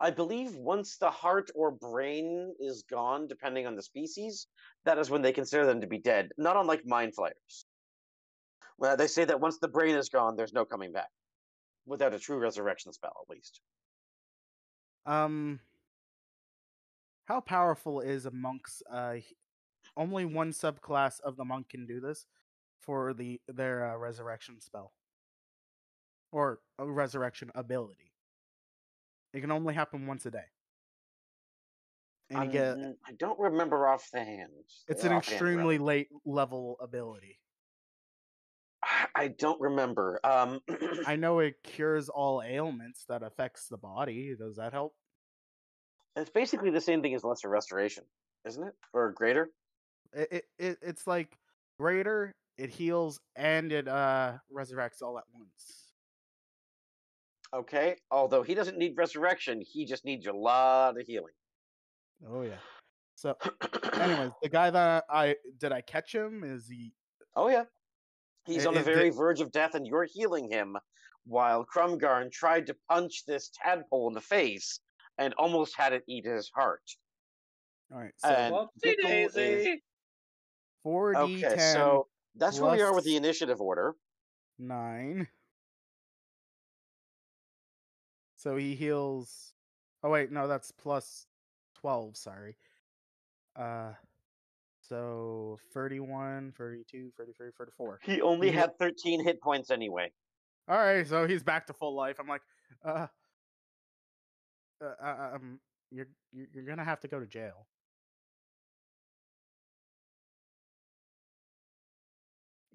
[0.00, 4.48] i believe once the heart or brain is gone depending on the species
[4.84, 7.66] that is when they consider them to be dead not unlike mind flayers
[8.78, 11.08] well they say that once the brain is gone there's no coming back
[11.86, 13.60] without a true resurrection spell at least
[15.06, 15.60] um,
[17.26, 18.82] how powerful is a monk's?
[18.90, 19.16] Uh,
[19.96, 22.26] only one subclass of the monk can do this
[22.80, 24.92] for the their uh, resurrection spell
[26.32, 28.12] or a resurrection ability.
[29.32, 30.46] It can only happen once a day,
[32.30, 34.50] and you get I don't remember off the hand.
[34.88, 35.84] it's an extremely rather.
[35.84, 37.38] late level ability.
[39.14, 40.20] I- don't remember.
[40.24, 40.60] Um,
[41.06, 44.34] I know it cures all ailments that affects the body.
[44.38, 44.94] Does that help?
[46.16, 48.04] it's basically the same thing as lesser restoration,
[48.46, 48.74] isn't it?
[48.92, 49.50] Or greater?
[50.12, 51.38] It, it, it it's like
[51.78, 52.34] greater.
[52.58, 55.92] It heals and it uh resurrects all at once.
[57.54, 57.96] Okay.
[58.10, 61.32] Although he doesn't need resurrection, he just needs a lot of healing.
[62.28, 62.58] Oh yeah.
[63.14, 63.36] So,
[63.94, 66.42] anyways, the guy that I did I catch him?
[66.44, 66.92] Is he?
[67.36, 67.64] oh yeah,
[68.50, 70.76] he's I- on the is the- very verge of death, and you're healing him,
[71.24, 74.80] while Krumgarn tried to punch this tadpole in the face
[75.18, 76.82] and almost had it eat his heart.
[77.92, 78.12] All right.
[78.18, 79.84] So And is- daisy.
[80.82, 83.94] four d Okay, ten so that's where we are with the initiative order.
[84.58, 85.28] nine.
[88.36, 89.52] So he heals.
[90.02, 91.26] Oh wait, no, that's plus
[91.74, 92.16] twelve.
[92.16, 92.56] Sorry.
[93.56, 93.92] Uh,
[94.90, 98.00] so 31, 32, 33, 34.
[98.02, 100.10] He only He had 13 hit points anyway.
[100.68, 102.16] All right, so he's back to full life.
[102.20, 102.42] I'm like,
[102.84, 103.06] uh,
[104.84, 105.60] uh, uh, um,
[105.90, 107.66] you're you're you're gonna have to go to jail.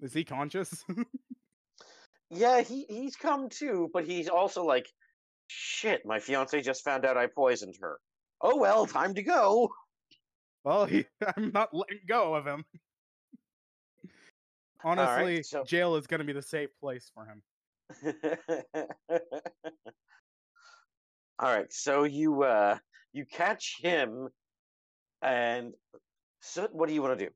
[0.00, 0.84] Is he conscious?
[2.28, 4.92] Yeah, he he's come too, but he's also like,
[5.46, 8.00] shit, my fiance just found out I poisoned her.
[8.40, 9.70] Oh well, time to go.
[10.66, 12.64] Well, he, I'm not letting go of him.
[14.84, 17.42] Honestly, so- jail is gonna be the safe place for him.
[21.38, 22.78] All right, so you uh
[23.12, 24.28] you catch him,
[25.22, 25.72] and
[26.42, 27.30] so what do you want to do?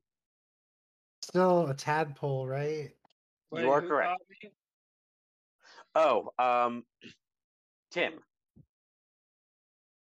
[1.23, 2.91] Still a tadpole, right?
[3.51, 4.21] Wait, you are correct.
[5.95, 6.83] Oh, um,
[7.91, 8.13] Tim.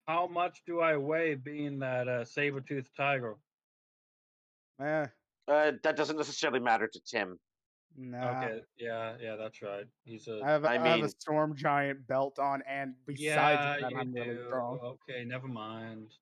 [0.07, 3.35] How much do I weigh being that uh, saber-toothed tiger?
[4.81, 5.05] Eh,
[5.47, 7.37] Uh, that doesn't necessarily matter to Tim.
[7.97, 8.43] nah.
[8.43, 9.85] Okay, yeah, yeah, that's right.
[10.05, 12.95] He's a I have, a- I I have mean- a storm giant belt on, and
[13.05, 14.79] besides yeah, that, I'm really strong.
[14.79, 16.13] Okay, never mind.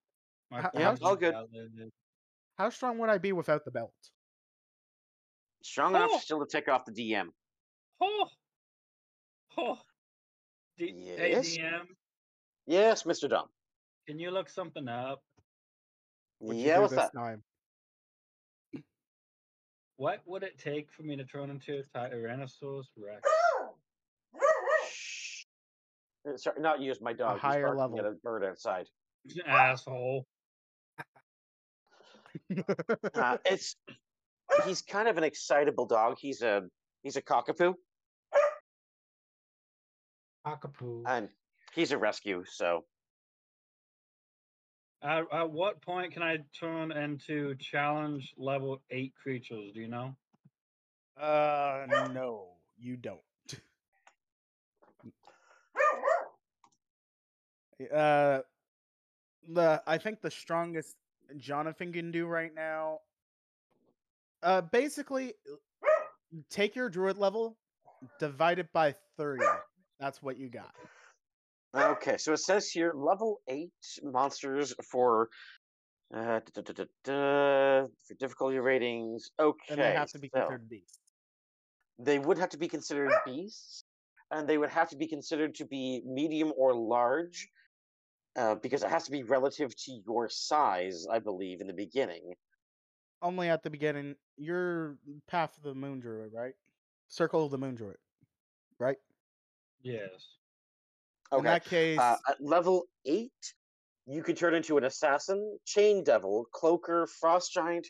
[0.50, 1.34] My How- Yeah, all good.
[1.34, 1.92] valid.
[2.58, 3.94] How strong would I be without the belt?
[5.64, 6.20] Strong enough Oh!
[6.20, 7.30] still to take off the DM.
[8.02, 8.30] Oh,
[9.58, 9.78] oh.
[10.78, 11.56] D- Hey Yes?
[11.58, 11.88] DM,
[12.68, 13.30] Yes, Mr.
[13.30, 13.48] Dom.
[14.08, 15.22] Can you look something up?
[16.40, 17.12] What'd Yeah, what's that?
[17.14, 17.44] time?
[19.98, 23.22] What would it take for me to turn into a Tyrannosaurus Rex?
[26.38, 27.36] Sorry, not use my dog.
[27.36, 28.00] He's higher barking level.
[28.00, 28.88] At a bird outside.
[29.48, 30.26] Asshole.
[33.14, 33.76] Uh, it's
[34.66, 36.18] he's kind of an excitable dog.
[36.20, 36.64] He's a
[37.04, 37.76] he's a cockapoo,
[40.46, 41.04] Cockapoo.
[41.08, 41.30] and
[41.74, 42.44] he's a rescue.
[42.46, 42.84] So
[45.06, 49.72] At, at what point can I turn into challenge level eight creatures?
[49.72, 50.16] Do you know?
[51.22, 52.48] uh, no,
[52.80, 53.20] you don't.
[57.94, 58.40] Uh,
[59.50, 60.96] the I think the strongest
[61.38, 63.00] Jonathan can do right now.
[64.42, 65.34] Uh, basically,
[66.50, 67.58] take your druid level,
[68.20, 69.46] divide it by three.
[70.00, 70.74] That's what you got.
[71.76, 73.72] Okay, so it says here level eight
[74.04, 75.30] monsters for
[76.16, 79.32] uh, da, da, da, da, da, for difficulty ratings.
[79.40, 81.00] Okay, And they have to be so considered beasts.
[82.00, 83.84] they would have to be considered beasts,
[84.32, 87.50] and they would have to be considered to be medium or large,
[88.38, 92.34] uh, because it has to be relative to your size, I believe, in the beginning.
[93.22, 94.16] Only at the beginning.
[94.38, 94.98] You're
[95.28, 96.54] Path of the Moon Druid, right?
[97.10, 97.98] Circle of the Moon Druid,
[98.80, 98.98] right?
[99.82, 100.38] Yes.
[101.32, 103.32] In Okay, that case, uh, at level eight,
[104.06, 107.88] you could turn into an assassin, chain devil, cloaker, frost giant,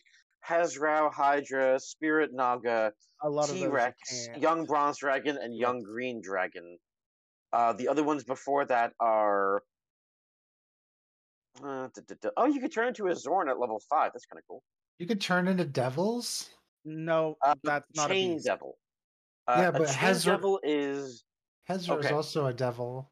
[0.47, 6.21] hezrou, Hydra, spirit naga, a lot of T Rex, young bronze dragon, and young green
[6.21, 6.77] dragon.
[7.51, 9.63] Uh, the other ones before that are.
[11.63, 12.29] Uh, duh, duh, duh.
[12.37, 14.11] Oh, you could turn into a xorn at level five.
[14.13, 14.61] That's kind of cool.
[14.99, 16.49] You could turn into devils.
[16.85, 18.45] No, Uh, that's not a chain beast.
[18.45, 18.77] devil.
[19.47, 21.23] Uh, Yeah, a but chain Hazra- devil is.
[21.69, 23.11] Hezrou is also a devil.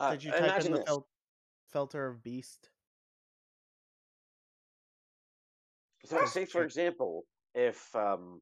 [0.00, 1.08] Uh, Did you type imagine in the fel-
[1.70, 2.70] filter of beast?
[6.04, 8.40] So, say for example, if um,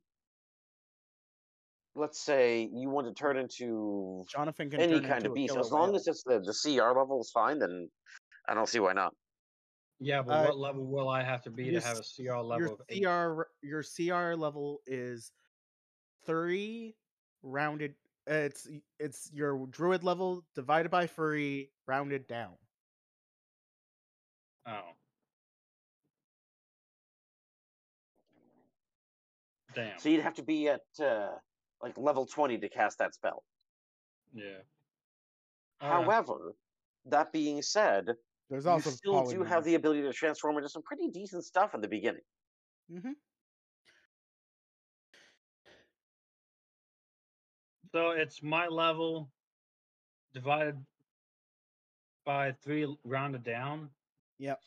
[1.94, 5.70] let's say you want to turn into Jonathan can any kind into of beast, as
[5.70, 7.88] long as it's the the CR level is fine, then
[8.48, 9.12] I don't see why not.
[9.98, 12.56] Yeah, but Uh, what level will I have to be to have a CR level
[12.56, 13.04] your of eight?
[13.04, 15.32] CR your CR level is
[16.24, 16.96] three
[17.42, 17.94] rounded.
[18.30, 18.68] Uh, It's
[18.98, 22.54] it's your druid level divided by three rounded down.
[24.66, 24.92] Oh.
[29.74, 29.98] Damn.
[29.98, 31.28] So you'd have to be at uh,
[31.82, 33.44] like level twenty to cast that spell.
[34.32, 34.58] Yeah.
[35.82, 36.04] Alright.
[36.04, 36.54] However,
[37.06, 38.06] that being said,
[38.48, 41.74] There's also you still do have the ability to transform into some pretty decent stuff
[41.74, 42.22] in the beginning.
[42.90, 43.12] hmm
[47.92, 49.30] So it's my level
[50.32, 50.76] divided
[52.24, 53.90] by three rounded down.
[54.38, 54.60] Yep,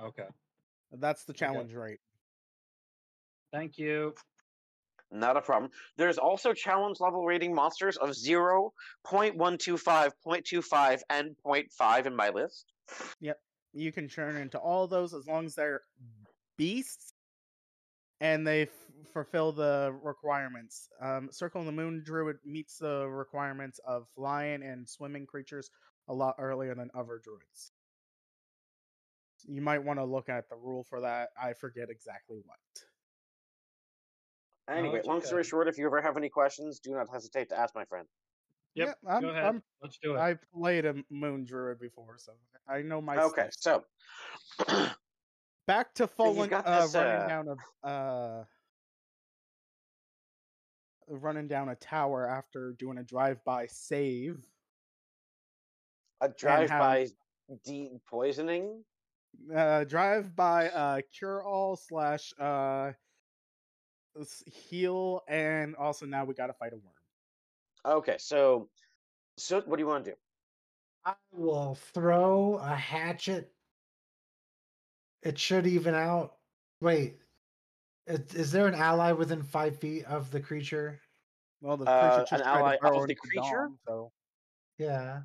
[0.00, 0.26] Okay.
[0.92, 2.00] that's the challenge rate.
[3.52, 4.14] Thank you.
[5.10, 5.70] Not a problem.
[5.96, 8.72] There's also challenge level rating monsters of 0,
[9.06, 12.72] 0.125, 0.25, and 0.5 in my list.
[13.20, 13.38] Yep.
[13.74, 15.82] You can turn into all those as long as they're
[16.56, 17.12] beasts
[18.20, 18.81] and they f-
[19.12, 20.88] fulfill the requirements.
[21.00, 25.70] Um, Circle of the Moon Druid meets the requirements of flying and swimming creatures
[26.08, 27.72] a lot earlier than other druids.
[29.46, 31.30] You might want to look at the rule for that.
[31.40, 32.58] I forget exactly what.
[34.76, 35.26] Anyway, it's long okay.
[35.26, 38.06] story short, if you ever have any questions, do not hesitate to ask my friend.
[38.74, 38.96] Yep.
[39.02, 39.44] Yeah, I'm, Go ahead.
[39.44, 40.18] I'm, Let's do it.
[40.18, 42.32] I played a Moon Druid before, so
[42.68, 43.82] I know my Okay, stuff.
[44.66, 44.86] so
[45.66, 47.48] Back to you've falling, got uh, this, running uh, down
[47.84, 48.44] a uh,
[51.08, 54.46] running down a tower after doing a drive-by save.
[56.20, 57.08] a drive-by
[57.64, 58.84] de poisoning.
[59.54, 62.92] Uh, drive-by uh, cure-all slash uh,
[64.46, 67.96] heal, and also now we gotta fight a worm.
[67.96, 68.68] Okay, so
[69.36, 70.16] so what do you want to do?
[71.04, 73.52] I will throw a hatchet.
[75.22, 76.36] It should even out.
[76.80, 77.16] Wait,
[78.06, 81.00] is, is there an ally within five feet of the creature?
[81.60, 83.68] Well, the Uh, creature just an ally of the creature?
[83.68, 84.12] Dom, so
[84.78, 85.24] Yeah,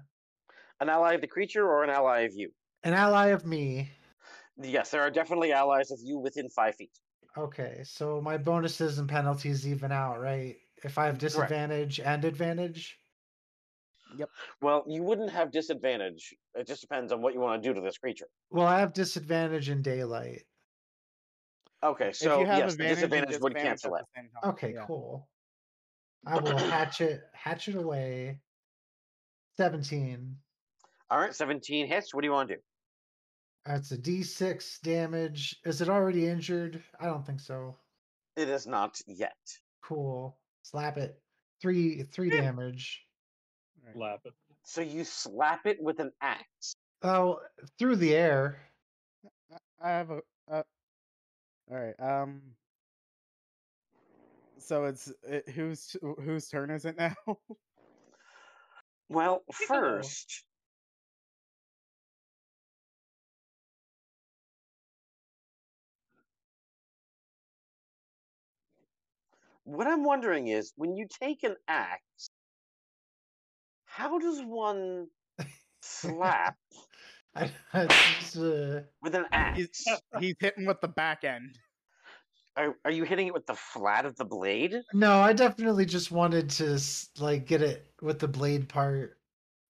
[0.79, 2.55] An ally of the creature or an ally of you?
[2.83, 3.91] an ally of me.
[4.57, 6.99] Yes, there are definitely allies of you within five feet.
[7.37, 10.57] Okay, so my bonuses and penalties even out, right?
[10.83, 12.99] If I have disadvantage and advantage.
[14.09, 14.31] Yep.
[14.61, 16.35] Well, you wouldn't have disadvantage.
[16.55, 18.27] It just depends on what you want to do to this creature.
[18.49, 20.47] Well, I have disadvantage in daylight.
[21.83, 24.05] Okay, if so you have yes, the advantage, and disadvantage would cancel it.
[24.15, 24.51] the same time.
[24.51, 24.85] Okay, yeah.
[24.85, 25.27] cool.
[26.25, 28.39] I will hatchet hatchet away.
[29.57, 30.35] Seventeen.
[31.09, 32.13] All right, seventeen hits.
[32.13, 32.61] What do you want to do?
[33.65, 35.57] That's a D6 damage.
[35.65, 36.81] Is it already injured?
[37.01, 37.75] I don't think so.
[38.37, 39.35] It is not yet.
[39.83, 40.37] Cool.
[40.63, 41.19] Slap it.
[41.61, 43.03] Three three damage.
[43.95, 44.33] Lap it.
[44.63, 46.75] So you slap it with an axe.
[47.03, 47.39] Oh,
[47.79, 48.59] through the air.
[49.81, 50.19] I have a.
[50.49, 50.63] Uh,
[51.71, 51.95] all right.
[51.99, 52.41] Um.
[54.59, 57.15] So it's it, whose whose turn is it now?
[59.09, 60.45] Well, first,
[69.65, 72.29] what I'm wondering is when you take an axe,
[73.85, 75.07] how does one
[75.81, 76.57] slap
[77.37, 79.25] I, I just, uh, with an
[79.55, 80.01] he's axe?
[80.19, 81.57] he's hitting with the back end.
[82.55, 84.81] Are, are you hitting it with the flat of the blade?
[84.93, 86.79] No, I definitely just wanted to
[87.19, 89.17] like get it with the blade part.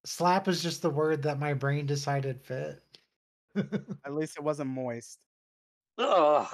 [0.06, 2.82] Slap is just the word that my brain decided fit.
[4.06, 5.20] At least it wasn't moist.
[5.98, 6.48] Ugh.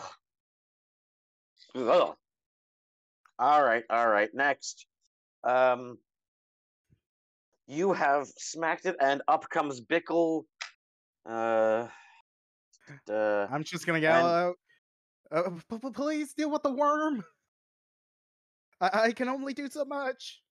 [1.75, 2.15] Ugh.
[3.39, 4.29] All right, all right.
[4.33, 4.85] Next,
[5.43, 5.97] um,
[7.67, 10.43] you have smacked it, and up comes Bickle.
[11.25, 11.87] Uh,
[13.09, 14.55] uh, I'm just gonna yell And- out,
[15.31, 17.23] uh, p- p- "Please deal with the worm!
[18.81, 20.41] I, I can only do so much."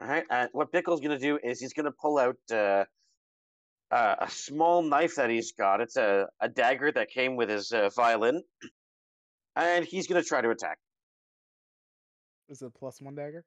[0.00, 0.24] all right.
[0.30, 2.84] And what Bickle's gonna do is he's gonna pull out uh,
[3.90, 5.80] uh, a small knife that he's got.
[5.80, 8.42] It's a a dagger that came with his uh, violin,
[9.56, 10.78] and he's gonna try to attack.
[12.48, 13.44] Is it a plus one dagger?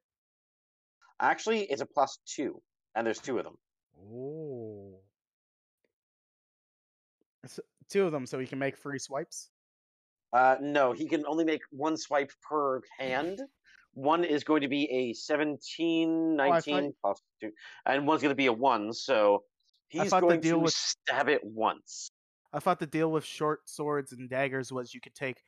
[1.20, 2.60] Actually, it's a plus two,
[2.94, 3.56] and there's two of them.
[3.98, 4.63] Oh.
[7.46, 9.50] So, two of them, so he can make free swipes.
[10.32, 13.40] Uh, no, he can only make one swipe per hand.
[13.92, 17.50] One is going to be a 17, I 19 thought- plus two,
[17.86, 18.92] and one's going to be a one.
[18.92, 19.44] So
[19.88, 22.10] he's going deal to was- stab it once.
[22.52, 25.42] I thought the deal with short swords and daggers was you could take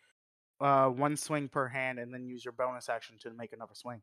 [0.60, 4.02] uh, one swing per hand and then use your bonus action to make another swing.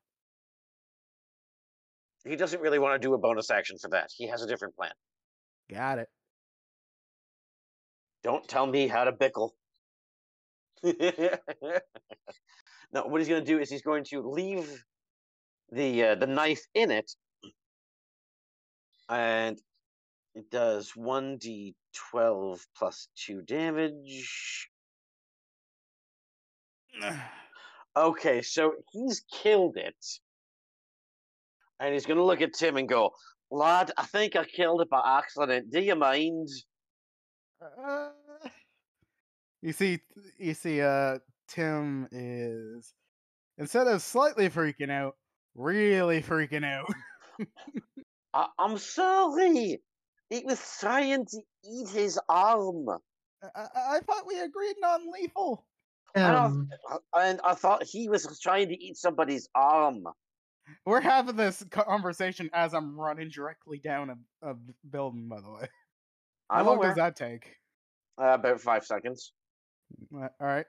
[2.26, 4.10] He doesn't really want to do a bonus action for that.
[4.16, 4.92] He has a different plan.
[5.70, 6.10] Got it.
[8.24, 9.52] Don't tell me how to bickle.
[10.84, 10.94] no,
[13.04, 14.84] what he's going to do is he's going to leave
[15.72, 17.12] the uh, the knife in it,
[19.10, 19.60] and
[20.36, 21.76] it does one d
[22.12, 24.70] twelve plus two damage.
[27.96, 30.04] Okay, so he's killed it,
[31.80, 33.12] and he's going to look at Tim and go,
[33.52, 35.70] "Lad, I think I killed it by accident.
[35.72, 36.50] Do you mind?"
[37.64, 38.10] Uh,
[39.62, 40.00] you see,
[40.38, 42.94] you see, uh, Tim is
[43.58, 45.16] instead of slightly freaking out,
[45.56, 46.92] really freaking out.
[48.34, 49.82] I- I'm sorry.
[50.30, 52.88] It was trying to eat his arm.
[53.44, 55.66] I, I- I thought we agreed non-lethal.
[56.16, 56.70] And I, Um,
[57.16, 60.04] and I thought he was trying to eat somebody's arm.
[60.86, 64.10] We're having this conversation as I'm running directly down
[64.42, 64.56] a, a
[64.90, 65.28] building.
[65.28, 65.68] By the way,
[66.54, 66.90] how I'm long aware.
[66.90, 67.58] does that take?
[68.22, 69.34] Uh, about five seconds.
[70.16, 70.66] Uh, All right,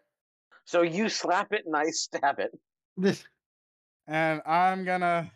[0.64, 2.52] So you slap it and I stab it.
[2.96, 3.24] this,
[4.06, 5.30] and I'm gonna.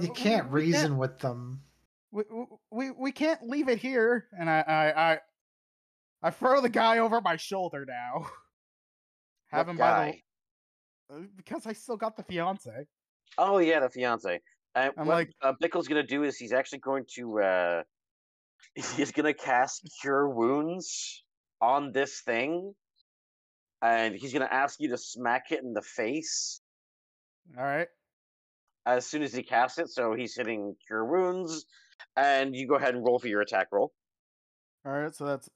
[0.00, 1.62] you uh, can't we reason with them.
[2.12, 2.24] we,
[2.70, 5.18] we we can't leave it here and I, I i
[6.22, 8.26] i throw the guy over my shoulder now
[9.50, 10.22] have What him guy?
[11.08, 12.86] by the uh, because i still got the fiance
[13.36, 14.40] Oh yeah, the fiance.
[14.76, 17.82] And I'm what like- uh, Bickle's gonna do is he's actually going to uh,
[18.74, 21.24] he's gonna cast Cure Wounds
[21.60, 22.74] on this thing,
[23.82, 26.60] and he's gonna ask you to smack it in the face
[27.58, 27.88] all right
[28.86, 29.88] as soon as he casts it.
[29.88, 31.66] So he's hitting Cure Wounds,
[32.16, 33.92] and you go ahead and roll for your attack roll.
[34.86, 35.48] all right so that's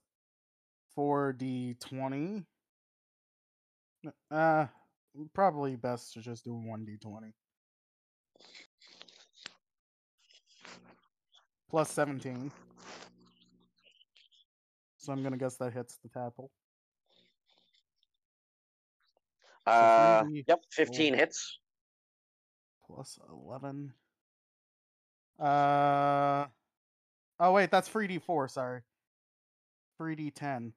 [0.97, 2.45] 4d20
[4.31, 4.67] uh
[5.35, 7.33] probably best to just do 1d20
[11.69, 12.51] plus 17
[15.09, 16.51] so i'm gonna guess that hits the tackle
[19.67, 21.59] Uh, 3D yep, fifteen hits.
[22.87, 23.93] plus 11
[25.39, 26.47] uh
[27.41, 28.81] oh wait that's 3d4 sorry
[30.01, 30.73] 3d10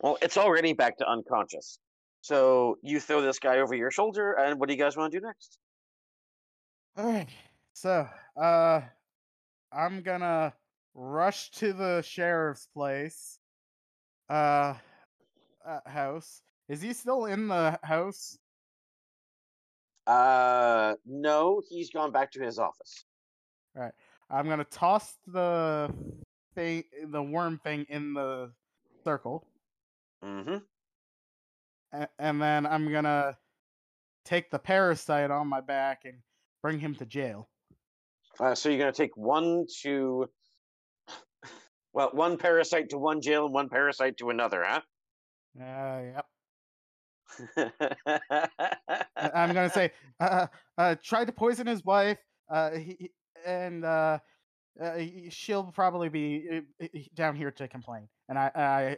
[0.00, 1.78] Well, it's already back to unconscious.
[2.20, 5.18] So you throw this guy over your shoulder, and what do you guys want to
[5.20, 5.58] do next?
[6.98, 7.28] Alright,
[7.74, 8.80] so uh,
[9.72, 10.52] I'm gonna
[10.94, 13.38] rush to the sheriff's place.
[14.28, 14.74] Uh,
[15.64, 16.42] uh, house.
[16.68, 18.36] Is he still in the house?
[20.06, 23.04] Uh, no, he's gone back to his office.
[23.74, 23.92] Right.
[24.30, 25.94] I'm gonna toss the
[26.54, 28.50] thing, the worm thing, in the
[29.04, 29.46] circle,
[30.24, 30.56] Mm-hmm.
[31.92, 33.38] a- and then I'm gonna
[34.24, 36.16] take the parasite on my back and
[36.62, 37.48] bring him to jail.
[38.40, 40.26] Uh, so you're gonna take one to,
[41.92, 44.80] well, one parasite to one jail and one parasite to another, huh?
[45.60, 46.26] Uh, yep.
[49.16, 50.46] I'm gonna say, uh,
[50.76, 52.18] uh, tried to poison his wife,
[52.50, 53.12] uh, he, he-
[53.46, 54.18] and uh,
[54.80, 54.98] uh,
[55.30, 56.48] she'll probably be
[56.80, 58.08] uh, uh, down here to complain.
[58.28, 58.50] And I,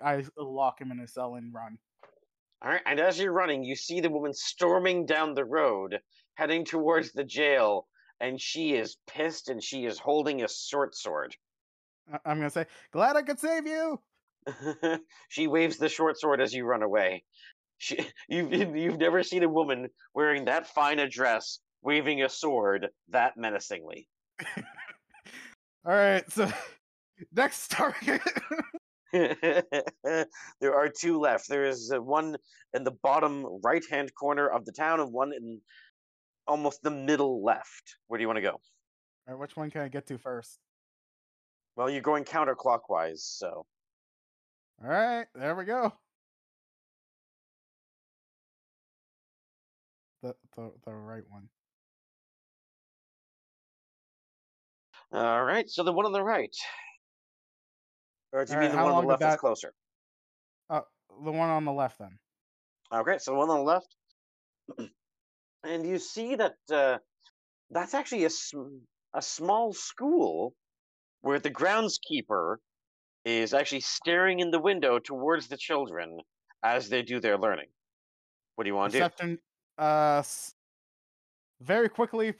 [0.02, 1.78] I, I lock him in a cell and run.
[2.62, 6.00] All right, and as you're running, you see the woman storming down the road,
[6.40, 7.86] heading towards the jail,
[8.18, 11.36] and she is pissed, and she is holding a short sword.
[12.10, 14.00] I- I'm gonna say, glad I could save you.
[15.28, 17.24] she waves the short sword as you run away.
[17.76, 22.88] She, you've you've never seen a woman wearing that fine a dress waving a sword
[23.10, 24.08] that menacingly.
[24.56, 26.50] All right, so
[27.32, 28.22] next target.
[29.12, 31.48] there are two left.
[31.48, 32.36] There is uh, one
[32.74, 35.60] in the bottom right hand corner of the town, and one in
[36.50, 37.96] almost the middle left.
[38.08, 38.50] Where do you want to go?
[38.50, 38.60] All
[39.28, 40.58] right, which one can I get to first?
[41.76, 43.64] Well, you're going counterclockwise, so
[44.82, 45.92] All right, there we go.
[50.22, 51.48] The the the right one.
[55.12, 55.68] all right.
[55.68, 56.54] So the one on the right,
[58.32, 59.72] or do you All mean right, the one on the left is closer?
[60.68, 60.80] Uh,
[61.24, 62.18] the one on the left then.
[62.92, 63.96] Okay, so the one on the left,
[65.64, 66.98] and you see that uh,
[67.70, 70.54] that's actually a sm- a small school
[71.22, 72.56] where the groundskeeper
[73.24, 76.18] is actually staring in the window towards the children
[76.62, 77.68] as they do their learning.
[78.54, 79.04] What do you want to do?
[79.04, 79.38] Perception.
[79.76, 80.22] Uh,
[81.60, 82.34] very quickly,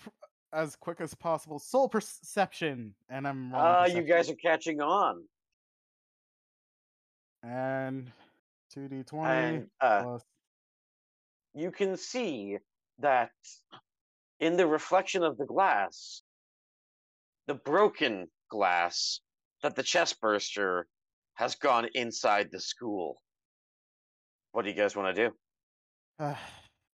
[0.53, 1.59] as quick as possible.
[1.59, 3.53] Soul perception, and I'm.
[3.55, 5.23] Ah, you guys are catching on.
[7.43, 8.11] And
[8.73, 10.23] two d twenty And uh, plus.
[11.55, 12.59] you can see
[13.03, 13.31] that
[14.39, 16.23] in the reflection of the glass,
[17.47, 19.21] the broken glass,
[19.63, 20.87] that the chest burster
[21.35, 23.21] has gone inside the school.
[24.53, 25.35] What do you guys want to do?
[26.19, 26.35] Uh,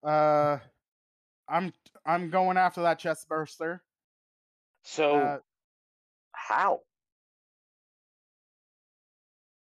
[0.07, 0.59] uh,
[1.49, 1.73] I'm
[2.05, 3.81] I'm going after that chest burster.
[4.83, 5.37] So, Uh,
[6.31, 6.79] how?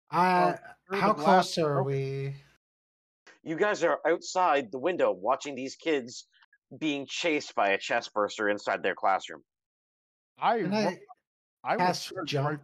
[0.09, 0.53] Uh,
[0.91, 2.33] how close are broke- we?
[3.43, 6.27] You guys are outside the window watching these kids
[6.77, 9.43] being chased by a chest burster inside their classroom.
[10.37, 10.99] I Can I
[11.63, 12.47] I cast charged jump?
[12.49, 12.59] right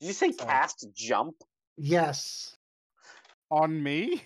[0.00, 0.48] Did you say Sorry.
[0.48, 1.36] cast jump?
[1.76, 2.56] Yes.
[3.50, 4.22] on me.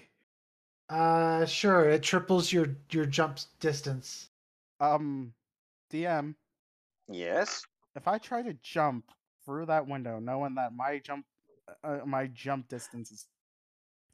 [0.89, 1.89] Uh, sure.
[1.89, 4.31] It triples your your jump distance.
[4.81, 5.35] Um,
[5.91, 6.37] DM.
[7.09, 7.63] Yes.
[7.95, 9.11] If I try to jump
[9.45, 11.27] through that window, knowing that my jump,
[11.85, 13.29] uh, my jump distance is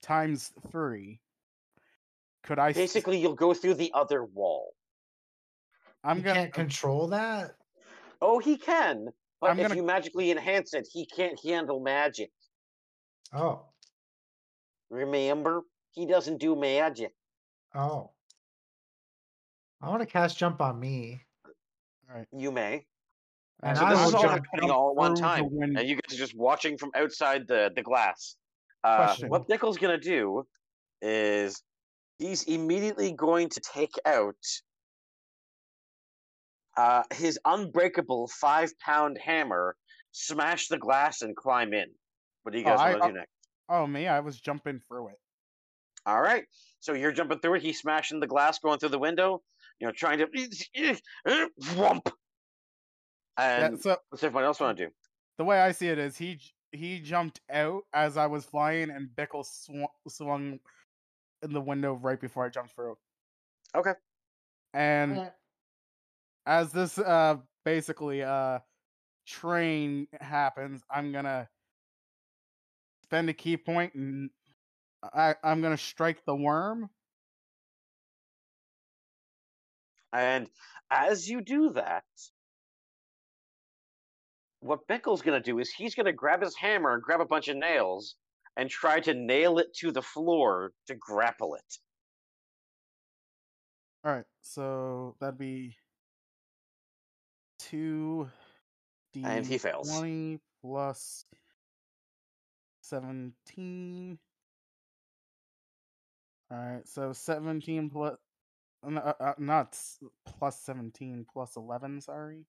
[0.02, 1.20] times three,
[2.44, 4.74] could I Basically, you'll go through the other wall.
[6.04, 6.40] I'm you gonna.
[6.40, 7.56] can't control that.
[8.20, 9.06] Oh, he can,
[9.40, 12.30] but I'm if gonna- you magically enhance it, he can't handle magic.
[13.32, 13.66] Oh,
[14.90, 15.62] Remember,
[15.92, 17.12] he doesn't do magic.
[17.74, 18.12] oh.
[19.80, 21.20] I want to cast jump on me.
[22.10, 22.26] All right.
[22.36, 22.84] You may.
[23.62, 25.94] And so I this will is all jump happening all at one time, and you
[25.94, 28.34] guys are just watching from outside the the glass.
[28.84, 30.46] Uh, what Bickle's gonna do
[31.02, 31.62] is
[32.18, 34.34] he's immediately going to take out
[36.76, 39.76] uh, his unbreakable five pound hammer,
[40.12, 41.86] smash the glass, and climb in.
[42.42, 43.30] What do you Oh, guys I- want to do next?
[43.68, 45.16] Oh me, I was jumping through it.
[46.06, 46.44] All right.
[46.80, 47.62] So you're jumping through it.
[47.62, 49.42] He's smashing the glass, going through the window.
[49.78, 50.26] You know, trying to
[51.76, 52.08] whump.
[53.38, 54.90] Yeah, And so what's everyone else want to do?
[55.36, 56.40] the way I see it is he
[56.72, 60.60] he jumped out as I was flying, and Bickle sw- swung
[61.42, 62.98] in the window right before I jumped through.
[63.74, 63.94] Okay.
[64.74, 65.30] And Eh,
[66.46, 68.60] as this uh basically uh
[69.26, 71.50] train happens, I'm gonna
[73.04, 74.30] spend a ki point and
[75.02, 76.90] I I'm gonna strike the worm.
[80.12, 80.50] And
[80.90, 82.04] as you do that,
[84.60, 87.26] what Bickle's going to do is he's going to grab his hammer and grab a
[87.26, 88.16] bunch of nails
[88.56, 91.78] and try to nail it to the floor to grapple it.
[94.04, 95.76] All right, so that'd be
[97.58, 98.28] two
[99.12, 99.90] d And he fails.
[99.90, 101.24] twenty plus
[102.80, 104.18] seventeen.
[106.50, 108.16] All right, so seventeen plus
[108.86, 109.76] uh, uh, not
[110.26, 112.00] plus seventeen plus eleven.
[112.00, 112.44] Sorry,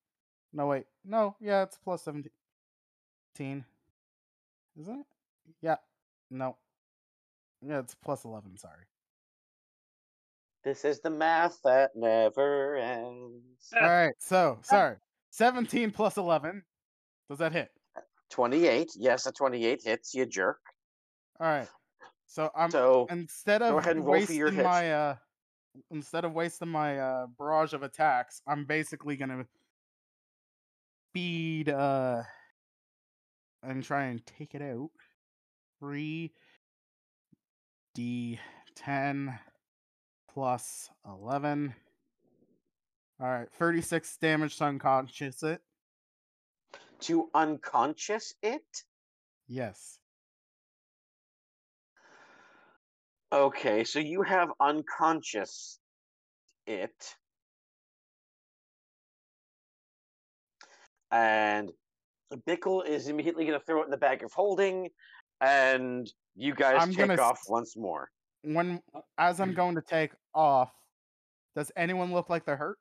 [0.54, 2.32] no wait, no, yeah, it's plus seventeen.
[4.80, 5.06] Isn't it?
[5.62, 5.76] Yeah,
[6.30, 6.58] no,
[7.62, 8.58] yeah, it's plus eleven.
[8.58, 8.86] Sorry.
[10.64, 13.74] This is the math that never ends.
[13.76, 14.98] All right, so sorry,
[15.30, 16.64] seventeen plus eleven.
[17.30, 17.70] Does that hit?
[18.32, 18.92] 28.
[18.96, 20.60] Yes, a 28 hits, you jerk.
[21.40, 21.68] All right.
[22.28, 24.66] So I'm So instead of go ahead and roll for your wasting hit.
[24.66, 25.16] my uh
[25.92, 29.46] instead of wasting my uh barrage of attacks, I'm basically gonna
[31.10, 32.22] speed uh
[33.64, 34.90] and try and take it out.
[35.80, 36.32] Three
[37.96, 38.40] D
[38.76, 39.38] ten
[40.34, 41.74] plus eleven.
[43.22, 45.60] All right, 36 damage to unconscious it.
[47.02, 48.64] To unconscious it?
[49.46, 50.00] Yes.
[53.34, 55.80] Okay, so you have unconscious
[56.66, 57.16] it.
[61.12, 61.72] And
[62.48, 64.90] Bickle is immediately going to throw it in the bag of holding,
[65.42, 68.10] and you guys I'm take gonna off once more.
[68.44, 68.82] When
[69.18, 69.56] as I'm mm.
[69.56, 70.72] going to take off,
[71.56, 72.78] does anyone look like they're hurt?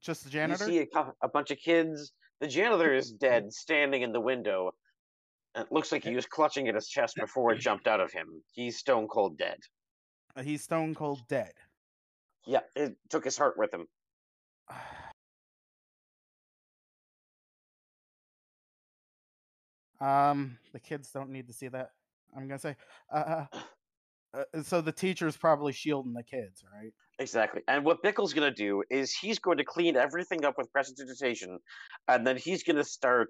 [0.00, 0.70] Just the janitor.
[0.70, 2.12] You see a, a bunch of kids.
[2.40, 3.52] The janitor is dead, mm.
[3.52, 4.72] standing in the window.
[5.56, 6.16] It looks like he eh.
[6.16, 7.22] was clutching at his chest eh.
[7.22, 8.28] before it jumped out of him.
[8.52, 9.58] He's stone cold dead.
[10.42, 11.52] He's stone cold dead.
[12.46, 13.86] Yeah, it took his heart with him.
[20.00, 21.90] Um, the kids don't need to see that.
[22.36, 22.76] I'm gonna say,
[23.12, 23.44] uh,
[24.32, 26.92] uh, so the teacher's probably shielding the kids, right?
[27.18, 27.62] Exactly.
[27.68, 31.58] And what Bickle's going to do is he's going to clean everything up with prestidigitation,
[32.08, 33.28] and then he's going to start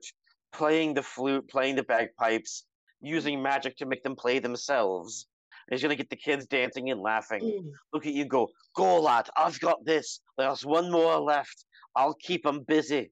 [0.52, 2.64] playing the flute, playing the bagpipes,
[3.00, 5.26] using magic to make them play themselves.
[5.66, 7.72] And he's going to get the kids dancing and laughing.
[7.92, 10.20] Look at you go, go lad, I've got this.
[10.38, 11.64] There's one more left.
[11.96, 13.10] I'll keep them busy.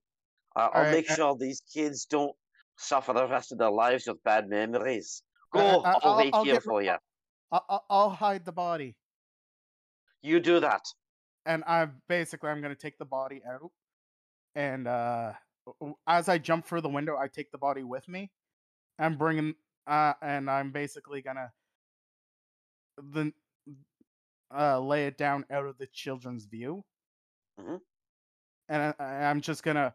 [0.55, 2.35] Uh, I'll Alright, make uh- sure these kids don't
[2.78, 5.23] suffer the rest of their lives with bad memories.
[5.55, 6.97] Uh, Go, uh, I'll, I'll- wait I'll here get- for you.
[7.52, 8.97] I- I- I'll hide the body,
[10.23, 10.82] You do that.
[11.47, 13.70] and I basically I'm gonna take the body out,
[14.55, 15.32] and uh,
[15.66, 18.31] w- w- as I jump through the window, I take the body with me.
[18.98, 19.55] I'm bringing,
[19.86, 21.52] uh, and I'm basically gonna
[22.98, 23.32] then
[24.55, 26.84] uh lay it down out of the children's view,
[27.60, 27.81] Mhm.
[28.68, 29.94] and I, I- I'm just gonna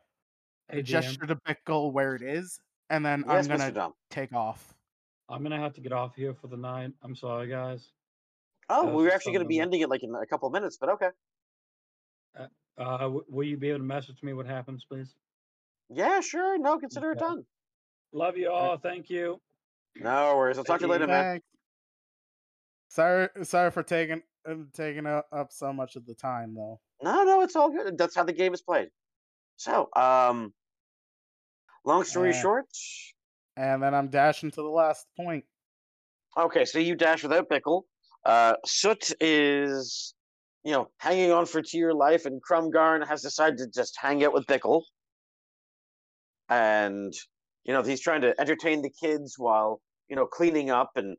[0.69, 4.75] Hey, GM, gesture to Bickle where it is, and then Yes, I'm gonna take off.
[5.29, 6.91] I'm gonna have to get off here for the night.
[7.01, 7.91] I'm sorry, guys.
[8.69, 10.53] Oh, That we were actually going to be ending it like in a couple of
[10.53, 11.09] minutes, but okay.
[12.35, 15.13] Uh, w- will you be able to message me what happens, please?
[15.89, 16.57] Yeah, sure.
[16.57, 17.25] No, consider it Okay.
[17.27, 17.45] done.
[18.13, 18.77] Love you all.
[18.77, 19.41] Thank you.
[19.95, 20.57] No worries.
[20.57, 21.11] I'll talk to you later, you.
[21.11, 21.41] man.
[22.87, 26.79] Sorry, sorry for taking uh, taking up so much of the time, though.
[27.01, 27.97] No, no, it's all good.
[27.97, 28.89] That's how the game is played.
[29.57, 30.53] So, um,
[31.85, 32.65] long story Uh, short,
[33.55, 35.45] And then I'm dashing to the last point.
[36.37, 37.83] okay, so you dash without Bickle.
[38.25, 40.15] Uh, Soot is,
[40.63, 44.33] you know, hanging on for dear life, and Krumgarn has decided to just hang out
[44.33, 44.83] with Bickle.
[46.49, 47.13] And,
[47.63, 51.17] you know, he's trying to entertain the kids while, you know, cleaning up and,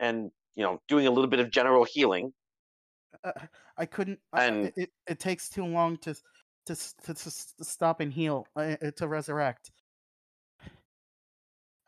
[0.00, 2.32] and, you know, doing a little bit of general healing.
[3.24, 3.32] Uh,
[3.76, 4.20] I couldn't.
[4.32, 6.14] I- I- And- it, it it takes too long to
[6.66, 7.30] to to, to,
[7.64, 9.70] stop and heal uh, uh, to resurrect.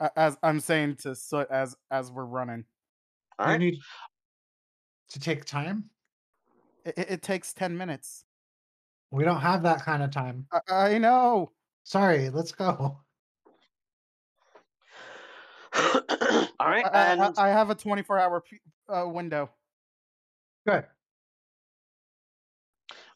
[0.00, 2.64] A- As I'm saying to Soot as as we're running,
[3.38, 3.78] All you need
[5.10, 5.90] to take time.
[6.84, 8.24] it, it- it takes ten minutes.
[9.10, 10.46] We don't have that kind of time.
[10.52, 10.60] I,
[10.94, 11.52] I know.
[11.84, 12.66] Sorry, let's go.
[15.74, 16.84] All right.
[16.84, 18.58] I, I- And I, I have a 24 hour p-
[18.92, 19.50] uh, window.
[20.66, 20.84] Good.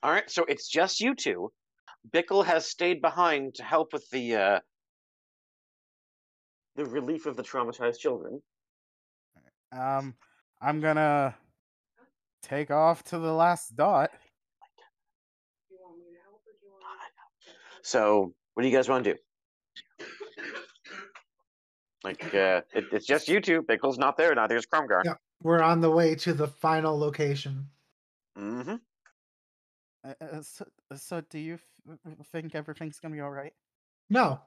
[0.02, 1.52] All right, so it's just you two.
[2.10, 4.60] Bickle has stayed behind to help with the uh,
[6.76, 8.40] the relief of the traumatized children.
[9.72, 10.14] Um,
[10.60, 11.34] I'm gonna
[12.42, 14.10] take off to the last dot.
[17.82, 20.06] So, what do you guys want to do?
[22.04, 23.62] Like, uh, it, it's just you two.
[23.62, 24.34] Bickle's not there.
[24.34, 25.02] Neither is Crumgar.
[25.04, 25.14] Yeah.
[25.42, 27.68] We're on the way to the final location.
[28.38, 28.76] Mm-hmm.
[30.04, 30.64] Uh, uh, so,
[30.96, 33.52] so, do you f- f- think everything's gonna be all right?
[34.10, 34.40] No.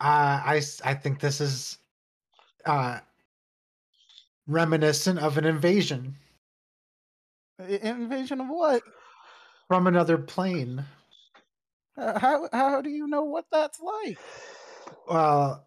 [0.00, 1.78] Uh, I, I think this is
[2.66, 3.00] uh,
[4.46, 6.16] reminiscent of an invasion
[7.58, 8.82] Invasion of what?
[9.66, 10.84] from another plane.
[11.96, 14.18] Uh, how how do you know what that's like?
[15.08, 15.66] Well,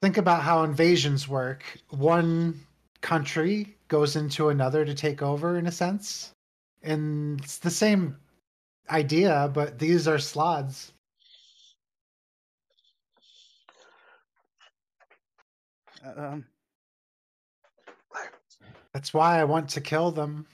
[0.00, 1.62] think about how invasions work.
[1.90, 2.58] One
[3.02, 6.32] country goes into another to take over, in a sense.
[6.82, 8.16] And it's the same
[8.90, 10.92] idea, but these are slaads.
[16.16, 16.44] Um,
[18.92, 20.46] That's why I want to kill them.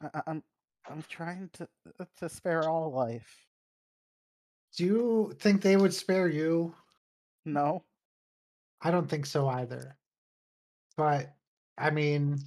[0.00, 0.42] I, I- I'm
[0.90, 1.68] I'm trying to
[2.18, 3.46] to spare all life.
[4.76, 6.74] Do you think they would spare you?
[7.44, 7.84] No,
[8.80, 9.96] I don't think so either.
[10.96, 11.34] But
[11.78, 12.38] I mean,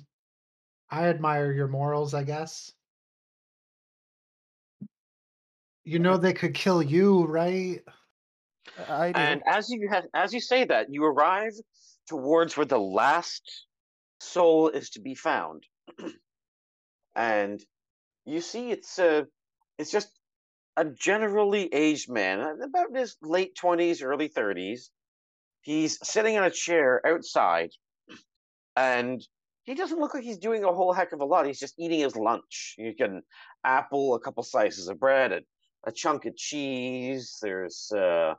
[0.89, 2.71] I admire your morals, I guess.
[5.83, 7.81] You know they could kill you, right?
[8.87, 9.19] I do.
[9.21, 11.53] And as you ha- as you say that, you arrive
[12.07, 13.65] towards where the last
[14.19, 15.63] soul is to be found.
[17.15, 17.63] and
[18.25, 19.23] you see it's uh,
[19.77, 20.09] it's just
[20.77, 24.91] a generally aged man, uh, about his late twenties, early thirties.
[25.61, 27.71] He's sitting in a chair outside,
[28.75, 29.25] and
[29.63, 31.47] he doesn't look like he's doing a whole heck of a lot.
[31.47, 32.75] He's just eating his lunch.
[32.77, 33.23] You get an
[33.63, 35.41] apple, a couple slices of bread, a,
[35.87, 37.37] a chunk of cheese.
[37.41, 38.35] There's uh,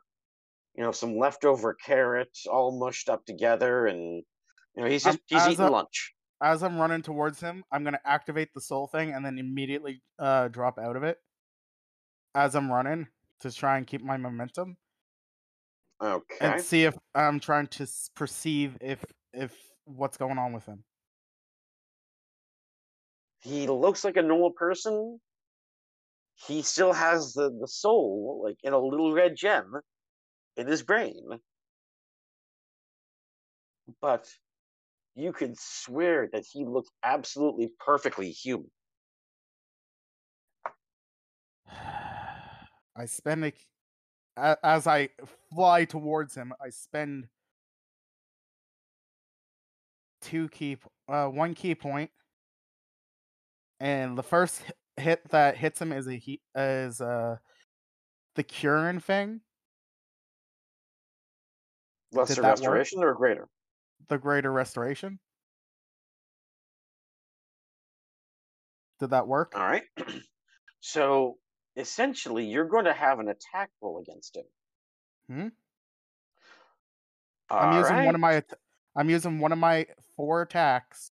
[0.76, 4.22] you know some leftover carrots all mushed up together, and
[4.76, 6.14] you know he's just he's eating a- lunch.
[6.42, 10.48] As I'm running towards him, I'm gonna activate the soul thing and then immediately uh,
[10.48, 11.18] drop out of it
[12.34, 13.08] as I'm running
[13.40, 14.76] to try and keep my momentum
[16.00, 16.38] Okay.
[16.40, 20.84] and see if I'm trying to perceive if if what's going on with him.
[23.40, 25.20] he looks like a normal person.
[26.46, 29.80] He still has the, the soul, like in a little red gem
[30.56, 31.22] in his brain.
[34.00, 34.26] But
[35.14, 38.70] you could swear that he looked absolutely perfectly human.
[42.96, 43.52] I spend a,
[44.62, 45.10] as I
[45.54, 46.52] fly towards him.
[46.62, 47.28] I spend
[50.20, 50.78] two ki,
[51.08, 52.10] uh, one ki point,
[53.80, 54.62] and the first
[54.96, 56.22] hit that hits him is a
[56.54, 57.36] is uh
[58.34, 59.40] the curing thing,
[62.12, 62.50] Lesser that work?
[62.58, 63.48] restoration or greater?
[64.08, 65.18] the greater restoration.
[69.00, 69.52] Did that work?
[69.54, 69.82] All right.
[70.80, 71.36] so
[71.76, 74.44] essentially, you're going to have an attack roll against him.
[75.28, 75.48] Hmm?
[77.50, 78.42] All I'm using one of my
[78.96, 79.86] I'm using one of my
[80.16, 81.10] four attacks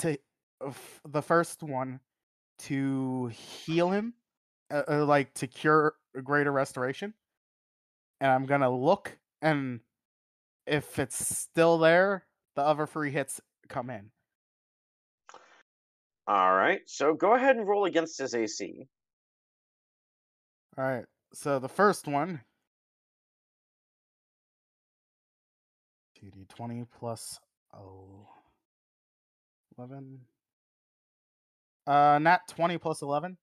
[0.00, 0.18] to
[0.66, 2.00] f- the first one
[2.60, 4.14] to heal him,
[4.70, 7.14] uh, uh, like to cure greater restoration,
[8.20, 9.80] and I'm gonna look and
[10.66, 12.26] if it's still there,
[12.56, 14.10] the other three hits come in.
[16.26, 16.80] All right.
[16.86, 18.86] So go ahead and roll against his AC.
[20.76, 21.04] All right.
[21.32, 22.40] So the first one,
[26.18, 27.38] TD twenty plus
[27.74, 28.28] oh,
[29.78, 30.20] 11.
[31.86, 33.36] Uh, not twenty plus eleven.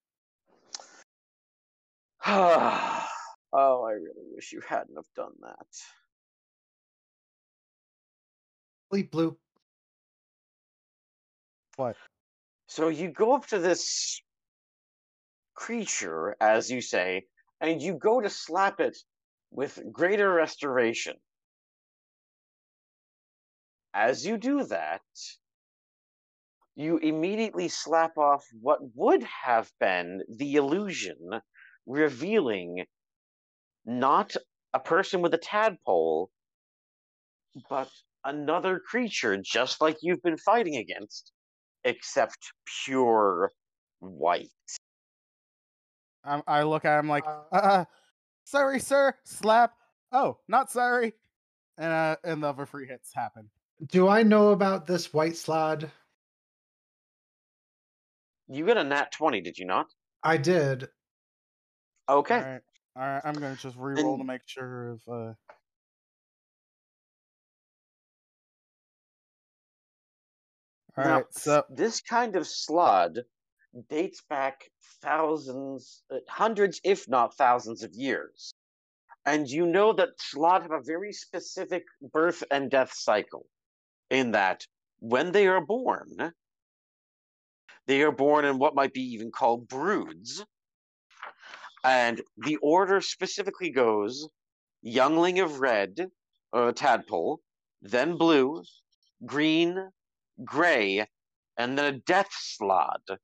[3.55, 5.67] oh, I really wish you hadn't have done that.
[8.91, 9.37] Bleep bloop.
[11.77, 11.95] What?
[12.67, 14.21] So you go up to this
[15.53, 17.25] creature, as you say,
[17.61, 18.97] and you go to slap it
[19.51, 21.15] with greater restoration.
[23.93, 25.01] As you do that,
[26.75, 31.15] you immediately slap off what would have been the illusion,
[31.85, 32.85] revealing
[33.85, 34.35] not
[34.73, 36.29] a person with a tadpole,
[37.69, 37.89] but
[38.23, 41.31] another creature just like you've been fighting against,
[41.83, 42.37] except
[42.83, 43.51] pure
[43.99, 44.49] white.
[46.23, 47.85] I, I look at him like, Uh, uh,
[48.43, 49.13] sorry, sir.
[49.23, 49.73] Slap.
[50.11, 51.13] Oh, not sorry.
[51.77, 53.49] And uh, and the other three hits happen.
[53.87, 55.91] Do I know about this white slaad?
[58.47, 59.87] You got a nat 20, did you not?
[60.23, 60.87] I did.
[62.07, 62.35] Okay.
[62.35, 62.61] All right.
[62.95, 63.21] All right.
[63.25, 65.01] I'm gonna just re-roll to make sure of.
[65.07, 65.33] Uh...
[70.97, 71.25] All Now, right.
[71.31, 73.19] So this kind of slaad
[73.89, 74.61] dates back
[75.01, 78.53] thousands, uh, hundreds, if not thousands of years.
[79.25, 81.83] And you know that slaad have a very specific
[82.13, 83.45] birth and death cycle
[84.09, 84.65] in that
[84.99, 86.31] when they are born,
[87.87, 90.45] they are born in what might be even called broods.
[91.85, 94.27] And the order specifically goes
[94.81, 96.09] youngling of red,
[96.51, 97.41] uh, tadpole,
[97.79, 98.63] then blue,
[99.23, 99.91] green,
[100.43, 101.05] gray,
[101.59, 103.19] and then a death slaad,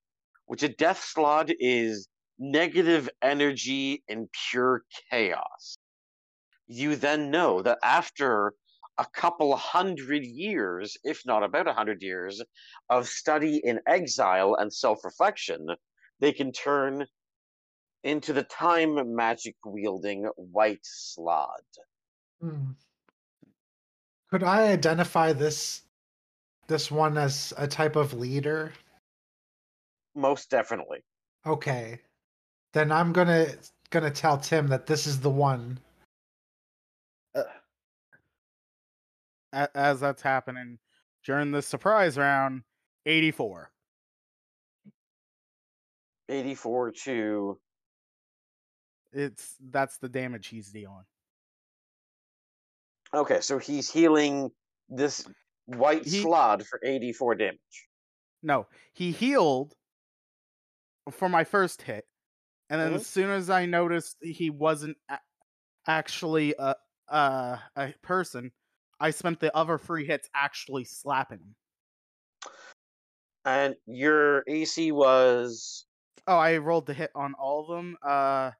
[0.46, 2.08] which a death slaad is
[2.38, 5.78] negative energy and pure chaos.
[6.68, 8.54] You then know that after
[9.00, 12.40] a couple hundred years, if not about a hundred years,
[12.92, 15.66] of study in exile and self reflection,
[16.20, 17.08] they can turn
[18.04, 21.62] into the time magic wielding white slaad.
[22.42, 22.72] Hmm.
[24.30, 25.84] Could I identify this
[26.68, 28.72] this one as a type of leader?
[30.16, 31.04] Most definitely.
[31.46, 32.00] Okay.
[32.74, 33.48] Then I'm gonna
[33.90, 35.80] gonna tell Tim that this is the one.
[39.54, 40.80] a- as that's happening
[41.26, 42.64] during the surprise round,
[43.06, 43.70] 84.
[46.30, 47.60] 84 to
[49.14, 51.04] It's that's the damage he's dealing.
[53.14, 54.52] Okay, so he's healing
[54.90, 55.28] this
[55.66, 57.90] white He- slaad for 84 damage.
[58.42, 59.76] No, he healed
[61.12, 62.08] for my first hit,
[62.70, 62.96] and then Mhm.
[62.96, 65.20] as soon as I noticed he wasn't a-
[65.88, 66.76] actually a
[67.10, 68.54] a, a person,
[69.02, 71.56] I spent the other three hits actually slapping him.
[73.44, 75.86] And your AC was
[76.28, 77.98] Oh, I rolled the hit on all of them.
[78.02, 78.52] Uh,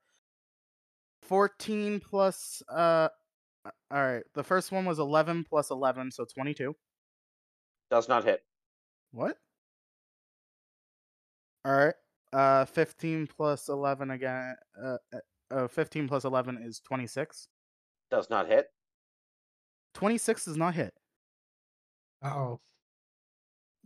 [1.22, 2.62] fourteen plus.
[2.70, 3.10] Uh,
[3.66, 3.72] all
[4.04, 4.24] right.
[4.34, 6.76] The first one was eleven plus eleven, so twenty-two.
[7.90, 8.42] does not hit.
[9.12, 9.38] What?
[11.66, 11.96] All right.
[12.34, 14.56] Uh, fifteen plus eleven again.
[14.82, 15.20] Uh, uh,
[15.52, 17.48] uh, fifteen plus eleven is twenty-six.
[18.10, 18.68] Does not hit.
[19.94, 20.94] Twenty-six does not hit.
[22.24, 22.60] Uh oh.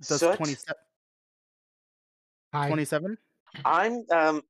[0.01, 0.35] Does Soot?
[0.35, 0.75] 27?
[2.67, 3.17] 27?
[3.63, 4.41] I'm um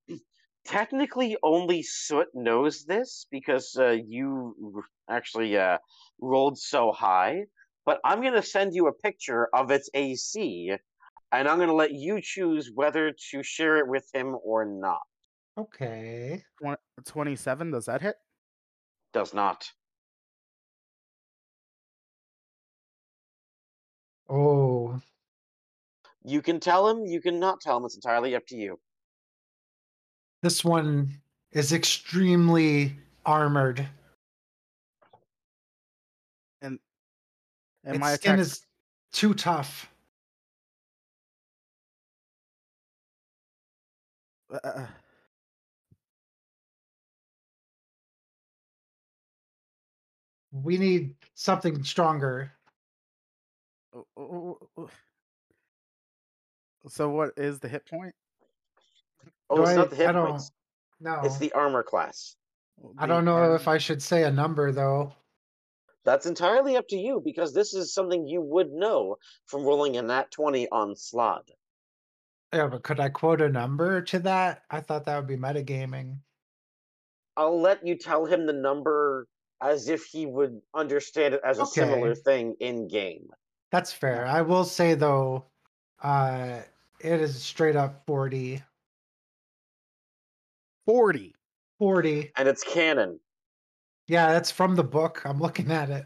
[0.66, 5.78] technically only Soot knows this because uh, you actually uh,
[6.20, 7.44] rolled so high.
[7.86, 10.74] But I'm gonna send you a picture of its AC,
[11.32, 15.02] and I'm gonna let you choose whether to share it with him or not.
[15.58, 16.44] Okay.
[17.06, 18.16] 27, does that hit?
[19.14, 19.70] Does not.
[24.28, 25.00] Oh.
[26.24, 27.06] You can tell him.
[27.06, 27.86] You can not tell him.
[27.86, 28.80] It's entirely up to you.
[30.42, 33.88] This one is extremely armored.
[36.62, 36.80] And
[37.84, 38.66] and its my skin attack is
[39.12, 39.90] too tough.
[44.50, 44.88] uh, uh,
[50.52, 52.54] We need something stronger.
[53.94, 54.88] uh, uh, uh,
[56.88, 58.16] So what is the hit point?
[59.50, 60.52] Oh, Do it's I- not the hit I don't- points.
[61.00, 61.22] No.
[61.24, 62.36] It's the armor class.
[62.98, 65.14] I don't know if I should say a number though.
[66.04, 70.02] That's entirely up to you because this is something you would know from rolling a
[70.02, 71.50] nat 20 on Slaad.
[72.54, 74.64] Yeah, but could I quote a number to that?
[74.70, 76.20] I thought that would be metagaming.
[77.36, 79.28] I'll let you tell him the number
[79.62, 83.30] as if he would understand it as a similar thing in game.
[83.72, 84.26] That's fair.
[84.26, 85.46] I will say though,
[86.02, 86.62] uh
[87.02, 88.64] it is straight up 40.
[90.86, 91.36] 40.
[91.80, 92.32] 40.
[92.38, 93.20] And it's canon.
[94.08, 95.22] Yeah, that's from the book.
[95.26, 96.06] I'm looking at it.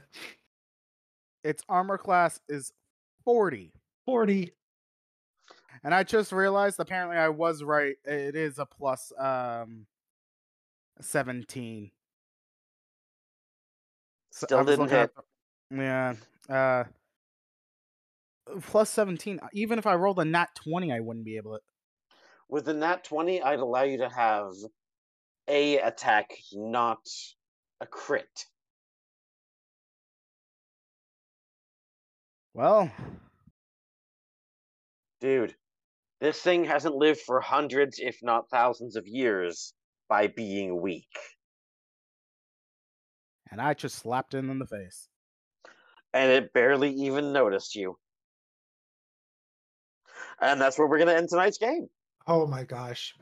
[1.44, 2.72] Its armor class is
[3.26, 3.74] 40.
[4.06, 4.54] 40.
[5.84, 7.96] And I just realized apparently I was right.
[8.06, 9.86] It is a plus um
[11.02, 11.92] 17.
[14.32, 15.16] So Still didn't looking at hit.
[15.72, 16.16] the- Yeah.
[16.50, 16.84] Uh
[18.62, 19.40] plus 17.
[19.54, 21.62] Even if I rolled a nat 20, I wouldn't be able to.
[22.50, 24.54] With the nat 20, I'd allow you to have
[25.48, 27.00] a attack, not
[27.80, 28.46] a crit.
[32.54, 32.92] Well,
[35.22, 35.56] Dude,
[36.22, 39.74] this thing hasn't lived for hundreds, if not thousands of years
[40.08, 41.08] by being weak.
[43.52, 45.08] and I just slapped him in the face.
[46.14, 47.98] And it barely even noticed you.
[50.42, 51.90] And that's where we're going to end tonight's game.
[52.30, 53.16] Oh my gosh.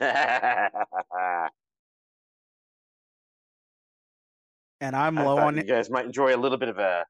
[4.82, 7.04] And I'm low thought on you guys might enjoy a little bit of a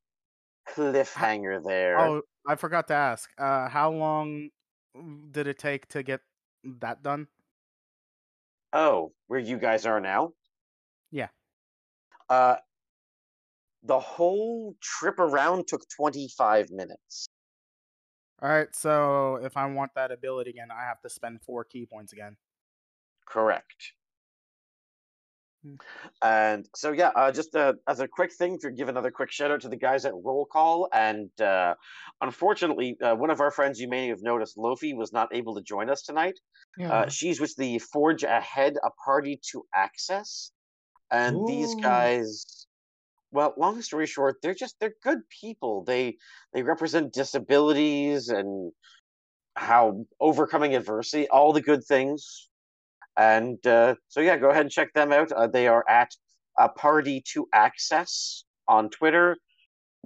[0.69, 2.01] cliffhanger there.
[2.01, 3.31] Oh, I forgot to ask.
[3.39, 4.49] Uh, how long
[5.31, 6.21] did it take to get
[6.81, 7.29] that done?
[8.73, 10.33] Oh, where you guys are now?
[11.13, 11.29] Yeah.
[12.29, 12.57] Uh,
[13.85, 17.29] the whole trip around took 25 minutes.
[18.43, 21.87] All right, so if I want that ability again, I have to spend four ki
[21.87, 22.37] points again.
[23.27, 23.93] Correct.
[25.63, 25.75] Hmm.
[26.23, 29.51] And so, yeah, uh, just uh, as a quick thing to give another quick shout
[29.51, 30.89] out to the guys at Roll Call.
[30.93, 31.75] And uh,
[32.23, 35.63] unfortunately, uh, one of our friends you may have noticed, Lofi, was not able to
[35.63, 36.39] join us tonight.
[36.79, 36.93] Yeah.
[36.93, 40.53] Uh, she's with the Forge Ahead, a party to access.
[41.11, 42.67] And these guys,
[43.33, 45.85] well, long story short, they're just they're good people.
[45.85, 46.17] They
[46.53, 48.73] they represent disabilities and
[49.57, 52.49] how overcoming adversity, all the good things.
[53.17, 55.33] And uh, so yeah, go ahead and check them out.
[55.33, 56.11] Uh, they are at
[56.59, 59.37] a party to access on Twitter.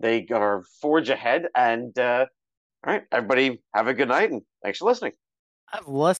[0.00, 2.26] They are Forge Ahead, and uh,
[2.86, 5.12] all right, everybody, have a good night, and thanks for listening.
[5.72, 6.18] I've less